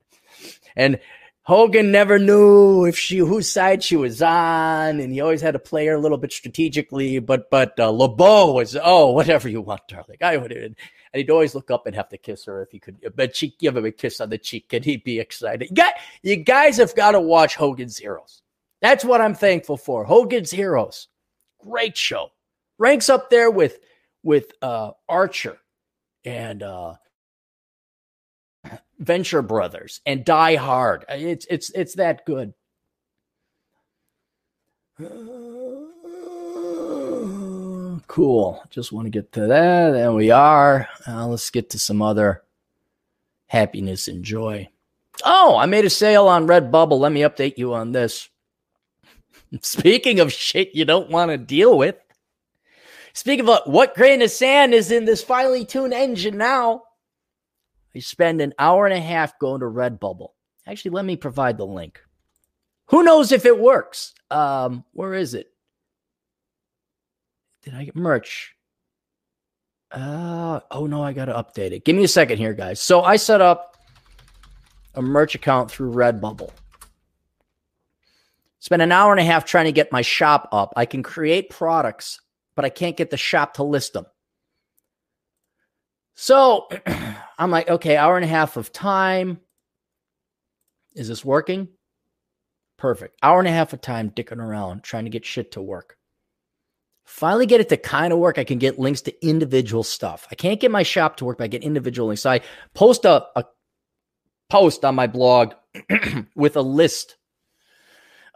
and 0.76 0.98
Hogan 1.42 1.92
never 1.92 2.18
knew 2.18 2.86
if 2.86 2.98
she 2.98 3.18
whose 3.18 3.48
side 3.48 3.82
she 3.82 3.96
was 3.96 4.20
on, 4.20 4.98
and 4.98 5.12
he 5.12 5.20
always 5.20 5.40
had 5.40 5.52
to 5.52 5.60
play 5.60 5.86
her 5.86 5.94
a 5.94 6.00
little 6.00 6.18
bit 6.18 6.32
strategically. 6.32 7.20
But 7.20 7.50
but 7.50 7.78
uh, 7.78 7.90
LeBeau 7.90 8.52
was 8.52 8.76
oh 8.82 9.12
whatever 9.12 9.48
you 9.48 9.60
want, 9.60 9.86
darling. 9.86 10.18
I 10.20 10.38
would, 10.38 10.50
and 10.50 10.74
he'd 11.14 11.30
always 11.30 11.54
look 11.54 11.70
up 11.70 11.86
and 11.86 11.94
have 11.94 12.08
to 12.08 12.18
kiss 12.18 12.44
her 12.46 12.62
if 12.62 12.72
he 12.72 12.80
could. 12.80 12.96
But 13.14 13.36
she'd 13.36 13.58
give 13.58 13.76
him 13.76 13.84
a 13.84 13.92
kiss 13.92 14.20
on 14.20 14.30
the 14.30 14.38
cheek, 14.38 14.72
and 14.72 14.84
he'd 14.84 15.04
be 15.04 15.20
excited. 15.20 15.70
You, 15.70 15.76
got, 15.76 15.94
you 16.22 16.36
guys 16.36 16.78
have 16.78 16.96
got 16.96 17.12
to 17.12 17.20
watch 17.20 17.54
Hogan's 17.54 17.96
Heroes. 17.96 18.42
That's 18.82 19.04
what 19.04 19.20
I'm 19.20 19.34
thankful 19.34 19.76
for. 19.76 20.04
Hogan's 20.04 20.50
Heroes, 20.50 21.06
great 21.60 21.96
show, 21.96 22.32
ranks 22.78 23.08
up 23.08 23.30
there 23.30 23.50
with 23.50 23.78
with 24.22 24.52
uh, 24.60 24.90
Archer 25.08 25.58
and 26.24 26.62
uh, 26.62 26.94
Venture 28.98 29.42
Brothers 29.42 30.00
and 30.06 30.24
Die 30.24 30.56
Hard. 30.56 31.04
It's 31.08 31.46
it's 31.48 31.70
it's 31.70 31.94
that 31.94 32.26
good. 32.26 32.54
cool. 38.06 38.62
Just 38.70 38.92
want 38.92 39.06
to 39.06 39.10
get 39.10 39.32
to 39.32 39.46
that. 39.46 39.90
There 39.90 40.12
we 40.12 40.30
are. 40.30 40.88
Uh, 41.06 41.26
let's 41.26 41.50
get 41.50 41.70
to 41.70 41.78
some 41.78 42.02
other 42.02 42.42
happiness 43.46 44.08
and 44.08 44.24
joy. 44.24 44.68
Oh, 45.24 45.56
I 45.56 45.66
made 45.66 45.84
a 45.84 45.90
sale 45.90 46.28
on 46.28 46.46
Redbubble. 46.46 46.98
Let 46.98 47.12
me 47.12 47.20
update 47.20 47.58
you 47.58 47.74
on 47.74 47.92
this. 47.92 48.28
Speaking 49.62 50.20
of 50.20 50.32
shit 50.32 50.74
you 50.74 50.84
don't 50.84 51.10
want 51.10 51.30
to 51.30 51.38
deal 51.38 51.76
with. 51.76 51.96
Speaking 53.16 53.48
of 53.48 53.62
what 53.64 53.94
grain 53.94 54.20
of 54.20 54.30
sand 54.30 54.74
is 54.74 54.90
in 54.90 55.06
this 55.06 55.24
finely 55.24 55.64
tuned 55.64 55.94
engine 55.94 56.36
now? 56.36 56.82
You 57.94 58.02
spend 58.02 58.42
an 58.42 58.52
hour 58.58 58.84
and 58.84 58.92
a 58.92 59.00
half 59.00 59.38
going 59.38 59.60
to 59.60 59.66
Redbubble. 59.66 60.28
Actually, 60.66 60.90
let 60.90 61.06
me 61.06 61.16
provide 61.16 61.56
the 61.56 61.64
link. 61.64 61.98
Who 62.88 63.02
knows 63.02 63.32
if 63.32 63.46
it 63.46 63.58
works? 63.58 64.12
Um, 64.30 64.84
where 64.92 65.14
is 65.14 65.32
it? 65.32 65.46
Did 67.62 67.74
I 67.74 67.86
get 67.86 67.96
merch? 67.96 68.54
Uh, 69.90 70.60
oh 70.70 70.86
no, 70.86 71.02
I 71.02 71.14
got 71.14 71.24
to 71.24 71.32
update 71.32 71.72
it. 71.72 71.86
Give 71.86 71.96
me 71.96 72.04
a 72.04 72.08
second 72.08 72.36
here, 72.36 72.52
guys. 72.52 72.82
So 72.82 73.00
I 73.00 73.16
set 73.16 73.40
up 73.40 73.78
a 74.94 75.00
merch 75.00 75.34
account 75.34 75.70
through 75.70 75.94
Redbubble. 75.94 76.50
Spent 78.58 78.82
an 78.82 78.92
hour 78.92 79.10
and 79.10 79.20
a 79.20 79.24
half 79.24 79.46
trying 79.46 79.64
to 79.64 79.72
get 79.72 79.90
my 79.90 80.02
shop 80.02 80.50
up. 80.52 80.74
I 80.76 80.84
can 80.84 81.02
create 81.02 81.48
products, 81.48 82.20
but 82.56 82.64
I 82.64 82.70
can't 82.70 82.96
get 82.96 83.10
the 83.10 83.16
shop 83.16 83.54
to 83.54 83.62
list 83.62 83.92
them. 83.92 84.06
So 86.14 86.68
I'm 87.38 87.50
like, 87.50 87.68
okay, 87.68 87.96
hour 87.96 88.16
and 88.16 88.24
a 88.24 88.28
half 88.28 88.56
of 88.56 88.72
time. 88.72 89.38
Is 90.94 91.08
this 91.08 91.24
working? 91.24 91.68
Perfect. 92.78 93.18
Hour 93.22 93.38
and 93.38 93.48
a 93.48 93.52
half 93.52 93.74
of 93.74 93.82
time 93.82 94.10
dicking 94.10 94.38
around 94.38 94.82
trying 94.82 95.04
to 95.04 95.10
get 95.10 95.24
shit 95.24 95.52
to 95.52 95.62
work. 95.62 95.96
Finally 97.04 97.46
get 97.46 97.60
it 97.60 97.68
to 97.68 97.76
kind 97.76 98.12
of 98.12 98.18
work. 98.18 98.38
I 98.38 98.44
can 98.44 98.58
get 98.58 98.78
links 98.78 99.02
to 99.02 99.26
individual 99.26 99.84
stuff. 99.84 100.26
I 100.30 100.34
can't 100.34 100.58
get 100.58 100.70
my 100.70 100.82
shop 100.82 101.16
to 101.18 101.24
work, 101.24 101.38
but 101.38 101.44
I 101.44 101.48
get 101.48 101.62
individual 101.62 102.08
links. 102.08 102.22
So 102.22 102.30
I 102.30 102.40
post 102.74 103.04
a, 103.04 103.26
a 103.36 103.44
post 104.48 104.84
on 104.84 104.94
my 104.94 105.06
blog 105.06 105.52
with 106.34 106.56
a 106.56 106.62
list 106.62 107.16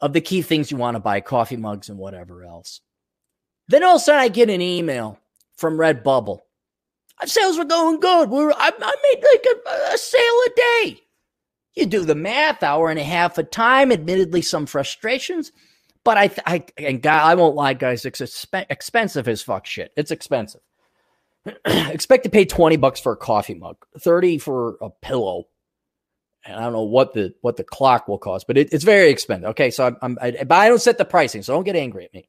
of 0.00 0.12
the 0.12 0.20
key 0.20 0.42
things 0.42 0.70
you 0.70 0.76
want 0.76 0.94
to 0.94 1.00
buy, 1.00 1.20
coffee 1.20 1.56
mugs 1.56 1.88
and 1.88 1.98
whatever 1.98 2.44
else. 2.44 2.80
Then 3.70 3.84
all 3.84 3.96
of 3.96 4.00
a 4.02 4.04
sudden 4.04 4.20
I 4.20 4.28
get 4.28 4.50
an 4.50 4.60
email 4.60 5.18
from 5.56 5.78
Redbubble 5.78 6.40
sales 7.26 7.58
were 7.58 7.64
going 7.64 8.00
good. 8.00 8.30
We 8.30 8.44
were, 8.44 8.52
I, 8.52 8.70
I 8.78 8.94
made 9.12 9.24
like 9.32 9.46
a, 9.46 9.94
a 9.94 9.98
sale 9.98 10.22
a 10.46 10.50
day. 10.56 11.00
You 11.74 11.86
do 11.86 12.04
the 12.04 12.14
math, 12.14 12.62
hour 12.62 12.90
and 12.90 12.98
a 12.98 13.04
half 13.04 13.38
of 13.38 13.50
time. 13.50 13.92
Admittedly, 13.92 14.42
some 14.42 14.66
frustrations, 14.66 15.52
but 16.04 16.18
I, 16.18 16.30
I 16.46 16.64
and 16.76 17.00
God, 17.00 17.22
I 17.22 17.34
won't 17.36 17.54
lie, 17.54 17.74
guys. 17.74 18.04
It's 18.04 18.20
exp- 18.20 18.66
expensive 18.68 19.28
as 19.28 19.42
fuck 19.42 19.66
shit. 19.66 19.92
It's 19.96 20.10
expensive. 20.10 20.60
Expect 21.64 22.24
to 22.24 22.30
pay 22.30 22.44
twenty 22.44 22.76
bucks 22.76 23.00
for 23.00 23.12
a 23.12 23.16
coffee 23.16 23.54
mug, 23.54 23.76
thirty 23.98 24.36
for 24.36 24.76
a 24.82 24.90
pillow, 24.90 25.44
and 26.44 26.56
I 26.56 26.60
don't 26.64 26.72
know 26.72 26.82
what 26.82 27.14
the 27.14 27.34
what 27.40 27.56
the 27.56 27.64
clock 27.64 28.08
will 28.08 28.18
cost, 28.18 28.46
but 28.46 28.58
it, 28.58 28.72
it's 28.72 28.84
very 28.84 29.08
expensive. 29.08 29.50
Okay, 29.50 29.70
so 29.70 29.86
I'm, 29.86 29.96
I'm 30.02 30.18
I, 30.20 30.30
but 30.44 30.56
I 30.56 30.68
don't 30.68 30.82
set 30.82 30.98
the 30.98 31.04
pricing, 31.04 31.42
so 31.42 31.54
don't 31.54 31.64
get 31.64 31.76
angry 31.76 32.04
at 32.04 32.12
me. 32.12 32.28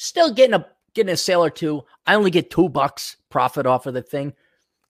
Still 0.00 0.32
getting 0.32 0.54
a 0.54 0.64
getting 0.94 1.12
a 1.12 1.16
sale 1.16 1.44
or 1.44 1.50
two. 1.50 1.82
I 2.06 2.14
only 2.14 2.30
get 2.30 2.50
two 2.50 2.68
bucks 2.68 3.16
profit 3.30 3.66
off 3.66 3.86
of 3.86 3.94
the 3.94 4.02
thing. 4.02 4.32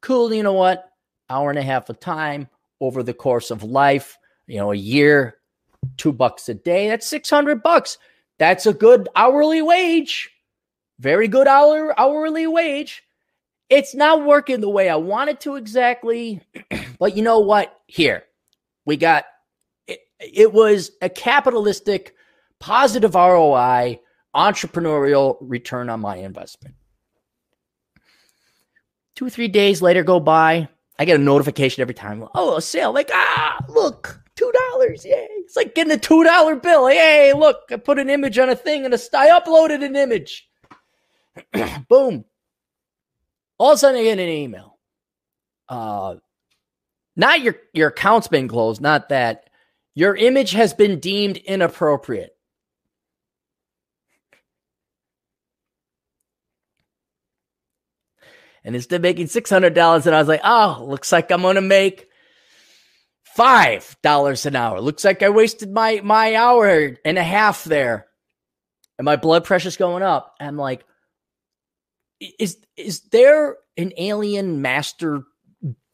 Cool. 0.03 0.33
You 0.33 0.43
know 0.43 0.53
what? 0.53 0.93
Hour 1.31 1.49
and 1.49 1.59
a 1.59 1.63
half 1.63 1.89
of 1.89 1.99
time 1.99 2.47
over 2.79 3.03
the 3.03 3.15
course 3.15 3.51
of 3.51 3.63
life, 3.63 4.19
you 4.47 4.59
know, 4.59 4.71
a 4.71 4.77
year, 4.77 5.39
two 5.97 6.13
bucks 6.13 6.49
a 6.51 6.55
day. 6.55 6.89
That's 6.89 7.07
600 7.07 7.63
bucks. 7.63 7.97
That's 8.39 8.67
a 8.67 8.75
good 8.75 9.09
hourly 9.17 9.63
wage. 9.63 10.31
Very 11.01 11.27
good 11.27 11.49
hour, 11.49 11.99
hourly 11.99 12.47
wage. 12.47 13.03
It's 13.71 13.95
not 13.95 14.27
working 14.27 14.61
the 14.61 14.69
way 14.69 14.91
I 14.91 14.97
want 14.97 15.31
it 15.31 15.41
to 15.41 15.57
exactly. 15.57 16.43
but 16.99 17.17
you 17.17 17.23
know 17.23 17.39
what? 17.39 17.75
Here, 17.87 18.25
we 18.85 18.99
got 18.99 19.25
it, 19.87 20.01
it 20.21 20.53
was 20.53 20.91
a 21.01 21.09
capitalistic, 21.09 22.15
positive 22.61 23.15
ROI 23.15 24.01
entrepreneurial 24.35 25.37
return 25.41 25.89
on 25.89 26.01
my 26.01 26.17
investment. 26.17 26.75
Two 29.17 29.27
or 29.27 29.31
three 29.31 29.49
days 29.49 29.83
later 29.83 30.03
go 30.05 30.21
by. 30.21 30.69
I 30.99 31.05
get 31.05 31.19
a 31.19 31.23
notification 31.23 31.81
every 31.81 31.95
time. 31.95 32.27
Oh, 32.35 32.57
a 32.57 32.63
sale. 32.63 32.93
Like, 32.93 33.11
ah, 33.13 33.65
look, 33.69 34.21
$2. 34.37 35.05
Yay. 35.05 35.27
It's 35.31 35.57
like 35.57 35.75
getting 35.75 35.93
a 35.93 35.97
$2 35.97 36.63
bill. 36.63 36.87
Hey, 36.89 37.33
look, 37.33 37.63
I 37.71 37.77
put 37.77 37.99
an 37.99 38.11
image 38.11 38.39
on 38.39 38.49
a 38.49 38.57
thing 38.57 38.85
and 38.85 38.95
I 38.95 39.31
uploaded 39.31 39.85
an 39.85 39.97
image. 39.97 40.49
Boom. 41.89 42.25
All 43.59 43.73
of 43.73 43.77
a 43.77 43.79
sudden, 43.79 44.01
I 44.01 44.05
get 44.05 44.19
an 44.19 44.29
email. 44.29 44.79
Uh, 45.69 46.17
not 47.17 47.41
your, 47.41 47.57
your 47.73 47.89
account's 47.89 48.29
been 48.29 48.47
closed, 48.47 48.81
not 48.81 49.09
that. 49.09 49.51
Your 49.95 50.15
image 50.15 50.53
has 50.53 50.73
been 50.73 51.01
deemed 51.01 51.39
inappropriate. 51.39 52.38
And 58.69 58.77
instead 58.77 58.97
of 58.97 59.03
making 59.03 59.29
$600 59.29 60.07
and 60.07 60.15
I 60.15 60.19
was 60.19 60.29
like, 60.29 60.43
oh, 60.45 60.85
looks 60.87 61.11
like 61.11 61.31
I'm 61.31 61.41
going 61.41 61.55
to 61.55 61.63
make 61.63 62.07
$5 63.35 64.47
an 64.47 64.57
hour. 64.57 64.79
Looks 64.83 65.07
like 65.07 65.23
I 65.23 65.31
wasted 65.31 65.73
my, 65.73 66.03
my 66.05 66.35
hour 66.35 66.99
and 67.03 67.17
a 67.17 67.23
half 67.23 67.65
there. 67.65 68.09
And 68.99 69.07
my 69.07 69.17
blood 69.17 69.45
pressure's 69.45 69.79
going 69.79 70.03
up. 70.03 70.35
I'm 70.39 70.59
like, 70.59 70.85
is 72.39 72.59
is 72.77 73.01
there 73.11 73.57
an 73.79 73.95
alien 73.97 74.61
master 74.61 75.23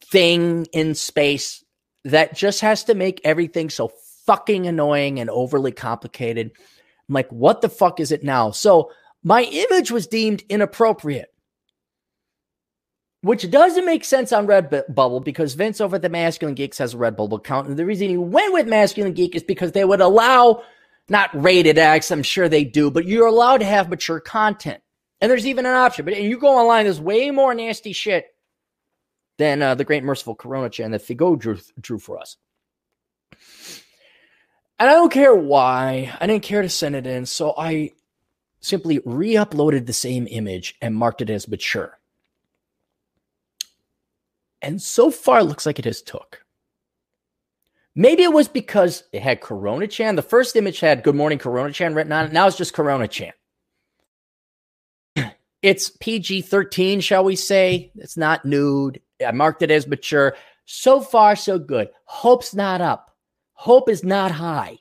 thing 0.07 0.67
in 0.73 0.95
space 0.95 1.63
that 2.03 2.35
just 2.35 2.59
has 2.59 2.83
to 2.85 2.93
make 2.93 3.21
everything 3.23 3.69
so 3.69 3.89
fucking 4.25 4.67
annoying 4.67 5.21
and 5.21 5.29
overly 5.29 5.71
complicated? 5.71 6.51
I'm 7.07 7.13
like, 7.13 7.31
what 7.31 7.61
the 7.61 7.69
fuck 7.69 8.01
is 8.01 8.11
it 8.11 8.25
now? 8.25 8.51
So 8.51 8.91
my 9.23 9.43
image 9.43 9.91
was 9.91 10.07
deemed 10.07 10.43
inappropriate 10.49 11.29
which 13.25 13.49
doesn't 13.49 13.87
make 13.87 14.05
sense 14.05 14.31
on 14.31 14.45
Redbubble 14.45 15.23
because 15.23 15.55
Vince 15.55 15.81
over 15.81 15.95
at 15.95 16.03
the 16.03 16.09
Masculine 16.09 16.53
Geeks 16.53 16.77
has 16.77 16.93
a 16.93 16.97
Redbubble 16.97 17.37
account. 17.37 17.67
And 17.67 17.75
the 17.75 17.83
reason 17.83 18.07
he 18.07 18.17
went 18.17 18.53
with 18.53 18.67
Masculine 18.67 19.13
Geek 19.13 19.35
is 19.35 19.41
because 19.41 19.71
they 19.71 19.83
would 19.83 19.99
allow 19.99 20.61
not 21.09 21.31
rated 21.33 21.79
X, 21.79 22.11
I'm 22.11 22.21
sure 22.21 22.47
they 22.47 22.63
do, 22.63 22.91
but 22.91 23.07
you're 23.07 23.25
allowed 23.25 23.57
to 23.57 23.65
have 23.65 23.89
mature 23.89 24.19
content. 24.19 24.83
And 25.19 25.31
there's 25.31 25.47
even 25.47 25.65
an 25.65 25.73
option. 25.73 26.05
But 26.05 26.21
you 26.21 26.37
go 26.37 26.49
online, 26.49 26.83
there's 26.83 27.01
way 27.01 27.31
more 27.31 27.55
nasty 27.55 27.93
shit 27.93 28.27
than 29.39 29.59
uh, 29.63 29.73
the 29.73 29.85
great 29.85 30.03
merciful 30.03 30.35
Corona 30.35 30.69
Chan 30.69 30.91
that 30.91 31.01
Figo 31.01 31.37
drew, 31.37 31.57
drew 31.81 31.97
for 31.97 32.19
us. 32.19 32.37
And 34.77 34.87
I 34.87 34.93
don't 34.93 35.11
care 35.11 35.33
why. 35.33 36.15
I 36.21 36.27
didn't 36.27 36.43
care 36.43 36.61
to 36.61 36.69
send 36.69 36.95
it 36.95 37.07
in. 37.07 37.25
So 37.25 37.55
I 37.57 37.89
simply 38.59 39.01
re 39.03 39.33
uploaded 39.33 39.87
the 39.87 39.93
same 39.93 40.27
image 40.29 40.75
and 40.79 40.93
marked 40.93 41.23
it 41.23 41.31
as 41.31 41.47
mature. 41.47 41.97
And 44.65 44.81
so 44.81 45.11
far, 45.11 45.43
looks 45.43 45.67
like 45.67 45.77
it 45.77 45.85
has 45.85 46.01
took. 46.01 46.43
Maybe 47.93 48.23
it 48.23 48.33
was 48.33 48.47
because 48.47 49.03
it 49.13 49.21
had 49.21 49.39
Corona 49.39 49.85
Chan. 49.85 50.15
The 50.15 50.23
first 50.23 50.55
image 50.55 50.79
had 50.79 51.03
Good 51.03 51.13
Morning 51.13 51.37
Corona 51.37 51.71
Chan 51.71 51.93
written 51.93 52.11
on 52.11 52.25
it. 52.25 52.33
Now 52.33 52.47
it's 52.47 52.57
just 52.57 52.73
Corona 52.73 53.07
Chan. 53.07 53.33
It's 55.61 55.89
PG 55.89 56.43
13, 56.43 56.99
shall 56.99 57.23
we 57.23 57.35
say. 57.35 57.91
It's 57.95 58.17
not 58.17 58.45
nude. 58.45 59.01
I 59.25 59.31
marked 59.31 59.63
it 59.63 59.71
as 59.71 59.87
mature. 59.87 60.35
So 60.65 61.01
far, 61.01 61.35
so 61.35 61.57
good. 61.57 61.89
Hope's 62.03 62.53
not 62.53 62.81
up. 62.81 63.09
Hope 63.53 63.89
is 63.89 64.03
not 64.03 64.29
high. 64.29 64.77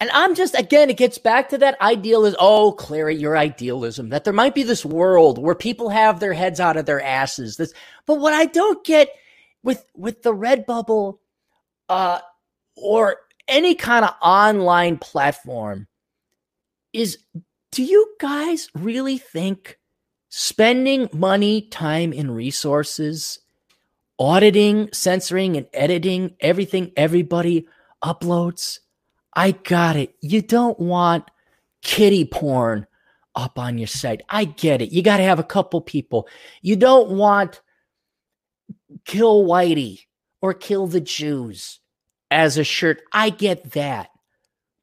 And 0.00 0.10
I'm 0.12 0.34
just, 0.34 0.58
again, 0.58 0.88
it 0.88 0.96
gets 0.96 1.18
back 1.18 1.50
to 1.50 1.58
that 1.58 1.80
idealism. 1.80 2.38
Oh, 2.40 2.74
Clarey, 2.76 3.20
your 3.20 3.36
idealism 3.36 4.08
that 4.08 4.24
there 4.24 4.32
might 4.32 4.54
be 4.54 4.62
this 4.62 4.84
world 4.84 5.38
where 5.38 5.54
people 5.54 5.90
have 5.90 6.20
their 6.20 6.32
heads 6.32 6.58
out 6.58 6.78
of 6.78 6.86
their 6.86 7.02
asses. 7.02 7.56
This, 7.56 7.74
but 8.06 8.18
what 8.18 8.32
I 8.32 8.46
don't 8.46 8.82
get 8.82 9.10
with, 9.62 9.84
with 9.94 10.22
the 10.22 10.34
Redbubble, 10.34 11.18
uh, 11.90 12.20
or 12.76 13.16
any 13.46 13.74
kind 13.74 14.04
of 14.04 14.14
online 14.22 14.96
platform 14.96 15.86
is 16.92 17.18
do 17.72 17.82
you 17.82 18.14
guys 18.18 18.68
really 18.74 19.18
think 19.18 19.78
spending 20.28 21.08
money, 21.12 21.62
time, 21.62 22.12
and 22.12 22.34
resources 22.34 23.40
auditing, 24.18 24.88
censoring, 24.92 25.56
and 25.56 25.66
editing 25.72 26.34
everything 26.40 26.92
everybody 26.96 27.66
uploads 28.02 28.80
I 29.34 29.52
got 29.52 29.96
it. 29.96 30.14
You 30.20 30.42
don't 30.42 30.78
want 30.78 31.30
kitty 31.82 32.24
porn 32.24 32.86
up 33.34 33.58
on 33.58 33.78
your 33.78 33.86
site. 33.86 34.22
I 34.28 34.44
get 34.44 34.82
it. 34.82 34.90
You 34.90 35.02
got 35.02 35.18
to 35.18 35.22
have 35.22 35.38
a 35.38 35.44
couple 35.44 35.80
people. 35.80 36.28
You 36.62 36.76
don't 36.76 37.10
want 37.10 37.60
kill 39.04 39.44
Whitey 39.44 40.00
or 40.42 40.52
kill 40.52 40.86
the 40.86 41.00
Jews 41.00 41.80
as 42.30 42.58
a 42.58 42.64
shirt. 42.64 43.02
I 43.12 43.30
get 43.30 43.72
that. 43.72 44.10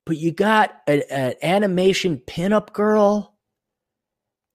But 0.05 0.17
you 0.17 0.31
got 0.31 0.73
an 0.87 1.33
animation 1.43 2.21
pinup 2.25 2.71
girl, 2.71 3.35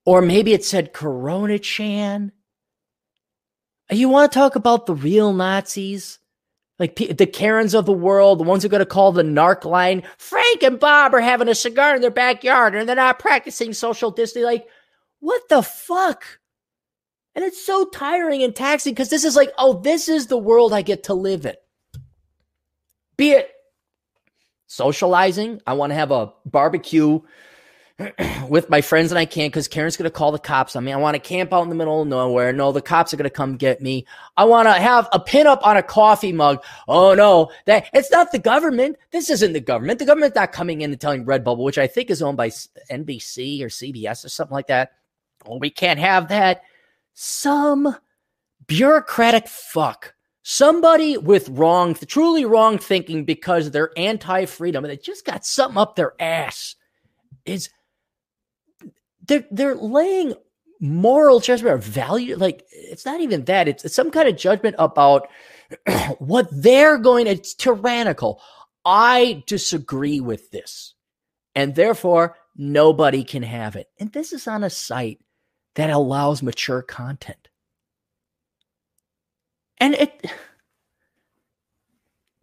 or 0.06 0.22
maybe 0.22 0.54
it 0.54 0.64
said 0.64 0.94
Corona 0.94 1.58
Chan. 1.58 2.32
You 3.90 4.08
want 4.08 4.32
to 4.32 4.38
talk 4.38 4.56
about 4.56 4.86
the 4.86 4.94
real 4.94 5.34
Nazis? 5.34 6.18
Like 6.78 6.96
the 6.96 7.26
Karens 7.26 7.74
of 7.74 7.86
the 7.86 7.92
world, 7.92 8.40
the 8.40 8.44
ones 8.44 8.62
who 8.62 8.66
are 8.66 8.70
going 8.70 8.80
to 8.80 8.86
call 8.86 9.12
the 9.12 9.22
narc 9.22 9.64
line, 9.64 10.02
Frank 10.18 10.62
and 10.62 10.80
Bob 10.80 11.14
are 11.14 11.20
having 11.20 11.48
a 11.48 11.54
cigar 11.54 11.94
in 11.94 12.00
their 12.00 12.10
backyard 12.10 12.74
and 12.74 12.88
they're 12.88 12.96
not 12.96 13.18
practicing 13.18 13.72
social 13.72 14.10
distancing. 14.10 14.44
Like, 14.44 14.66
what 15.20 15.48
the 15.48 15.62
fuck? 15.62 16.24
And 17.34 17.44
it's 17.44 17.64
so 17.64 17.86
tiring 17.86 18.42
and 18.42 18.54
taxing 18.54 18.92
because 18.92 19.10
this 19.10 19.24
is 19.24 19.36
like, 19.36 19.52
oh, 19.58 19.80
this 19.80 20.08
is 20.08 20.26
the 20.26 20.38
world 20.38 20.72
I 20.72 20.82
get 20.82 21.04
to 21.04 21.14
live 21.14 21.46
in. 21.46 21.54
Be 23.16 23.32
it 23.32 23.50
socializing, 24.66 25.60
I 25.66 25.74
want 25.74 25.90
to 25.90 25.94
have 25.94 26.10
a 26.10 26.32
barbecue 26.46 27.20
with 28.48 28.68
my 28.68 28.80
friends 28.80 29.10
and 29.10 29.18
I 29.18 29.24
can't 29.24 29.52
because 29.52 29.68
Karen's 29.68 29.96
going 29.96 30.10
to 30.10 30.16
call 30.16 30.32
the 30.32 30.38
cops 30.38 30.76
on 30.76 30.84
me. 30.84 30.92
I 30.92 30.96
want 30.96 31.14
to 31.14 31.20
camp 31.20 31.52
out 31.52 31.62
in 31.62 31.68
the 31.68 31.74
middle 31.74 32.02
of 32.02 32.08
nowhere. 32.08 32.52
No, 32.52 32.72
the 32.72 32.82
cops 32.82 33.12
are 33.12 33.16
going 33.16 33.24
to 33.24 33.30
come 33.30 33.56
get 33.56 33.80
me. 33.80 34.06
I 34.36 34.44
want 34.44 34.68
to 34.68 34.74
have 34.74 35.08
a 35.12 35.20
pin 35.20 35.46
up 35.46 35.66
on 35.66 35.76
a 35.76 35.82
coffee 35.82 36.32
mug. 36.32 36.62
Oh 36.88 37.14
no, 37.14 37.50
that 37.66 37.88
it's 37.92 38.10
not 38.10 38.32
the 38.32 38.38
government. 38.38 38.96
This 39.10 39.30
isn't 39.30 39.52
the 39.52 39.60
government. 39.60 39.98
The 39.98 40.06
government's 40.06 40.36
not 40.36 40.52
coming 40.52 40.80
in 40.80 40.90
and 40.90 41.00
telling 41.00 41.24
Redbubble, 41.24 41.64
which 41.64 41.78
I 41.78 41.86
think 41.86 42.10
is 42.10 42.22
owned 42.22 42.36
by 42.36 42.48
NBC 42.48 43.62
or 43.62 43.68
CBS 43.68 44.24
or 44.24 44.28
something 44.28 44.54
like 44.54 44.68
that. 44.68 44.92
Oh, 45.46 45.58
we 45.58 45.70
can't 45.70 45.98
have 45.98 46.28
that. 46.28 46.62
Some 47.14 47.96
bureaucratic 48.66 49.48
fuck 49.48 50.14
somebody 50.42 51.16
with 51.16 51.48
wrong, 51.50 51.94
truly 51.94 52.44
wrong 52.44 52.78
thinking 52.78 53.24
because 53.24 53.70
they're 53.70 53.92
anti 53.96 54.44
freedom 54.44 54.84
and 54.84 54.90
they 54.90 54.96
just 54.96 55.24
got 55.24 55.46
something 55.46 55.78
up 55.78 55.96
their 55.96 56.14
ass 56.20 56.74
is 57.44 57.70
they're 59.26 59.44
they're 59.50 59.74
laying 59.74 60.34
moral 60.80 61.40
judgment 61.40 61.74
or 61.74 61.78
value. 61.78 62.36
Like 62.36 62.64
it's 62.70 63.06
not 63.06 63.20
even 63.20 63.44
that. 63.44 63.68
It's, 63.68 63.84
it's 63.84 63.94
some 63.94 64.10
kind 64.10 64.28
of 64.28 64.36
judgment 64.36 64.76
about 64.78 65.28
what 66.18 66.48
they're 66.50 66.98
going. 66.98 67.26
It's 67.26 67.54
tyrannical. 67.54 68.40
I 68.84 69.44
disagree 69.46 70.20
with 70.20 70.50
this, 70.50 70.94
and 71.54 71.74
therefore 71.74 72.36
nobody 72.56 73.24
can 73.24 73.44
have 73.44 73.76
it. 73.76 73.88
And 73.98 74.12
this 74.12 74.32
is 74.32 74.48
on 74.48 74.64
a 74.64 74.70
site 74.70 75.20
that 75.76 75.90
allows 75.90 76.42
mature 76.42 76.82
content. 76.82 77.48
And 79.78 79.94
it 79.94 80.30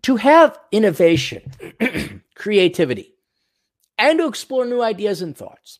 to 0.03 0.15
have 0.15 0.57
innovation, 0.71 1.51
creativity, 2.36 3.15
and 3.97 4.19
to 4.19 4.27
explore 4.27 4.65
new 4.65 4.82
ideas 4.82 5.21
and 5.21 5.38
thoughts 5.38 5.80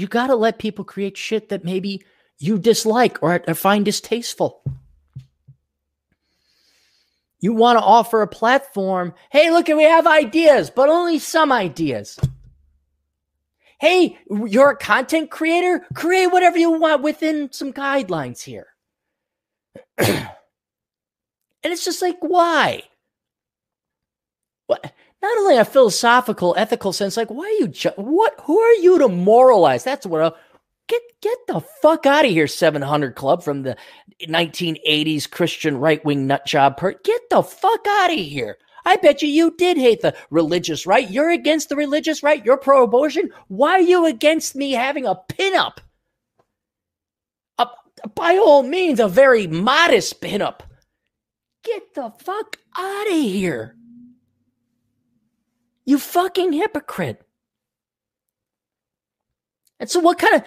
you 0.00 0.06
got 0.06 0.28
to 0.28 0.34
let 0.34 0.58
people 0.58 0.82
create 0.82 1.18
shit 1.18 1.50
that 1.50 1.62
maybe 1.62 2.02
you 2.38 2.58
dislike 2.58 3.22
or, 3.22 3.42
or 3.46 3.54
find 3.54 3.84
distasteful. 3.84 4.62
You 7.38 7.52
want 7.52 7.78
to 7.78 7.84
offer 7.84 8.22
a 8.22 8.26
platform. 8.26 9.12
Hey, 9.30 9.50
look, 9.50 9.68
we 9.68 9.82
have 9.82 10.06
ideas, 10.06 10.70
but 10.70 10.88
only 10.88 11.18
some 11.18 11.52
ideas. 11.52 12.18
Hey, 13.78 14.18
you're 14.30 14.70
a 14.70 14.76
content 14.76 15.30
creator. 15.30 15.86
Create 15.92 16.28
whatever 16.28 16.56
you 16.56 16.70
want 16.70 17.02
within 17.02 17.52
some 17.52 17.70
guidelines 17.70 18.40
here. 18.42 18.68
and 19.98 20.30
it's 21.62 21.84
just 21.84 22.00
like, 22.00 22.16
why? 22.20 22.84
What? 24.66 24.94
Not 25.22 25.38
only 25.38 25.56
a 25.56 25.64
philosophical, 25.64 26.54
ethical 26.56 26.92
sense, 26.92 27.16
like 27.16 27.30
why 27.30 27.44
are 27.44 27.60
you 27.60 27.68
ju- 27.68 27.92
what 27.96 28.34
who 28.42 28.58
are 28.58 28.74
you 28.74 28.98
to 28.98 29.08
moralize? 29.08 29.84
That's 29.84 30.06
what 30.06 30.36
get 30.88 31.02
get 31.20 31.38
the 31.46 31.60
fuck 31.82 32.06
out 32.06 32.24
of 32.24 32.30
here, 32.30 32.46
700 32.46 33.14
Club 33.14 33.42
from 33.42 33.62
the 33.62 33.76
1980s 34.22 35.30
Christian 35.30 35.76
right 35.76 36.04
wing 36.04 36.26
nut 36.26 36.46
job. 36.46 36.76
Per- 36.76 37.00
get 37.04 37.20
the 37.30 37.42
fuck 37.42 37.86
out 37.86 38.10
of 38.10 38.18
here. 38.18 38.58
I 38.84 38.96
bet 38.96 39.22
you 39.22 39.28
you 39.28 39.54
did 39.56 39.76
hate 39.76 40.00
the 40.00 40.16
religious 40.30 40.86
right. 40.86 41.10
You're 41.10 41.30
against 41.30 41.68
the 41.68 41.76
religious 41.76 42.22
right. 42.22 42.44
You're 42.44 42.56
pro 42.56 42.82
abortion. 42.82 43.30
Why 43.48 43.72
are 43.72 43.80
you 43.80 44.06
against 44.06 44.56
me 44.56 44.72
having 44.72 45.06
a 45.06 45.14
pinup? 45.14 45.78
A, 47.58 47.66
by 48.14 48.36
all 48.36 48.62
means, 48.62 48.98
a 49.00 49.08
very 49.08 49.46
modest 49.46 50.20
pinup. 50.22 50.60
Get 51.62 51.94
the 51.94 52.10
fuck 52.20 52.56
out 52.76 53.06
of 53.06 53.12
here. 53.12 53.76
You 55.90 55.98
fucking 55.98 56.52
hypocrite. 56.52 57.20
And 59.80 59.90
so, 59.90 59.98
what 59.98 60.20
kind 60.20 60.36
of. 60.36 60.44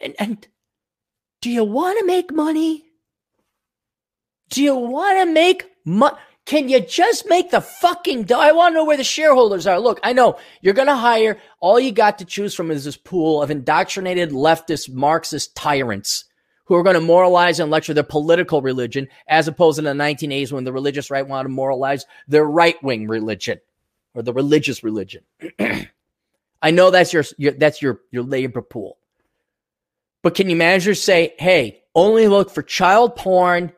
And, 0.00 0.14
and 0.18 0.48
do 1.42 1.50
you 1.50 1.64
want 1.64 1.98
to 1.98 2.06
make 2.06 2.32
money? 2.32 2.86
Do 4.48 4.62
you 4.62 4.74
want 4.74 5.18
to 5.18 5.30
make 5.30 5.66
money? 5.84 6.16
Can 6.46 6.70
you 6.70 6.80
just 6.80 7.28
make 7.28 7.50
the 7.50 7.60
fucking 7.60 8.22
dough? 8.22 8.40
I 8.40 8.52
want 8.52 8.72
to 8.72 8.76
know 8.76 8.86
where 8.86 8.96
the 8.96 9.04
shareholders 9.04 9.66
are. 9.66 9.78
Look, 9.78 10.00
I 10.02 10.14
know 10.14 10.38
you're 10.62 10.72
going 10.72 10.88
to 10.88 10.96
hire, 10.96 11.36
all 11.60 11.78
you 11.78 11.92
got 11.92 12.18
to 12.20 12.24
choose 12.24 12.54
from 12.54 12.70
is 12.70 12.86
this 12.86 12.96
pool 12.96 13.42
of 13.42 13.50
indoctrinated 13.50 14.30
leftist 14.30 14.90
Marxist 14.90 15.56
tyrants 15.56 16.24
who 16.64 16.74
are 16.74 16.82
going 16.82 16.94
to 16.94 17.02
moralize 17.02 17.60
and 17.60 17.70
lecture 17.70 17.92
their 17.92 18.02
political 18.02 18.62
religion 18.62 19.08
as 19.28 19.46
opposed 19.46 19.76
to 19.76 19.82
the 19.82 19.90
1980s 19.90 20.52
when 20.52 20.64
the 20.64 20.72
religious 20.72 21.10
right 21.10 21.28
wanted 21.28 21.50
to 21.50 21.54
moralize 21.54 22.06
their 22.28 22.46
right 22.46 22.82
wing 22.82 23.06
religion 23.08 23.58
or 24.18 24.22
the 24.22 24.32
religious 24.32 24.82
religion. 24.82 25.22
I 26.60 26.72
know 26.72 26.90
that's 26.90 27.12
your, 27.12 27.22
your 27.36 27.52
that's 27.52 27.80
your 27.80 28.00
your 28.10 28.24
labor 28.24 28.62
pool. 28.62 28.98
But 30.24 30.34
can 30.34 30.50
you 30.50 30.56
managers 30.56 31.00
say, 31.00 31.34
hey, 31.38 31.84
only 31.94 32.26
look 32.26 32.50
for 32.50 32.62
child 32.62 33.14
porn, 33.14 33.72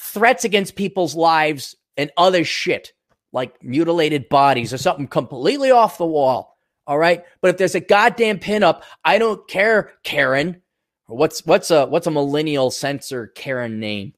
threats 0.00 0.44
against 0.44 0.74
people's 0.74 1.14
lives, 1.14 1.76
and 1.96 2.10
other 2.16 2.42
shit 2.44 2.92
like 3.32 3.62
mutilated 3.62 4.28
bodies 4.28 4.72
or 4.72 4.78
something 4.78 5.06
completely 5.06 5.70
off 5.70 5.98
the 5.98 6.04
wall? 6.04 6.58
All 6.88 6.98
right. 6.98 7.24
But 7.40 7.50
if 7.50 7.56
there's 7.56 7.76
a 7.76 7.80
goddamn 7.80 8.40
pinup, 8.40 8.82
I 9.04 9.18
don't 9.18 9.46
care, 9.46 9.92
Karen. 10.02 10.62
What's 11.06 11.46
what's 11.46 11.70
a 11.70 11.86
what's 11.86 12.08
a 12.08 12.10
millennial 12.10 12.72
censor 12.72 13.28
Karen 13.28 13.78
name? 13.78 14.14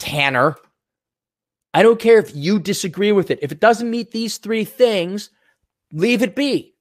Tanner. 0.00 0.56
I 1.76 1.82
don't 1.82 2.00
care 2.00 2.18
if 2.18 2.34
you 2.34 2.58
disagree 2.58 3.12
with 3.12 3.30
it. 3.30 3.40
If 3.42 3.52
it 3.52 3.60
doesn't 3.60 3.90
meet 3.90 4.10
these 4.10 4.38
three 4.38 4.64
things, 4.64 5.28
leave 5.92 6.22
it 6.22 6.34
be. 6.34 6.74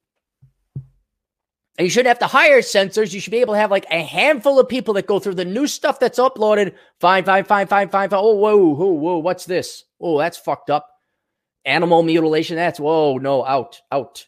And 1.78 1.84
you 1.84 1.90
shouldn't 1.90 2.08
have 2.08 2.20
to 2.20 2.28
hire 2.28 2.62
censors. 2.62 3.14
You 3.14 3.20
should 3.20 3.32
be 3.32 3.42
able 3.42 3.56
to 3.56 3.60
have 3.60 3.72
like 3.72 3.86
a 3.92 4.02
handful 4.02 4.58
of 4.58 4.70
people 4.70 4.94
that 4.94 5.06
go 5.06 5.20
through 5.20 5.36
the 5.36 5.44
new 5.44 5.68
stuff 5.68 6.00
that's 6.00 6.18
uploaded. 6.18 6.76
Fine, 7.02 7.26
fine, 7.26 7.44
fine, 7.44 7.68
fine, 7.68 7.90
fine, 7.90 8.10
fine. 8.10 8.20
Oh, 8.22 8.36
whoa, 8.36 8.56
whoa, 8.56 8.92
whoa. 8.92 9.18
What's 9.18 9.44
this? 9.44 9.84
Oh, 10.00 10.18
that's 10.18 10.38
fucked 10.38 10.70
up. 10.70 10.90
Animal 11.66 12.02
mutilation. 12.02 12.56
That's 12.56 12.80
whoa, 12.80 13.18
no, 13.18 13.44
out, 13.46 13.82
out. 13.92 14.26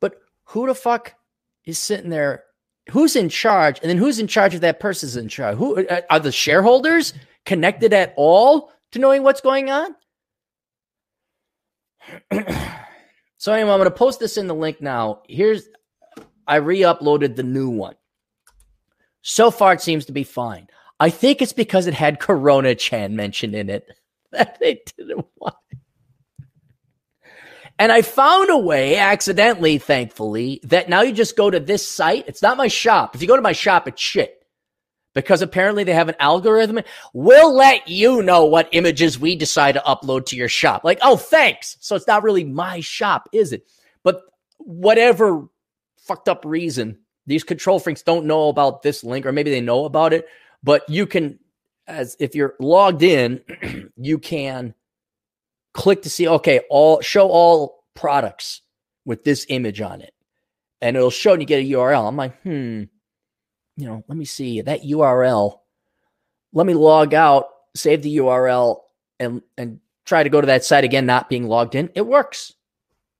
But 0.00 0.20
who 0.46 0.66
the 0.66 0.74
fuck 0.74 1.14
is 1.64 1.78
sitting 1.78 2.10
there? 2.10 2.42
Who's 2.90 3.14
in 3.14 3.28
charge? 3.28 3.78
And 3.80 3.88
then 3.88 3.98
who's 3.98 4.18
in 4.18 4.26
charge 4.26 4.56
of 4.56 4.62
that 4.62 4.80
person's 4.80 5.14
in 5.14 5.28
charge? 5.28 5.56
Who 5.56 5.86
uh, 5.86 6.00
are 6.10 6.18
the 6.18 6.32
shareholders 6.32 7.14
connected 7.48 7.94
at 7.94 8.12
all 8.16 8.70
to 8.92 8.98
knowing 8.98 9.22
what's 9.22 9.40
going 9.40 9.70
on? 9.70 9.96
so 13.38 13.52
anyway, 13.52 13.72
I'm 13.72 13.78
going 13.78 13.84
to 13.84 13.90
post 13.90 14.20
this 14.20 14.36
in 14.36 14.46
the 14.46 14.54
link 14.54 14.82
now. 14.82 15.22
Here's 15.28 15.66
I 16.46 16.56
re-uploaded 16.56 17.36
the 17.36 17.42
new 17.42 17.70
one. 17.70 17.94
So 19.22 19.50
far, 19.50 19.72
it 19.72 19.80
seems 19.80 20.04
to 20.06 20.12
be 20.12 20.24
fine. 20.24 20.68
I 21.00 21.10
think 21.10 21.40
it's 21.40 21.52
because 21.54 21.86
it 21.86 21.94
had 21.94 22.20
Corona 22.20 22.74
Chan 22.74 23.16
mentioned 23.16 23.54
in 23.54 23.70
it 23.70 23.86
that 24.32 24.58
they 24.60 24.82
didn't 24.96 25.26
want 25.38 25.56
it. 25.70 25.78
And 27.78 27.92
I 27.92 28.02
found 28.02 28.50
a 28.50 28.58
way 28.58 28.96
accidentally, 28.96 29.78
thankfully, 29.78 30.60
that 30.64 30.88
now 30.88 31.02
you 31.02 31.12
just 31.12 31.36
go 31.36 31.48
to 31.48 31.60
this 31.60 31.88
site. 31.88 32.24
It's 32.26 32.42
not 32.42 32.56
my 32.56 32.68
shop. 32.68 33.14
If 33.14 33.22
you 33.22 33.28
go 33.28 33.36
to 33.36 33.42
my 33.42 33.52
shop, 33.52 33.86
it's 33.86 34.02
shit. 34.02 34.37
Because 35.18 35.42
apparently 35.42 35.82
they 35.82 35.94
have 35.94 36.08
an 36.08 36.14
algorithm. 36.20 36.78
We'll 37.12 37.52
let 37.52 37.88
you 37.88 38.22
know 38.22 38.44
what 38.44 38.68
images 38.70 39.18
we 39.18 39.34
decide 39.34 39.72
to 39.72 39.80
upload 39.80 40.26
to 40.26 40.36
your 40.36 40.48
shop. 40.48 40.84
Like, 40.84 41.00
oh, 41.02 41.16
thanks. 41.16 41.76
So 41.80 41.96
it's 41.96 42.06
not 42.06 42.22
really 42.22 42.44
my 42.44 42.78
shop, 42.78 43.28
is 43.32 43.52
it? 43.52 43.68
But 44.04 44.22
whatever 44.58 45.48
fucked 45.96 46.28
up 46.28 46.44
reason, 46.44 46.98
these 47.26 47.42
control 47.42 47.80
freaks 47.80 48.02
don't 48.02 48.26
know 48.26 48.48
about 48.48 48.82
this 48.82 49.02
link, 49.02 49.26
or 49.26 49.32
maybe 49.32 49.50
they 49.50 49.60
know 49.60 49.86
about 49.86 50.12
it, 50.12 50.28
but 50.62 50.88
you 50.88 51.04
can, 51.04 51.40
as 51.88 52.16
if 52.20 52.36
you're 52.36 52.54
logged 52.60 53.02
in, 53.02 53.42
you 53.96 54.18
can 54.18 54.72
click 55.74 56.02
to 56.02 56.10
see, 56.10 56.28
okay, 56.28 56.60
all 56.70 57.00
show 57.00 57.28
all 57.28 57.82
products 57.94 58.62
with 59.04 59.24
this 59.24 59.46
image 59.48 59.80
on 59.80 60.00
it. 60.00 60.14
And 60.80 60.96
it'll 60.96 61.10
show 61.10 61.32
and 61.32 61.42
you 61.42 61.46
get 61.46 61.64
a 61.64 61.70
URL. 61.72 62.06
I'm 62.06 62.16
like, 62.16 62.40
hmm, 62.42 62.84
you 63.78 63.86
know, 63.86 64.02
let 64.08 64.18
me 64.18 64.24
see 64.24 64.60
that 64.60 64.82
URL. 64.82 65.60
Let 66.52 66.66
me 66.66 66.74
log 66.74 67.14
out, 67.14 67.46
save 67.76 68.02
the 68.02 68.16
URL, 68.16 68.80
and 69.20 69.40
and 69.56 69.78
try 70.04 70.24
to 70.24 70.28
go 70.28 70.40
to 70.40 70.48
that 70.48 70.64
site 70.64 70.82
again, 70.82 71.06
not 71.06 71.28
being 71.28 71.46
logged 71.46 71.76
in. 71.76 71.88
It 71.94 72.04
works. 72.04 72.54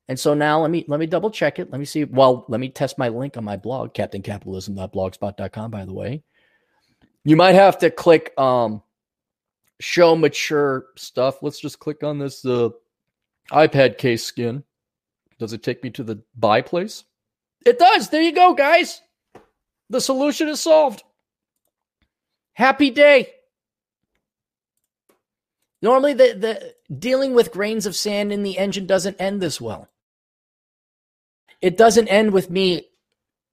And 0.09 0.19
so 0.19 0.35
now 0.35 0.61
let 0.61 0.71
me 0.71 0.85
let 0.89 0.99
me 0.99 1.07
double 1.07 1.31
check 1.31 1.61
it. 1.61 1.71
Let 1.71 1.79
me 1.79 1.85
see. 1.85 2.03
Well, 2.03 2.45
let 2.49 2.59
me 2.59 2.71
test 2.71 2.99
my 2.99 3.09
link 3.09 3.37
on 3.37 3.45
my 3.45 3.57
blog, 3.57 3.95
captaincapitalism.blogspot.com, 3.95 5.71
by 5.71 5.85
the 5.85 5.93
way. 5.93 6.25
You 7.23 7.37
might 7.37 7.55
have 7.55 7.79
to 7.79 7.91
click 7.91 8.37
um 8.37 8.83
show 9.79 10.17
mature 10.17 10.87
stuff. 10.97 11.41
Let's 11.41 11.61
just 11.61 11.79
click 11.79 12.03
on 12.03 12.19
this 12.19 12.45
uh, 12.45 12.71
iPad 13.53 13.97
case 13.97 14.25
skin. 14.25 14.65
Does 15.39 15.53
it 15.53 15.63
take 15.63 15.85
me 15.85 15.91
to 15.91 16.03
the 16.03 16.21
buy 16.37 16.63
place? 16.63 17.05
It 17.65 17.79
does. 17.79 18.09
There 18.09 18.23
you 18.23 18.33
go, 18.33 18.55
guys. 18.55 19.03
The 19.91 20.01
solution 20.01 20.49
is 20.49 20.61
solved. 20.61 21.03
Happy 22.53 22.91
day. 22.91 23.29
Normally, 25.81 26.13
the, 26.13 26.35
the 26.37 26.75
dealing 26.99 27.35
with 27.35 27.53
grains 27.53 27.87
of 27.87 27.95
sand 27.95 28.33
in 28.33 28.43
the 28.43 28.59
engine 28.59 28.87
doesn't 28.87 29.21
end 29.21 29.41
this 29.41 29.61
well. 29.61 29.89
It 31.61 31.77
doesn't 31.77 32.09
end 32.09 32.33
with 32.33 32.51
me 32.51 32.89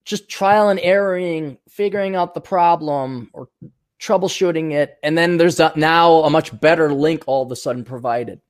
just 0.04 0.28
trial 0.28 0.68
and 0.68 0.80
erroring, 0.80 1.58
figuring 1.68 2.14
out 2.14 2.34
the 2.34 2.40
problem 2.40 3.30
or 3.32 3.48
troubleshooting 4.00 4.72
it, 4.72 4.96
and 5.02 5.16
then 5.16 5.36
there's 5.36 5.58
a, 5.58 5.72
now 5.76 6.22
a 6.22 6.30
much 6.30 6.58
better 6.60 6.92
link 6.92 7.24
all 7.26 7.42
of 7.42 7.50
a 7.50 7.56
sudden 7.56 7.84
provided. 7.84 8.40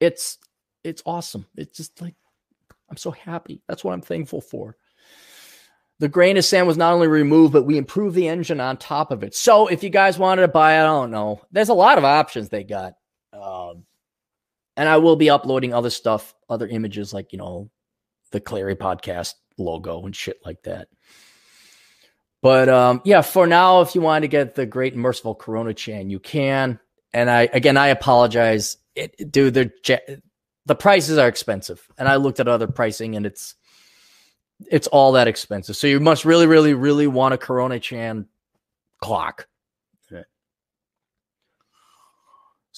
It's 0.00 0.38
it's 0.84 1.02
awesome. 1.04 1.46
It's 1.56 1.76
just 1.76 2.00
like 2.00 2.14
I'm 2.90 2.96
so 2.96 3.10
happy. 3.10 3.62
That's 3.66 3.82
what 3.82 3.92
I'm 3.92 4.00
thankful 4.00 4.40
for. 4.40 4.76
The 6.00 6.08
grain 6.08 6.36
of 6.36 6.44
sand 6.44 6.66
was 6.66 6.76
not 6.76 6.92
only 6.92 7.08
removed, 7.08 7.52
but 7.52 7.64
we 7.64 7.76
improved 7.76 8.14
the 8.14 8.28
engine 8.28 8.60
on 8.60 8.76
top 8.76 9.10
of 9.10 9.24
it. 9.24 9.34
So 9.34 9.66
if 9.66 9.82
you 9.82 9.90
guys 9.90 10.18
wanted 10.18 10.42
to 10.42 10.48
buy 10.48 10.74
it, 10.74 10.82
I 10.82 10.86
don't 10.86 11.10
know. 11.10 11.40
There's 11.50 11.70
a 11.70 11.74
lot 11.74 11.98
of 11.98 12.04
options 12.04 12.48
they 12.48 12.62
got. 12.62 12.94
Um, 13.32 13.84
and 14.76 14.88
I 14.88 14.98
will 14.98 15.16
be 15.16 15.28
uploading 15.28 15.74
other 15.74 15.90
stuff, 15.90 16.34
other 16.48 16.68
images 16.68 17.12
like, 17.12 17.32
you 17.32 17.38
know, 17.38 17.68
the 18.30 18.40
Clarey 18.40 18.76
podcast 18.76 19.34
logo 19.58 20.04
and 20.04 20.14
shit 20.14 20.38
like 20.44 20.62
that. 20.62 20.88
But 22.42 22.68
um, 22.68 23.02
yeah, 23.04 23.22
for 23.22 23.46
now, 23.46 23.80
if 23.80 23.94
you 23.94 24.00
want 24.00 24.22
to 24.22 24.28
get 24.28 24.54
the 24.54 24.66
great 24.66 24.92
and 24.92 25.02
merciful 25.02 25.34
Corona 25.34 25.74
Chan, 25.74 26.10
you 26.10 26.20
can. 26.20 26.78
And 27.12 27.28
I 27.28 27.48
again, 27.52 27.76
I 27.76 27.88
apologize, 27.88 28.76
it, 28.94 29.32
dude. 29.32 29.54
The 29.54 30.74
prices 30.74 31.16
are 31.18 31.26
expensive, 31.26 31.84
and 31.96 32.06
I 32.06 32.16
looked 32.16 32.40
at 32.40 32.46
other 32.46 32.66
pricing, 32.66 33.16
and 33.16 33.24
it's 33.24 33.54
it's 34.66 34.86
all 34.88 35.12
that 35.12 35.28
expensive. 35.28 35.76
So 35.76 35.86
you 35.86 36.00
must 36.00 36.24
really, 36.24 36.46
really, 36.46 36.74
really 36.74 37.06
want 37.06 37.34
a 37.34 37.38
Corona 37.38 37.78
Chan 37.78 38.26
clock. 39.00 39.46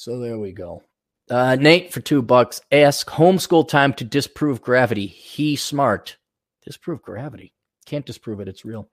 So 0.01 0.19
there 0.19 0.39
we 0.39 0.52
go. 0.52 0.82
Uh, 1.28 1.57
Nate 1.57 1.93
for 1.93 2.01
two 2.01 2.23
bucks. 2.23 2.62
Ask 2.73 3.07
homeschool 3.07 3.69
time 3.69 3.93
to 3.94 4.05
disprove 4.05 4.62
gravity. 4.62 5.07
He 5.07 5.57
smart. 5.57 6.16
Disprove 6.65 7.02
gravity. 7.02 7.52
Can't 7.85 8.07
disprove 8.07 8.40
it. 8.40 8.48
It's 8.48 8.65
real. 8.65 8.89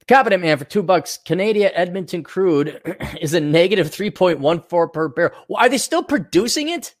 The 0.00 0.06
competent 0.06 0.42
man 0.42 0.58
for 0.58 0.64
two 0.64 0.82
bucks. 0.82 1.20
Canadian 1.24 1.70
Edmonton 1.72 2.24
crude 2.24 2.82
is 3.20 3.32
a 3.32 3.38
negative 3.38 3.92
3.14 3.92 4.92
per 4.92 5.08
barrel. 5.08 5.30
Well, 5.46 5.64
are 5.64 5.68
they 5.68 5.78
still 5.78 6.02
producing 6.02 6.68
it? 6.68 6.96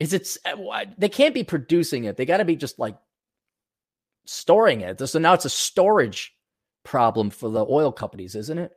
Is 0.00 0.14
it? 0.14 0.34
They 0.96 1.10
can't 1.10 1.34
be 1.34 1.44
producing 1.44 2.04
it. 2.04 2.16
They 2.16 2.24
got 2.24 2.38
to 2.38 2.46
be 2.46 2.56
just 2.56 2.78
like 2.78 2.96
storing 4.26 4.82
it. 4.82 5.00
So 5.08 5.18
now 5.18 5.34
it's 5.34 5.44
a 5.44 5.50
storage 5.50 6.34
problem 6.84 7.30
for 7.30 7.50
the 7.50 7.64
oil 7.68 7.92
companies, 7.92 8.34
isn't 8.34 8.58
it? 8.58 8.72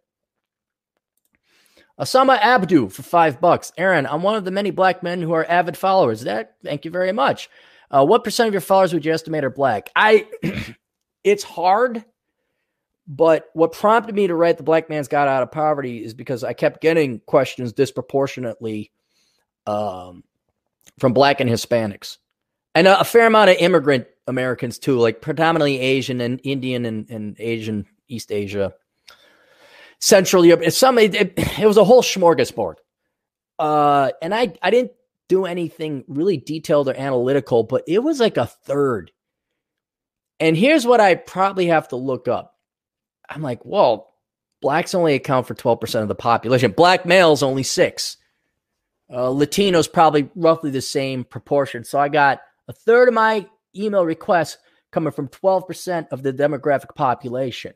Osama 2.00 2.40
Abdu 2.40 2.90
for 2.90 3.04
five 3.04 3.42
bucks. 3.42 3.74
Aaron, 3.78 4.06
I'm 4.06 4.24
one 4.24 4.36
of 4.36 4.46
the 4.46 4.52
many 4.52 4.72
black 4.72 5.04
men 5.04 5.22
who 5.22 5.34
are 5.34 5.46
avid 5.46 5.76
followers. 5.76 6.22
That 6.22 6.56
thank 6.64 6.86
you 6.86 6.92
very 6.92 7.12
much. 7.12 7.50
Uh, 7.92 8.06
what 8.06 8.24
percent 8.24 8.48
of 8.48 8.54
your 8.54 8.62
followers 8.62 8.94
would 8.94 9.06
you 9.06 9.14
estimate 9.14 9.44
are 9.44 9.50
black? 9.50 9.90
I. 9.96 10.28
it's 11.24 11.44
hard 11.44 12.06
but 13.12 13.50
what 13.54 13.72
prompted 13.72 14.14
me 14.14 14.28
to 14.28 14.36
write 14.36 14.58
The 14.58 14.64
Black 14.64 14.88
Man's 14.88 15.08
Guide 15.08 15.28
Out 15.28 15.42
of 15.42 15.52
Poverty 15.52 16.04
is 16.04 16.14
because 16.14 16.44
I 16.44 16.54
kept 16.54 16.80
getting 16.80 17.20
questions 17.22 17.74
disproportionately 17.74 18.92
um, 19.66 20.24
from 21.00 21.14
black 21.14 21.42
and 21.42 21.50
Hispanics. 21.50 22.18
And 22.76 22.88
a, 22.88 23.00
a, 23.00 23.04
fair 23.04 23.26
amount 23.26 23.50
of 23.50 23.58
immigrant 23.58 24.06
Americans 24.30 24.80
too, 24.80 24.98
like 24.98 25.22
predominantly 25.22 25.80
Asian 25.80 26.22
and 26.22 26.40
Indian 26.44 26.86
and, 26.86 27.10
and 27.10 27.36
Asian, 27.40 27.86
East 28.08 28.32
Asia, 28.32 28.74
Central 30.00 30.46
Europe. 30.46 30.72
Some, 30.72 30.98
it, 30.98 31.16
it, 31.16 31.34
it 31.60 31.66
was 31.66 31.78
a 31.78 31.84
whole 31.84 32.02
smorgasbord. 32.02 32.76
Uh, 33.58 34.12
and 34.22 34.34
I, 34.34 34.54
I 34.62 34.70
didn't 34.70 34.94
do 35.28 35.46
anything 35.46 36.06
really 36.08 36.38
detailed 36.38 36.88
or 36.88 36.96
analytical, 36.96 37.64
but 37.64 37.84
it 37.88 38.00
was 38.00 38.20
like 38.20 38.38
a 38.38 38.46
third. 38.46 39.12
And 40.40 40.56
here's 40.56 40.88
what 40.88 41.02
I 41.02 41.16
probably 41.16 41.68
have 41.68 41.90
to 41.90 41.98
look 41.98 42.28
up 42.28 42.56
I'm 43.30 43.42
like, 43.42 43.64
well, 43.64 44.14
blacks 44.62 44.96
only 44.96 45.14
account 45.14 45.48
for 45.48 45.54
12% 45.54 46.02
of 46.02 46.08
the 46.08 46.16
population. 46.16 46.72
Black 46.72 47.06
males 47.06 47.44
only 47.44 47.64
six. 47.64 48.18
Uh, 49.12 49.28
Latinos 49.28 49.92
probably 49.92 50.30
roughly 50.36 50.72
the 50.72 50.82
same 50.82 51.24
proportion. 51.24 51.84
So 51.84 52.00
I 52.00 52.10
got 52.10 52.42
a 52.68 52.74
third 52.74 53.08
of 53.08 53.14
my 53.14 53.48
email 53.76 54.06
requests 54.06 54.58
coming 54.92 55.12
from 55.12 55.28
12% 55.28 56.08
of 56.12 56.24
the 56.24 56.34
demographic 56.34 56.96
population. 56.96 57.74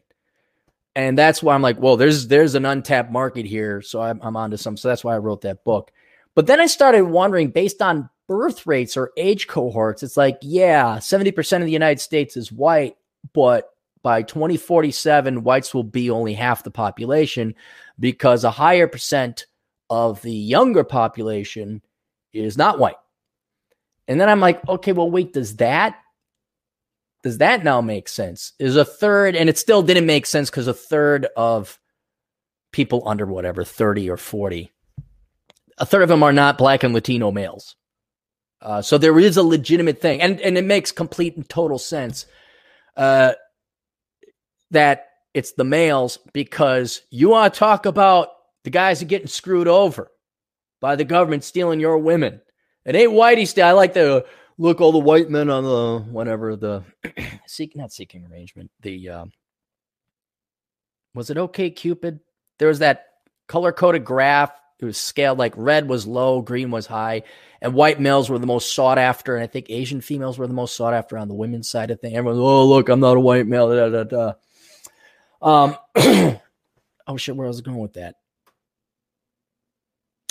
And 0.96 1.18
that's 1.18 1.42
why 1.42 1.56
I'm 1.56 1.62
like, 1.62 1.80
well, 1.80 1.98
there's 1.98 2.28
there's 2.28 2.56
an 2.56 2.66
untapped 2.66 3.12
market 3.12 3.46
here. 3.46 3.82
So 3.82 4.02
I'm, 4.02 4.20
I'm 4.22 4.38
onto 4.38 4.58
some. 4.58 4.78
So 4.78 4.88
that's 4.88 5.04
why 5.04 5.16
I 5.16 5.20
wrote 5.20 5.42
that 5.42 5.64
book. 5.64 5.92
But 6.36 6.48
then 6.48 6.60
I 6.60 6.68
started 6.68 7.04
wondering, 7.04 7.50
based 7.50 7.82
on 7.82 8.10
birth 8.28 8.66
rates 8.66 8.96
or 8.96 9.12
age 9.18 9.48
cohorts, 9.48 10.04
it's 10.04 10.18
like, 10.18 10.38
yeah, 10.42 10.98
70% 10.98 11.58
of 11.58 11.66
the 11.66 11.72
United 11.72 12.00
States 12.00 12.38
is 12.38 12.52
white, 12.52 12.96
but 13.34 13.70
by 14.02 14.22
2047, 14.22 15.44
whites 15.44 15.74
will 15.74 15.84
be 15.84 16.10
only 16.10 16.34
half 16.34 16.64
the 16.64 16.72
population 16.72 17.56
because 18.00 18.44
a 18.44 18.52
higher 18.52 18.88
percent 18.88 19.46
of 19.90 20.22
the 20.22 20.34
younger 20.34 20.84
population 20.84 21.82
is 22.34 22.58
not 22.58 22.80
white. 22.80 22.96
And 24.08 24.20
then 24.20 24.30
I'm 24.30 24.40
like, 24.40 24.68
okay, 24.68 24.92
well, 24.92 25.10
wait, 25.10 25.34
does 25.34 25.58
that 25.58 25.98
does 27.24 27.38
that 27.38 27.64
now 27.64 27.80
make 27.80 28.10
sense? 28.10 28.52
Is 28.60 28.76
a 28.76 28.84
third, 28.84 29.36
and 29.36 29.50
it 29.50 29.58
still 29.58 29.82
didn't 29.82 30.06
make 30.06 30.26
sense 30.26 30.50
because 30.50 30.68
a 30.68 30.74
third 30.74 31.28
of 31.38 31.80
people 32.74 33.02
under 33.08 33.26
whatever 33.26 33.64
30 33.64 34.10
or 34.10 34.18
40, 34.18 34.72
a 35.78 35.86
third 35.86 36.02
of 36.02 36.10
them 36.10 36.22
are 36.22 36.34
not 36.34 36.58
black 36.58 36.84
and 36.84 36.94
Latino 36.94 37.32
males. 37.32 37.76
Uh, 38.62 38.82
so 38.82 38.98
there 38.98 39.18
is 39.20 39.38
a 39.38 39.44
legitimate 39.44 40.02
thing, 40.02 40.22
and 40.22 40.40
and 40.42 40.58
it 40.58 40.66
makes 40.66 40.92
complete 40.92 41.36
and 41.36 41.48
total 41.48 41.78
sense 41.78 42.26
uh, 42.98 43.34
that 44.72 45.08
it's 45.34 45.54
the 45.54 45.64
males 45.64 46.20
because 46.34 47.02
you 47.10 47.30
want 47.30 47.54
to 47.54 47.60
talk 47.60 47.86
about 47.86 48.30
the 48.64 48.70
guys 48.70 49.02
are 49.02 49.06
getting 49.06 49.28
screwed 49.28 49.68
over 49.68 50.12
by 50.80 50.96
the 50.96 51.04
government 51.06 51.44
stealing 51.44 51.80
your 51.80 51.98
women. 51.98 52.42
It 52.86 52.96
ain't 52.96 53.12
whitey 53.12 53.48
style. 53.48 53.70
I 53.70 53.72
like 53.72 53.94
to 53.94 54.26
look 54.58 54.82
all 54.82 54.92
the 54.92 55.00
white 55.00 55.30
men 55.30 55.50
on 55.50 55.64
the 55.64 56.00
whatever 56.12 56.56
the 56.56 56.84
seek 57.48 57.76
not 57.76 57.92
seeking 57.92 58.26
arrangement. 58.26 58.72
The 58.82 59.10
um, 59.10 59.32
was 61.14 61.30
it 61.30 61.38
OK 61.38 61.70
Cupid? 61.72 62.20
There 62.60 62.68
was 62.68 62.80
that 62.80 63.06
color 63.48 63.72
coded 63.72 64.06
graph. 64.06 64.52
It 64.80 64.86
was 64.86 64.98
scaled 64.98 65.38
like 65.38 65.54
red 65.56 65.88
was 65.88 66.06
low, 66.06 66.42
green 66.42 66.70
was 66.70 66.86
high, 66.86 67.24
and 67.62 67.74
white 67.74 68.02
males 68.02 68.30
were 68.30 68.40
the 68.40 68.48
most 68.48 68.76
sought 68.76 68.98
after. 68.98 69.36
And 69.36 69.44
I 69.44 69.48
think 69.48 69.68
Asian 69.70 70.02
females 70.02 70.38
were 70.38 70.48
the 70.48 70.54
most 70.54 70.76
sought 70.76 70.94
after 70.94 71.18
on 71.18 71.30
the 71.30 71.34
women's 71.34 71.70
side 71.70 71.90
of 71.90 72.02
things. 72.02 72.18
Everyone, 72.18 72.40
oh 72.40 72.66
look, 72.66 72.90
I'm 72.90 73.00
not 73.00 73.16
a 73.16 73.22
white 73.22 73.48
male. 73.48 73.70
Da, 73.70 74.04
da, 74.04 74.04
da. 74.04 74.34
Um, 75.42 75.78
oh 77.08 77.18
shit, 77.18 77.36
where 77.36 77.48
was 77.48 77.60
I 77.60 77.64
going 77.64 77.78
with 77.78 77.94
that? 77.94 78.16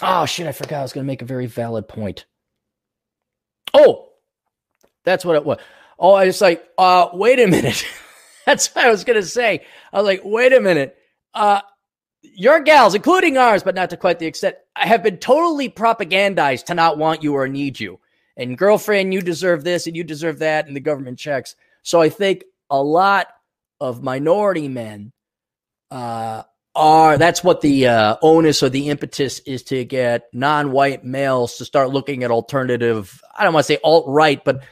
Oh 0.02 0.26
shit, 0.26 0.46
I 0.46 0.52
forgot 0.52 0.80
I 0.80 0.82
was 0.82 0.92
going 0.92 1.04
to 1.04 1.10
make 1.10 1.22
a 1.22 1.26
very 1.26 1.46
valid 1.46 1.88
point. 1.88 2.26
Oh, 3.74 4.10
that's 5.04 5.24
what 5.24 5.36
it 5.36 5.44
was. 5.44 5.58
Oh, 5.98 6.14
I 6.14 6.26
was 6.26 6.40
like, 6.40 6.64
uh, 6.78 7.08
wait 7.12 7.40
a 7.40 7.46
minute. 7.46 7.86
that's 8.46 8.74
what 8.74 8.84
I 8.84 8.90
was 8.90 9.04
to 9.04 9.22
say. 9.22 9.64
I 9.92 9.98
was 9.98 10.06
like, 10.06 10.22
wait 10.24 10.52
a 10.52 10.60
minute. 10.60 10.96
Uh, 11.34 11.60
your 12.22 12.60
gals, 12.60 12.94
including 12.94 13.36
ours, 13.36 13.62
but 13.62 13.74
not 13.74 13.90
to 13.90 13.96
quite 13.96 14.18
the 14.18 14.26
extent, 14.26 14.56
have 14.74 15.02
been 15.02 15.18
totally 15.18 15.68
propagandized 15.68 16.64
to 16.64 16.74
not 16.74 16.98
want 16.98 17.22
you 17.22 17.34
or 17.34 17.48
need 17.48 17.78
you. 17.78 17.98
And 18.36 18.56
girlfriend, 18.56 19.12
you 19.12 19.20
deserve 19.20 19.64
this 19.64 19.86
and 19.86 19.96
you 19.96 20.04
deserve 20.04 20.38
that, 20.38 20.66
and 20.66 20.74
the 20.74 20.80
government 20.80 21.18
checks. 21.18 21.54
So 21.82 22.00
I 22.00 22.08
think 22.08 22.44
a 22.70 22.82
lot 22.82 23.28
of 23.80 24.02
minority 24.02 24.68
men 24.68 25.12
uh, 25.90 26.44
are 26.74 27.18
that's 27.18 27.44
what 27.44 27.60
the 27.60 27.86
uh, 27.86 28.16
onus 28.22 28.62
or 28.62 28.68
the 28.68 28.88
impetus 28.88 29.40
is 29.40 29.62
to 29.64 29.84
get 29.84 30.28
non-white 30.32 31.04
males 31.04 31.56
to 31.58 31.64
start 31.64 31.90
looking 31.90 32.24
at 32.24 32.30
alternative. 32.30 33.20
I 33.36 33.44
don't 33.44 33.52
want 33.52 33.66
to 33.66 33.72
say 33.72 33.78
alt 33.84 34.04
right, 34.08 34.42
but 34.42 34.62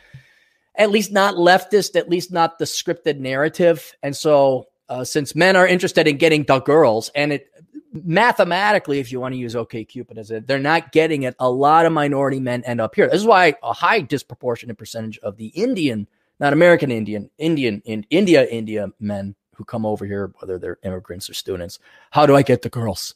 at 0.75 0.91
least 0.91 1.13
not 1.13 1.35
leftist, 1.35 1.97
at 1.97 2.09
least 2.09 2.33
not 2.33 2.59
the 2.59 2.65
scripted 2.65 3.19
narrative. 3.19 3.93
And 4.03 4.17
so, 4.17 4.69
uh, 4.89 5.05
since 5.05 5.35
men 5.35 5.57
are 5.57 5.67
interested 5.67 6.09
in 6.09 6.17
getting 6.17 6.45
the 6.45 6.61
girls, 6.61 7.11
and 7.15 7.33
it 7.33 7.49
mathematically, 7.93 8.99
if 8.99 9.13
you 9.13 9.21
want 9.21 9.35
to 9.35 9.39
use 9.39 9.55
OK 9.55 9.85
Cupid 9.85 10.19
as 10.19 10.31
it, 10.31 10.47
they're 10.47 10.59
not 10.59 10.93
getting 10.93 11.25
it. 11.25 11.35
A 11.39 11.51
lot 11.51 11.87
of 11.87 11.93
minority 11.93 12.41
men 12.41 12.65
end 12.65 12.81
up 12.81 12.95
here. 12.95 13.09
This 13.09 13.21
is 13.21 13.27
why 13.27 13.55
a 13.63 13.73
high 13.73 14.01
disproportionate 14.01 14.79
percentage 14.79 15.19
of 15.19 15.37
the 15.37 15.49
Indian, 15.49 16.07
not 16.39 16.53
American 16.53 16.91
Indian, 16.91 17.31
Indian 17.39 17.83
in 17.85 18.07
India, 18.11 18.47
India 18.47 18.89
men 18.99 19.35
who 19.61 19.65
come 19.67 19.85
over 19.85 20.07
here, 20.07 20.33
whether 20.39 20.59
they're 20.59 20.79
immigrants 20.85 21.29
or 21.29 21.35
students. 21.35 21.79
How 22.11 22.25
do 22.25 22.35
I 22.35 22.41
get 22.41 22.63
the 22.63 22.71
girls? 22.71 23.15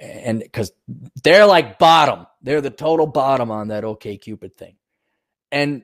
And 0.00 0.38
because 0.38 0.72
they're 1.22 1.44
like 1.44 1.78
bottom, 1.78 2.26
they're 2.40 2.62
the 2.62 2.70
total 2.70 3.06
bottom 3.06 3.50
on 3.50 3.68
that 3.68 3.84
OK 3.84 4.16
Cupid 4.16 4.56
thing. 4.56 4.76
And 5.52 5.82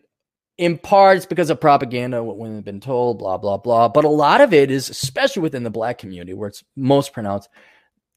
in 0.56 0.78
parts 0.78 1.26
because 1.26 1.50
of 1.50 1.60
propaganda, 1.60 2.24
what 2.24 2.38
women 2.38 2.56
have 2.56 2.64
been 2.64 2.80
told, 2.80 3.18
blah, 3.18 3.36
blah, 3.36 3.58
blah. 3.58 3.88
But 3.88 4.06
a 4.06 4.08
lot 4.08 4.40
of 4.40 4.54
it 4.54 4.70
is, 4.70 4.88
especially 4.88 5.42
within 5.42 5.64
the 5.64 5.70
black 5.70 5.98
community 5.98 6.32
where 6.32 6.48
it's 6.48 6.64
most 6.74 7.12
pronounced, 7.12 7.50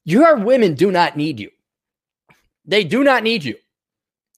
your 0.04 0.36
women 0.36 0.72
do 0.72 0.90
not 0.90 1.18
need 1.18 1.38
you. 1.38 1.50
They 2.64 2.82
do 2.82 3.04
not 3.04 3.22
need 3.22 3.44
you. 3.44 3.56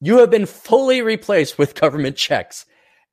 You 0.00 0.18
have 0.18 0.32
been 0.32 0.46
fully 0.46 1.00
replaced 1.00 1.58
with 1.58 1.80
government 1.80 2.16
checks. 2.16 2.66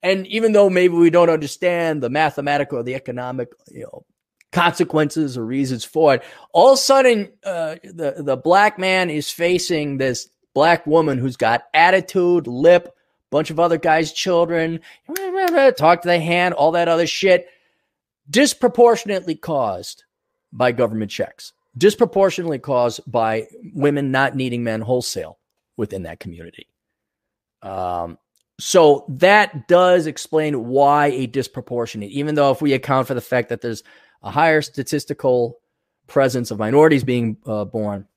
And 0.05 0.27
even 0.27 0.51
though 0.51 0.69
maybe 0.69 0.93
we 0.93 1.09
don't 1.09 1.31
understand 1.31 2.03
the 2.03 2.11
mathematical 2.11 2.77
or 2.77 2.83
the 2.83 2.93
economic, 2.93 3.49
you 3.71 3.81
know, 3.81 4.05
consequences 4.51 5.35
or 5.35 5.43
reasons 5.43 5.83
for 5.83 6.13
it, 6.13 6.23
all 6.53 6.73
of 6.73 6.75
a 6.75 6.77
sudden, 6.77 7.31
uh, 7.43 7.77
the 7.83 8.13
the 8.19 8.37
black 8.37 8.77
man 8.77 9.09
is 9.09 9.31
facing 9.31 9.97
this 9.97 10.29
black 10.53 10.85
woman 10.85 11.17
who's 11.17 11.37
got 11.37 11.63
attitude, 11.73 12.45
lip, 12.45 12.95
bunch 13.31 13.49
of 13.49 13.59
other 13.59 13.79
guys' 13.79 14.13
children, 14.13 14.79
talk 15.75 16.03
to 16.03 16.07
the 16.07 16.19
hand, 16.19 16.53
all 16.53 16.73
that 16.73 16.87
other 16.87 17.07
shit, 17.07 17.47
disproportionately 18.29 19.33
caused 19.33 20.03
by 20.53 20.71
government 20.71 21.09
checks, 21.09 21.51
disproportionately 21.75 22.59
caused 22.59 23.01
by 23.11 23.47
women 23.73 24.11
not 24.11 24.35
needing 24.35 24.63
men 24.63 24.81
wholesale 24.81 25.39
within 25.77 26.03
that 26.03 26.19
community. 26.19 26.67
Um, 27.63 28.19
so 28.59 29.05
that 29.09 29.67
does 29.67 30.07
explain 30.07 30.65
why 30.67 31.07
a 31.07 31.27
disproportionate, 31.27 32.11
even 32.11 32.35
though 32.35 32.51
if 32.51 32.61
we 32.61 32.73
account 32.73 33.07
for 33.07 33.13
the 33.13 33.21
fact 33.21 33.49
that 33.49 33.61
there's 33.61 33.83
a 34.23 34.31
higher 34.31 34.61
statistical 34.61 35.59
presence 36.07 36.51
of 36.51 36.59
minorities 36.59 37.03
being 37.03 37.37
uh, 37.45 37.65
born, 37.65 38.07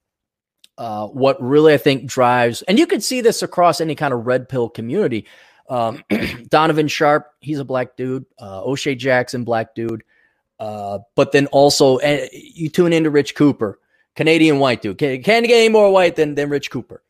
uh, 0.76 1.08
what 1.08 1.42
really 1.42 1.74
I 1.74 1.78
think 1.78 2.06
drives, 2.06 2.62
and 2.62 2.78
you 2.78 2.86
can 2.86 3.00
see 3.00 3.20
this 3.20 3.42
across 3.42 3.80
any 3.80 3.96
kind 3.96 4.14
of 4.14 4.26
red 4.26 4.48
pill 4.48 4.68
community. 4.68 5.26
Um, 5.68 6.04
Donovan 6.48 6.86
Sharp, 6.86 7.32
he's 7.40 7.58
a 7.58 7.64
black 7.64 7.96
dude. 7.96 8.24
Uh, 8.40 8.62
O'Shea 8.64 8.94
Jackson, 8.94 9.42
black 9.42 9.74
dude. 9.74 10.04
Uh, 10.60 11.00
but 11.16 11.32
then 11.32 11.46
also, 11.48 11.98
uh, 11.98 12.26
you 12.32 12.68
tune 12.68 12.92
into 12.92 13.10
Rich 13.10 13.34
Cooper, 13.34 13.80
Canadian 14.14 14.60
white 14.60 14.82
dude. 14.82 14.98
Can't 14.98 15.22
get 15.24 15.50
any 15.50 15.68
more 15.68 15.90
white 15.92 16.16
than, 16.16 16.36
than 16.36 16.48
Rich 16.48 16.70
Cooper 16.70 17.02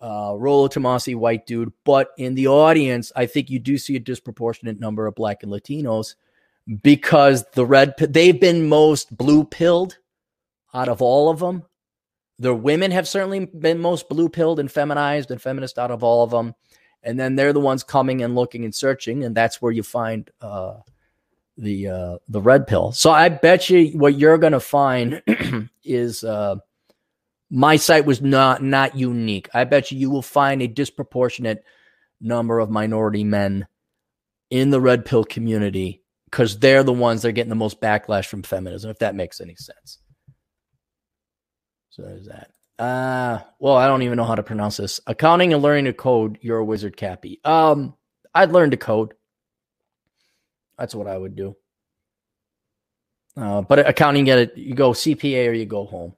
uh, 0.00 0.34
Rollo 0.36 0.68
Tomassi, 0.68 1.14
white 1.16 1.46
dude. 1.46 1.72
But 1.84 2.10
in 2.18 2.34
the 2.34 2.48
audience, 2.48 3.12
I 3.16 3.26
think 3.26 3.50
you 3.50 3.58
do 3.58 3.78
see 3.78 3.96
a 3.96 4.00
disproportionate 4.00 4.78
number 4.80 5.06
of 5.06 5.14
black 5.14 5.42
and 5.42 5.52
Latinos 5.52 6.14
because 6.82 7.44
the 7.54 7.64
red 7.64 7.94
they've 7.98 8.38
been 8.38 8.68
most 8.68 9.16
blue 9.16 9.44
pilled 9.44 9.98
out 10.74 10.88
of 10.88 11.00
all 11.02 11.30
of 11.30 11.38
them. 11.38 11.64
The 12.38 12.54
women 12.54 12.90
have 12.92 13.08
certainly 13.08 13.46
been 13.46 13.80
most 13.80 14.08
blue 14.08 14.28
pilled 14.28 14.60
and 14.60 14.70
feminized 14.70 15.30
and 15.30 15.42
feminist 15.42 15.78
out 15.78 15.90
of 15.90 16.04
all 16.04 16.22
of 16.22 16.30
them. 16.30 16.54
And 17.02 17.18
then 17.18 17.36
they're 17.36 17.52
the 17.52 17.60
ones 17.60 17.82
coming 17.82 18.22
and 18.22 18.34
looking 18.34 18.64
and 18.64 18.74
searching, 18.74 19.24
and 19.24 19.34
that's 19.34 19.62
where 19.62 19.72
you 19.72 19.82
find 19.82 20.28
uh, 20.40 20.74
the 21.56 21.88
uh, 21.88 22.18
the 22.28 22.40
red 22.40 22.66
pill. 22.66 22.92
So 22.92 23.10
I 23.10 23.28
bet 23.28 23.70
you 23.70 23.98
what 23.98 24.18
you're 24.18 24.38
going 24.38 24.52
to 24.52 24.60
find 24.60 25.22
is 25.84 26.24
uh, 26.24 26.56
my 27.50 27.76
site 27.76 28.04
was 28.04 28.20
not 28.20 28.62
not 28.62 28.96
unique. 28.96 29.48
I 29.54 29.64
bet 29.64 29.90
you 29.90 29.98
you 29.98 30.10
will 30.10 30.22
find 30.22 30.62
a 30.62 30.68
disproportionate 30.68 31.64
number 32.20 32.58
of 32.58 32.70
minority 32.70 33.24
men 33.24 33.66
in 34.50 34.70
the 34.70 34.80
red 34.80 35.04
pill 35.04 35.24
community 35.24 36.02
because 36.26 36.58
they're 36.58 36.82
the 36.82 36.92
ones 36.92 37.22
that 37.22 37.28
are 37.28 37.32
getting 37.32 37.48
the 37.50 37.54
most 37.54 37.80
backlash 37.80 38.26
from 38.26 38.42
feminism, 38.42 38.90
if 38.90 38.98
that 38.98 39.14
makes 39.14 39.40
any 39.40 39.56
sense. 39.56 39.98
So 41.90 42.02
there's 42.02 42.26
that. 42.26 42.50
Uh 42.78 43.40
well, 43.58 43.76
I 43.76 43.86
don't 43.86 44.02
even 44.02 44.16
know 44.16 44.24
how 44.24 44.34
to 44.34 44.42
pronounce 44.42 44.76
this. 44.76 45.00
Accounting 45.06 45.52
and 45.52 45.62
learning 45.62 45.86
to 45.86 45.92
code, 45.92 46.38
you're 46.42 46.58
a 46.58 46.64
wizard 46.64 46.96
cappy. 46.96 47.40
Um, 47.44 47.94
I'd 48.34 48.52
learn 48.52 48.70
to 48.70 48.76
code. 48.76 49.14
That's 50.78 50.94
what 50.94 51.08
I 51.08 51.18
would 51.18 51.34
do. 51.34 51.56
Uh, 53.36 53.62
but 53.62 53.80
accounting, 53.86 54.24
get 54.24 54.38
it. 54.38 54.56
You 54.56 54.74
go 54.74 54.90
CPA 54.90 55.48
or 55.48 55.52
you 55.52 55.66
go 55.66 55.86
home. 55.86 56.14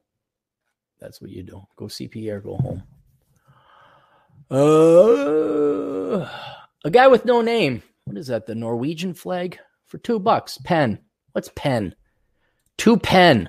That's 1.00 1.20
what 1.20 1.30
you 1.30 1.42
do. 1.42 1.62
Go 1.76 1.86
CPA 1.86 2.32
or 2.32 2.40
go 2.40 2.56
home. 2.56 2.82
Uh, 4.50 6.28
a 6.84 6.90
guy 6.90 7.06
with 7.08 7.24
no 7.24 7.40
name. 7.40 7.82
What 8.04 8.18
is 8.18 8.26
that? 8.26 8.46
The 8.46 8.54
Norwegian 8.54 9.14
flag 9.14 9.58
for 9.86 9.98
two 9.98 10.18
bucks. 10.18 10.58
Pen. 10.64 10.98
What's 11.32 11.50
pen? 11.54 11.94
Two 12.76 12.96
pen. 12.96 13.48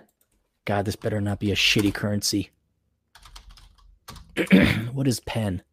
God, 0.66 0.86
this 0.86 0.96
better 0.96 1.20
not 1.20 1.40
be 1.40 1.52
a 1.52 1.56
shitty 1.56 1.94
currency. 1.94 2.52
what 4.94 5.08
is 5.08 5.20
pen? 5.22 5.64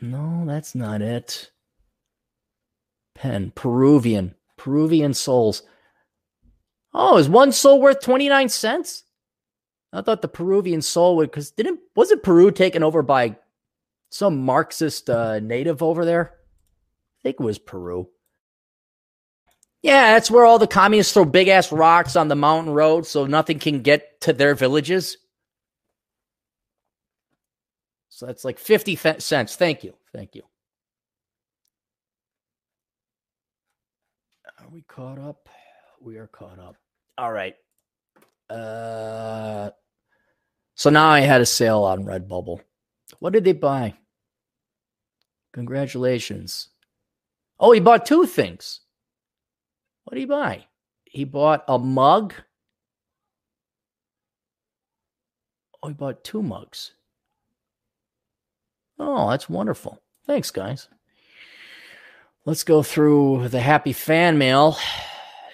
No, 0.00 0.44
that's 0.46 0.74
not 0.74 1.00
it. 1.00 1.50
Pen. 3.14 3.52
Peruvian. 3.54 4.34
Peruvian 4.56 5.14
souls. 5.14 5.62
Oh, 6.94 7.16
is 7.16 7.28
one 7.28 7.52
soul 7.52 7.80
worth 7.80 8.00
29 8.00 8.48
cents? 8.48 9.04
I 9.92 10.02
thought 10.02 10.22
the 10.22 10.28
Peruvian 10.28 10.82
soul 10.82 11.16
would 11.16 11.30
because 11.30 11.50
didn't 11.50 11.80
wasn't 11.94 12.22
Peru 12.22 12.50
taken 12.50 12.82
over 12.82 13.02
by 13.02 13.36
some 14.10 14.44
Marxist 14.44 15.10
uh, 15.10 15.38
native 15.40 15.82
over 15.82 16.04
there? 16.04 16.34
I 17.20 17.22
think 17.22 17.36
it 17.40 17.44
was 17.44 17.58
Peru. 17.58 18.08
Yeah, 19.82 20.12
that's 20.12 20.30
where 20.30 20.44
all 20.44 20.58
the 20.58 20.66
communists 20.66 21.12
throw 21.12 21.24
big 21.24 21.48
ass 21.48 21.72
rocks 21.72 22.14
on 22.14 22.28
the 22.28 22.36
mountain 22.36 22.72
road 22.72 23.06
so 23.06 23.26
nothing 23.26 23.58
can 23.58 23.82
get 23.82 24.20
to 24.22 24.32
their 24.32 24.54
villages. 24.54 25.16
So 28.08 28.26
that's 28.26 28.44
like 28.44 28.58
50 28.58 28.94
cents. 29.18 29.56
Thank 29.56 29.82
you. 29.82 29.94
Thank 30.14 30.36
you. 30.36 30.42
Are 34.60 34.68
we 34.68 34.82
caught 34.82 35.18
up? 35.18 35.48
We 36.02 36.16
are 36.16 36.26
caught 36.26 36.58
up. 36.58 36.76
All 37.16 37.32
right. 37.32 37.54
Uh 38.50 39.70
so 40.74 40.90
now 40.90 41.08
I 41.08 41.20
had 41.20 41.40
a 41.40 41.46
sale 41.46 41.84
on 41.84 42.04
Redbubble. 42.04 42.60
What 43.20 43.32
did 43.32 43.44
they 43.44 43.52
buy? 43.52 43.94
Congratulations. 45.52 46.70
Oh, 47.60 47.72
he 47.72 47.80
bought 47.80 48.06
two 48.06 48.26
things. 48.26 48.80
What 50.04 50.14
did 50.14 50.20
he 50.20 50.26
buy? 50.26 50.66
He 51.04 51.24
bought 51.24 51.64
a 51.68 51.78
mug. 51.78 52.34
Oh, 55.82 55.88
he 55.88 55.94
bought 55.94 56.24
two 56.24 56.42
mugs. 56.42 56.92
Oh, 58.98 59.30
that's 59.30 59.48
wonderful. 59.48 60.00
Thanks, 60.26 60.50
guys. 60.50 60.88
Let's 62.44 62.64
go 62.64 62.82
through 62.82 63.48
the 63.48 63.60
happy 63.60 63.92
fan 63.92 64.38
mail 64.38 64.76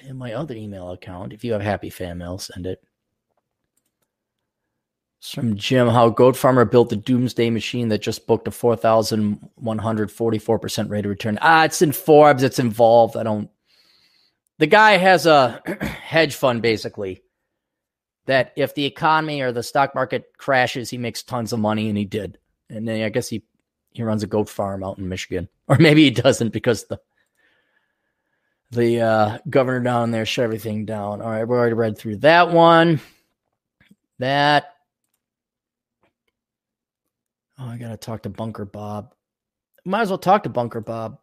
in 0.02 0.16
my 0.16 0.32
other 0.32 0.54
email 0.54 0.90
account. 0.90 1.32
If 1.32 1.44
you 1.44 1.52
have 1.52 1.62
happy 1.62 1.90
fan 1.90 2.18
mail, 2.18 2.38
send 2.38 2.66
it. 2.66 2.82
It's 5.18 5.32
from 5.32 5.56
Jim. 5.56 5.88
How 5.88 6.10
Goat 6.10 6.36
Farmer 6.36 6.64
built 6.64 6.90
the 6.90 6.96
doomsday 6.96 7.50
machine 7.50 7.88
that 7.88 8.02
just 8.02 8.28
booked 8.28 8.46
a 8.46 8.52
4,144% 8.52 10.90
rate 10.90 11.04
of 11.04 11.10
return. 11.10 11.38
Ah, 11.42 11.64
it's 11.64 11.82
in 11.82 11.90
Forbes. 11.92 12.44
It's 12.44 12.60
involved. 12.60 13.16
I 13.16 13.24
don't. 13.24 13.50
The 14.58 14.66
guy 14.66 14.96
has 14.96 15.26
a 15.26 15.60
hedge 15.82 16.34
fund 16.34 16.62
basically 16.62 17.22
that 18.26 18.52
if 18.56 18.74
the 18.74 18.84
economy 18.84 19.40
or 19.40 19.52
the 19.52 19.62
stock 19.62 19.94
market 19.94 20.32
crashes, 20.36 20.90
he 20.90 20.98
makes 20.98 21.22
tons 21.22 21.52
of 21.52 21.58
money, 21.58 21.88
and 21.88 21.98
he 21.98 22.04
did. 22.04 22.38
And 22.70 22.86
then 22.86 23.02
I 23.02 23.08
guess 23.08 23.28
he 23.28 23.42
he 23.90 24.04
runs 24.04 24.22
a 24.22 24.28
goat 24.28 24.48
farm 24.48 24.84
out 24.84 24.98
in 24.98 25.08
Michigan, 25.08 25.48
or 25.66 25.76
maybe 25.78 26.04
he 26.04 26.10
doesn't 26.10 26.52
because 26.52 26.84
the 26.84 27.00
the 28.70 29.00
uh, 29.00 29.38
governor 29.48 29.80
down 29.80 30.10
there 30.10 30.26
shut 30.26 30.44
everything 30.44 30.84
down. 30.84 31.22
All 31.22 31.30
right, 31.30 31.44
we 31.44 31.56
already 31.56 31.74
read 31.74 31.98
through 31.98 32.16
that 32.18 32.50
one. 32.50 33.00
That. 34.18 34.74
Oh, 37.58 37.66
I 37.66 37.78
gotta 37.78 37.96
talk 37.96 38.22
to 38.22 38.28
Bunker 38.28 38.64
Bob. 38.64 39.14
Might 39.84 40.02
as 40.02 40.10
well 40.10 40.18
talk 40.18 40.42
to 40.42 40.48
Bunker 40.48 40.80
Bob. 40.80 41.18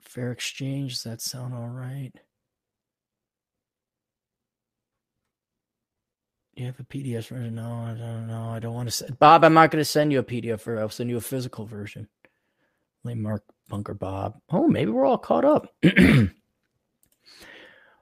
Fair 0.00 0.32
exchange. 0.32 0.94
Does 0.94 1.02
that 1.04 1.20
sound 1.20 1.54
all 1.54 1.68
right? 1.68 2.12
you 6.54 6.66
have 6.66 6.80
a 6.80 6.84
PDF 6.84 7.28
version? 7.28 7.54
No, 7.54 7.72
I 7.72 7.94
don't 7.98 8.26
know. 8.26 8.50
I 8.50 8.58
don't 8.58 8.74
want 8.74 8.88
to 8.88 8.94
send 8.94 9.18
Bob. 9.18 9.44
I'm 9.44 9.54
not 9.54 9.70
going 9.70 9.80
to 9.80 9.84
send 9.84 10.12
you 10.12 10.18
a 10.18 10.24
PDF. 10.24 10.78
I'll 10.78 10.88
send 10.88 11.10
you 11.10 11.16
a 11.16 11.20
physical 11.20 11.64
version. 11.64 12.08
Let 13.04 13.16
Mark 13.16 13.44
Bunker 13.68 13.94
Bob. 13.94 14.38
Oh, 14.50 14.68
maybe 14.68 14.90
we're 14.90 15.06
all 15.06 15.18
caught 15.18 15.44
up. 15.44 15.74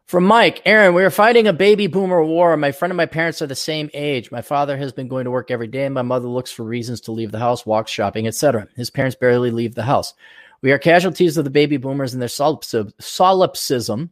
From 0.06 0.24
Mike, 0.24 0.62
Aaron, 0.64 0.94
we 0.94 1.04
are 1.04 1.10
fighting 1.10 1.46
a 1.46 1.52
baby 1.52 1.86
boomer 1.86 2.24
war. 2.24 2.56
My 2.56 2.72
friend 2.72 2.90
and 2.90 2.96
my 2.96 3.06
parents 3.06 3.40
are 3.40 3.46
the 3.46 3.54
same 3.54 3.88
age. 3.94 4.32
My 4.32 4.42
father 4.42 4.76
has 4.76 4.92
been 4.92 5.06
going 5.06 5.24
to 5.24 5.30
work 5.30 5.50
every 5.50 5.68
day, 5.68 5.84
and 5.84 5.94
my 5.94 6.02
mother 6.02 6.26
looks 6.26 6.50
for 6.50 6.64
reasons 6.64 7.00
to 7.02 7.12
leave 7.12 7.30
the 7.30 7.38
house, 7.38 7.64
walks 7.64 7.92
shopping, 7.92 8.26
etc. 8.26 8.66
His 8.74 8.90
parents 8.90 9.16
barely 9.16 9.52
leave 9.52 9.76
the 9.76 9.84
house. 9.84 10.12
We 10.62 10.72
are 10.72 10.78
casualties 10.78 11.36
of 11.36 11.44
the 11.44 11.50
baby 11.50 11.76
boomers 11.76 12.12
and 12.12 12.20
their 12.20 12.28
solipsism 12.28 14.10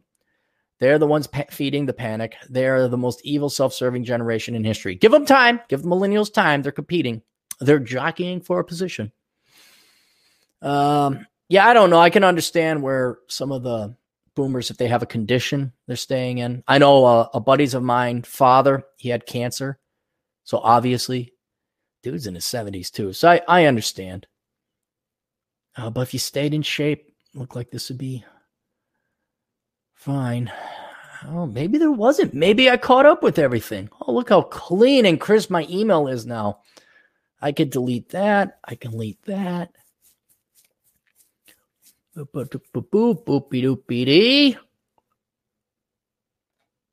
they're 0.79 0.97
the 0.97 1.07
ones 1.07 1.27
pa- 1.27 1.45
feeding 1.51 1.85
the 1.85 1.93
panic. 1.93 2.35
They're 2.49 2.87
the 2.87 2.97
most 2.97 3.21
evil, 3.23 3.49
self 3.49 3.73
serving 3.73 4.05
generation 4.05 4.55
in 4.55 4.63
history. 4.63 4.95
Give 4.95 5.11
them 5.11 5.25
time. 5.25 5.59
Give 5.67 5.81
the 5.81 5.87
millennials 5.87 6.33
time. 6.33 6.61
They're 6.61 6.71
competing, 6.71 7.21
they're 7.59 7.79
jockeying 7.79 8.41
for 8.41 8.59
a 8.59 8.65
position. 8.65 9.11
Um, 10.61 11.25
yeah, 11.47 11.67
I 11.67 11.73
don't 11.73 11.89
know. 11.89 11.99
I 11.99 12.09
can 12.09 12.23
understand 12.23 12.81
where 12.81 13.19
some 13.27 13.51
of 13.51 13.63
the 13.63 13.95
boomers, 14.35 14.69
if 14.69 14.77
they 14.77 14.87
have 14.87 15.03
a 15.03 15.07
condition 15.07 15.73
they're 15.87 15.95
staying 15.95 16.37
in. 16.37 16.63
I 16.67 16.77
know 16.77 17.05
uh, 17.05 17.29
a 17.33 17.39
buddies 17.39 17.73
of 17.73 17.83
mine, 17.83 18.23
father, 18.23 18.83
he 18.97 19.09
had 19.09 19.25
cancer. 19.25 19.79
So 20.43 20.59
obviously, 20.59 21.33
dude's 22.03 22.27
in 22.27 22.35
his 22.35 22.45
70s 22.45 22.91
too. 22.91 23.13
So 23.13 23.29
I, 23.29 23.41
I 23.47 23.65
understand. 23.65 24.27
Uh, 25.75 25.89
but 25.89 26.01
if 26.01 26.13
you 26.13 26.19
stayed 26.19 26.53
in 26.53 26.61
shape, 26.61 27.13
look 27.33 27.55
like 27.55 27.71
this 27.71 27.89
would 27.89 27.97
be 27.97 28.23
Fine. 29.99 30.49
Oh, 31.27 31.45
maybe 31.45 31.77
there 31.77 31.91
wasn't. 31.91 32.33
Maybe 32.33 32.69
I 32.69 32.77
caught 32.77 33.05
up 33.05 33.21
with 33.21 33.37
everything. 33.37 33.89
Oh, 33.99 34.13
look 34.13 34.29
how 34.29 34.43
clean 34.43 35.05
and 35.05 35.19
crisp 35.19 35.49
my 35.49 35.67
email 35.69 36.07
is 36.07 36.25
now. 36.25 36.61
I 37.41 37.51
could 37.51 37.69
delete 37.69 38.07
that. 38.11 38.59
I 38.63 38.75
can 38.75 38.91
delete 38.91 39.21
that. 39.23 39.73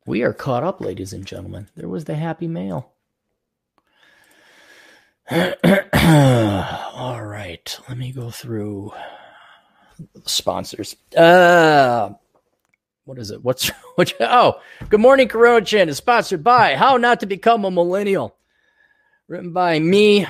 We 0.06 0.22
are 0.22 0.32
caught 0.32 0.62
up, 0.62 0.80
ladies 0.80 1.12
and 1.12 1.26
gentlemen. 1.26 1.68
There 1.74 1.88
was 1.88 2.05
the 2.05 2.14
happy 2.14 2.47
mail. 2.47 2.93
All 5.30 7.24
right, 7.24 7.78
let 7.88 7.98
me 7.98 8.12
go 8.12 8.30
through 8.30 8.93
sponsors. 10.24 10.94
Uh 11.16 12.10
what 13.05 13.18
is 13.18 13.30
it? 13.30 13.43
What's 13.43 13.68
what? 13.97 14.14
Oh, 14.20 14.60
good 14.88 15.01
morning, 15.01 15.28
Corona 15.28 15.64
Chan 15.64 15.88
is 15.88 15.97
sponsored 15.97 16.44
by 16.44 16.76
How 16.76 16.97
Not 16.97 17.20
to 17.20 17.26
Become 17.26 17.64
a 17.64 17.70
Millennial, 17.70 18.36
written 19.28 19.52
by 19.52 19.78
me 19.80 20.26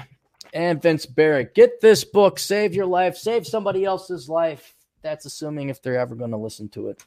and 0.55 0.81
Vince 0.81 1.05
Barrett. 1.07 1.55
Get 1.55 1.81
this 1.81 2.05
book, 2.05 2.39
save 2.39 2.75
your 2.75 2.87
life, 2.87 3.17
save 3.17 3.47
somebody 3.47 3.85
else's 3.85 4.29
life. 4.29 4.76
That's 5.07 5.25
assuming 5.25 5.69
if 5.69 5.81
they're 5.81 6.01
ever 6.01 6.17
going 6.17 6.33
to 6.33 6.37
listen 6.37 6.69
to 6.71 6.89
it. 6.89 7.01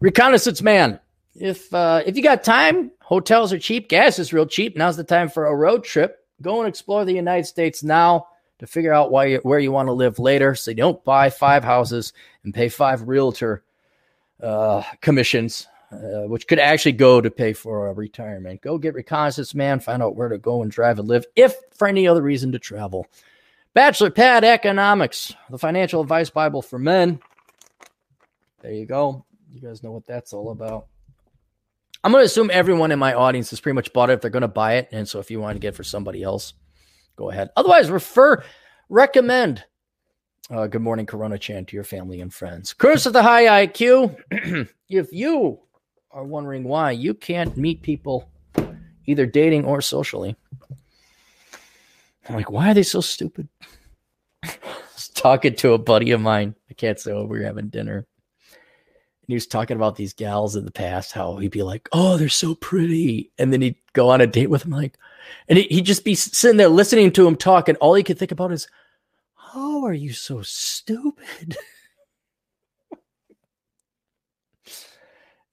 Reconnaissance 0.00 0.60
Man. 0.60 1.00
If 1.34 1.72
uh, 1.72 2.02
if 2.04 2.18
you 2.18 2.22
got 2.22 2.44
time, 2.44 2.90
hotels 3.00 3.50
are 3.54 3.58
cheap, 3.58 3.88
gas 3.88 4.18
is 4.18 4.34
real 4.34 4.44
cheap. 4.44 4.76
Now's 4.76 4.98
the 4.98 5.04
time 5.04 5.30
for 5.30 5.46
a 5.46 5.56
road 5.56 5.84
trip. 5.84 6.18
Go 6.42 6.60
and 6.60 6.68
explore 6.68 7.06
the 7.06 7.14
United 7.14 7.46
States 7.46 7.82
now 7.82 8.26
to 8.58 8.66
figure 8.66 8.92
out 8.92 9.10
why 9.10 9.24
you, 9.24 9.38
where 9.38 9.58
you 9.58 9.72
want 9.72 9.88
to 9.88 9.92
live 9.92 10.18
later, 10.18 10.54
so 10.54 10.70
you 10.70 10.76
don't 10.76 11.02
buy 11.02 11.30
five 11.30 11.64
houses 11.64 12.12
and 12.44 12.52
pay 12.52 12.68
five 12.68 13.08
realtor 13.08 13.64
uh, 14.42 14.82
commissions, 15.00 15.66
uh, 15.92 16.28
which 16.28 16.46
could 16.46 16.58
actually 16.58 16.92
go 16.92 17.22
to 17.22 17.30
pay 17.30 17.54
for 17.54 17.88
a 17.88 17.94
retirement. 17.94 18.60
Go 18.60 18.76
get 18.76 18.92
reconnaissance 18.92 19.54
man, 19.54 19.80
find 19.80 20.02
out 20.02 20.14
where 20.14 20.28
to 20.28 20.36
go 20.36 20.60
and 20.60 20.70
drive 20.70 20.98
and 20.98 21.08
live, 21.08 21.24
if 21.36 21.54
for 21.74 21.88
any 21.88 22.06
other 22.06 22.20
reason 22.20 22.52
to 22.52 22.58
travel. 22.58 23.06
Bachelor 23.76 24.08
Pad 24.08 24.42
Economics, 24.42 25.34
the 25.50 25.58
financial 25.58 26.00
advice 26.00 26.30
Bible 26.30 26.62
for 26.62 26.78
men. 26.78 27.20
There 28.62 28.72
you 28.72 28.86
go. 28.86 29.26
You 29.52 29.60
guys 29.60 29.82
know 29.82 29.92
what 29.92 30.06
that's 30.06 30.32
all 30.32 30.50
about. 30.50 30.86
I'm 32.02 32.10
going 32.10 32.22
to 32.22 32.24
assume 32.24 32.50
everyone 32.50 32.90
in 32.90 32.98
my 32.98 33.12
audience 33.12 33.50
has 33.50 33.60
pretty 33.60 33.74
much 33.74 33.92
bought 33.92 34.08
it 34.08 34.14
if 34.14 34.22
they're 34.22 34.30
going 34.30 34.40
to 34.40 34.48
buy 34.48 34.76
it. 34.76 34.88
And 34.92 35.06
so 35.06 35.18
if 35.18 35.30
you 35.30 35.42
want 35.42 35.56
to 35.56 35.58
get 35.58 35.74
for 35.74 35.84
somebody 35.84 36.22
else, 36.22 36.54
go 37.16 37.28
ahead. 37.28 37.50
Otherwise, 37.54 37.90
refer, 37.90 38.42
recommend 38.88 39.62
uh, 40.50 40.66
good 40.68 40.80
morning, 40.80 41.04
Corona 41.04 41.38
Chan, 41.38 41.66
to 41.66 41.76
your 41.76 41.84
family 41.84 42.22
and 42.22 42.32
friends. 42.32 42.72
Curse 42.72 43.04
of 43.04 43.12
the 43.12 43.22
high 43.22 43.66
IQ. 43.66 44.16
if 44.88 45.12
you 45.12 45.60
are 46.12 46.24
wondering 46.24 46.64
why 46.64 46.92
you 46.92 47.12
can't 47.12 47.54
meet 47.58 47.82
people 47.82 48.30
either 49.04 49.26
dating 49.26 49.66
or 49.66 49.82
socially, 49.82 50.34
I'm 52.28 52.34
like, 52.34 52.50
why 52.50 52.70
are 52.70 52.74
they 52.74 52.82
so 52.82 53.00
stupid? 53.00 53.48
I 54.44 54.56
was 54.94 55.08
talking 55.08 55.54
to 55.56 55.72
a 55.72 55.78
buddy 55.78 56.10
of 56.10 56.20
mine. 56.20 56.54
I 56.70 56.74
can't 56.74 56.98
say, 56.98 57.12
oh, 57.12 57.24
we 57.24 57.38
were 57.38 57.44
having 57.44 57.68
dinner. 57.68 57.98
And 57.98 59.32
he 59.32 59.34
was 59.34 59.46
talking 59.46 59.76
about 59.76 59.96
these 59.96 60.12
gals 60.12 60.56
in 60.56 60.64
the 60.64 60.70
past, 60.70 61.12
how 61.12 61.36
he'd 61.36 61.50
be 61.50 61.62
like, 61.62 61.88
oh, 61.92 62.16
they're 62.16 62.28
so 62.28 62.54
pretty. 62.54 63.32
And 63.38 63.52
then 63.52 63.60
he'd 63.60 63.76
go 63.92 64.08
on 64.08 64.20
a 64.20 64.26
date 64.26 64.50
with 64.50 64.62
them, 64.62 64.72
like, 64.72 64.96
and 65.48 65.58
he'd 65.58 65.86
just 65.86 66.04
be 66.04 66.14
sitting 66.14 66.56
there 66.56 66.68
listening 66.68 67.10
to 67.12 67.26
him 67.26 67.36
talk. 67.36 67.68
And 67.68 67.78
all 67.78 67.94
he 67.94 68.02
could 68.02 68.18
think 68.18 68.30
about 68.32 68.52
is, 68.52 68.68
how 69.34 69.84
are 69.84 69.92
you 69.92 70.12
so 70.12 70.42
stupid? 70.42 71.56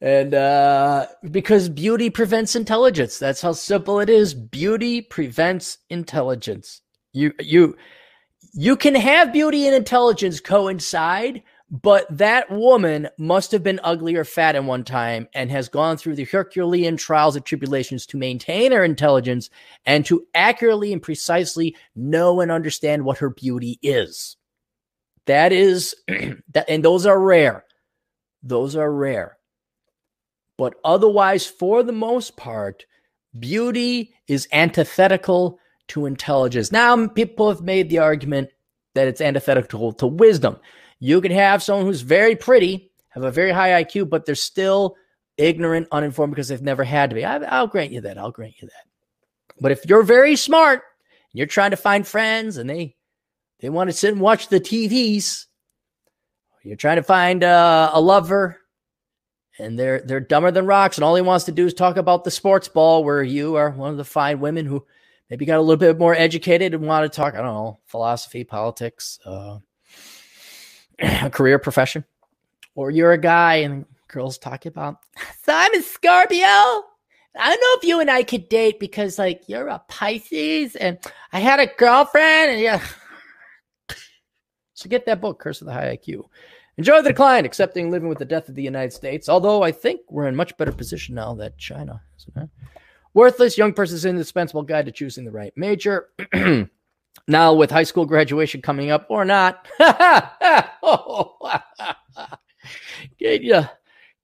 and 0.04 0.36
uh, 0.36 1.08
because 1.32 1.70
beauty 1.70 2.12
prevents 2.12 2.58
intelligence. 2.58 3.20
That's 3.20 3.42
how 3.42 3.54
simple 3.54 4.02
it 4.02 4.10
is. 4.10 4.36
Beauty 4.36 5.02
prevents 5.02 5.80
intelligence. 5.90 6.82
You 7.14 7.34
you 7.42 7.78
you 8.54 8.78
can 8.78 8.96
have 8.96 9.34
beauty 9.34 9.68
and 9.68 9.76
intelligence 9.76 10.42
coincide, 10.42 11.44
But 11.72 12.06
that 12.16 12.52
woman 12.52 13.10
must 13.18 13.52
have 13.54 13.64
been 13.64 13.80
ugly 13.84 14.16
or 14.16 14.26
fat 14.26 14.56
in 14.56 14.68
one 14.68 14.84
time 14.84 15.28
and 15.34 15.52
has 15.52 15.70
gone 15.70 15.98
through 15.98 16.16
the 16.16 16.26
Herculean 16.26 16.98
trials 16.98 17.36
and 17.36 17.46
tribulations 17.46 18.06
to 18.08 18.18
maintain 18.18 18.72
her 18.74 18.84
intelligence 18.84 19.50
and 19.86 20.06
to 20.08 20.28
accurately 20.36 20.94
and 20.94 21.02
precisely 21.02 21.76
know 21.96 22.42
and 22.42 22.52
understand 22.52 23.06
what 23.06 23.20
her 23.20 23.32
beauty 23.32 23.80
is. 23.84 24.38
That 25.28 25.54
is 25.54 25.96
that 26.54 26.66
and 26.70 26.86
those 26.86 27.08
are 27.08 27.20
rare. 27.20 27.66
Those 28.44 28.76
are 28.76 28.92
rare. 28.94 29.38
But 30.58 30.76
otherwise, 30.84 31.46
for 31.46 31.84
the 31.84 31.92
most 31.92 32.38
part, 32.38 32.86
beauty 33.40 34.14
is 34.28 34.48
antithetical 34.52 35.60
to 35.90 36.06
intelligence. 36.06 36.72
Now, 36.72 37.08
people 37.08 37.50
have 37.50 37.62
made 37.62 37.90
the 37.90 38.00
argument 38.00 38.50
that 38.94 39.08
it's 39.08 39.22
antithetical 39.22 39.94
to 39.94 40.08
wisdom. 40.08 40.58
You 41.00 41.20
can 41.22 41.32
have 41.32 41.64
someone 41.64 41.86
who's 41.86 42.02
very 42.02 42.36
pretty, 42.36 42.92
have 43.10 43.24
a 43.24 43.32
very 43.32 43.52
high 43.52 43.84
IQ, 43.84 44.10
but 44.10 44.26
they're 44.26 44.36
still 44.36 44.96
ignorant, 45.38 45.88
uninformed 45.92 46.32
because 46.32 46.48
they've 46.48 46.62
never 46.62 46.84
had 46.84 47.10
to 47.10 47.16
be. 47.16 47.26
I, 47.26 47.62
will 47.62 47.68
grant 47.68 47.92
you 47.92 48.02
that. 48.02 48.18
I'll 48.18 48.32
grant 48.32 48.62
you 48.62 48.68
that. 48.68 48.86
But 49.60 49.72
if 49.72 49.86
you're 49.86 50.04
very 50.04 50.36
smart, 50.36 50.82
and 51.32 51.40
you're 51.40 51.48
trying 51.48 51.72
to 51.72 51.78
find 51.78 52.06
friends, 52.08 52.58
and 52.58 52.70
they 52.70 52.96
they 53.60 53.70
want 53.70 53.90
to 53.90 53.96
sit 53.96 54.12
and 54.12 54.22
watch 54.22 54.50
the 54.50 54.60
TVs. 54.60 55.46
You're 56.64 56.76
trying 56.76 56.98
to 56.98 57.04
find 57.04 57.44
uh, 57.44 57.92
a 57.94 58.00
lover, 58.00 58.60
and 59.60 59.78
they're 59.78 60.02
they're 60.02 60.20
dumber 60.20 60.52
than 60.52 60.66
rocks, 60.66 60.98
and 60.98 61.04
all 61.04 61.16
he 61.16 61.22
wants 61.22 61.46
to 61.46 61.52
do 61.52 61.66
is 61.66 61.74
talk 61.74 61.98
about 61.98 62.24
the 62.24 62.32
sports 62.32 62.68
ball. 62.68 63.04
Where 63.04 63.24
you 63.24 63.56
are 63.56 63.70
one 63.70 63.92
of 63.92 63.98
the 63.98 64.06
fine 64.06 64.40
women 64.40 64.66
who 64.66 64.86
maybe 65.30 65.46
got 65.46 65.60
a 65.60 65.62
little 65.62 65.78
bit 65.78 65.98
more 65.98 66.16
educated 66.16 66.74
and 66.74 66.88
want 66.88 67.12
to 67.12 67.16
talk. 67.16 67.34
I 67.34 67.38
don't 67.38 67.54
know 67.54 67.80
philosophy, 67.86 68.44
politics, 68.44 69.20
uh, 69.26 69.60
a 71.00 71.30
career, 71.30 71.60
profession, 71.60 72.04
or 72.76 72.92
you're 72.92 73.14
a 73.14 73.18
guy 73.18 73.56
and 73.56 73.86
girls 74.08 74.38
talk 74.38 74.66
about. 74.66 74.98
A 75.48 75.82
Scorpio. 75.82 76.84
I 77.36 77.50
don't 77.50 77.60
know 77.60 77.78
if 77.78 77.84
you 77.84 78.00
and 78.00 78.12
I 78.12 78.24
could 78.24 78.48
date 78.48 78.80
because 78.80 79.18
like 79.18 79.44
you're 79.48 79.68
a 79.68 79.82
Pisces 79.88 80.76
and 80.76 81.00
I 81.32 81.40
had 81.40 81.60
a 81.60 81.66
girlfriend 81.66 82.52
and 82.52 82.62
yeah. 82.62 82.82
So 84.76 84.90
get 84.90 85.06
that 85.06 85.22
book, 85.22 85.40
Curse 85.40 85.62
of 85.62 85.68
the 85.68 85.74
High 85.74 85.96
IQ. 85.96 86.26
Enjoy 86.78 87.02
the 87.02 87.10
decline, 87.10 87.46
accepting 87.46 87.92
living 87.92 88.10
with 88.10 88.18
the 88.18 88.26
death 88.26 88.50
of 88.50 88.56
the 88.56 88.64
United 88.64 88.92
States. 88.94 89.30
Although 89.30 89.62
I 89.62 89.72
think 89.72 90.02
we're 90.10 90.28
in 90.28 90.36
much 90.36 90.58
better 90.58 90.72
position 90.72 91.16
now 91.16 91.36
that 91.36 91.58
China, 91.58 92.02
isn't? 92.18 92.50
Worthless 93.14 93.58
young 93.58 93.74
person's 93.74 94.06
indispensable 94.06 94.64
guide 94.64 94.88
to 94.88 94.92
choosing 94.92 95.24
the 95.24 95.32
right 95.32 95.54
major. 95.56 96.10
now, 97.28 97.54
with 97.54 97.70
high 97.70 97.84
school 97.84 98.08
graduation 98.08 98.60
coming 98.62 98.90
up 98.90 99.06
or 99.10 99.24
not, 99.24 99.68
get 103.20 103.44
you 103.44 103.64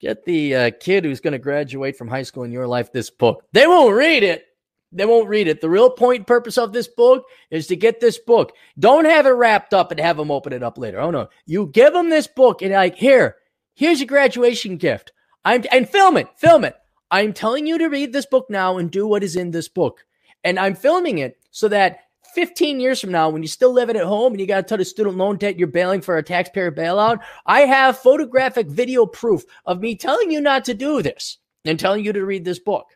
get 0.00 0.24
the 0.24 0.54
uh, 0.56 0.70
kid 0.80 1.04
who's 1.04 1.20
going 1.20 1.32
to 1.32 1.38
graduate 1.38 1.96
from 1.96 2.08
high 2.08 2.24
school 2.24 2.42
in 2.42 2.50
your 2.50 2.66
life 2.66 2.90
this 2.90 3.10
book. 3.10 3.44
They 3.52 3.68
won't 3.68 3.94
read 3.94 4.24
it. 4.24 4.46
They 4.92 5.06
won't 5.06 5.28
read 5.28 5.46
it. 5.46 5.60
The 5.60 5.70
real 5.70 5.90
point 5.90 6.18
and 6.18 6.26
purpose 6.26 6.58
of 6.58 6.72
this 6.72 6.88
book 6.88 7.24
is 7.50 7.68
to 7.68 7.76
get 7.76 8.00
this 8.00 8.18
book. 8.18 8.52
Don't 8.78 9.04
have 9.04 9.26
it 9.26 9.30
wrapped 9.30 9.72
up 9.72 9.90
and 9.90 10.00
have 10.00 10.16
them 10.16 10.30
open 10.30 10.52
it 10.52 10.62
up 10.62 10.78
later. 10.78 11.00
Oh 11.00 11.10
no, 11.10 11.28
you 11.46 11.66
give 11.66 11.92
them 11.92 12.10
this 12.10 12.26
book 12.26 12.62
and 12.62 12.72
like 12.72 12.96
here, 12.96 13.36
here's 13.74 14.00
your 14.00 14.08
graduation 14.08 14.76
gift. 14.76 15.12
I'm 15.44 15.64
and 15.70 15.88
film 15.88 16.16
it, 16.16 16.28
film 16.36 16.64
it. 16.64 16.74
I'm 17.10 17.32
telling 17.32 17.66
you 17.66 17.78
to 17.78 17.88
read 17.88 18.12
this 18.12 18.26
book 18.26 18.46
now 18.50 18.78
and 18.78 18.90
do 18.90 19.06
what 19.06 19.22
is 19.22 19.36
in 19.36 19.50
this 19.50 19.68
book. 19.68 20.04
And 20.44 20.58
I'm 20.58 20.74
filming 20.74 21.18
it 21.18 21.38
so 21.50 21.68
that 21.68 22.00
15 22.34 22.78
years 22.80 23.00
from 23.00 23.10
now, 23.10 23.28
when 23.28 23.42
you're 23.42 23.48
still 23.48 23.72
living 23.72 23.96
at 23.96 24.04
home 24.04 24.32
and 24.32 24.40
you 24.40 24.46
got 24.46 24.60
a 24.60 24.62
ton 24.62 24.80
of 24.80 24.86
student 24.86 25.16
loan 25.16 25.36
debt, 25.36 25.58
you're 25.58 25.66
bailing 25.68 26.00
for 26.00 26.16
a 26.16 26.22
taxpayer 26.22 26.70
bailout. 26.70 27.20
I 27.46 27.62
have 27.62 27.98
photographic 27.98 28.68
video 28.68 29.06
proof 29.06 29.42
of 29.66 29.80
me 29.80 29.96
telling 29.96 30.30
you 30.30 30.40
not 30.40 30.64
to 30.66 30.74
do 30.74 31.02
this 31.02 31.38
and 31.64 31.78
telling 31.78 32.04
you 32.04 32.12
to 32.12 32.24
read 32.24 32.44
this 32.44 32.60
book, 32.60 32.86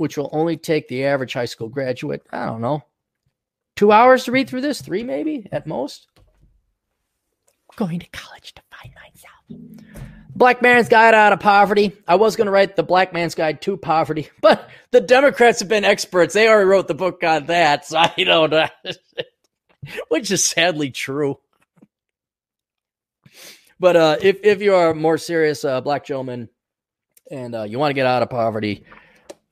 which 0.00 0.16
will 0.16 0.30
only 0.32 0.56
take 0.56 0.88
the 0.88 1.04
average 1.04 1.32
high 1.32 1.44
school 1.44 1.68
graduate, 1.68 2.22
I 2.30 2.46
don't 2.46 2.60
know, 2.60 2.82
two 3.76 3.92
hours 3.92 4.24
to 4.24 4.32
read 4.32 4.48
through 4.48 4.62
this, 4.62 4.80
three 4.80 5.02
maybe 5.02 5.48
at 5.52 5.66
most. 5.66 6.06
Going 7.76 8.00
to 8.00 8.08
college 8.08 8.54
to 8.54 8.62
find 8.70 8.92
myself. 8.94 9.88
Black 10.34 10.62
Man's 10.62 10.88
Guide 10.88 11.14
Out 11.14 11.32
of 11.32 11.40
Poverty. 11.40 11.92
I 12.06 12.14
was 12.14 12.36
going 12.36 12.46
to 12.46 12.52
write 12.52 12.76
the 12.76 12.82
Black 12.82 13.12
Man's 13.12 13.34
Guide 13.34 13.60
to 13.62 13.76
Poverty, 13.76 14.30
but 14.40 14.68
the 14.90 15.00
Democrats 15.00 15.60
have 15.60 15.68
been 15.68 15.84
experts. 15.84 16.34
They 16.34 16.48
already 16.48 16.68
wrote 16.68 16.88
the 16.88 16.94
book 16.94 17.22
on 17.24 17.46
that, 17.46 17.86
so 17.86 17.98
I 17.98 18.14
don't 18.16 18.50
know. 18.50 18.68
Which 20.08 20.30
is 20.30 20.44
sadly 20.44 20.90
true. 20.90 21.38
But 23.80 23.96
uh, 23.96 24.16
if 24.20 24.40
if 24.42 24.60
you 24.60 24.74
are 24.74 24.92
more 24.92 25.18
serious 25.18 25.64
uh, 25.64 25.80
black 25.80 26.04
gentleman 26.04 26.48
and 27.30 27.54
uh, 27.54 27.62
you 27.62 27.78
want 27.78 27.90
to 27.90 27.94
get 27.94 28.06
out 28.06 28.22
of 28.22 28.30
poverty, 28.30 28.84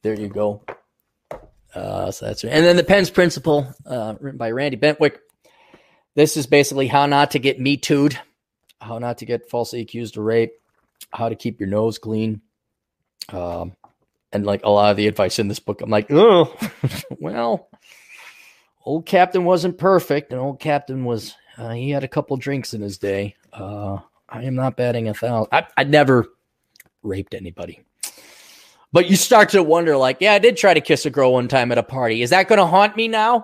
there 0.06 0.14
you 0.14 0.28
go. 0.28 0.62
Uh, 1.74 2.12
so 2.12 2.26
that's. 2.26 2.44
And 2.44 2.64
then 2.64 2.76
the 2.76 2.84
Pence 2.84 3.10
Principle, 3.10 3.74
uh, 3.84 4.14
written 4.20 4.38
by 4.38 4.52
Randy 4.52 4.76
Bentwick. 4.76 5.16
This 6.14 6.36
is 6.36 6.46
basically 6.46 6.86
how 6.86 7.06
not 7.06 7.32
to 7.32 7.40
get 7.40 7.60
me 7.60 7.76
tooed, 7.76 8.16
how 8.80 8.98
not 8.98 9.18
to 9.18 9.26
get 9.26 9.50
falsely 9.50 9.80
accused 9.80 10.16
of 10.16 10.22
rape, 10.22 10.52
how 11.10 11.28
to 11.28 11.34
keep 11.34 11.58
your 11.58 11.68
nose 11.68 11.98
clean. 11.98 12.40
Um, 13.30 13.72
and 14.32 14.46
like 14.46 14.64
a 14.64 14.70
lot 14.70 14.92
of 14.92 14.96
the 14.96 15.08
advice 15.08 15.40
in 15.40 15.48
this 15.48 15.58
book, 15.58 15.80
I'm 15.80 15.90
like, 15.90 16.06
oh, 16.10 16.56
well, 17.18 17.68
old 18.84 19.06
Captain 19.06 19.44
wasn't 19.44 19.76
perfect, 19.76 20.30
and 20.30 20.40
old 20.40 20.60
Captain 20.60 21.04
was 21.04 21.34
uh, 21.58 21.72
he 21.72 21.90
had 21.90 22.04
a 22.04 22.08
couple 22.08 22.36
drinks 22.36 22.74
in 22.74 22.80
his 22.80 22.96
day. 22.96 23.34
Uh, 23.52 23.98
I 24.28 24.44
am 24.44 24.54
not 24.54 24.76
batting 24.76 25.08
a 25.08 25.14
thousand. 25.14 25.48
I, 25.50 25.66
I 25.76 25.82
never 25.82 26.26
raped 27.02 27.34
anybody. 27.34 27.82
But 28.96 29.10
you 29.10 29.16
start 29.16 29.50
to 29.50 29.62
wonder, 29.62 29.94
like, 29.94 30.22
yeah, 30.22 30.32
I 30.32 30.38
did 30.38 30.56
try 30.56 30.72
to 30.72 30.80
kiss 30.80 31.04
a 31.04 31.10
girl 31.10 31.34
one 31.34 31.48
time 31.48 31.70
at 31.70 31.76
a 31.76 31.82
party. 31.82 32.22
Is 32.22 32.30
that 32.30 32.48
going 32.48 32.58
to 32.58 32.64
haunt 32.64 32.96
me 32.96 33.08
now? 33.08 33.34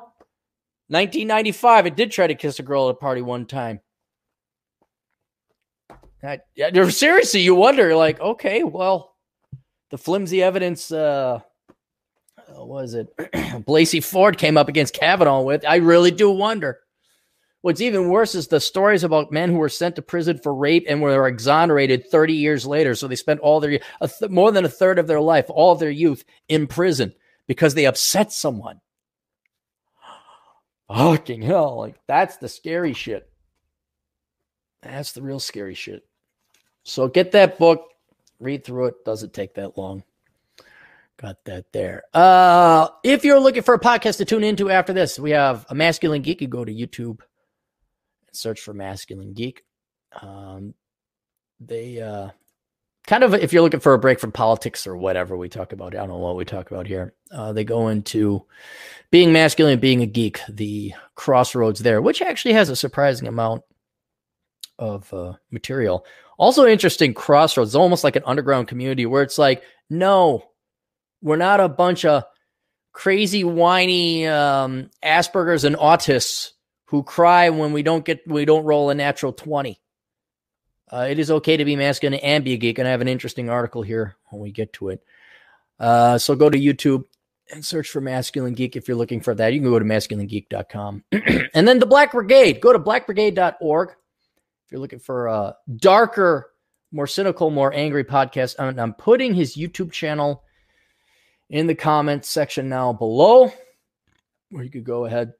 1995, 0.89 1.85
I 1.85 1.89
did 1.91 2.11
try 2.11 2.27
to 2.27 2.35
kiss 2.35 2.59
a 2.59 2.63
girl 2.63 2.89
at 2.89 2.93
a 2.93 2.95
party 2.95 3.21
one 3.21 3.45
time. 3.45 3.81
Yeah, 6.23 6.89
seriously, 6.89 7.41
you 7.41 7.55
wonder, 7.55 7.95
like, 7.95 8.19
okay, 8.19 8.65
well, 8.65 9.15
the 9.91 9.99
flimsy 9.99 10.43
evidence, 10.43 10.91
uh, 10.91 11.41
uh 12.39 12.65
was 12.65 12.95
it 12.95 13.15
Blasey 13.67 14.03
Ford 14.03 14.39
came 14.39 14.57
up 14.57 14.71
against 14.71 14.95
Kavanaugh 14.95 15.43
with? 15.43 15.67
I 15.69 15.77
really 15.77 16.13
do 16.13 16.31
wonder. 16.31 16.81
What's 17.63 17.81
even 17.81 18.09
worse 18.09 18.35
is 18.35 18.49
the 18.49 18.59
stories 18.59 19.05
about 19.05 19.31
men 19.31 19.49
who 19.49 19.57
were 19.57 19.69
sent 19.69 19.95
to 19.95 20.03
prison 20.03 20.39
for 20.43 20.53
rape 20.53 20.85
and 20.89 21.01
were 21.01 21.29
exonerated 21.29 22.11
30 22.11 22.35
years 22.35 22.67
later. 22.67 22.97
So 22.97 23.07
they 23.07 23.15
spent 23.15 23.39
all 23.39 23.61
their 23.61 23.79
th- 23.79 24.31
more 24.31 24.51
than 24.51 24.65
a 24.65 24.69
third 24.69 24.99
of 24.99 25.07
their 25.07 25.21
life, 25.21 25.47
all 25.49 25.77
their 25.77 25.91
youth 25.91 26.25
in 26.49 26.67
prison 26.67 27.15
because 27.47 27.75
they 27.75 27.87
upset 27.87 28.33
someone. 28.33 28.81
Fucking 30.89 31.43
hell. 31.43 31.79
Like 31.79 31.95
that's 32.09 32.37
the 32.39 32.49
scary 32.49 32.95
shit. 32.95 33.31
That's 34.83 35.13
the 35.13 35.23
real 35.23 35.39
scary 35.39 35.75
shit. 35.75 36.05
So 36.83 37.07
get 37.07 37.31
that 37.31 37.59
book, 37.59 37.91
read 38.41 38.65
through 38.65 38.87
it. 38.87 39.05
Doesn't 39.05 39.33
take 39.33 39.55
that 39.55 39.79
long. 39.79 40.03
Got 41.17 41.45
that 41.45 41.73
there. 41.73 42.03
Uh, 42.13 42.89
if 43.05 43.25
you're 43.25 43.39
looking 43.39 43.63
for 43.63 43.75
a 43.75 43.79
podcast 43.79 44.17
to 44.17 44.25
tune 44.25 44.43
into 44.43 44.69
after 44.69 44.93
this, 44.93 45.17
we 45.17 45.31
have 45.31 45.65
a 45.69 45.77
masculine 45.77 46.23
geek. 46.23 46.41
You 46.41 46.49
go 46.49 46.65
to 46.65 46.75
YouTube 46.75 47.21
search 48.33 48.61
for 48.61 48.75
masculine 48.75 49.33
geek. 49.35 49.65
Um, 50.21 50.75
they 51.61 52.01
uh, 52.01 52.31
kind 53.07 53.25
of 53.25 53.35
if 53.35 53.53
you're 53.53 53.63
looking 53.63 53.81
for 53.81 53.95
a 53.95 53.99
break 53.99 54.21
from 54.21 54.33
politics 54.33 54.87
or 54.87 54.97
whatever 54.97 55.37
we 55.37 55.49
talk 55.49 55.73
about. 55.73 55.95
I 55.95 55.99
don't 55.99 56.09
know 56.09 56.19
what 56.19 56.37
we 56.37 56.45
talk 56.45 56.71
about 56.71 56.87
here. 56.87 57.15
Uh, 57.31 57.53
they 57.53 57.65
go 57.65 57.89
into 57.89 58.45
being 59.11 59.33
masculine, 59.33 59.81
being 59.81 60.03
a 60.03 60.07
geek, 60.07 60.41
the 60.49 60.95
crossroads 61.15 61.81
there, 61.81 62.01
which 62.03 62.23
actually 62.23 62.55
has 62.55 62.69
a 62.69 62.77
surprising 62.77 63.29
amount 63.29 63.63
of 64.79 65.13
uh, 65.13 65.35
material. 65.51 66.05
Also, 66.39 66.67
interesting 66.67 67.15
crossroads, 67.15 67.75
almost 67.75 68.05
like 68.05 68.17
an 68.17 68.25
underground 68.27 68.69
community 68.69 69.07
where 69.07 69.23
it's 69.23 69.39
like, 69.39 69.63
no, 69.89 70.43
we're 71.21 71.37
not 71.37 71.61
a 71.61 71.69
bunch 71.69 72.05
of 72.05 72.25
crazy, 72.93 73.45
whiny 73.45 74.27
um, 74.27 74.91
Aspergers 75.05 75.65
and 75.65 75.77
autists 75.77 76.51
who 76.93 77.03
cry 77.03 77.49
when 77.49 77.73
we 77.73 77.83
don't 77.83 78.05
get 78.05 78.21
we 78.29 78.45
don't 78.45 78.65
roll 78.65 78.91
a 78.91 78.95
natural 78.95 79.33
twenty. 79.33 79.81
Uh, 80.93 81.07
it 81.09 81.19
is 81.19 81.31
okay 81.31 81.57
to 81.57 81.65
be 81.65 81.75
masculine 81.75 82.21
and 82.21 82.45
be 82.45 82.53
a 82.53 82.59
geek, 82.59 82.79
and 82.79 82.87
I 82.87 82.91
have 82.91 83.01
an 83.01 83.09
interesting 83.09 83.49
article 83.49 83.81
here 83.81 84.15
when 84.29 84.43
we 84.43 84.53
get 84.53 84.75
to 84.75 84.91
it. 84.91 85.03
Uh, 85.81 86.19
so 86.19 86.37
go 86.37 86.51
to 86.51 86.59
YouTube 86.59 87.05
and 87.51 87.65
search 87.65 87.89
for 87.89 88.03
Masculine 88.03 88.53
Geek 88.53 88.77
if 88.77 88.87
you're 88.87 88.97
looking 88.97 89.23
for 89.23 89.35
that. 89.35 89.55
You 89.55 89.61
can 89.61 89.71
go 89.71 89.79
to 89.79 89.85
masculinegeek.com. 89.87 91.03
and 91.55 91.67
then 91.67 91.79
the 91.79 91.87
Black 91.87 92.13
Brigade. 92.13 92.61
Go 92.61 92.75
to 92.75 92.79
blackbrigade.org 92.79 93.89
if 93.89 94.71
you're 94.71 94.83
looking 94.83 94.99
for 94.99 95.29
a 95.29 95.57
darker, 95.77 96.51
more 96.93 97.07
cynical, 97.07 97.49
more 97.49 97.73
angry 97.73 98.05
podcast, 98.05 98.57
I'm, 98.59 98.79
I'm 98.79 98.93
putting 98.93 99.33
his 99.33 99.57
YouTube 99.57 99.93
channel 99.93 100.45
in 101.49 101.67
the 101.67 101.75
comments 101.75 102.29
section 102.29 102.69
now 102.69 102.93
below, 102.93 103.51
where 104.51 104.63
you 104.63 104.71
could 104.71 104.85
go 104.85 105.07
ahead 105.07 105.33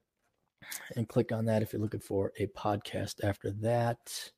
and 0.95 1.07
click 1.07 1.31
on 1.31 1.45
that 1.45 1.61
if 1.61 1.73
you're 1.73 1.81
looking 1.81 1.99
for 1.99 2.31
a 2.39 2.47
podcast 2.47 3.23
after 3.23 3.51
that. 3.61 4.31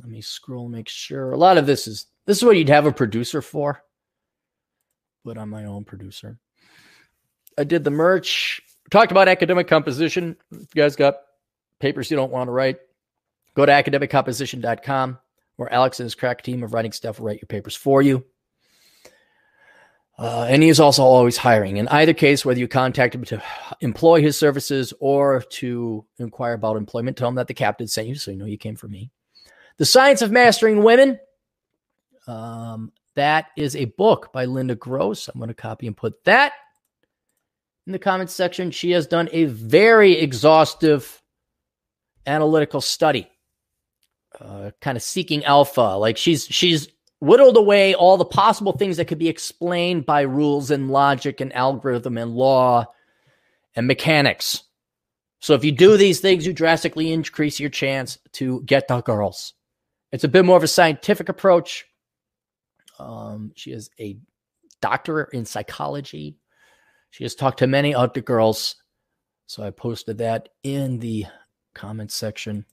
Let 0.00 0.08
me 0.08 0.20
scroll, 0.20 0.68
make 0.68 0.88
sure. 0.88 1.32
A 1.32 1.36
lot 1.36 1.58
of 1.58 1.66
this 1.66 1.86
is 1.86 2.06
this 2.26 2.38
is 2.38 2.44
what 2.44 2.56
you'd 2.56 2.68
have 2.68 2.86
a 2.86 2.92
producer 2.92 3.42
for, 3.42 3.82
but 5.24 5.38
I'm 5.38 5.50
my 5.50 5.64
own 5.64 5.84
producer. 5.84 6.38
I 7.56 7.64
did 7.64 7.84
the 7.84 7.90
merch. 7.90 8.60
Talked 8.90 9.12
about 9.12 9.28
academic 9.28 9.68
composition. 9.68 10.36
If 10.50 10.68
you 10.74 10.82
guys 10.82 10.96
got 10.96 11.16
papers 11.78 12.10
you 12.10 12.16
don't 12.16 12.32
want 12.32 12.48
to 12.48 12.52
write, 12.52 12.78
go 13.54 13.64
to 13.64 13.72
academiccomposition.com 13.72 15.18
where 15.56 15.72
Alex 15.72 16.00
and 16.00 16.06
his 16.06 16.14
crack 16.14 16.42
team 16.42 16.62
of 16.62 16.72
writing 16.72 16.92
staff 16.92 17.18
will 17.18 17.26
write 17.26 17.40
your 17.40 17.46
papers 17.46 17.76
for 17.76 18.02
you. 18.02 18.24
Uh, 20.16 20.46
and 20.48 20.62
he 20.62 20.68
is 20.68 20.78
also 20.78 21.02
always 21.02 21.36
hiring. 21.36 21.76
In 21.76 21.88
either 21.88 22.14
case, 22.14 22.44
whether 22.44 22.60
you 22.60 22.68
contact 22.68 23.14
him 23.14 23.24
to 23.24 23.42
employ 23.80 24.22
his 24.22 24.36
services 24.36 24.92
or 25.00 25.40
to 25.40 26.04
inquire 26.18 26.52
about 26.52 26.76
employment, 26.76 27.16
tell 27.16 27.28
him 27.28 27.34
that 27.34 27.48
the 27.48 27.54
captain 27.54 27.88
sent 27.88 28.06
you 28.06 28.14
so 28.14 28.30
you 28.30 28.36
know 28.36 28.44
you 28.44 28.58
came 28.58 28.76
from 28.76 28.92
me. 28.92 29.10
The 29.78 29.84
Science 29.84 30.22
of 30.22 30.30
Mastering 30.30 30.82
Women. 30.82 31.18
Um, 32.26 32.92
that 33.16 33.46
is 33.56 33.76
a 33.76 33.84
book 33.84 34.32
by 34.32 34.44
Linda 34.44 34.74
Gross. 34.74 35.28
I'm 35.28 35.38
going 35.38 35.48
to 35.48 35.54
copy 35.54 35.86
and 35.86 35.96
put 35.96 36.24
that 36.24 36.52
in 37.86 37.92
the 37.92 37.98
comments 37.98 38.32
section. 38.32 38.70
She 38.70 38.92
has 38.92 39.06
done 39.06 39.28
a 39.32 39.44
very 39.44 40.18
exhaustive 40.18 41.22
analytical 42.26 42.80
study, 42.80 43.30
uh, 44.40 44.70
kind 44.80 44.96
of 44.96 45.02
seeking 45.02 45.44
alpha. 45.44 45.96
Like 45.98 46.16
she's 46.16 46.46
she's 46.46 46.88
whittled 47.24 47.56
away 47.56 47.94
all 47.94 48.16
the 48.16 48.24
possible 48.24 48.72
things 48.72 48.98
that 48.98 49.06
could 49.06 49.18
be 49.18 49.28
explained 49.28 50.04
by 50.06 50.20
rules 50.20 50.70
and 50.70 50.90
logic 50.90 51.40
and 51.40 51.52
algorithm 51.54 52.18
and 52.18 52.34
law 52.34 52.84
and 53.74 53.86
mechanics. 53.86 54.62
So 55.40 55.54
if 55.54 55.64
you 55.64 55.72
do 55.72 55.96
these 55.96 56.20
things, 56.20 56.46
you 56.46 56.52
drastically 56.52 57.12
increase 57.12 57.58
your 57.58 57.70
chance 57.70 58.18
to 58.32 58.62
get 58.62 58.88
the 58.88 59.00
girls. 59.00 59.54
It's 60.12 60.24
a 60.24 60.28
bit 60.28 60.44
more 60.44 60.56
of 60.56 60.62
a 60.62 60.68
scientific 60.68 61.28
approach. 61.28 61.86
Um, 62.98 63.52
she 63.56 63.72
is 63.72 63.90
a 63.98 64.18
doctor 64.80 65.24
in 65.24 65.44
psychology. 65.44 66.36
She 67.10 67.24
has 67.24 67.34
talked 67.34 67.58
to 67.60 67.66
many 67.66 67.94
other 67.94 68.20
girls. 68.20 68.76
So 69.46 69.62
I 69.62 69.70
posted 69.70 70.18
that 70.18 70.50
in 70.62 70.98
the 70.98 71.26
comments 71.74 72.14
section. 72.14 72.64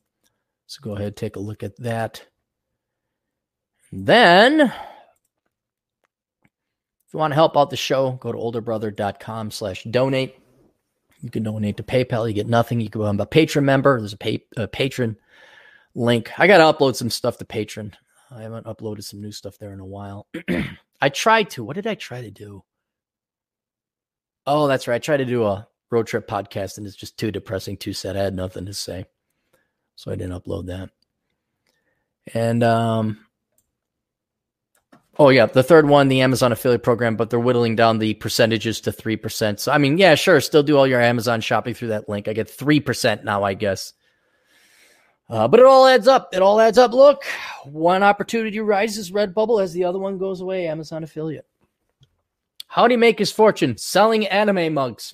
So 0.67 0.79
go 0.81 0.95
ahead, 0.95 1.15
take 1.15 1.35
a 1.35 1.39
look 1.39 1.63
at 1.63 1.75
that. 1.77 2.25
Then, 3.91 4.61
if 4.61 4.71
you 7.13 7.19
want 7.19 7.31
to 7.31 7.35
help 7.35 7.57
out 7.57 7.69
the 7.69 7.77
show, 7.77 8.13
go 8.13 8.31
to 8.31 8.37
olderbrother.com 8.37 9.51
slash 9.51 9.83
donate. 9.83 10.37
You 11.21 11.29
can 11.29 11.43
donate 11.43 11.77
to 11.77 11.83
PayPal. 11.83 12.27
You 12.27 12.33
get 12.33 12.47
nothing. 12.47 12.79
You 12.79 12.89
can 12.89 13.01
become 13.01 13.19
a 13.19 13.25
patron 13.25 13.65
member. 13.65 13.99
There's 13.99 14.13
a, 14.13 14.17
pay, 14.17 14.45
a 14.57 14.67
patron 14.67 15.17
link. 15.93 16.31
I 16.39 16.47
got 16.47 16.57
to 16.57 16.77
upload 16.77 16.95
some 16.95 17.09
stuff 17.09 17.37
to 17.37 17.45
Patreon. 17.45 17.93
I 18.31 18.41
haven't 18.43 18.65
uploaded 18.65 19.03
some 19.03 19.21
new 19.21 19.31
stuff 19.31 19.57
there 19.57 19.73
in 19.73 19.81
a 19.81 19.85
while. 19.85 20.27
I 21.01 21.09
tried 21.09 21.49
to. 21.51 21.63
What 21.63 21.75
did 21.75 21.85
I 21.85 21.95
try 21.95 22.21
to 22.21 22.31
do? 22.31 22.63
Oh, 24.47 24.67
that's 24.67 24.87
right. 24.87 24.95
I 24.95 24.99
tried 24.99 25.17
to 25.17 25.25
do 25.25 25.43
a 25.43 25.67
road 25.89 26.07
trip 26.07 26.27
podcast 26.27 26.77
and 26.77 26.87
it's 26.87 26.95
just 26.95 27.17
too 27.17 27.31
depressing, 27.31 27.77
too 27.77 27.93
sad. 27.93 28.15
I 28.15 28.23
had 28.23 28.33
nothing 28.33 28.65
to 28.67 28.73
say. 28.73 29.05
So 29.95 30.11
I 30.11 30.15
didn't 30.15 30.41
upload 30.41 30.67
that. 30.67 30.89
And 32.33 32.63
um 32.63 33.25
Oh 35.21 35.29
yeah, 35.29 35.45
the 35.45 35.61
third 35.61 35.87
one, 35.87 36.07
the 36.07 36.21
Amazon 36.21 36.51
affiliate 36.51 36.81
program, 36.81 37.15
but 37.15 37.29
they're 37.29 37.39
whittling 37.39 37.75
down 37.75 37.99
the 37.99 38.15
percentages 38.15 38.81
to 38.81 38.91
three 38.91 39.15
percent. 39.15 39.59
So 39.59 39.71
I 39.71 39.77
mean, 39.77 39.99
yeah, 39.99 40.15
sure, 40.15 40.41
still 40.41 40.63
do 40.63 40.75
all 40.75 40.87
your 40.87 40.99
Amazon 40.99 41.41
shopping 41.41 41.75
through 41.75 41.89
that 41.89 42.09
link. 42.09 42.27
I 42.27 42.33
get 42.33 42.49
three 42.49 42.79
percent 42.79 43.23
now, 43.23 43.43
I 43.43 43.53
guess. 43.53 43.93
Uh, 45.29 45.47
but 45.47 45.59
it 45.59 45.65
all 45.67 45.85
adds 45.85 46.07
up. 46.07 46.29
It 46.33 46.41
all 46.41 46.59
adds 46.59 46.79
up. 46.79 46.91
Look, 46.91 47.23
one 47.65 48.01
opportunity 48.01 48.59
rises, 48.61 49.11
Redbubble, 49.11 49.61
as 49.61 49.73
the 49.73 49.83
other 49.83 49.99
one 49.99 50.17
goes 50.17 50.41
away, 50.41 50.65
Amazon 50.65 51.03
affiliate. 51.03 51.45
How 52.65 52.87
do 52.87 52.95
you 52.95 52.97
make 52.97 53.19
his 53.19 53.31
fortune? 53.31 53.77
Selling 53.77 54.25
anime 54.25 54.73
mugs. 54.73 55.13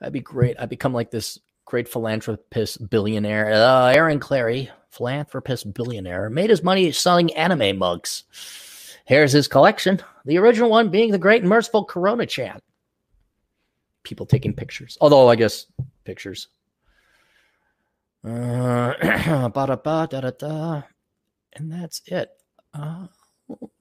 That'd 0.00 0.12
be 0.12 0.18
great. 0.18 0.56
I'd 0.58 0.68
become 0.68 0.94
like 0.94 1.12
this 1.12 1.38
great 1.74 1.88
philanthropist 1.88 2.88
billionaire. 2.88 3.52
Uh, 3.52 3.92
Aaron 3.92 4.20
Clarey, 4.20 4.70
philanthropist 4.90 5.74
billionaire, 5.74 6.30
made 6.30 6.48
his 6.48 6.62
money 6.62 6.92
selling 6.92 7.34
anime 7.34 7.76
mugs. 7.76 8.22
Here's 9.06 9.32
his 9.32 9.48
collection. 9.48 10.00
The 10.24 10.38
original 10.38 10.70
one 10.70 10.90
being 10.90 11.10
the 11.10 11.18
great 11.18 11.42
and 11.42 11.48
merciful 11.48 11.84
Corona 11.84 12.26
Chan. 12.26 12.60
People 14.04 14.24
taking 14.24 14.54
pictures. 14.54 14.96
Although, 15.00 15.28
I 15.28 15.34
guess 15.34 15.66
pictures. 16.04 16.46
Uh, 18.24 18.94
and 21.54 21.72
that's 21.72 22.02
it 22.06 22.30
uh, 22.72 23.08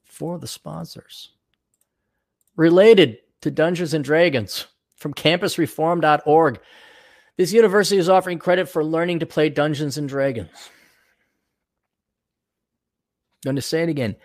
for 0.03 0.40
the 0.40 0.48
sponsors. 0.48 1.30
Related 2.56 3.20
to 3.41 3.52
Dungeons 3.52 3.94
and 3.94 4.03
Dragons 4.03 4.65
from 4.95 5.14
campusreform.org. 5.14 6.60
This 7.38 7.52
university 7.52 7.98
is 7.98 8.10
offering 8.10 8.38
credit 8.38 8.70
for 8.70 8.84
learning 8.84 9.20
to 9.20 9.26
play 9.26 9.50
Dungeons 9.50 9.98
and 9.98 10.08
Dragons. 10.08 10.50
I'm 13.44 13.50
going 13.50 13.56
to 13.56 13.62
say 13.62 13.84
it 13.84 13.90
again. 13.90 14.16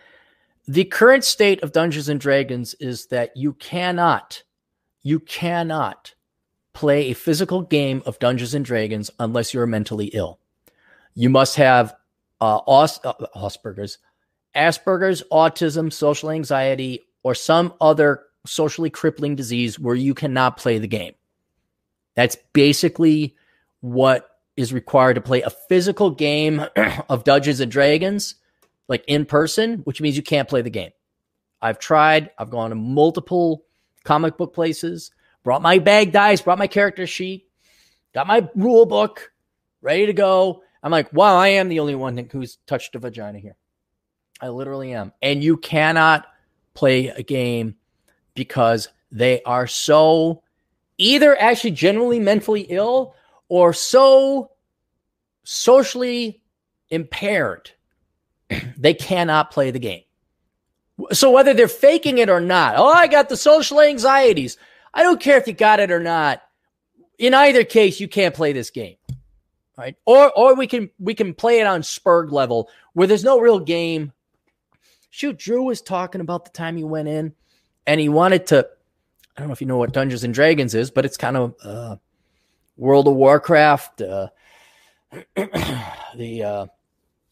The 0.67 0.85
current 0.85 1.25
state 1.25 1.63
of 1.63 1.73
Dungeons 1.73 2.09
and 2.11 2.21
Dragons 2.21 2.75
is 2.75 3.07
that 3.07 3.35
you 3.37 3.55
cannot, 3.55 4.43
you 5.03 5.21
cannot 5.21 6.15
play 6.75 7.11
a 7.11 7.15
physical 7.15 7.63
game 7.63 8.03
of 8.05 8.19
Dungeons 8.19 8.55
and 8.55 8.65
Dragons 8.65 9.11
unless 9.19 9.55
you're 9.55 9.67
mentally 9.67 10.07
ill. 10.09 10.39
You 11.15 11.31
must 11.31 11.57
have 11.57 11.95
uh, 12.41 12.61
Os- 12.67 13.05
uh, 13.05 13.15
Asperger's, 13.35 13.99
Asperger's, 14.55 15.23
autism, 15.33 15.93
social 15.93 16.31
anxiety, 16.31 17.07
or 17.23 17.35
some 17.35 17.73
other 17.81 18.25
socially 18.47 18.91
crippling 18.91 19.35
disease 19.35 19.79
where 19.79 19.95
you 19.95 20.15
cannot 20.15 20.59
play 20.59 20.79
the 20.79 20.87
game. 20.87 21.15
That's 22.19 22.37
basically 22.53 23.37
what 23.79 24.29
is 24.57 24.73
required 24.73 25.15
to 25.15 25.21
play 25.21 25.43
a 25.43 25.51
physical 25.51 26.11
game 26.11 26.67
of 27.09 27.23
Dungeons 27.23 27.61
and 27.61 27.71
Dragons, 27.71 28.35
like 28.89 29.05
in 29.07 29.25
person, 29.25 29.83
which 29.85 30.01
means 30.01 30.17
you 30.17 30.25
can't 30.25 30.49
play 30.49 30.61
the 30.61 30.69
game. 30.69 30.91
I've 31.63 31.79
tried, 31.79 32.31
I've 32.37 32.51
gone 32.51 32.71
to 32.71 32.75
multiple 32.75 33.63
comic 34.03 34.37
book 34.37 34.53
places, 34.53 35.13
brought 35.45 35.63
my 35.63 35.79
bag 35.79 36.11
dice, 36.11 36.41
brought 36.41 36.59
my 36.59 36.67
character 36.67 37.07
sheet, 37.07 37.47
got 38.13 38.27
my 38.27 38.49
rule 38.57 38.85
book 38.85 39.31
ready 39.81 40.07
to 40.07 40.13
go. 40.13 40.65
I'm 40.83 40.91
like, 40.91 41.13
wow, 41.13 41.37
I 41.37 41.51
am 41.51 41.69
the 41.69 41.79
only 41.79 41.95
one 41.95 42.19
who's 42.33 42.59
touched 42.67 42.97
a 42.97 42.99
vagina 42.99 43.39
here. 43.39 43.55
I 44.41 44.49
literally 44.49 44.93
am. 44.93 45.13
And 45.23 45.41
you 45.41 45.57
cannot 45.57 46.27
play 46.75 47.11
a 47.11 47.23
game 47.23 47.77
because 48.35 48.89
they 49.13 49.41
are 49.45 49.69
so 49.69 50.43
either 50.99 51.41
actually 51.41 51.71
generally 51.71 52.21
mentally 52.21 52.63
ill 52.63 53.15
or 53.49 53.73
so 53.73 54.51
socially 55.45 56.43
impaired 56.91 57.71
they 58.77 58.95
cannot 58.95 59.51
play 59.51 59.71
the 59.71 59.79
game. 59.79 60.03
So 61.13 61.31
whether 61.31 61.55
they're 61.55 61.69
faking 61.69 62.19
it 62.19 62.29
or 62.29 62.41
not, 62.41 62.75
oh, 62.77 62.89
I 62.93 63.07
got 63.07 63.29
the 63.29 63.37
social 63.37 63.81
anxieties. 63.81 64.57
I 64.93 65.03
don't 65.03 65.21
care 65.21 65.39
if 65.39 65.47
you 65.47 65.53
got 65.53 65.81
it 65.81 65.93
or 65.93 66.01
not. 66.01 66.43
In 67.19 67.35
either 67.35 67.65
case, 67.65 68.01
you 68.01 68.09
can't 68.09 68.35
play 68.35 68.53
this 68.53 68.71
game. 68.71 68.97
Right? 69.77 69.97
Or 70.07 70.33
or 70.33 70.57
we 70.57 70.67
can 70.67 70.91
we 70.99 71.15
can 71.15 71.35
play 71.35 71.61
it 71.61 71.67
on 71.67 71.83
Spurg 71.83 72.33
level 72.33 72.69
where 72.95 73.07
there's 73.07 73.23
no 73.23 73.39
real 73.39 73.61
game. 73.61 74.13
Shoot, 75.11 75.39
Drew 75.39 75.63
was 75.63 75.81
talking 75.81 76.21
about 76.21 76.45
the 76.45 76.51
time 76.51 76.77
he 76.77 76.83
went 76.83 77.07
in 77.07 77.33
and 77.87 78.01
he 78.01 78.09
wanted 78.09 78.47
to. 78.49 78.69
I 79.39 79.41
don't 79.41 79.51
know 79.51 79.53
if 79.53 79.61
you 79.61 79.69
know 79.69 79.77
what 79.77 79.93
Dungeons 79.93 80.25
and 80.25 80.35
Dragons 80.35 80.75
is, 80.75 80.91
but 80.91 81.05
it's 81.05 81.17
kind 81.17 81.37
of 81.37 81.55
uh, 81.63 81.97
World 82.77 83.07
of 83.07 83.15
Warcraft, 83.15 84.03
uh, 84.03 84.31
the 85.37 86.43
uh, 86.45 86.67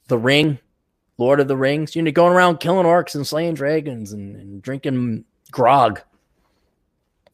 the 0.07 0.17
Ring, 0.17 0.61
Lord 1.19 1.41
of 1.41 1.49
the 1.49 1.57
Rings. 1.57 1.97
You 1.97 2.03
know, 2.03 2.13
going 2.13 2.33
around 2.33 2.61
killing 2.61 2.87
orcs 2.87 3.17
and 3.17 3.27
slaying 3.27 3.55
dragons 3.55 4.13
and, 4.13 4.37
and 4.37 4.63
drinking 4.63 5.25
grog. 5.51 6.01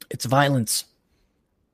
It's 0.08 0.24
violence. 0.24 0.86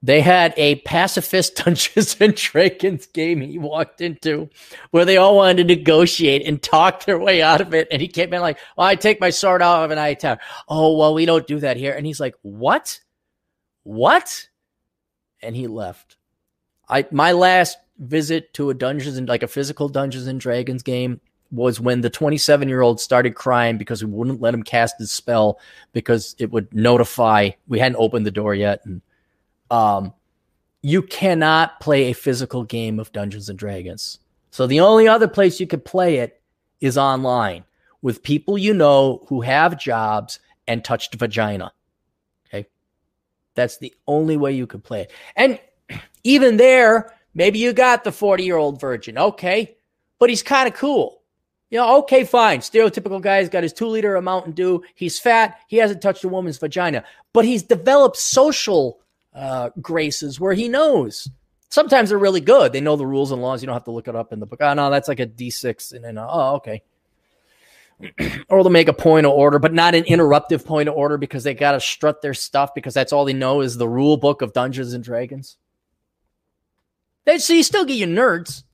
They 0.02 0.20
had 0.20 0.54
a 0.56 0.76
pacifist 0.76 1.56
Dungeons 1.64 2.16
and 2.20 2.34
Dragons 2.34 3.06
game 3.06 3.40
he 3.40 3.58
walked 3.58 4.00
into 4.00 4.48
where 4.90 5.04
they 5.04 5.16
all 5.16 5.36
wanted 5.36 5.68
to 5.68 5.76
negotiate 5.76 6.46
and 6.46 6.62
talk 6.62 7.04
their 7.04 7.18
way 7.18 7.42
out 7.42 7.60
of 7.60 7.74
it. 7.74 7.88
And 7.90 8.00
he 8.00 8.08
came 8.08 8.32
in 8.32 8.40
like, 8.40 8.58
well, 8.76 8.86
I 8.86 8.94
take 8.94 9.20
my 9.20 9.30
sword 9.30 9.62
out 9.62 9.84
of 9.84 9.90
an 9.90 9.98
eye 9.98 10.14
tower. 10.14 10.38
Oh, 10.68 10.96
well, 10.96 11.14
we 11.14 11.26
don't 11.26 11.46
do 11.46 11.58
that 11.60 11.76
here. 11.76 11.92
And 11.92 12.06
he's 12.06 12.20
like, 12.20 12.36
what? 12.42 13.00
What? 13.82 14.48
And 15.42 15.56
he 15.56 15.66
left. 15.66 16.16
I 16.88 17.06
my 17.10 17.32
last 17.32 17.76
visit 17.98 18.54
to 18.54 18.70
a 18.70 18.74
Dungeons 18.74 19.18
and 19.18 19.28
like 19.28 19.42
a 19.42 19.48
physical 19.48 19.88
Dungeons 19.88 20.26
and 20.26 20.40
Dragons 20.40 20.82
game 20.82 21.20
was 21.50 21.80
when 21.80 22.02
the 22.02 22.10
27 22.10 22.68
year 22.68 22.82
old 22.82 23.00
started 23.00 23.34
crying 23.34 23.78
because 23.78 24.04
we 24.04 24.10
wouldn't 24.10 24.40
let 24.40 24.54
him 24.54 24.62
cast 24.62 24.98
his 24.98 25.10
spell 25.10 25.58
because 25.92 26.36
it 26.38 26.50
would 26.52 26.72
notify 26.74 27.50
we 27.66 27.78
hadn't 27.78 27.96
opened 27.96 28.26
the 28.26 28.30
door 28.30 28.54
yet 28.54 28.80
and 28.84 29.00
um, 29.70 30.12
you 30.82 31.02
cannot 31.02 31.80
play 31.80 32.04
a 32.04 32.14
physical 32.14 32.64
game 32.64 32.98
of 32.98 33.12
Dungeons 33.12 33.48
and 33.48 33.58
Dragons 33.58 34.18
So 34.50 34.66
the 34.66 34.80
only 34.80 35.08
other 35.08 35.28
place 35.28 35.60
you 35.60 35.66
could 35.66 35.84
play 35.84 36.16
it 36.16 36.40
is 36.80 36.96
online 36.96 37.64
with 38.02 38.22
people 38.22 38.56
you 38.56 38.72
know 38.72 39.24
who 39.28 39.40
have 39.40 39.78
jobs 39.78 40.38
and 40.66 40.84
touched 40.84 41.14
vagina. 41.14 41.72
Okay. 42.46 42.68
That's 43.54 43.78
the 43.78 43.94
only 44.06 44.36
way 44.36 44.52
you 44.52 44.66
could 44.66 44.84
play 44.84 45.02
it. 45.02 45.12
And 45.34 45.58
even 46.24 46.56
there, 46.56 47.14
maybe 47.34 47.58
you 47.58 47.72
got 47.72 48.04
the 48.04 48.12
40 48.12 48.44
year 48.44 48.56
old 48.56 48.80
virgin. 48.80 49.18
Okay. 49.18 49.76
But 50.18 50.30
he's 50.30 50.42
kind 50.42 50.68
of 50.68 50.74
cool. 50.74 51.18
You 51.70 51.78
know, 51.78 51.98
okay, 51.98 52.24
fine. 52.24 52.60
Stereotypical 52.60 53.20
guy's 53.20 53.48
got 53.50 53.62
his 53.62 53.74
two 53.74 53.86
liter 53.86 54.16
of 54.16 54.24
Mountain 54.24 54.52
Dew. 54.52 54.82
He's 54.94 55.18
fat. 55.18 55.58
He 55.68 55.76
hasn't 55.76 56.00
touched 56.00 56.24
a 56.24 56.28
woman's 56.28 56.56
vagina, 56.56 57.04
but 57.34 57.44
he's 57.44 57.62
developed 57.62 58.16
social 58.16 59.00
uh, 59.38 59.70
graces 59.80 60.40
where 60.40 60.54
he 60.54 60.68
knows. 60.68 61.30
Sometimes 61.70 62.08
they're 62.08 62.18
really 62.18 62.40
good. 62.40 62.72
They 62.72 62.80
know 62.80 62.96
the 62.96 63.06
rules 63.06 63.30
and 63.30 63.40
laws. 63.40 63.62
You 63.62 63.66
don't 63.66 63.74
have 63.74 63.84
to 63.84 63.90
look 63.90 64.08
it 64.08 64.16
up 64.16 64.32
in 64.32 64.40
the 64.40 64.46
book. 64.46 64.60
Oh, 64.60 64.74
no, 64.74 64.90
that's 64.90 65.08
like 65.08 65.20
a 65.20 65.26
D6. 65.26 65.92
And 65.92 66.04
then, 66.04 66.18
oh, 66.18 66.56
okay. 66.56 66.82
or 68.48 68.62
they'll 68.62 68.70
make 68.70 68.88
a 68.88 68.92
point 68.92 69.26
of 69.26 69.32
order, 69.32 69.58
but 69.58 69.74
not 69.74 69.94
an 69.94 70.04
interruptive 70.04 70.64
point 70.64 70.88
of 70.88 70.94
order 70.94 71.18
because 71.18 71.44
they 71.44 71.54
got 71.54 71.72
to 71.72 71.80
strut 71.80 72.22
their 72.22 72.34
stuff 72.34 72.74
because 72.74 72.94
that's 72.94 73.12
all 73.12 73.24
they 73.24 73.32
know 73.32 73.60
is 73.60 73.76
the 73.76 73.88
rule 73.88 74.16
book 74.16 74.42
of 74.42 74.52
Dungeons 74.52 74.92
and 74.92 75.04
Dragons. 75.04 75.56
They, 77.24 77.38
so 77.38 77.52
you 77.52 77.62
still 77.62 77.84
get 77.84 77.94
your 77.96 78.08
nerds, 78.08 78.64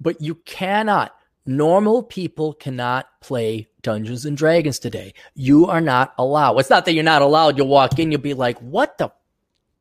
but 0.00 0.20
you 0.20 0.34
cannot 0.34 1.16
Normal 1.46 2.02
people 2.02 2.54
cannot 2.54 3.06
play 3.20 3.68
Dungeons 3.86 4.26
and 4.26 4.36
Dragons 4.36 4.80
today. 4.80 5.14
You 5.36 5.66
are 5.66 5.80
not 5.80 6.12
allowed. 6.18 6.58
It's 6.58 6.68
not 6.68 6.86
that 6.86 6.92
you're 6.92 7.04
not 7.04 7.22
allowed. 7.22 7.56
You'll 7.56 7.68
walk 7.68 8.00
in, 8.00 8.10
you'll 8.10 8.20
be 8.20 8.34
like, 8.34 8.58
"What 8.58 8.98
the?" 8.98 9.12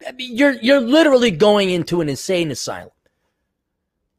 I 0.08 0.12
mean, 0.12 0.38
you're 0.38 0.52
you're 0.62 0.80
literally 0.80 1.32
going 1.32 1.72
into 1.72 2.02
an 2.02 2.10
insane 2.10 2.52
asylum. 2.52 2.92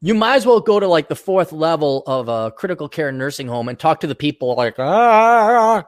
You 0.01 0.13
might 0.13 0.35
as 0.35 0.45
well 0.45 0.59
go 0.59 0.77
to 0.77 0.87
like 0.87 1.07
the 1.07 1.15
fourth 1.15 1.53
level 1.53 2.03
of 2.05 2.27
a 2.27 2.51
critical 2.51 2.89
care 2.89 3.13
nursing 3.13 3.47
home 3.47 3.69
and 3.69 3.79
talk 3.79 4.01
to 4.01 4.07
the 4.07 4.13
people 4.13 4.55
like, 4.55 4.75
ah. 4.77 5.85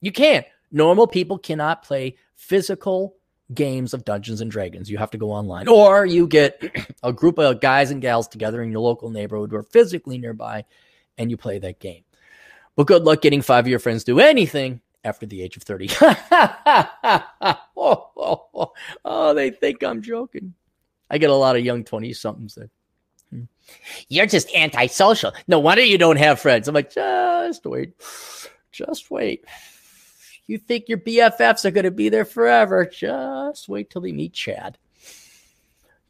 You 0.00 0.10
can't. 0.10 0.44
Normal 0.72 1.06
people 1.06 1.38
cannot 1.38 1.84
play 1.84 2.16
physical 2.34 3.14
games 3.54 3.94
of 3.94 4.04
Dungeons 4.04 4.40
and 4.40 4.50
Dragons. 4.50 4.90
You 4.90 4.98
have 4.98 5.12
to 5.12 5.18
go 5.18 5.30
online, 5.30 5.68
or 5.68 6.04
you 6.04 6.26
get 6.26 6.62
a 7.04 7.12
group 7.12 7.38
of 7.38 7.60
guys 7.60 7.92
and 7.92 8.02
gals 8.02 8.26
together 8.26 8.60
in 8.60 8.72
your 8.72 8.80
local 8.80 9.08
neighborhood 9.08 9.54
are 9.54 9.62
physically 9.62 10.18
nearby, 10.18 10.64
and 11.16 11.30
you 11.30 11.36
play 11.36 11.60
that 11.60 11.78
game. 11.78 12.02
But 12.78 12.86
good 12.86 13.02
luck 13.02 13.22
getting 13.22 13.42
five 13.42 13.64
of 13.64 13.68
your 13.68 13.80
friends 13.80 14.04
to 14.04 14.12
do 14.12 14.20
anything 14.20 14.80
after 15.02 15.26
the 15.26 15.42
age 15.42 15.56
of 15.56 15.64
30. 15.64 15.88
oh, 16.00 17.64
oh, 17.76 18.10
oh, 18.16 18.72
oh, 19.04 19.34
they 19.34 19.50
think 19.50 19.82
I'm 19.82 20.00
joking. 20.00 20.54
I 21.10 21.18
get 21.18 21.30
a 21.30 21.34
lot 21.34 21.56
of 21.56 21.64
young 21.64 21.82
20 21.82 22.12
somethings 22.12 22.54
that 22.54 22.70
hmm, 23.30 23.42
you're 24.08 24.26
just 24.26 24.54
antisocial. 24.54 25.32
No 25.48 25.58
wonder 25.58 25.82
you 25.82 25.98
don't 25.98 26.18
have 26.18 26.38
friends. 26.38 26.68
I'm 26.68 26.74
like, 26.76 26.94
just 26.94 27.66
wait. 27.66 27.94
Just 28.70 29.10
wait. 29.10 29.44
You 30.46 30.56
think 30.58 30.88
your 30.88 30.98
BFFs 30.98 31.64
are 31.64 31.72
going 31.72 31.82
to 31.82 31.90
be 31.90 32.10
there 32.10 32.24
forever. 32.24 32.86
Just 32.86 33.68
wait 33.68 33.90
till 33.90 34.02
they 34.02 34.12
meet 34.12 34.34
Chad. 34.34 34.78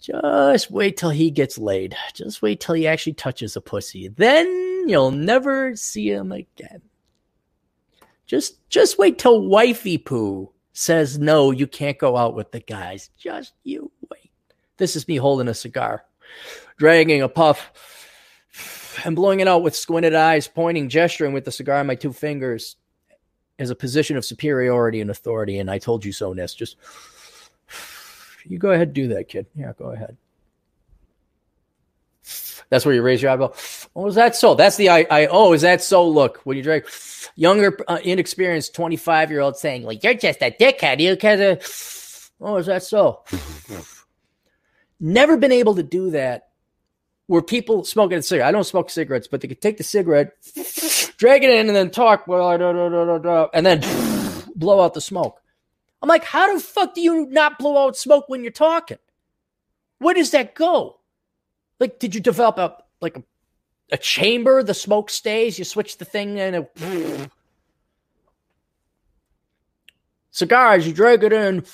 Just 0.03 0.71
wait 0.71 0.99
till 0.99 1.09
he 1.09 1.31
gets 1.31 1.57
laid. 1.57 1.97
Just 2.13 2.43
wait 2.43 2.61
till 2.61 2.75
he 2.75 2.87
actually 2.87 3.15
touches 3.15 3.57
a 3.57 3.63
pussy. 3.63 4.09
Then 4.09 4.68
you'll 4.89 5.11
never 5.11 5.77
see 5.77 6.11
him 6.11 6.33
again. 6.33 6.83
Just 8.27 8.69
just 8.69 8.99
wait 8.99 9.19
till 9.19 9.47
wifey 9.47 9.99
poo 9.99 10.53
says 10.73 11.19
no, 11.19 11.51
you 11.51 11.67
can't 11.67 11.99
go 11.99 12.17
out 12.17 12.35
with 12.35 12.53
the 12.53 12.61
guys. 12.61 13.11
Just 13.17 13.55
you 13.65 13.91
wait. 14.11 14.31
This 14.77 14.95
is 14.97 15.09
me 15.09 15.17
holding 15.17 15.49
a 15.49 15.55
cigar, 15.55 16.05
dragging 16.77 17.23
a 17.23 17.29
puff, 17.29 17.73
and 19.05 19.17
blowing 19.17 19.41
it 19.41 19.49
out 19.49 19.63
with 19.63 19.75
squinted 19.75 20.15
eyes, 20.15 20.47
pointing, 20.47 20.89
gesturing 20.89 21.33
with 21.33 21.45
the 21.45 21.51
cigar 21.51 21.81
in 21.81 21.87
my 21.87 21.95
two 21.95 22.13
fingers 22.13 22.77
as 23.59 23.71
a 23.71 23.75
position 23.75 24.17
of 24.17 24.25
superiority 24.25 25.01
and 25.01 25.11
authority. 25.11 25.59
And 25.59 25.71
I 25.71 25.79
told 25.79 26.05
you 26.05 26.13
so, 26.13 26.33
Ness. 26.33 26.55
Just 26.55 26.77
you 28.45 28.59
go 28.59 28.71
ahead, 28.71 28.93
do 28.93 29.09
that, 29.09 29.29
kid. 29.29 29.47
Yeah, 29.55 29.73
go 29.77 29.91
ahead. 29.91 30.17
That's 32.71 32.85
where 32.85 32.95
you 32.95 33.03
raise 33.03 33.23
your 33.23 33.31
eyebrow. 33.31 33.53
Oh, 33.97 34.07
is 34.07 34.15
that 34.17 34.37
so? 34.37 34.55
That's 34.55 34.77
the 34.77 34.91
I. 34.91 35.07
I 35.11 35.27
oh, 35.27 35.53
is 35.53 35.63
that 35.63 35.83
so? 35.83 36.07
Look, 36.07 36.41
when 36.45 36.57
you 36.57 36.63
drag 36.63 36.87
younger, 37.35 37.79
uh, 37.89 37.99
inexperienced 38.03 38.75
twenty 38.75 38.97
five 38.97 39.31
year 39.31 39.41
old 39.41 39.57
saying, 39.57 39.85
like, 39.85 40.05
you're 40.05 40.15
just 40.15 40.43
a 40.43 40.51
dickhead," 40.51 41.01
you 41.01 41.17
kind 41.17 41.41
of. 41.41 42.31
Oh, 42.41 42.57
is 42.57 42.67
that 42.67 42.83
so? 42.83 43.25
Never 45.01 45.37
been 45.37 45.53
able 45.53 45.77
to 45.77 45.83
do 45.83 46.11
that. 46.11 46.45
Where 47.27 47.43
people 47.43 47.85
smoking 47.85 48.19
a 48.19 48.23
cigarette. 48.23 48.49
I 48.49 48.53
don't 48.53 48.65
smoke 48.65 48.89
cigarettes, 48.89 49.29
but 49.29 49.43
they 49.43 49.49
could 49.49 49.61
take 49.61 49.77
the 49.77 49.85
cigarette, 49.85 50.33
drag 51.19 51.45
it 51.45 51.51
in 51.51 51.67
and 51.67 51.77
then 51.77 51.91
talk, 51.91 52.27
well, 52.27 52.51
and 53.53 53.67
then 53.67 53.81
blow 54.57 54.81
out 54.81 54.95
the 54.95 55.03
smoke. 55.03 55.43
I'm 56.01 56.09
like, 56.09 56.25
how 56.25 56.55
the 56.55 56.61
fuck 56.61 56.95
do 56.95 57.03
you 57.03 57.27
not 57.27 57.59
blow 57.59 57.87
out 57.87 57.99
smoke 57.99 58.29
when 58.29 58.43
you're 58.43 58.51
talking? 58.51 58.97
Where 59.99 60.15
does 60.15 60.31
that 60.31 60.55
go? 60.55 60.98
Like, 61.81 61.99
did 61.99 62.15
you 62.15 62.21
develop 62.21 62.59
a 62.59 62.77
like 63.01 63.17
a, 63.17 63.23
a 63.93 63.99
chamber? 63.99 64.63
The 64.63 64.75
smoke 64.75 65.11
stays. 65.11 65.59
You 65.59 65.65
switch 65.65 65.99
the 65.99 66.05
thing 66.05 66.39
and 66.41 66.57
it, 66.57 67.31
cigars. 70.31 70.87
You 70.87 70.93
drag 70.93 71.25
it 71.25 71.33
in. 71.33 71.65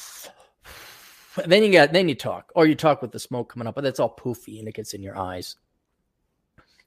Then 1.47 1.65
you 1.65 1.71
get 1.71 1.93
then 1.93 2.09
you 2.09 2.15
talk, 2.15 2.53
or 2.55 2.67
you 2.67 2.75
talk 2.77 3.03
with 3.03 3.11
the 3.11 3.19
smoke 3.19 3.53
coming 3.53 3.67
up, 3.67 3.75
but 3.75 3.83
that's 3.83 3.99
all 3.99 4.15
poofy 4.15 4.61
and 4.61 4.69
it 4.69 4.75
gets 4.75 4.95
in 4.95 5.03
your 5.03 5.19
eyes. 5.19 5.57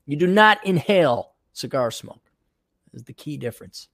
You 0.06 0.15
do 0.15 0.27
not 0.27 0.65
inhale 0.65 1.34
cigar 1.52 1.91
smoke 1.91 2.22
is 2.94 3.03
the 3.03 3.14
key 3.14 3.35
difference 3.35 3.89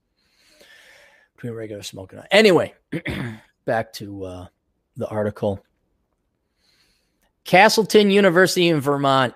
between 1.35 1.53
regular 1.53 1.81
smoke 1.81 2.13
and 2.13 2.23
anyway 2.29 2.73
back 3.65 3.91
to 3.93 4.23
uh, 4.23 4.45
the 4.95 5.07
article 5.07 5.63
castleton 7.43 8.09
university 8.09 8.69
in 8.69 8.79
vermont. 8.79 9.33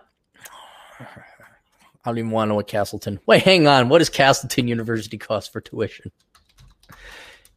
I 0.99 2.09
don't 2.09 2.19
even 2.19 2.31
want 2.31 2.47
to 2.47 2.49
know 2.49 2.55
what 2.55 2.67
castleton 2.67 3.19
wait 3.25 3.43
hang 3.43 3.67
on 3.67 3.89
what 3.89 3.99
does 3.99 4.09
castleton 4.09 4.67
university 4.67 5.17
cost 5.17 5.51
for 5.51 5.61
tuition? 5.61 6.11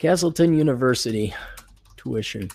Castleton 0.01 0.55
university 0.55 1.33
tuition. 1.99 2.49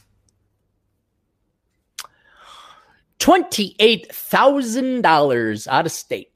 $28000 3.19 5.67
out 5.67 5.85
of 5.85 5.91
state. 5.91 6.31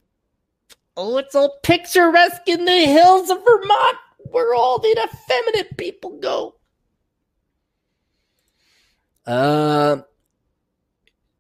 Oh, 0.96 1.18
it's 1.18 1.34
all 1.34 1.58
picturesque 1.64 2.48
in 2.48 2.66
the 2.66 2.86
hills 2.86 3.32
of 3.32 3.44
Vermont 3.44 3.98
where 4.18 4.54
all 4.54 4.78
the 4.78 4.96
effeminate 5.04 5.76
people 5.78 6.20
go. 6.20 6.54
Uh, 9.26 10.02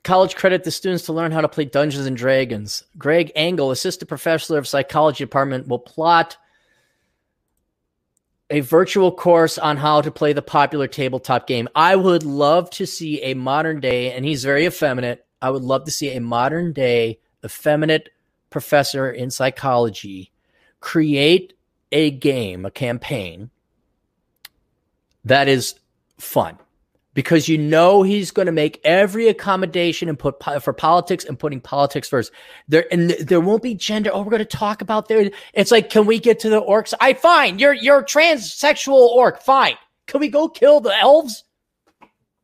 college 0.09 0.35
credit 0.35 0.63
the 0.63 0.71
students 0.71 1.05
to 1.05 1.13
learn 1.13 1.31
how 1.31 1.39
to 1.39 1.47
play 1.47 1.65
Dungeons 1.65 2.07
and 2.07 2.17
Dragons. 2.17 2.83
Greg 2.97 3.31
Engel, 3.35 3.69
assistant 3.69 4.09
professor 4.09 4.57
of 4.57 4.67
psychology 4.67 5.23
department, 5.23 5.67
will 5.67 5.77
plot 5.77 6.35
a 8.49 8.61
virtual 8.61 9.11
course 9.11 9.59
on 9.59 9.77
how 9.77 10.01
to 10.01 10.09
play 10.09 10.33
the 10.33 10.41
popular 10.41 10.87
tabletop 10.87 11.45
game. 11.45 11.69
I 11.75 11.95
would 11.95 12.23
love 12.23 12.71
to 12.71 12.87
see 12.87 13.21
a 13.21 13.35
modern 13.35 13.81
day, 13.81 14.11
and 14.11 14.25
he's 14.25 14.43
very 14.43 14.65
effeminate. 14.65 15.27
I 15.43 15.51
would 15.51 15.61
love 15.61 15.85
to 15.85 15.91
see 15.91 16.09
a 16.15 16.19
modern 16.19 16.73
day 16.73 17.19
effeminate 17.45 18.09
professor 18.49 19.11
in 19.11 19.29
psychology 19.29 20.31
create 20.79 21.53
a 21.91 22.09
game, 22.09 22.65
a 22.65 22.71
campaign 22.71 23.51
that 25.23 25.47
is 25.47 25.75
fun 26.17 26.57
because 27.19 27.49
you 27.49 27.57
know 27.57 28.01
he's 28.01 28.31
going 28.31 28.45
to 28.45 28.51
make 28.53 28.79
every 28.85 29.27
accommodation 29.27 30.07
and 30.07 30.17
put 30.17 30.41
for 30.63 30.71
politics 30.71 31.25
and 31.25 31.37
putting 31.37 31.59
politics 31.59 32.07
first. 32.07 32.31
There 32.69 32.85
and 32.93 33.09
there 33.09 33.41
won't 33.41 33.61
be 33.61 33.75
gender. 33.75 34.09
Oh, 34.13 34.19
we're 34.21 34.29
going 34.29 34.39
to 34.39 34.45
talk 34.45 34.81
about 34.81 35.09
there. 35.09 35.29
It's 35.53 35.69
like, 35.69 35.89
can 35.89 36.05
we 36.05 36.17
get 36.17 36.39
to 36.39 36.49
the 36.49 36.61
orcs? 36.61 36.93
I 37.01 37.15
fine. 37.15 37.59
You're 37.59 37.73
you're 37.73 38.03
transsexual 38.03 39.09
orc. 39.09 39.41
Fine. 39.41 39.75
Can 40.07 40.21
we 40.21 40.29
go 40.29 40.47
kill 40.47 40.79
the 40.79 40.97
elves? 40.97 41.43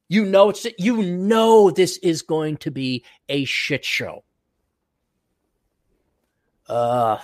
You 0.09 0.25
know 0.25 0.49
it's 0.49 0.67
you 0.77 1.01
know 1.03 1.71
this 1.71 1.95
is 1.99 2.21
going 2.21 2.57
to 2.57 2.69
be 2.69 3.05
a 3.29 3.45
shit 3.45 3.85
show. 3.85 4.25
Uh, 6.67 7.19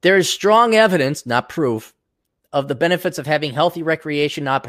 there 0.00 0.16
is 0.16 0.28
strong 0.28 0.74
evidence, 0.74 1.24
not 1.24 1.48
proof, 1.48 1.94
of 2.52 2.68
the 2.68 2.74
benefits 2.74 3.18
of 3.18 3.26
having 3.26 3.52
healthy 3.52 3.82
recreation 3.82 4.48
uh, 4.48 4.60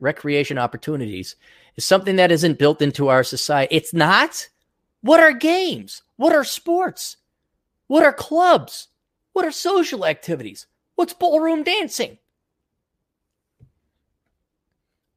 recreation 0.00 0.58
opportunities. 0.58 1.36
Is 1.76 1.84
something 1.84 2.16
that 2.16 2.32
isn't 2.32 2.58
built 2.58 2.82
into 2.82 3.08
our 3.08 3.22
society. 3.22 3.74
It's 3.74 3.94
not. 3.94 4.48
What 5.02 5.20
are 5.20 5.32
games? 5.32 6.02
What 6.16 6.34
are 6.34 6.44
sports? 6.44 7.16
What 7.86 8.02
are 8.02 8.12
clubs? 8.12 8.88
What 9.32 9.44
are 9.44 9.52
social 9.52 10.04
activities? 10.04 10.66
What's 10.96 11.14
ballroom 11.14 11.62
dancing? 11.62 12.18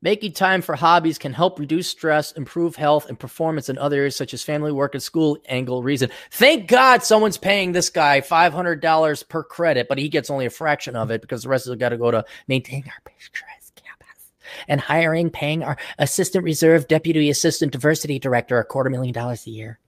Making 0.03 0.34
time 0.34 0.61
for 0.61 0.75
hobbies 0.75 1.17
can 1.17 1.31
help 1.31 1.57
reduce 1.57 1.88
stress, 1.88 2.34
improve 2.34 2.75
health 2.75 3.07
and 3.07 3.17
performance 3.17 3.69
in 3.69 3.77
other 3.77 3.95
areas 3.95 4.17
such 4.17 4.34
as 4.34 4.43
family, 4.43 4.73
work, 4.73 4.95
and 4.95 5.01
school. 5.01 5.38
Engel 5.45 5.81
reason. 5.81 6.09
Thank 6.30 6.67
God 6.67 7.03
someone's 7.03 7.38
paying 7.38 7.71
this 7.71 7.89
guy 7.89 8.19
$500 8.19 9.30
per 9.30 9.43
credit, 9.45 9.88
but 9.88 9.97
he 9.97 10.09
gets 10.09 10.30
only 10.30 10.45
a 10.45 10.49
fraction 10.49 10.97
of 10.97 11.09
it 11.09 11.21
because 11.21 11.43
the 11.43 11.49
rest 11.49 11.69
it 11.69 11.80
got 11.80 11.89
to 11.89 11.97
go 11.97 12.11
to 12.11 12.25
maintain 12.49 12.84
our 12.85 13.01
pictures 13.05 13.31
campus 13.77 14.31
and 14.67 14.81
hiring, 14.81 15.30
paying 15.30 15.63
our 15.63 15.77
assistant 15.97 16.43
reserve 16.43 16.89
deputy 16.89 17.30
assistant 17.30 17.71
diversity 17.71 18.19
director 18.19 18.59
a 18.59 18.65
quarter 18.65 18.89
million 18.89 19.13
dollars 19.13 19.47
a 19.47 19.51
year 19.51 19.80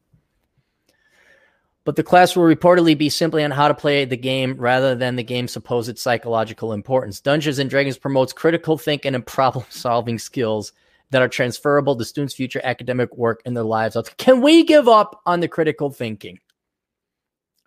but 1.85 1.95
the 1.95 2.03
class 2.03 2.35
will 2.35 2.43
reportedly 2.43 2.97
be 2.97 3.09
simply 3.09 3.43
on 3.43 3.51
how 3.51 3.67
to 3.67 3.73
play 3.73 4.03
the 4.05 4.17
game 4.17 4.55
rather 4.57 4.95
than 4.95 5.15
the 5.15 5.23
game's 5.23 5.53
supposed 5.53 5.97
psychological 5.97 6.73
importance. 6.73 7.21
Dungeons 7.21 7.59
and 7.59 7.69
Dragons 7.69 7.97
promotes 7.97 8.33
critical 8.33 8.77
thinking 8.77 9.15
and 9.15 9.25
problem 9.25 9.65
solving 9.69 10.17
skills 10.17 10.73
that 11.11 11.21
are 11.21 11.29
transferable 11.29 11.95
to 11.95 12.03
students' 12.03 12.33
future 12.33 12.59
academic 12.63 13.15
work 13.15 13.41
and 13.45 13.55
their 13.55 13.63
lives. 13.63 13.95
Can 14.17 14.41
we 14.41 14.63
give 14.63 14.87
up 14.87 15.21
on 15.27 15.39
the 15.39 15.47
critical 15.47 15.91
thinking? 15.91 16.39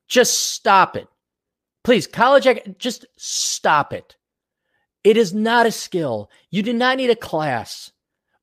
Just 0.08 0.52
stop 0.52 0.96
it. 0.96 1.06
Please, 1.84 2.06
college, 2.06 2.46
just 2.78 3.06
stop 3.16 3.92
it. 3.92 4.16
It 5.04 5.16
is 5.16 5.32
not 5.32 5.66
a 5.66 5.70
skill. 5.70 6.28
You 6.50 6.64
do 6.64 6.72
not 6.72 6.96
need 6.96 7.10
a 7.10 7.16
class 7.16 7.92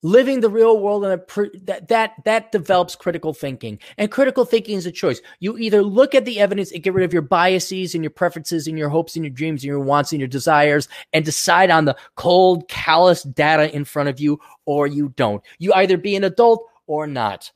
living 0.05 0.39
the 0.39 0.49
real 0.49 0.79
world 0.79 1.03
and 1.03 1.21
that 1.63 1.87
that 1.87 2.13
that 2.25 2.51
develops 2.51 2.95
critical 2.95 3.33
thinking. 3.33 3.79
And 3.97 4.11
critical 4.11 4.45
thinking 4.45 4.77
is 4.77 4.85
a 4.85 4.91
choice. 4.91 5.19
You 5.39 5.57
either 5.57 5.81
look 5.81 6.13
at 6.13 6.25
the 6.25 6.39
evidence 6.39 6.71
and 6.71 6.83
get 6.83 6.93
rid 6.93 7.03
of 7.03 7.11
your 7.11 7.23
biases 7.23 7.95
and 7.95 8.03
your 8.03 8.11
preferences 8.11 8.67
and 8.67 8.77
your 8.77 8.89
hopes 8.89 9.15
and 9.15 9.25
your 9.25 9.33
dreams 9.33 9.63
and 9.63 9.67
your 9.67 9.79
wants 9.79 10.11
and 10.11 10.19
your 10.19 10.27
desires 10.27 10.87
and 11.11 11.25
decide 11.25 11.71
on 11.71 11.85
the 11.85 11.97
cold 12.15 12.67
callous 12.67 13.23
data 13.23 13.73
in 13.75 13.83
front 13.83 14.07
of 14.07 14.19
you 14.19 14.39
or 14.65 14.85
you 14.85 15.09
don't. 15.09 15.43
You 15.57 15.73
either 15.73 15.97
be 15.97 16.15
an 16.15 16.23
adult 16.23 16.63
or 16.85 17.07
not 17.07 17.51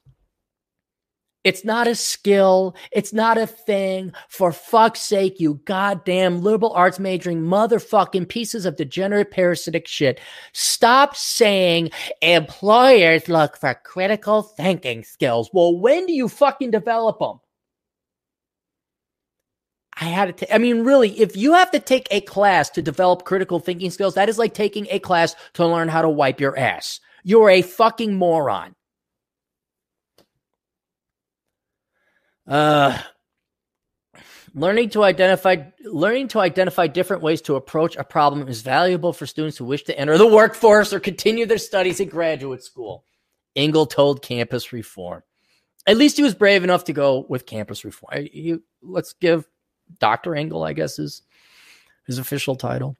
it's 1.44 1.64
not 1.64 1.88
a 1.88 1.96
skill. 1.96 2.76
It's 2.92 3.14
not 3.14 3.38
a 3.38 3.48
thing. 3.48 4.12
For 4.28 4.52
fuck's 4.52 5.02
sake, 5.02 5.40
you 5.40 5.62
goddamn 5.66 6.42
liberal 6.42 6.74
arts 6.74 7.00
majoring 7.00 7.42
motherfucking 7.42 8.28
pieces 8.28 8.66
of 8.66 8.76
degenerate 8.76 9.32
parasitic 9.32 9.88
shit. 9.88 10.20
Stop 10.52 11.16
saying 11.16 11.92
employers 12.22 13.30
look 13.30 13.56
for 13.56 13.74
critical 13.86 14.42
thinking 14.42 15.04
skills. 15.04 15.50
Well, 15.54 15.78
when 15.78 16.06
do 16.06 16.14
you 16.14 16.28
fucking 16.28 16.72
develop 16.72 17.20
them? 17.20 17.40
I 20.02 20.06
had 20.06 20.38
to. 20.38 20.46
T- 20.46 20.54
I 20.54 20.58
mean, 20.58 20.84
really, 20.84 21.20
if 21.20 21.36
you 21.36 21.54
have 21.54 21.72
to 21.72 21.80
take 21.80 22.08
a 22.12 22.22
class 22.22 22.70
to 22.72 22.82
develop 22.82 23.26
critical 23.26 23.60
thinking 23.60 23.92
skills, 23.92 24.16
that 24.16 24.30
is 24.30 24.38
like 24.38 24.54
taking 24.54 24.88
a 24.90 25.00
class 25.00 25.36
to 25.54 25.66
learn 25.66 25.88
how 25.90 26.02
to 26.02 26.10
wipe 26.10 26.40
your 26.40 26.58
ass. 26.58 27.00
You're 27.24 27.50
a 27.50 27.62
fucking 27.62 28.16
moron. 28.16 28.76
Uh, 32.50 32.98
learning 34.56 34.90
to 34.90 35.04
identify 35.04 35.58
learning 35.86 36.28
to 36.28 36.40
identify 36.40 36.88
different 36.88 37.22
ways 37.22 37.42
to 37.42 37.56
approach 37.56 37.96
a 37.96 38.04
problem 38.04 38.48
is 38.48 38.62
valuable 38.64 39.14
for 39.14 39.28
students 39.28 39.58
who 39.58 39.66
wish 39.66 39.84
to 39.84 39.98
enter 39.98 40.18
the 40.18 40.28
workforce 40.28 40.92
or 40.92 41.00
continue 41.00 41.46
their 41.46 41.60
studies 41.60 42.00
in 42.00 42.10
graduate 42.10 42.64
school. 42.64 43.06
Engel 43.56 43.86
told 43.86 44.24
Campus 44.24 44.74
Reform. 44.74 45.22
At 45.86 45.98
least 45.98 46.18
he 46.18 46.24
was 46.24 46.36
brave 46.36 46.64
enough 46.64 46.86
to 46.86 46.94
go 46.94 47.26
with 47.30 47.46
Campus 47.46 47.86
Reform. 47.86 48.28
He, 48.32 48.58
let's 48.82 49.14
give 49.14 49.48
Dr. 50.00 50.36
Engel, 50.36 50.64
I 50.64 50.74
guess, 50.74 51.00
is 51.00 51.22
his 52.06 52.20
official 52.20 52.56
title. 52.56 52.96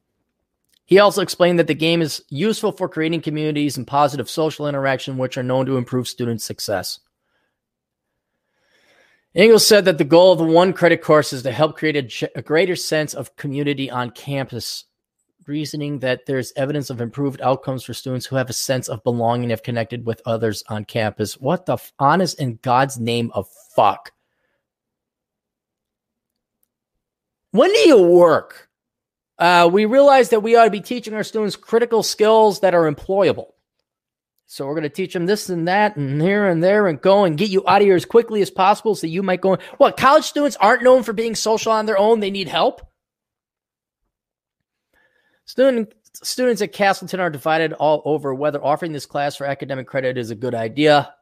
He 0.86 1.00
also 1.00 1.22
explained 1.22 1.60
that 1.60 1.68
the 1.68 1.76
game 1.76 2.02
is 2.02 2.24
useful 2.30 2.72
for 2.72 2.90
creating 2.90 3.22
communities 3.22 3.78
and 3.78 3.86
positive 3.86 4.30
social 4.30 4.68
interaction, 4.68 5.18
which 5.18 5.38
are 5.38 5.44
known 5.44 5.68
to 5.68 5.78
improve 5.78 6.08
student 6.08 6.42
success. 6.42 7.00
Engels 9.36 9.68
said 9.68 9.86
that 9.86 10.00
the 10.00 10.04
goal 10.04 10.32
of 10.32 10.40
the 10.40 10.46
one 10.46 10.74
credit 10.74 11.04
course 11.04 11.34
is 11.34 11.44
to 11.44 11.52
help 11.52 11.78
create 11.78 12.24
a, 12.24 12.30
a, 12.40 12.42
greater 12.42 12.76
sense 12.76 13.14
of 13.14 13.36
community 13.36 13.90
on 13.90 14.10
campus, 14.10 14.86
reasoning 15.46 16.00
that 16.00 16.26
there's 16.26 16.52
evidence 16.56 16.90
of 16.90 17.00
improved 17.00 17.40
outcomes 17.42 17.84
for 17.84 17.94
students 17.94 18.26
who 18.26 18.38
have 18.38 18.50
a 18.50 18.54
sense 18.54 18.88
of 18.88 19.04
belonging 19.04 19.52
if 19.52 19.62
connected 19.62 20.04
with 20.04 20.20
others 20.26 20.64
on 20.68 20.84
campus. 20.84 21.36
What 21.36 21.68
the 21.68 21.74
f- 21.74 21.94
honest 22.00 22.40
in 22.40 22.58
God's 22.64 23.00
name 23.00 23.30
of 23.36 23.48
fuck? 23.76 24.12
When 27.52 27.72
do 27.72 27.80
you 27.80 28.02
work? 28.02 28.68
Uh, 29.38 29.70
we 29.72 29.86
realize 29.86 30.30
that 30.30 30.42
we 30.42 30.56
ought 30.56 30.66
to 30.66 30.72
be 30.72 30.82
teaching 30.82 31.14
our 31.14 31.24
students 31.24 31.56
critical 31.56 32.02
skills 32.02 32.62
that 32.62 32.74
are 32.74 32.92
employable. 32.92 33.52
So 34.52 34.66
we're 34.66 34.74
going 34.74 34.82
to 34.82 34.90
teach 34.90 35.14
them 35.14 35.28
this 35.28 35.48
and 35.48 35.68
that 35.68 35.96
and 35.96 36.20
here 36.20 36.48
and 36.48 36.64
there 36.64 36.88
and 36.88 37.00
go 37.00 37.24
and 37.24 37.38
get 37.38 37.52
you 37.52 37.64
out 37.68 37.84
of 37.84 37.86
here 37.86 37.96
as 37.96 38.04
quickly 38.04 38.42
as 38.42 38.50
possible 38.50 38.96
so 38.96 39.06
you 39.06 39.22
might 39.22 39.42
go. 39.42 39.60
What 39.78 39.96
college 39.96 40.24
students 40.24 40.58
aren't 40.60 40.82
known 40.82 41.04
for 41.04 41.14
being 41.14 41.36
social 41.36 41.72
on 41.72 41.86
their 41.86 42.00
own. 42.00 42.20
They 42.20 42.32
need 42.32 42.48
help. 42.48 42.82
Student, 45.46 45.94
students 46.14 46.64
at 46.64 46.74
Castleton 46.74 47.20
are 47.20 47.30
divided 47.30 47.74
all 47.74 48.02
over 48.06 48.34
whether 48.34 48.64
offering 48.66 48.92
this 48.92 49.06
class 49.06 49.36
for 49.36 49.46
academic 49.46 49.86
credit 49.86 50.18
is 50.18 50.32
a 50.32 50.36
good 50.36 50.56
idea. 50.56 51.14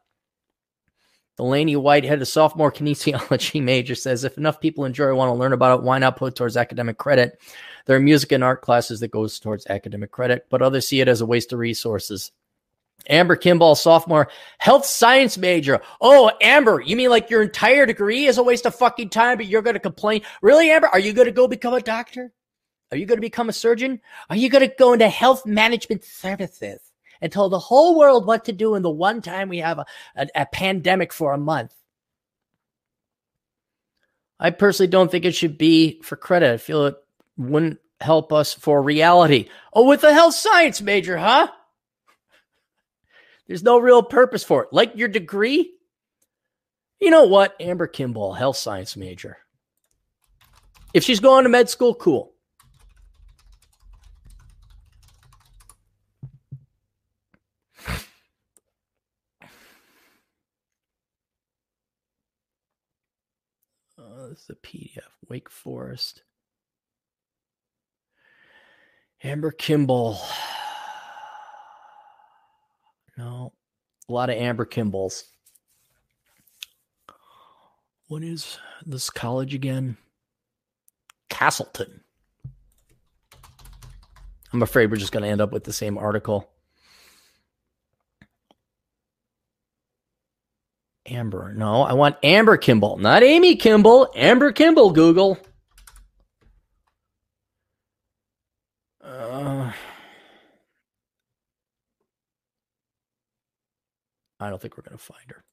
Delaney 1.36 1.76
Whitehead, 1.76 2.22
a 2.22 2.26
sophomore 2.26 2.72
kinesiology 2.72 3.62
major, 3.62 3.94
says 3.94 4.24
if 4.24 4.38
enough 4.38 4.58
people 4.58 4.86
enjoy 4.86 5.14
want 5.14 5.28
to 5.28 5.34
learn 5.34 5.52
about 5.52 5.80
it, 5.80 5.84
why 5.84 5.98
not 5.98 6.16
put 6.16 6.34
towards 6.34 6.56
academic 6.56 6.96
credit? 6.96 7.38
There 7.84 7.94
are 7.94 8.00
music 8.00 8.32
and 8.32 8.42
art 8.42 8.62
classes 8.62 9.00
that 9.00 9.10
goes 9.10 9.38
towards 9.38 9.66
academic 9.66 10.12
credit, 10.12 10.46
but 10.48 10.62
others 10.62 10.88
see 10.88 11.02
it 11.02 11.08
as 11.08 11.20
a 11.20 11.26
waste 11.26 11.52
of 11.52 11.58
resources. 11.58 12.32
Amber 13.08 13.36
Kimball, 13.36 13.74
sophomore, 13.74 14.28
health 14.58 14.84
science 14.84 15.38
major. 15.38 15.80
Oh, 16.00 16.30
Amber, 16.40 16.80
you 16.80 16.96
mean 16.96 17.10
like 17.10 17.30
your 17.30 17.42
entire 17.42 17.86
degree 17.86 18.26
is 18.26 18.38
a 18.38 18.42
waste 18.42 18.66
of 18.66 18.74
fucking 18.74 19.10
time, 19.10 19.38
but 19.38 19.46
you're 19.46 19.62
going 19.62 19.74
to 19.74 19.80
complain? 19.80 20.22
Really, 20.42 20.70
Amber? 20.70 20.88
Are 20.88 20.98
you 20.98 21.12
going 21.12 21.26
to 21.26 21.32
go 21.32 21.48
become 21.48 21.74
a 21.74 21.80
doctor? 21.80 22.32
Are 22.90 22.96
you 22.96 23.06
going 23.06 23.18
to 23.18 23.22
become 23.22 23.48
a 23.48 23.52
surgeon? 23.52 24.00
Are 24.30 24.36
you 24.36 24.48
going 24.48 24.68
to 24.68 24.74
go 24.74 24.92
into 24.92 25.08
health 25.08 25.46
management 25.46 26.04
services 26.04 26.80
and 27.20 27.30
tell 27.30 27.48
the 27.48 27.58
whole 27.58 27.98
world 27.98 28.26
what 28.26 28.44
to 28.46 28.52
do 28.52 28.74
in 28.74 28.82
the 28.82 28.90
one 28.90 29.22
time 29.22 29.48
we 29.48 29.58
have 29.58 29.78
a, 29.78 29.86
a, 30.16 30.28
a 30.34 30.46
pandemic 30.46 31.12
for 31.12 31.32
a 31.32 31.38
month? 31.38 31.74
I 34.40 34.50
personally 34.50 34.88
don't 34.88 35.10
think 35.10 35.24
it 35.24 35.34
should 35.34 35.58
be 35.58 36.00
for 36.02 36.16
credit. 36.16 36.52
I 36.52 36.56
feel 36.58 36.86
it 36.86 36.96
wouldn't 37.36 37.78
help 38.00 38.32
us 38.32 38.54
for 38.54 38.80
reality. 38.82 39.48
Oh, 39.72 39.86
with 39.86 40.04
a 40.04 40.12
health 40.12 40.34
science 40.34 40.80
major, 40.80 41.18
huh? 41.18 41.48
There's 43.48 43.62
no 43.62 43.78
real 43.78 44.02
purpose 44.02 44.44
for 44.44 44.64
it. 44.64 44.68
Like 44.72 44.94
your 44.94 45.08
degree, 45.08 45.72
you 47.00 47.10
know 47.10 47.24
what? 47.24 47.56
Amber 47.60 47.86
Kimball, 47.86 48.34
health 48.34 48.58
science 48.58 48.94
major. 48.96 49.38
If 50.92 51.02
she's 51.02 51.20
going 51.20 51.44
to 51.44 51.48
med 51.48 51.68
school, 51.70 51.94
cool. 51.94 52.34
Uh, 63.98 64.28
this 64.28 64.44
is 64.44 64.50
a 64.50 64.54
PDF. 64.54 65.00
Wake 65.28 65.50
Forest. 65.50 66.22
Amber 69.22 69.50
Kimball. 69.50 70.18
No, 73.18 73.52
a 74.08 74.12
lot 74.12 74.30
of 74.30 74.36
Amber 74.36 74.64
Kimballs. 74.64 75.24
What 78.06 78.22
is 78.22 78.58
this 78.86 79.10
college 79.10 79.54
again? 79.54 79.96
Castleton. 81.28 82.04
I'm 84.52 84.62
afraid 84.62 84.88
we're 84.90 84.96
just 84.98 85.10
going 85.10 85.24
to 85.24 85.28
end 85.28 85.40
up 85.40 85.50
with 85.50 85.64
the 85.64 85.72
same 85.72 85.98
article. 85.98 86.48
Amber. 91.06 91.52
No, 91.52 91.82
I 91.82 91.94
want 91.94 92.16
Amber 92.22 92.56
Kimball, 92.56 92.98
not 92.98 93.24
Amy 93.24 93.56
Kimball. 93.56 94.12
Amber 94.14 94.52
Kimball, 94.52 94.92
Google. 94.92 95.38
I 104.40 104.50
don't 104.50 104.60
think 104.60 104.76
we're 104.76 104.84
going 104.84 104.98
to 104.98 105.04
find 105.04 105.30
her. 105.30 105.44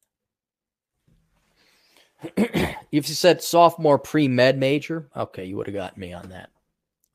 if 2.91 3.10
you 3.10 3.16
said 3.16 3.41
sophomore 3.41 3.99
pre 3.99 4.28
med 4.28 4.57
major, 4.57 5.10
okay, 5.16 5.45
you 5.45 5.57
would 5.57 5.68
have 5.68 5.76
gotten 5.76 5.99
me 5.99 6.14
on 6.14 6.30
that. 6.30 6.49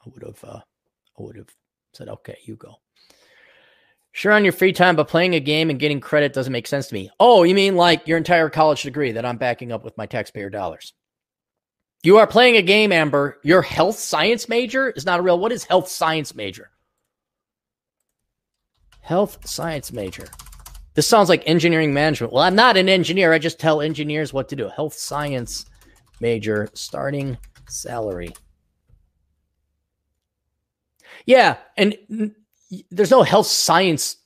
I 0.05 0.11
would 0.11 0.23
have, 0.25 0.45
uh, 0.45 0.61
I 1.19 1.23
would 1.23 1.37
have 1.37 1.49
said, 1.93 2.09
okay, 2.09 2.39
you 2.45 2.57
go. 2.57 2.77
Sure, 4.13 4.33
on 4.33 4.45
your 4.45 4.53
free 4.53 4.73
time, 4.73 4.97
but 4.97 5.09
playing 5.09 5.35
a 5.35 5.41
game 5.41 5.71
and 5.71 5.79
getting 5.79 6.01
credit 6.01 6.33
doesn't 6.33 6.53
make 6.53 6.67
sense 6.67 6.89
to 6.89 6.95
me. 6.95 7.11
Oh, 7.21 7.45
you 7.45 7.55
mean 7.55 7.77
like 7.77 8.09
your 8.09 8.19
entire 8.19 8.51
college 8.51 8.83
degree 8.83 9.13
that 9.13 9.25
I'm 9.25 9.37
backing 9.37 9.71
up 9.71 9.85
with 9.85 9.97
my 9.97 10.07
taxpayer 10.07 10.51
dollars? 10.51 10.95
You 12.03 12.17
are 12.17 12.27
playing 12.27 12.57
a 12.57 12.63
game, 12.63 12.93
Amber. 12.93 13.39
Your 13.45 13.63
health 13.63 13.99
science 13.99 14.49
major 14.49 14.91
is 14.91 15.07
not 15.07 15.21
a 15.21 15.23
real. 15.23 15.39
What 15.39 15.53
is 15.53 15.65
health 15.65 15.89
science 15.89 16.35
major? 16.35 16.71
Health 19.01 19.47
science 19.47 19.93
major. 19.93 20.27
This 20.95 21.07
sounds 21.07 21.29
like 21.29 21.43
engineering 21.47 21.95
management. 21.95 22.33
Well, 22.33 22.43
I'm 22.43 22.57
not 22.57 22.77
an 22.77 22.89
engineer. 22.89 23.33
I 23.33 23.39
just 23.39 23.61
tell 23.61 23.81
engineers 23.81 24.33
what 24.33 24.49
to 24.49 24.57
do. 24.57 24.69
Health 24.69 24.95
science 24.95 25.65
major, 26.21 26.69
starting 26.75 27.39
salary. 27.69 28.35
Yeah, 31.27 31.59
and 31.77 31.97
there's 32.91 33.11
no 33.11 33.23
health 33.23 33.47
scienceist. 33.47 34.17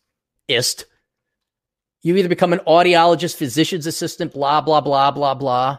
You 2.03 2.17
either 2.17 2.29
become 2.29 2.53
an 2.53 2.61
audiologist, 2.67 3.37
physician's 3.37 3.87
assistant, 3.87 4.33
blah, 4.33 4.61
blah, 4.61 4.81
blah, 4.81 5.11
blah, 5.11 5.35
blah. 5.35 5.79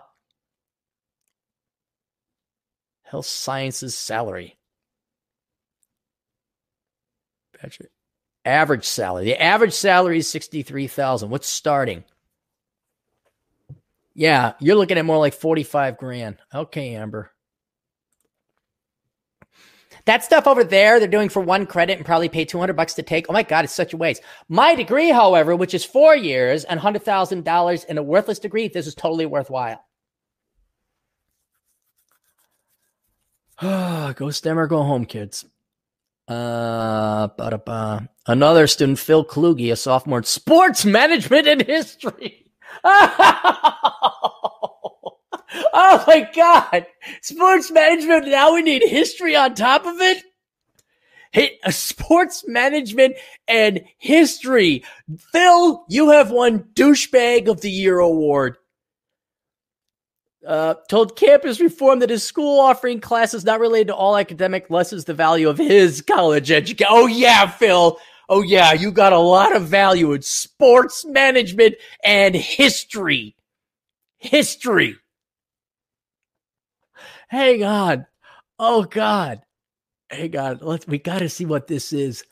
Health 3.03 3.27
sciences 3.27 3.97
salary. 3.97 4.57
Average 8.45 8.85
salary. 8.85 9.25
The 9.25 9.41
average 9.41 9.73
salary 9.73 10.19
is 10.19 10.29
63,000. 10.29 11.29
What's 11.29 11.47
starting? 11.47 12.03
Yeah, 14.13 14.53
you're 14.59 14.75
looking 14.75 14.97
at 14.97 15.05
more 15.05 15.17
like 15.17 15.33
45 15.33 15.97
grand. 15.97 16.37
Okay, 16.53 16.95
Amber. 16.95 17.31
That 20.05 20.23
stuff 20.23 20.45
over 20.45 20.63
there, 20.63 20.99
they're 20.99 21.07
doing 21.07 21.29
for 21.29 21.41
one 21.41 21.65
credit 21.65 21.97
and 21.97 22.05
probably 22.05 22.29
pay 22.29 22.45
200 22.45 22.75
bucks 22.75 22.93
to 22.93 23.03
take. 23.03 23.25
Oh 23.27 23.33
my 23.33 23.41
God, 23.41 23.65
it's 23.65 23.73
such 23.73 23.93
a 23.93 23.97
waste. 23.97 24.21
My 24.47 24.75
degree, 24.75 25.09
however, 25.09 25.55
which 25.55 25.73
is 25.73 25.83
four 25.83 26.15
years 26.15 26.63
and 26.63 26.79
$100,000 26.79 27.85
in 27.85 27.97
a 27.97 28.03
worthless 28.03 28.37
degree, 28.37 28.67
this 28.67 28.85
is 28.85 28.93
totally 28.93 29.25
worthwhile. 29.25 29.83
go 33.61 34.29
STEM 34.29 34.59
or 34.59 34.67
go 34.67 34.83
home, 34.83 35.05
kids. 35.05 35.45
Uh. 36.27 37.27
Another 38.27 38.67
student, 38.67 38.99
Phil 38.99 39.23
Kluge, 39.23 39.71
a 39.71 39.75
sophomore 39.75 40.19
in 40.19 40.23
sports 40.23 40.83
management 40.85 41.47
and 41.47 41.61
history. 41.61 42.47
Oh 45.77 46.03
my 46.07 46.29
God. 46.33 46.85
Sports 47.21 47.71
management. 47.71 48.27
Now 48.27 48.53
we 48.53 48.61
need 48.61 48.83
history 48.83 49.35
on 49.35 49.55
top 49.55 49.85
of 49.85 49.99
it. 49.99 50.23
Hey, 51.31 51.59
sports 51.69 52.45
management 52.47 53.15
and 53.47 53.83
history. 53.97 54.83
Phil, 55.33 55.85
you 55.89 56.11
have 56.11 56.31
won 56.31 56.63
douchebag 56.73 57.49
of 57.49 57.59
the 57.61 57.69
year 57.69 57.99
award. 57.99 58.57
Uh, 60.45 60.75
told 60.89 61.15
campus 61.15 61.59
reform 61.59 61.99
that 61.99 62.09
his 62.09 62.23
school 62.23 62.59
offering 62.59 62.99
classes 62.99 63.43
not 63.43 63.59
related 63.59 63.87
to 63.87 63.95
all 63.95 64.15
academic 64.15 64.69
lessens 64.69 65.05
the 65.05 65.13
value 65.13 65.49
of 65.49 65.57
his 65.57 66.01
college 66.01 66.51
education. 66.51 66.87
Oh 66.89 67.07
yeah, 67.07 67.47
Phil. 67.47 67.97
Oh 68.29 68.41
yeah, 68.41 68.73
you 68.73 68.91
got 68.91 69.13
a 69.13 69.17
lot 69.17 69.55
of 69.55 69.63
value 69.63 70.11
in 70.13 70.21
sports 70.21 71.05
management 71.05 71.75
and 72.03 72.35
history. 72.35 73.35
History. 74.17 74.97
Hang 77.27 77.63
on. 77.63 78.05
Oh 78.59 78.83
God. 78.83 79.41
Hang 80.09 80.37
on. 80.37 80.59
Let's 80.61 80.87
we 80.87 80.99
gotta 80.99 81.29
see 81.29 81.45
what 81.45 81.67
this 81.67 81.91
is. 81.91 82.23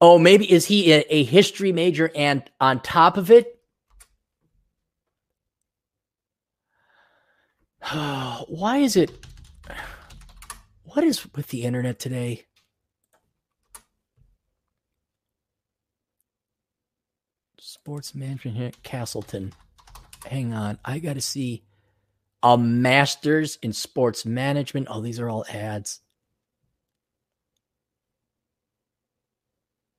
Oh, 0.00 0.18
maybe 0.18 0.50
is 0.50 0.66
he 0.66 0.92
a, 0.92 1.04
a 1.10 1.24
history 1.24 1.72
major 1.72 2.10
and 2.14 2.42
on 2.60 2.80
top 2.80 3.16
of 3.16 3.30
it? 3.30 3.59
Why 7.92 8.78
is 8.78 8.96
it 8.96 9.10
what 10.84 11.04
is 11.04 11.24
with 11.34 11.48
the 11.48 11.62
internet 11.62 11.98
today? 11.98 12.46
Sports 17.58 18.14
management 18.14 18.56
here 18.56 18.66
at 18.66 18.82
Castleton. 18.82 19.52
Hang 20.26 20.52
on. 20.52 20.78
I 20.84 20.98
got 20.98 21.14
to 21.14 21.20
see 21.20 21.62
a 22.42 22.58
master's 22.58 23.56
in 23.62 23.72
sports 23.72 24.26
management. 24.26 24.88
Oh, 24.90 25.00
these 25.00 25.20
are 25.20 25.28
all 25.28 25.46
ads. 25.48 26.00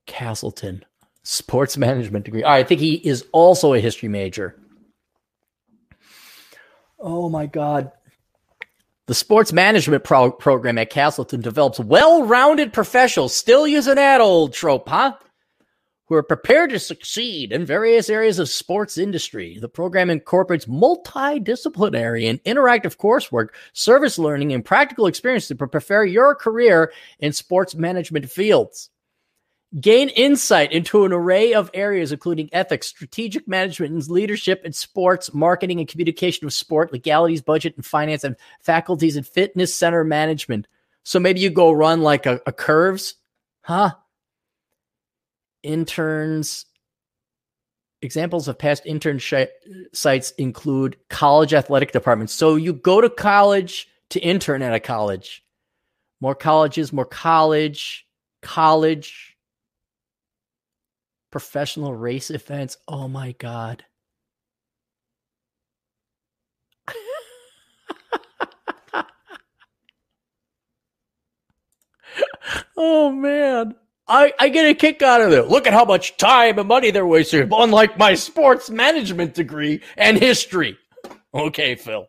Castleton, 0.08 0.84
sports 1.24 1.78
management 1.78 2.26
degree. 2.26 2.44
I 2.44 2.64
think 2.64 2.82
he 2.82 2.96
is 2.96 3.26
also 3.32 3.74
a 3.74 3.80
history 3.80 4.10
major. 4.10 4.61
Oh 7.02 7.30
my 7.30 7.48
God. 7.48 7.92
The 9.08 9.14
sports 9.14 9.52
management 9.52 10.04
pro- 10.04 10.32
program 10.32 10.78
at 10.78 10.90
Castleton 10.90 11.42
develops 11.42 11.80
well 11.80 12.26
rounded 12.26 12.72
professionals. 12.72 13.36
Still 13.36 13.66
an 13.88 13.98
ad 13.98 14.22
old 14.22 14.54
trope, 14.54 14.88
huh? 14.88 15.16
who 16.12 16.18
are 16.18 16.24
prepared 16.24 16.70
to 16.70 16.78
succeed 16.78 17.54
in 17.54 17.66
various 17.66 18.10
areas 18.10 18.38
of 18.38 18.50
sports 18.50 18.98
industry. 18.98 19.58
The 19.58 19.70
program 19.70 20.10
incorporates 20.10 20.66
multidisciplinary 20.66 22.30
and 22.30 22.44
interactive 22.44 22.98
coursework, 22.98 23.52
service 23.72 24.20
learning, 24.20 24.52
and 24.52 24.66
practical 24.66 25.08
experience 25.08 25.48
to 25.48 25.56
prepare 25.56 26.04
your 26.04 26.36
career 26.36 26.92
in 27.20 27.32
sports 27.32 27.76
management 27.76 28.30
fields. 28.30 28.90
Gain 29.80 30.10
insight 30.10 30.74
into 30.74 31.06
an 31.06 31.14
array 31.14 31.54
of 31.54 31.72
areas, 31.74 32.12
including 32.12 32.50
ethics, 32.52 32.88
strategic 32.88 33.48
management, 33.48 33.94
and 33.94 34.08
leadership 34.10 34.66
in 34.66 34.74
sports, 34.74 35.34
marketing 35.34 35.80
and 35.80 35.88
communication 35.88 36.46
of 36.46 36.52
sport, 36.52 36.92
legalities, 36.92 37.42
budget 37.42 37.76
and 37.78 37.86
finance, 37.86 38.26
and 38.26 38.36
faculties 38.60 39.16
and 39.16 39.26
fitness 39.26 39.74
center 39.74 40.04
management. 40.04 40.68
So 41.04 41.20
maybe 41.20 41.40
you 41.40 41.50
go 41.50 41.72
run 41.72 42.02
like 42.02 42.26
a, 42.26 42.42
a 42.46 42.52
curves, 42.52 43.16
huh? 43.62 43.92
interns 45.64 46.66
examples 48.02 48.48
of 48.48 48.58
past 48.58 48.84
internship 48.86 49.50
sites 49.94 50.32
include 50.32 50.98
college 51.10 51.54
athletic 51.54 51.92
departments. 51.92 52.34
So 52.34 52.56
you 52.56 52.74
go 52.74 53.00
to 53.00 53.10
college 53.10 53.88
to 54.10 54.20
intern 54.20 54.62
at 54.62 54.74
a 54.74 54.80
college. 54.80 55.44
More 56.20 56.36
colleges, 56.36 56.92
more 56.92 57.06
college, 57.06 58.08
college, 58.42 59.31
professional 61.32 61.96
race 61.96 62.30
events. 62.30 62.78
Oh 62.88 63.08
my 63.08 63.32
God. 63.40 63.86
oh 72.78 73.12
man. 73.12 73.76
I, 74.08 74.34
I 74.40 74.50
get 74.50 74.66
a 74.66 74.74
kick 74.74 75.02
out 75.02 75.22
of 75.22 75.32
it. 75.32 75.48
Look 75.48 75.66
at 75.68 75.74
how 75.74 75.86
much 75.86 76.18
time 76.18 76.60
and 76.60 76.68
money 76.68 76.92
they're 76.92 77.08
wasting, 77.08 77.50
unlike 77.54 77.98
my 77.98 78.14
sports 78.14 78.70
management 78.70 79.34
degree 79.34 79.82
and 79.96 80.18
history. 80.18 80.78
Okay, 81.34 81.76
Phil. 81.76 82.08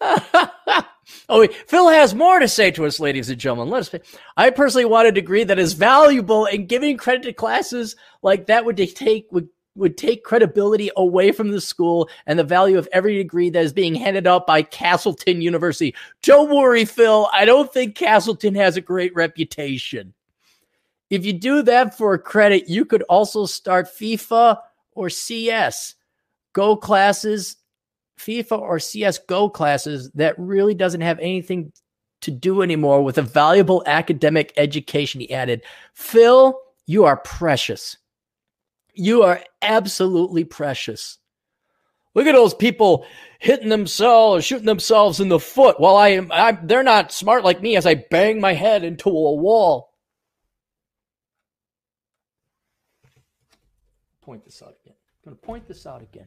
oh. 1.28 1.46
Phil 1.66 1.88
has 1.88 2.14
more 2.14 2.38
to 2.38 2.48
say 2.48 2.70
to 2.72 2.86
us, 2.86 3.00
ladies 3.00 3.30
and 3.30 3.38
gentlemen. 3.38 3.70
Let 3.70 3.94
us. 3.94 4.02
I 4.36 4.50
personally 4.50 4.84
want 4.84 5.08
a 5.08 5.12
degree 5.12 5.44
that 5.44 5.58
is 5.58 5.72
valuable, 5.74 6.46
and 6.46 6.68
giving 6.68 6.96
credit 6.96 7.22
to 7.24 7.32
classes 7.32 7.96
like 8.22 8.46
that 8.46 8.64
would 8.64 8.76
take 8.76 9.26
would 9.30 9.48
would 9.74 9.96
take 9.96 10.24
credibility 10.24 10.90
away 10.96 11.30
from 11.30 11.50
the 11.50 11.60
school 11.60 12.08
and 12.26 12.38
the 12.38 12.44
value 12.44 12.78
of 12.78 12.88
every 12.92 13.16
degree 13.16 13.48
that 13.48 13.64
is 13.64 13.72
being 13.72 13.94
handed 13.94 14.26
out 14.26 14.46
by 14.46 14.60
Castleton 14.60 15.40
University. 15.40 15.94
Don't 16.22 16.50
worry, 16.50 16.84
Phil. 16.84 17.28
I 17.32 17.44
don't 17.44 17.72
think 17.72 17.94
Castleton 17.94 18.56
has 18.56 18.76
a 18.76 18.80
great 18.80 19.14
reputation. 19.14 20.14
If 21.10 21.24
you 21.24 21.32
do 21.32 21.62
that 21.62 21.96
for 21.96 22.12
a 22.12 22.18
credit, 22.18 22.68
you 22.68 22.84
could 22.84 23.02
also 23.02 23.46
start 23.46 23.86
FIFA 23.86 24.58
or 24.92 25.08
CS 25.08 25.94
Go 26.58 26.76
classes, 26.76 27.56
FIFA 28.18 28.60
or 28.60 28.78
CS 28.78 29.18
Go 29.18 29.48
classes 29.48 30.10
that 30.12 30.34
really 30.38 30.74
doesn't 30.74 31.00
have 31.00 31.18
anything 31.18 31.72
to 32.20 32.30
do 32.30 32.62
anymore 32.62 33.02
with 33.02 33.18
a 33.18 33.22
valuable 33.22 33.82
academic 33.86 34.52
education. 34.56 35.20
He 35.20 35.32
added, 35.32 35.62
Phil, 35.94 36.58
you 36.86 37.04
are 37.04 37.16
precious. 37.16 37.96
You 38.94 39.22
are 39.22 39.42
absolutely 39.62 40.44
precious. 40.44 41.18
Look 42.14 42.26
at 42.26 42.32
those 42.32 42.54
people 42.54 43.06
hitting 43.38 43.68
themselves, 43.68 44.38
or 44.38 44.42
shooting 44.42 44.66
themselves 44.66 45.20
in 45.20 45.28
the 45.28 45.38
foot 45.38 45.78
while 45.78 45.96
I 45.96 46.08
am, 46.08 46.32
I'm, 46.32 46.66
they're 46.66 46.82
not 46.82 47.12
smart 47.12 47.44
like 47.44 47.62
me 47.62 47.76
as 47.76 47.86
I 47.86 47.94
bang 47.94 48.40
my 48.40 48.54
head 48.54 48.82
into 48.82 49.08
a 49.08 49.34
wall. 49.34 49.88
point 54.28 54.44
this 54.44 54.62
out 54.62 54.76
again. 54.84 54.94
I'm 54.94 55.30
going 55.30 55.36
to 55.38 55.46
point 55.46 55.66
this 55.66 55.86
out 55.86 56.02
again. 56.02 56.26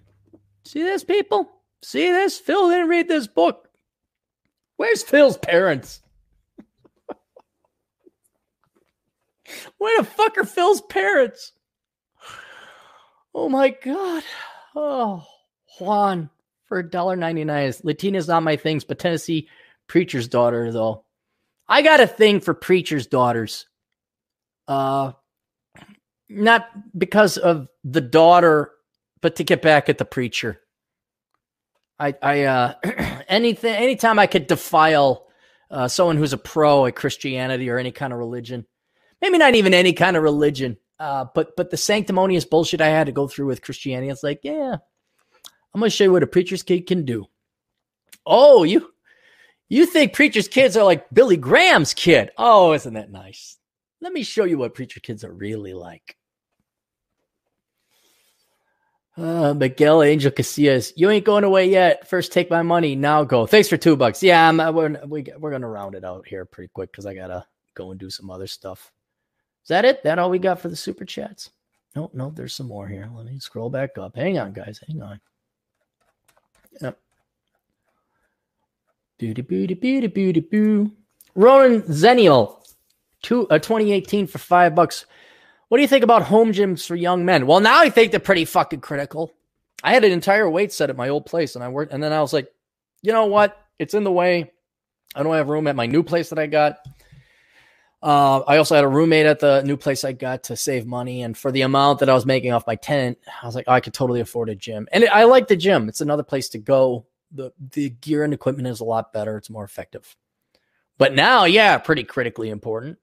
See 0.66 0.82
this, 0.82 1.04
people? 1.04 1.52
See 1.84 2.08
this? 2.12 2.38
Phil 2.38 2.70
didn't 2.70 2.90
read 2.90 3.08
this 3.08 3.28
book. 3.28 3.70
Where's 4.78 5.04
Phil's 5.04 5.38
parents? 5.38 6.02
Where 9.78 10.02
the 10.02 10.06
fuck 10.06 10.38
are 10.38 10.46
Phil's 10.46 10.82
parents? 10.82 11.54
Oh 13.34 13.50
my 13.50 13.70
god. 13.70 14.24
Oh, 14.76 15.26
Juan 15.80 16.30
for 16.66 16.84
$1.99. 16.84 17.68
is 17.68 17.84
Latina's 17.84 18.28
not 18.28 18.44
my 18.44 18.56
things, 18.56 18.84
but 18.84 19.00
Tennessee 19.00 19.50
preacher's 19.88 20.28
daughter, 20.28 20.72
though. 20.72 21.04
I 21.68 21.82
got 21.82 22.00
a 22.00 22.08
thing 22.08 22.40
for 22.40 22.54
preacher's 22.54 23.08
daughters. 23.08 23.68
Uh 24.68 25.14
not 26.30 26.70
because 26.98 27.38
of 27.38 27.68
the 27.84 28.02
daughter, 28.02 28.72
but 29.22 29.36
to 29.36 29.44
get 29.44 29.62
back 29.62 29.90
at 29.90 29.98
the 29.98 30.06
preacher. 30.06 30.62
I, 32.02 32.16
I, 32.24 32.44
uh, 32.46 32.74
anything, 33.28 33.76
anytime 33.76 34.18
I 34.18 34.26
could 34.26 34.48
defile 34.48 35.28
uh, 35.70 35.88
someone 35.88 36.18
who's 36.18 36.34
a 36.34 36.38
pro 36.38 36.88
at 36.88 36.96
Christianity 36.96 37.70
or 37.70 37.78
any 37.78 37.92
kind 37.92 38.12
of 38.12 38.18
religion, 38.18 38.66
maybe 39.22 39.38
not 39.38 39.54
even 39.54 39.76
any 39.76 39.94
kind 39.94 40.18
of 40.18 40.24
religion, 40.24 40.78
uh, 41.00 41.26
but 41.36 41.56
but 41.56 41.70
the 41.70 41.78
sanctimonious 41.78 42.44
bullshit 42.44 42.82
I 42.82 42.88
had 42.88 43.06
to 43.06 43.12
go 43.12 43.28
through 43.28 43.46
with 43.46 43.62
Christianity, 43.62 44.10
it's 44.10 44.24
like, 44.24 44.40
yeah, 44.44 44.78
I'm 45.74 45.80
gonna 45.80 45.92
show 45.92 46.06
you 46.06 46.12
what 46.12 46.24
a 46.24 46.28
preacher's 46.28 46.64
kid 46.64 46.88
can 46.88 47.06
do. 47.06 47.28
Oh, 48.26 48.64
you 48.64 48.92
you 49.70 49.86
think 49.86 50.14
preacher's 50.14 50.48
kids 50.48 50.76
are 50.76 50.84
like 50.84 51.10
Billy 51.14 51.38
Graham's 51.38 51.94
kid? 51.94 52.32
Oh, 52.36 52.74
isn't 52.74 52.96
that 52.96 53.12
nice? 53.12 53.58
Let 54.02 54.12
me 54.12 54.24
show 54.24 54.46
you 54.46 54.58
what 54.58 54.74
preacher 54.74 55.00
kids 55.00 55.24
are 55.24 55.32
really 55.32 55.76
like. 55.76 56.18
Uh, 59.18 59.54
Miguel 59.54 60.04
Angel 60.04 60.32
Casillas, 60.32 60.94
you 60.96 61.10
ain't 61.10 61.26
going 61.26 61.44
away 61.44 61.70
yet. 61.70 62.08
First, 62.08 62.32
take 62.32 62.50
my 62.50 62.62
money. 62.62 62.96
Now 62.96 63.24
go. 63.24 63.46
Thanks 63.46 63.68
for 63.68 63.76
two 63.78 63.98
bucks. 63.98 64.24
Yeah, 64.24 64.48
I'm, 64.48 64.60
uh, 64.60 64.72
we're 64.72 65.02
we, 65.06 65.26
we're 65.38 65.52
gonna 65.52 65.68
round 65.68 65.96
it 65.96 66.06
out 66.06 66.26
here 66.28 66.46
pretty 66.46 66.70
quick 66.74 66.92
because 66.92 67.06
I 67.06 67.14
gotta 67.14 67.46
go 67.74 67.92
and 67.92 68.00
do 68.00 68.10
some 68.10 68.30
other 68.30 68.48
stuff. 68.48 68.92
Is 69.64 69.68
that 69.68 69.84
it? 69.86 70.04
That 70.04 70.18
all 70.18 70.30
we 70.30 70.40
got 70.40 70.60
for 70.60 70.70
the 70.70 70.76
super 70.76 71.04
chats? 71.04 71.50
No, 71.96 72.10
no, 72.14 72.32
there's 72.34 72.54
some 72.54 72.68
more 72.68 72.88
here. 72.88 73.10
Let 73.14 73.26
me 73.26 73.38
scroll 73.40 73.70
back 73.70 73.98
up. 73.98 74.16
Hang 74.16 74.40
on, 74.40 74.54
guys. 74.54 74.80
Hang 74.88 75.02
on. 75.02 75.20
Yep. 76.80 76.98
Booty 79.20 79.42
booty 79.42 79.74
booty 79.74 80.08
booty 80.08 80.40
boo. 80.40 80.92
Ronan 81.36 81.82
Zenial, 81.84 82.66
two 83.22 83.48
uh, 83.50 83.60
2018 83.60 84.28
for 84.28 84.38
five 84.38 84.74
bucks. 84.74 85.06
What 85.72 85.78
do 85.78 85.84
you 85.84 85.88
think 85.88 86.04
about 86.04 86.24
home 86.24 86.52
gyms 86.52 86.86
for 86.86 86.98
young 86.98 87.24
men? 87.24 87.48
Well, 87.48 87.62
now 87.62 87.80
I 87.80 87.90
think 87.90 88.12
they're 88.12 88.20
pretty 88.20 88.44
fucking 88.44 88.82
critical. 88.82 89.32
I 89.82 89.94
had 89.94 90.04
an 90.04 90.12
entire 90.12 90.50
weight 90.50 90.74
set 90.74 90.90
at 90.90 90.98
my 90.98 91.08
old 91.08 91.26
place, 91.26 91.56
and 91.56 91.64
I 91.64 91.70
worked, 91.70 91.94
and 91.94 92.04
then 92.04 92.12
I 92.12 92.20
was 92.20 92.34
like, 92.34 92.52
you 93.02 93.14
know 93.14 93.28
what? 93.28 93.58
It's 93.80 93.94
in 93.94 94.04
the 94.04 94.12
way. 94.12 94.52
I 95.16 95.24
don't 95.24 95.34
have 95.34 95.48
room 95.48 95.68
at 95.68 95.78
my 95.78 95.86
new 95.86 96.04
place 96.04 96.28
that 96.32 96.40
I 96.40 96.48
got. 96.48 96.80
Uh, 98.04 98.40
I 98.40 98.58
also 98.58 98.76
had 98.76 98.84
a 98.84 98.88
roommate 98.90 99.26
at 99.26 99.40
the 99.40 99.62
new 99.62 99.78
place 99.78 100.04
I 100.04 100.12
got 100.12 100.44
to 100.44 100.58
save 100.58 100.86
money, 100.86 101.22
and 101.22 101.38
for 101.38 101.54
the 101.54 101.62
amount 101.62 102.00
that 102.00 102.10
I 102.10 102.16
was 102.16 102.26
making 102.26 102.52
off 102.52 102.68
my 102.68 102.76
tent, 102.76 103.20
I 103.42 103.46
was 103.46 103.56
like, 103.56 103.64
oh, 103.70 103.72
I 103.72 103.80
could 103.80 103.94
totally 103.94 104.20
afford 104.20 104.50
a 104.50 104.56
gym, 104.56 104.90
and 104.92 105.06
it, 105.06 105.10
I 105.10 105.24
like 105.24 105.48
the 105.48 105.56
gym. 105.56 105.88
It's 105.88 106.02
another 106.02 106.24
place 106.24 106.50
to 106.50 106.58
go. 106.58 107.06
the 107.32 107.54
The 107.72 107.92
gear 107.92 108.26
and 108.26 108.34
equipment 108.34 108.68
is 108.68 108.82
a 108.82 108.84
lot 108.84 109.14
better. 109.14 109.38
It's 109.38 109.50
more 109.50 109.64
effective. 109.64 110.18
But 110.98 111.16
now, 111.16 111.46
yeah, 111.46 111.78
pretty 111.78 112.04
critically 112.04 112.50
important. 112.50 112.98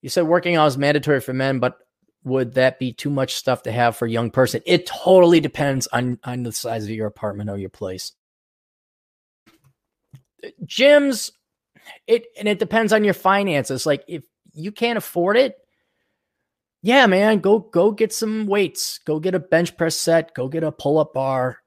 You 0.00 0.08
said 0.08 0.26
working 0.26 0.56
out 0.56 0.66
is 0.66 0.76
mandatory 0.76 1.20
for 1.20 1.32
men, 1.32 1.60
but 1.60 1.78
would 2.24 2.54
that 2.54 2.78
be 2.78 2.92
too 2.92 3.10
much 3.10 3.34
stuff 3.34 3.62
to 3.62 3.72
have 3.72 3.96
for 3.96 4.06
a 4.06 4.10
young 4.10 4.30
person? 4.30 4.62
It 4.66 4.86
totally 4.86 5.40
depends 5.40 5.86
on 5.88 6.18
on 6.24 6.42
the 6.42 6.52
size 6.52 6.84
of 6.84 6.90
your 6.90 7.06
apartment 7.06 7.50
or 7.50 7.58
your 7.58 7.70
place. 7.70 8.12
Gyms, 10.64 11.30
it 12.06 12.24
and 12.38 12.48
it 12.48 12.58
depends 12.58 12.92
on 12.92 13.04
your 13.04 13.14
finances. 13.14 13.86
Like 13.86 14.04
if 14.06 14.24
you 14.52 14.72
can't 14.72 14.98
afford 14.98 15.36
it, 15.36 15.56
yeah, 16.82 17.06
man, 17.06 17.38
go 17.40 17.58
go 17.58 17.90
get 17.90 18.12
some 18.12 18.46
weights. 18.46 19.00
Go 19.04 19.18
get 19.18 19.34
a 19.34 19.40
bench 19.40 19.76
press 19.76 19.96
set. 19.96 20.34
Go 20.34 20.48
get 20.48 20.64
a 20.64 20.72
pull 20.72 20.98
up 20.98 21.14
bar. 21.14 21.58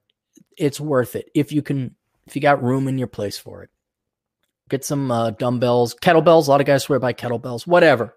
It's 0.58 0.80
worth 0.80 1.16
it 1.16 1.30
if 1.34 1.52
you 1.52 1.62
can. 1.62 1.96
If 2.28 2.36
you 2.36 2.42
got 2.42 2.64
room 2.64 2.88
in 2.88 2.98
your 2.98 3.08
place 3.08 3.38
for 3.38 3.62
it, 3.62 3.70
get 4.68 4.84
some 4.84 5.12
uh, 5.12 5.30
dumbbells, 5.32 5.96
kettlebells. 6.02 6.48
A 6.48 6.50
lot 6.50 6.62
of 6.62 6.66
guys 6.66 6.84
swear 6.84 6.98
by 6.98 7.14
kettlebells. 7.14 7.68
Whatever 7.68 8.16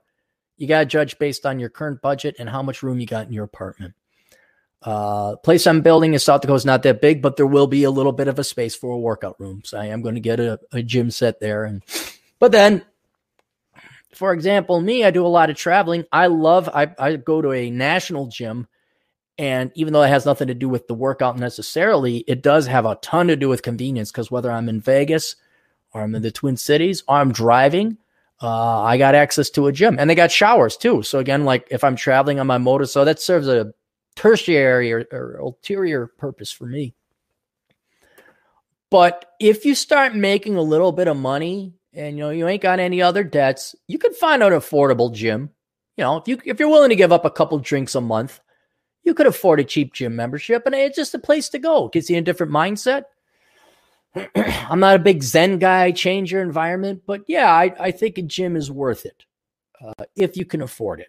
you 0.59 0.66
got 0.66 0.80
to 0.80 0.86
judge 0.86 1.18
based 1.18 1.47
on 1.47 1.59
your 1.59 1.70
current 1.70 2.02
budget 2.02 2.36
and 2.39 2.48
how 2.48 2.62
much 2.62 2.82
room 2.82 3.01
you 3.01 3.06
got 3.06 3.26
in 3.26 3.32
your 3.32 3.44
apartment. 3.44 3.94
Uh, 4.82 5.35
place 5.36 5.66
I'm 5.66 5.80
building 5.80 6.12
in 6.12 6.20
South 6.20 6.40
Dakota 6.40 6.56
is 6.56 6.64
not 6.64 6.82
that 6.85 7.01
big, 7.01 7.20
but 7.20 7.36
there 7.36 7.47
will 7.47 7.66
be 7.66 7.85
a 7.85 7.90
little 7.90 8.12
bit 8.12 8.28
of 8.28 8.39
a 8.39 8.44
space 8.44 8.76
for 8.76 8.93
a 8.93 8.98
workout 8.98 9.39
room. 9.40 9.62
So 9.64 9.78
I 9.78 9.86
am 9.86 10.02
going 10.02 10.14
to 10.14 10.20
get 10.20 10.39
a, 10.39 10.60
a 10.72 10.82
gym 10.82 11.10
set 11.10 11.40
there. 11.40 11.64
And 11.64 11.82
but 12.39 12.52
then, 12.52 12.85
for 14.14 14.32
example, 14.32 14.80
me, 14.80 15.05
I 15.05 15.10
do 15.10 15.26
a 15.26 15.28
lot 15.28 15.51
of 15.51 15.56
traveling. 15.56 16.05
I 16.12 16.28
love 16.28 16.68
I, 16.68 16.93
I 16.98 17.16
go 17.16 17.43
to 17.43 17.52
a 17.52 17.70
national 17.70 18.28
gym, 18.28 18.68
and 19.36 19.72
even 19.74 19.93
though 19.93 20.02
it 20.02 20.09
has 20.09 20.26
nothing 20.26 20.48
to 20.48 20.55
do 20.55 20.68
with 20.68 20.86
the 20.86 20.94
workout 20.94 21.39
necessarily, 21.39 22.18
it 22.28 22.43
does 22.43 22.66
have 22.66 22.86
a 22.86 22.98
ton 23.02 23.28
to 23.28 23.36
do 23.36 23.48
with 23.48 23.62
convenience. 23.62 24.12
Because 24.12 24.30
whether 24.30 24.51
I'm 24.51 24.68
in 24.68 24.80
Vegas 24.80 25.35
or 25.93 26.02
I'm 26.02 26.14
in 26.14 26.22
the 26.22 26.30
Twin 26.30 26.56
Cities 26.56 27.02
or 27.09 27.16
I'm 27.16 27.32
driving, 27.32 27.98
uh, 28.40 28.82
I 28.82 28.98
got 28.98 29.15
access 29.15 29.51
to 29.51 29.66
a 29.66 29.73
gym 29.73 29.98
and 29.98 30.09
they 30.09 30.15
got 30.15 30.31
showers 30.31 30.77
too. 30.77 31.02
So 31.02 31.19
again, 31.19 31.44
like 31.44 31.66
if 31.70 31.82
I'm 31.82 31.97
traveling 31.97 32.39
on 32.39 32.47
my 32.47 32.59
motor, 32.59 32.86
so 32.86 33.05
that 33.05 33.20
serves 33.20 33.48
a 33.48 33.73
tertiary 34.15 34.93
or, 34.93 35.06
or 35.12 35.36
ulterior 35.36 36.06
purpose 36.06 36.52
for 36.52 36.66
me. 36.66 36.94
But 38.90 39.35
if 39.39 39.65
you 39.65 39.74
start 39.74 40.15
making 40.15 40.56
a 40.56 40.62
little 40.62 40.93
bit 40.93 41.09
of 41.09 41.16
money 41.16 41.74
and 41.93 42.16
you 42.16 42.24
know 42.24 42.31
you 42.31 42.47
ain't 42.48 42.62
got 42.62 42.81
any 42.81 43.02
other 43.02 43.24
debts, 43.24 43.74
you 43.86 43.98
can 43.98 44.15
find 44.15 44.43
an 44.43 44.52
affordable 44.52 45.12
gym. 45.12 45.51
You 45.97 46.05
know, 46.05 46.16
if 46.16 46.28
you 46.28 46.39
if 46.44 46.60
you're 46.60 46.70
willing 46.70 46.90
to 46.90 46.97
give 46.97 47.12
up 47.12 47.24
a 47.24 47.31
couple 47.31 47.59
drinks 47.59 47.94
a 47.94 48.01
month, 48.01 48.40
you 49.05 49.15
could 49.15 49.27
afford 49.27 49.60
a 49.60 49.65
cheap 49.65 49.93
gym 49.93 50.16
membership, 50.16 50.65
and 50.65 50.74
it's 50.74 50.97
just 50.97 51.15
a 51.15 51.19
place 51.19 51.48
to 51.51 51.59
go. 51.59 51.89
Gets 51.89 52.09
you 52.09 52.19
a 52.19 52.23
different 52.23 52.52
mindset. 52.52 53.05
I'm 54.35 54.80
not 54.80 54.97
a 54.97 55.01
big 55.01 55.22
Zen 55.22 55.59
guy, 55.59 55.93
change 55.93 56.32
your 56.32 56.43
environment, 56.43 57.02
but 57.06 57.22
yeah, 57.26 57.52
I, 57.52 57.74
I 57.78 57.90
think 57.90 58.18
a 58.18 58.22
gym 58.22 58.56
is 58.56 58.70
worth 58.70 59.06
it 59.06 59.24
uh, 59.80 60.05
if 60.16 60.36
you 60.36 60.44
can 60.44 60.62
afford 60.62 61.01
it. 61.01 61.09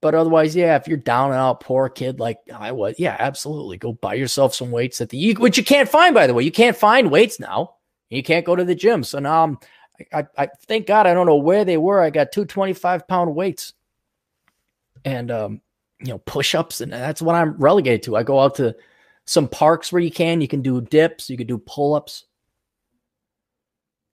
But 0.00 0.14
otherwise, 0.14 0.54
yeah, 0.54 0.76
if 0.76 0.86
you're 0.86 0.96
down 0.96 1.30
and 1.30 1.40
out, 1.40 1.60
poor 1.60 1.88
kid 1.88 2.20
like 2.20 2.38
I 2.54 2.70
was, 2.72 2.94
yeah, 2.98 3.16
absolutely, 3.18 3.78
go 3.78 3.94
buy 3.94 4.14
yourself 4.14 4.54
some 4.54 4.70
weights 4.70 5.00
at 5.00 5.08
the 5.08 5.34
which 5.34 5.58
you 5.58 5.64
can't 5.64 5.88
find 5.88 6.14
by 6.14 6.26
the 6.26 6.34
way. 6.34 6.44
You 6.44 6.52
can't 6.52 6.76
find 6.76 7.10
weights 7.10 7.40
now. 7.40 7.74
You 8.08 8.22
can't 8.22 8.46
go 8.46 8.54
to 8.54 8.64
the 8.64 8.76
gym. 8.76 9.02
So 9.02 9.18
now 9.18 9.42
I'm, 9.42 9.58
I, 10.12 10.26
I 10.36 10.48
thank 10.66 10.86
God 10.86 11.06
I 11.06 11.14
don't 11.14 11.26
know 11.26 11.36
where 11.36 11.64
they 11.64 11.76
were. 11.76 12.00
I 12.00 12.10
got 12.10 12.30
two 12.30 12.44
25 12.44 13.08
pound 13.08 13.34
weights, 13.34 13.72
and 15.04 15.30
um, 15.32 15.60
you 16.00 16.12
know, 16.12 16.18
push 16.18 16.54
ups, 16.54 16.80
and 16.80 16.92
that's 16.92 17.20
what 17.20 17.34
I'm 17.34 17.56
relegated 17.56 18.04
to. 18.04 18.16
I 18.16 18.22
go 18.22 18.38
out 18.38 18.54
to 18.56 18.76
some 19.28 19.46
parks 19.46 19.92
where 19.92 20.00
you 20.00 20.10
can. 20.10 20.40
You 20.40 20.48
can 20.48 20.62
do 20.62 20.80
dips, 20.80 21.28
you 21.28 21.36
can 21.36 21.46
do 21.46 21.58
pull 21.58 21.94
ups. 21.94 22.24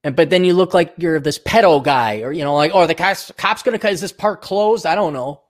And 0.03 0.15
but 0.15 0.29
then 0.29 0.43
you 0.43 0.53
look 0.53 0.73
like 0.73 0.93
you're 0.97 1.19
this 1.19 1.39
pedo 1.39 1.83
guy, 1.83 2.21
or 2.21 2.31
you 2.31 2.43
know, 2.43 2.53
like, 2.53 2.71
oh, 2.73 2.85
the 2.85 2.93
cops 2.95 3.31
cops 3.37 3.63
gonna 3.63 3.79
is 3.89 4.01
this 4.01 4.11
park 4.11 4.41
closed? 4.41 4.85
I 4.85 4.93
don't 4.95 5.13
know. 5.13 5.41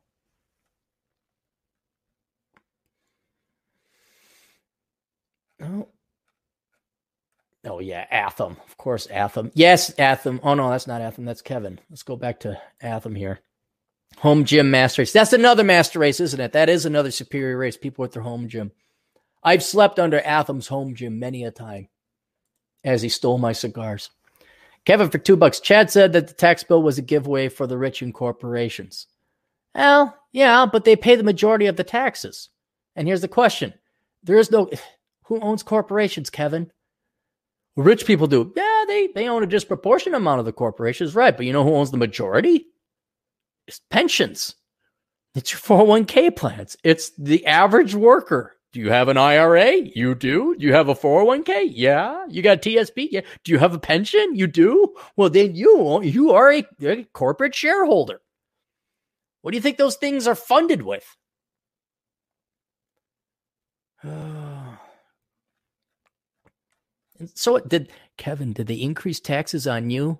Oh. 5.61 5.87
Oh 7.67 7.79
yeah, 7.79 8.05
Atham. 8.11 8.57
Of 8.67 8.77
course, 8.77 9.07
Atham. 9.07 9.51
Yes, 9.55 9.97
Atham. 9.97 10.39
Oh 10.43 10.53
no, 10.53 10.69
that's 10.69 10.87
not 10.87 11.01
Atham. 11.01 11.25
That's 11.25 11.41
Kevin. 11.41 11.79
Let's 11.89 12.03
go 12.03 12.15
back 12.15 12.41
to 12.41 12.61
Atham 12.81 13.15
here. 13.15 13.39
Home 14.19 14.45
gym 14.45 14.71
master 14.71 15.01
race. 15.01 15.11
That's 15.11 15.33
another 15.33 15.63
master 15.63 15.99
race, 15.99 16.19
isn't 16.19 16.39
it? 16.39 16.53
That 16.53 16.69
is 16.69 16.85
another 16.85 17.11
superior 17.11 17.57
race. 17.57 17.75
People 17.75 18.03
with 18.03 18.13
their 18.13 18.21
home 18.21 18.47
gym. 18.47 18.71
I've 19.45 19.63
slept 19.63 19.99
under 19.99 20.19
Atham's 20.21 20.67
home 20.67 20.95
gym 20.95 21.19
many 21.19 21.43
a 21.43 21.51
time 21.51 21.87
as 22.83 23.03
he 23.03 23.09
stole 23.09 23.37
my 23.37 23.53
cigars. 23.53 24.09
Kevin 24.85 25.09
for 25.09 25.19
two 25.19 25.37
bucks. 25.37 25.59
Chad 25.59 25.91
said 25.91 26.13
that 26.13 26.27
the 26.27 26.33
tax 26.33 26.63
bill 26.63 26.81
was 26.81 26.97
a 26.97 27.03
giveaway 27.03 27.47
for 27.47 27.67
the 27.67 27.77
rich 27.77 28.01
and 28.01 28.13
corporations. 28.13 29.05
Well, 29.75 30.17
yeah, 30.31 30.65
but 30.65 30.83
they 30.83 30.95
pay 30.95 31.15
the 31.15 31.23
majority 31.23 31.67
of 31.67 31.75
the 31.75 31.83
taxes. 31.83 32.49
And 32.95 33.07
here's 33.07 33.21
the 33.21 33.27
question 33.27 33.73
there 34.23 34.37
is 34.37 34.49
no 34.51 34.69
who 35.25 35.39
owns 35.39 35.63
corporations, 35.63 36.29
Kevin? 36.29 36.71
Rich 37.75 38.05
people 38.05 38.27
do. 38.27 38.53
Yeah, 38.55 38.85
they, 38.87 39.07
they 39.13 39.27
own 39.27 39.43
a 39.43 39.47
disproportionate 39.47 40.17
amount 40.17 40.39
of 40.39 40.45
the 40.45 40.53
corporations, 40.53 41.13
right? 41.13 41.35
But 41.35 41.45
you 41.45 41.53
know 41.53 41.63
who 41.63 41.75
owns 41.75 41.91
the 41.91 41.97
majority? 41.97 42.65
It's 43.67 43.81
pensions. 43.89 44.55
It's 45.35 45.51
your 45.51 45.59
401k 45.59 46.35
plans. 46.35 46.77
It's 46.83 47.09
the 47.17 47.45
average 47.45 47.93
worker. 47.93 48.54
Do 48.75 48.81
you 48.81 48.89
have 48.89 49.07
an 49.07 49.15
IRA? 49.15 49.77
You 49.95 50.15
do. 50.15 50.53
Do 50.53 50.65
you 50.65 50.73
have 50.73 50.89
a 50.89 50.93
401k? 50.95 51.69
Yeah. 51.71 52.25
You 52.27 52.41
got 52.41 52.61
TSP? 52.61 53.07
Yeah. 53.09 53.21
Do 53.45 53.53
you 53.53 53.57
have 53.57 53.73
a 53.73 53.79
pension? 53.79 54.35
You 54.35 54.47
do. 54.47 54.93
Well, 55.15 55.29
then 55.29 55.55
you 55.55 56.01
you 56.03 56.31
are 56.31 56.51
a, 56.51 56.65
a 56.81 57.05
corporate 57.13 57.55
shareholder. 57.55 58.19
What 59.43 59.51
do 59.51 59.55
you 59.55 59.61
think 59.61 59.77
those 59.77 59.95
things 59.95 60.27
are 60.27 60.35
funded 60.35 60.81
with? 60.81 61.05
so 67.33 67.59
did 67.59 67.93
Kevin, 68.17 68.51
did 68.51 68.67
they 68.67 68.75
increase 68.75 69.21
taxes 69.21 69.67
on 69.67 69.89
you? 69.89 70.19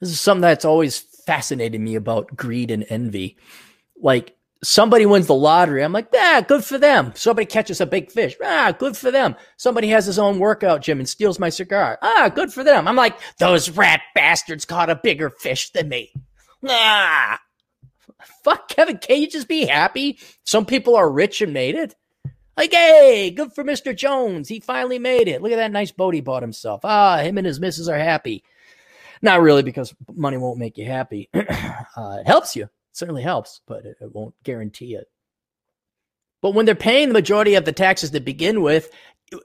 This 0.00 0.08
is 0.08 0.18
something 0.18 0.40
that's 0.40 0.64
always 0.64 0.98
fascinated 1.26 1.82
me 1.82 1.96
about 1.96 2.34
greed 2.34 2.70
and 2.70 2.86
envy. 2.88 3.36
Like 4.00 4.34
somebody 4.62 5.06
wins 5.06 5.26
the 5.26 5.34
lottery. 5.34 5.82
I'm 5.82 5.92
like, 5.92 6.08
yeah, 6.12 6.40
good 6.40 6.64
for 6.64 6.78
them. 6.78 7.12
Somebody 7.14 7.46
catches 7.46 7.80
a 7.80 7.86
big 7.86 8.10
fish. 8.10 8.36
Ah, 8.42 8.74
good 8.76 8.96
for 8.96 9.10
them. 9.10 9.36
Somebody 9.56 9.88
has 9.88 10.06
his 10.06 10.18
own 10.18 10.38
workout 10.38 10.82
gym 10.82 10.98
and 10.98 11.08
steals 11.08 11.38
my 11.38 11.48
cigar. 11.48 11.98
Ah, 12.02 12.30
good 12.34 12.52
for 12.52 12.64
them. 12.64 12.86
I'm 12.86 12.96
like, 12.96 13.18
those 13.38 13.70
rat 13.70 14.00
bastards 14.14 14.64
caught 14.64 14.90
a 14.90 15.00
bigger 15.02 15.30
fish 15.30 15.70
than 15.70 15.88
me. 15.88 16.12
Ah. 16.66 17.40
Fuck 18.44 18.68
Kevin, 18.68 18.98
can 18.98 19.20
you 19.20 19.28
just 19.28 19.48
be 19.48 19.66
happy? 19.66 20.18
Some 20.44 20.64
people 20.64 20.96
are 20.96 21.10
rich 21.10 21.42
and 21.42 21.52
made 21.52 21.74
it. 21.74 21.94
Like, 22.56 22.72
hey, 22.72 23.30
good 23.30 23.52
for 23.54 23.64
Mr. 23.64 23.96
Jones. 23.96 24.48
He 24.48 24.60
finally 24.60 24.98
made 24.98 25.26
it. 25.26 25.42
Look 25.42 25.52
at 25.52 25.56
that 25.56 25.72
nice 25.72 25.90
boat 25.90 26.14
he 26.14 26.20
bought 26.20 26.42
himself. 26.42 26.84
Ah, 26.84 27.18
him 27.18 27.38
and 27.38 27.46
his 27.46 27.60
missus 27.60 27.88
are 27.88 27.98
happy. 27.98 28.44
Not 29.22 29.40
really, 29.40 29.62
because 29.62 29.94
money 30.12 30.36
won't 30.36 30.58
make 30.58 30.76
you 30.76 30.84
happy. 30.84 31.30
uh, 31.34 32.18
it 32.20 32.26
helps 32.26 32.54
you. 32.54 32.68
Certainly 32.92 33.22
helps, 33.22 33.60
but 33.66 33.84
it, 33.84 33.96
it 34.00 34.14
won't 34.14 34.34
guarantee 34.44 34.94
it. 34.94 35.08
But 36.40 36.54
when 36.54 36.66
they're 36.66 36.74
paying 36.74 37.08
the 37.08 37.14
majority 37.14 37.54
of 37.54 37.64
the 37.64 37.72
taxes 37.72 38.10
to 38.10 38.20
begin 38.20 38.62
with, 38.62 38.90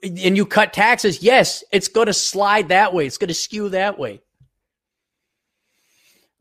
and 0.03 0.35
you 0.35 0.45
cut 0.45 0.73
taxes, 0.73 1.23
yes, 1.23 1.63
it's 1.71 1.87
going 1.87 2.07
to 2.07 2.13
slide 2.13 2.69
that 2.69 2.93
way. 2.93 3.05
It's 3.05 3.17
going 3.17 3.29
to 3.29 3.33
skew 3.33 3.69
that 3.69 3.97
way. 3.97 4.21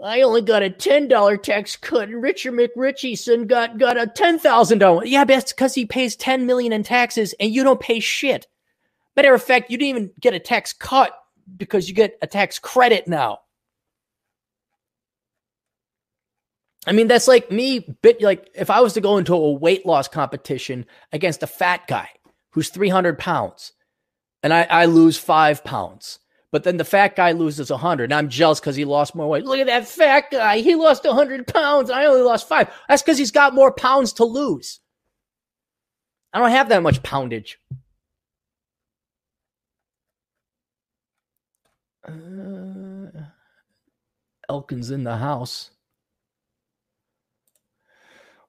I 0.03 0.23
only 0.23 0.43
got 0.43 0.63
a 0.63 0.69
ten 0.69 1.09
dollar 1.09 1.37
tax 1.37 1.77
cut, 1.77 2.09
and 2.09 2.23
Richard 2.23 2.53
McRitchieson 2.53 3.47
got 3.47 3.79
got 3.79 3.97
a 3.97 4.07
ten 4.07 4.39
thousand 4.39 4.79
dollar. 4.79 5.07
Yeah, 5.07 5.25
but 5.25 5.35
that's 5.35 5.53
because 5.53 5.75
he 5.75 5.87
pays 5.87 6.17
ten 6.17 6.45
million 6.45 6.73
in 6.73 6.83
taxes, 6.83 7.35
and 7.41 7.51
you 7.51 7.65
don't 7.65 7.81
pay 7.81 8.01
shit. 8.01 8.47
Matter 9.15 9.33
of 9.33 9.43
fact, 9.43 9.71
you 9.71 9.79
didn't 9.79 9.97
even 9.97 10.13
get 10.21 10.35
a 10.35 10.39
tax 10.39 10.75
cut 10.75 11.19
because 11.57 11.89
you 11.89 11.95
get 11.95 12.19
a 12.21 12.27
tax 12.27 12.59
credit 12.59 13.09
now. 13.09 13.39
I 16.87 16.93
mean, 16.93 17.09
that's 17.09 17.29
like 17.29 17.51
me, 17.51 17.81
bit 18.03 18.23
like 18.23 18.49
if 18.55 18.71
I 18.71 18.81
was 18.81 18.93
to 18.95 19.01
go 19.01 19.19
into 19.19 19.35
a 19.35 19.53
weight 19.53 19.85
loss 19.85 20.09
competition 20.09 20.87
against 21.13 21.43
a 21.43 21.47
fat 21.47 21.87
guy 21.89 22.09
who's 22.51 22.69
300 22.69 23.19
pounds 23.19 23.73
and 24.43 24.55
I, 24.55 24.63
I 24.65 24.85
lose 24.85 25.19
five 25.19 25.65
pounds 25.65 26.21
but 26.57 26.65
then 26.65 26.79
the 26.79 26.85
fat 26.85 27.17
guy 27.17 27.33
loses 27.33 27.71
100. 27.71 28.05
And 28.05 28.15
I'm 28.15 28.31
jealous 28.31 28.61
because 28.61 28.77
he 28.77 28.87
lost 28.87 29.15
more 29.15 29.29
weight. 29.29 29.45
Look 29.45 29.59
at 29.59 29.67
that 29.67 29.87
fat 29.87 30.31
guy. 30.31 30.61
He 30.61 30.75
lost 30.75 31.05
100 31.05 31.47
pounds. 31.47 31.91
I 31.91 32.07
only 32.07 32.23
lost 32.23 32.49
five. 32.49 32.73
That's 32.89 33.03
because 33.03 33.19
he's 33.19 33.31
got 33.31 33.55
more 33.55 33.73
pounds 33.73 34.15
to 34.15 34.25
lose. 34.25 34.81
I 36.33 36.39
don't 36.39 36.51
have 36.51 36.71
that 36.71 36.83
much 36.83 37.03
poundage. 37.03 37.59
Uh, 42.09 43.11
Elkin's 44.49 44.91
in 44.91 45.05
the 45.05 45.17
house. 45.17 45.73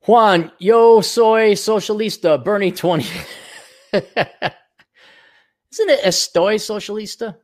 Juan, 0.07 0.53
yo 0.57 1.01
soy 1.01 1.51
socialista, 1.51 2.41
Bernie 2.41 2.71
20. 2.71 3.03
Isn't 3.93 4.05
it 5.89 5.99
Estoy 6.05 6.55
socialista? 6.55 7.35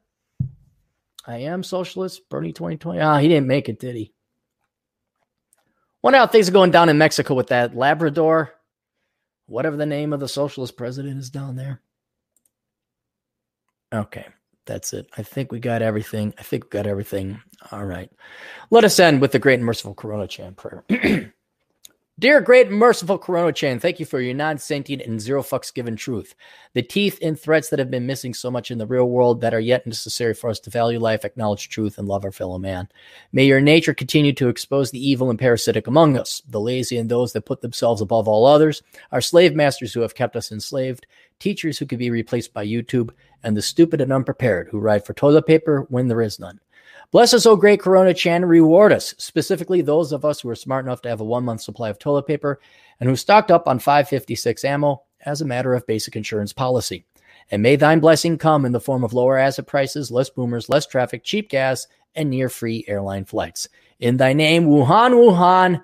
I 1.27 1.39
am 1.39 1.61
socialist. 1.61 2.29
Bernie 2.29 2.53
2020. 2.53 3.01
Ah, 3.01 3.17
he 3.17 3.27
didn't 3.27 3.47
make 3.47 3.67
it, 3.67 3.79
did 3.79 3.97
he? 3.97 4.13
Wonder 6.01 6.19
how 6.19 6.27
things 6.27 6.47
are 6.47 6.53
going 6.53 6.71
down 6.71 6.87
in 6.87 6.97
Mexico 6.97 7.33
with 7.33 7.47
that 7.47 7.75
Labrador, 7.75 8.53
whatever 9.45 9.75
the 9.75 9.85
name 9.85 10.13
of 10.13 10.21
the 10.21 10.29
socialist 10.29 10.77
president 10.77 11.19
is 11.19 11.29
down 11.29 11.57
there. 11.57 11.81
Okay, 13.93 14.25
that's 14.65 14.93
it. 14.93 15.09
I 15.17 15.23
think 15.23 15.51
we 15.51 15.59
got 15.59 15.81
everything. 15.81 16.33
I 16.39 16.43
think 16.43 16.63
we 16.63 16.69
got 16.69 16.87
everything. 16.87 17.41
All 17.73 17.83
right. 17.83 18.09
Let 18.69 18.85
us 18.85 19.01
end 19.01 19.19
with 19.19 19.33
the 19.33 19.39
great 19.39 19.55
and 19.55 19.65
merciful 19.65 19.93
Corona 19.93 20.27
chant 20.27 20.55
prayer. 20.55 20.85
Dear 22.19 22.41
great 22.41 22.69
merciful 22.69 23.17
Corona 23.17 23.51
Chan, 23.51 23.79
thank 23.79 23.99
you 23.99 24.05
for 24.05 24.21
your 24.21 24.35
non 24.35 24.59
sentient 24.59 25.01
and 25.01 25.19
zero 25.19 25.41
fucks 25.41 25.73
given 25.73 25.95
truth. 25.95 26.35
The 26.73 26.83
teeth 26.83 27.17
and 27.23 27.37
threats 27.37 27.69
that 27.69 27.79
have 27.79 27.89
been 27.89 28.05
missing 28.05 28.35
so 28.35 28.51
much 28.51 28.69
in 28.69 28.77
the 28.77 28.85
real 28.85 29.09
world 29.09 29.41
that 29.41 29.53
are 29.55 29.59
yet 29.59 29.87
necessary 29.87 30.35
for 30.35 30.51
us 30.51 30.59
to 30.59 30.69
value 30.69 30.99
life, 30.99 31.25
acknowledge 31.25 31.69
truth, 31.69 31.97
and 31.97 32.07
love 32.07 32.23
our 32.23 32.31
fellow 32.31 32.59
man. 32.59 32.87
May 33.31 33.45
your 33.45 33.61
nature 33.61 33.95
continue 33.95 34.31
to 34.33 34.47
expose 34.47 34.91
the 34.91 35.03
evil 35.03 35.31
and 35.31 35.39
parasitic 35.39 35.87
among 35.87 36.15
us, 36.15 36.43
the 36.47 36.61
lazy 36.61 36.99
and 36.99 37.09
those 37.09 37.33
that 37.33 37.47
put 37.47 37.61
themselves 37.61 37.99
above 37.99 38.27
all 38.27 38.45
others, 38.45 38.83
our 39.11 39.19
slave 39.19 39.55
masters 39.55 39.91
who 39.91 40.01
have 40.01 40.13
kept 40.13 40.35
us 40.35 40.51
enslaved, 40.51 41.07
teachers 41.39 41.79
who 41.79 41.87
could 41.87 41.97
be 41.97 42.11
replaced 42.11 42.53
by 42.53 42.63
YouTube, 42.63 43.09
and 43.41 43.57
the 43.57 43.61
stupid 43.63 44.01
and 44.01 44.13
unprepared 44.13 44.67
who 44.67 44.77
ride 44.77 45.03
for 45.03 45.15
toilet 45.15 45.47
paper 45.47 45.87
when 45.89 46.09
there 46.09 46.21
is 46.21 46.39
none. 46.39 46.59
Bless 47.11 47.33
us, 47.33 47.45
O 47.45 47.55
great 47.55 47.79
Corona 47.79 48.13
Chan, 48.13 48.45
reward 48.45 48.91
us, 48.91 49.13
specifically 49.17 49.81
those 49.81 50.11
of 50.11 50.25
us 50.25 50.41
who 50.41 50.49
are 50.49 50.55
smart 50.55 50.85
enough 50.85 51.01
to 51.03 51.09
have 51.09 51.21
a 51.21 51.25
one 51.25 51.45
month 51.45 51.61
supply 51.61 51.89
of 51.89 51.99
toilet 51.99 52.25
paper 52.25 52.59
and 52.99 53.09
who 53.09 53.15
stocked 53.15 53.51
up 53.51 53.67
on 53.67 53.79
556 53.79 54.65
ammo 54.65 55.03
as 55.25 55.41
a 55.41 55.45
matter 55.45 55.73
of 55.73 55.85
basic 55.87 56.15
insurance 56.15 56.53
policy. 56.53 57.05
And 57.51 57.61
may 57.61 57.75
thine 57.75 57.99
blessing 57.99 58.37
come 58.37 58.65
in 58.65 58.71
the 58.71 58.79
form 58.79 59.03
of 59.03 59.13
lower 59.13 59.37
asset 59.37 59.67
prices, 59.67 60.11
less 60.11 60.29
boomers, 60.29 60.69
less 60.69 60.85
traffic, 60.85 61.23
cheap 61.23 61.49
gas, 61.49 61.87
and 62.15 62.29
near 62.29 62.49
free 62.49 62.85
airline 62.87 63.25
flights. 63.25 63.67
In 63.99 64.17
thy 64.17 64.33
name, 64.33 64.65
Wuhan, 64.65 65.11
Wuhan. 65.11 65.83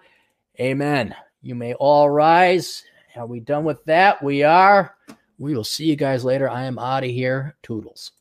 Amen. 0.60 1.16
You 1.42 1.56
may 1.56 1.74
all 1.76 2.10
rise. 2.10 2.84
Are 3.16 3.26
we 3.26 3.40
done 3.40 3.64
with 3.64 3.84
that? 3.86 4.22
We 4.24 4.44
are. 4.44 4.96
We 5.38 5.56
will 5.56 5.64
see 5.64 5.86
you 5.86 5.96
guys 5.96 6.26
later. 6.26 6.50
I 6.50 6.66
am 6.66 6.80
out 6.80 7.04
of 7.04 7.10
here. 7.10 7.56
Toodles. 7.64 8.12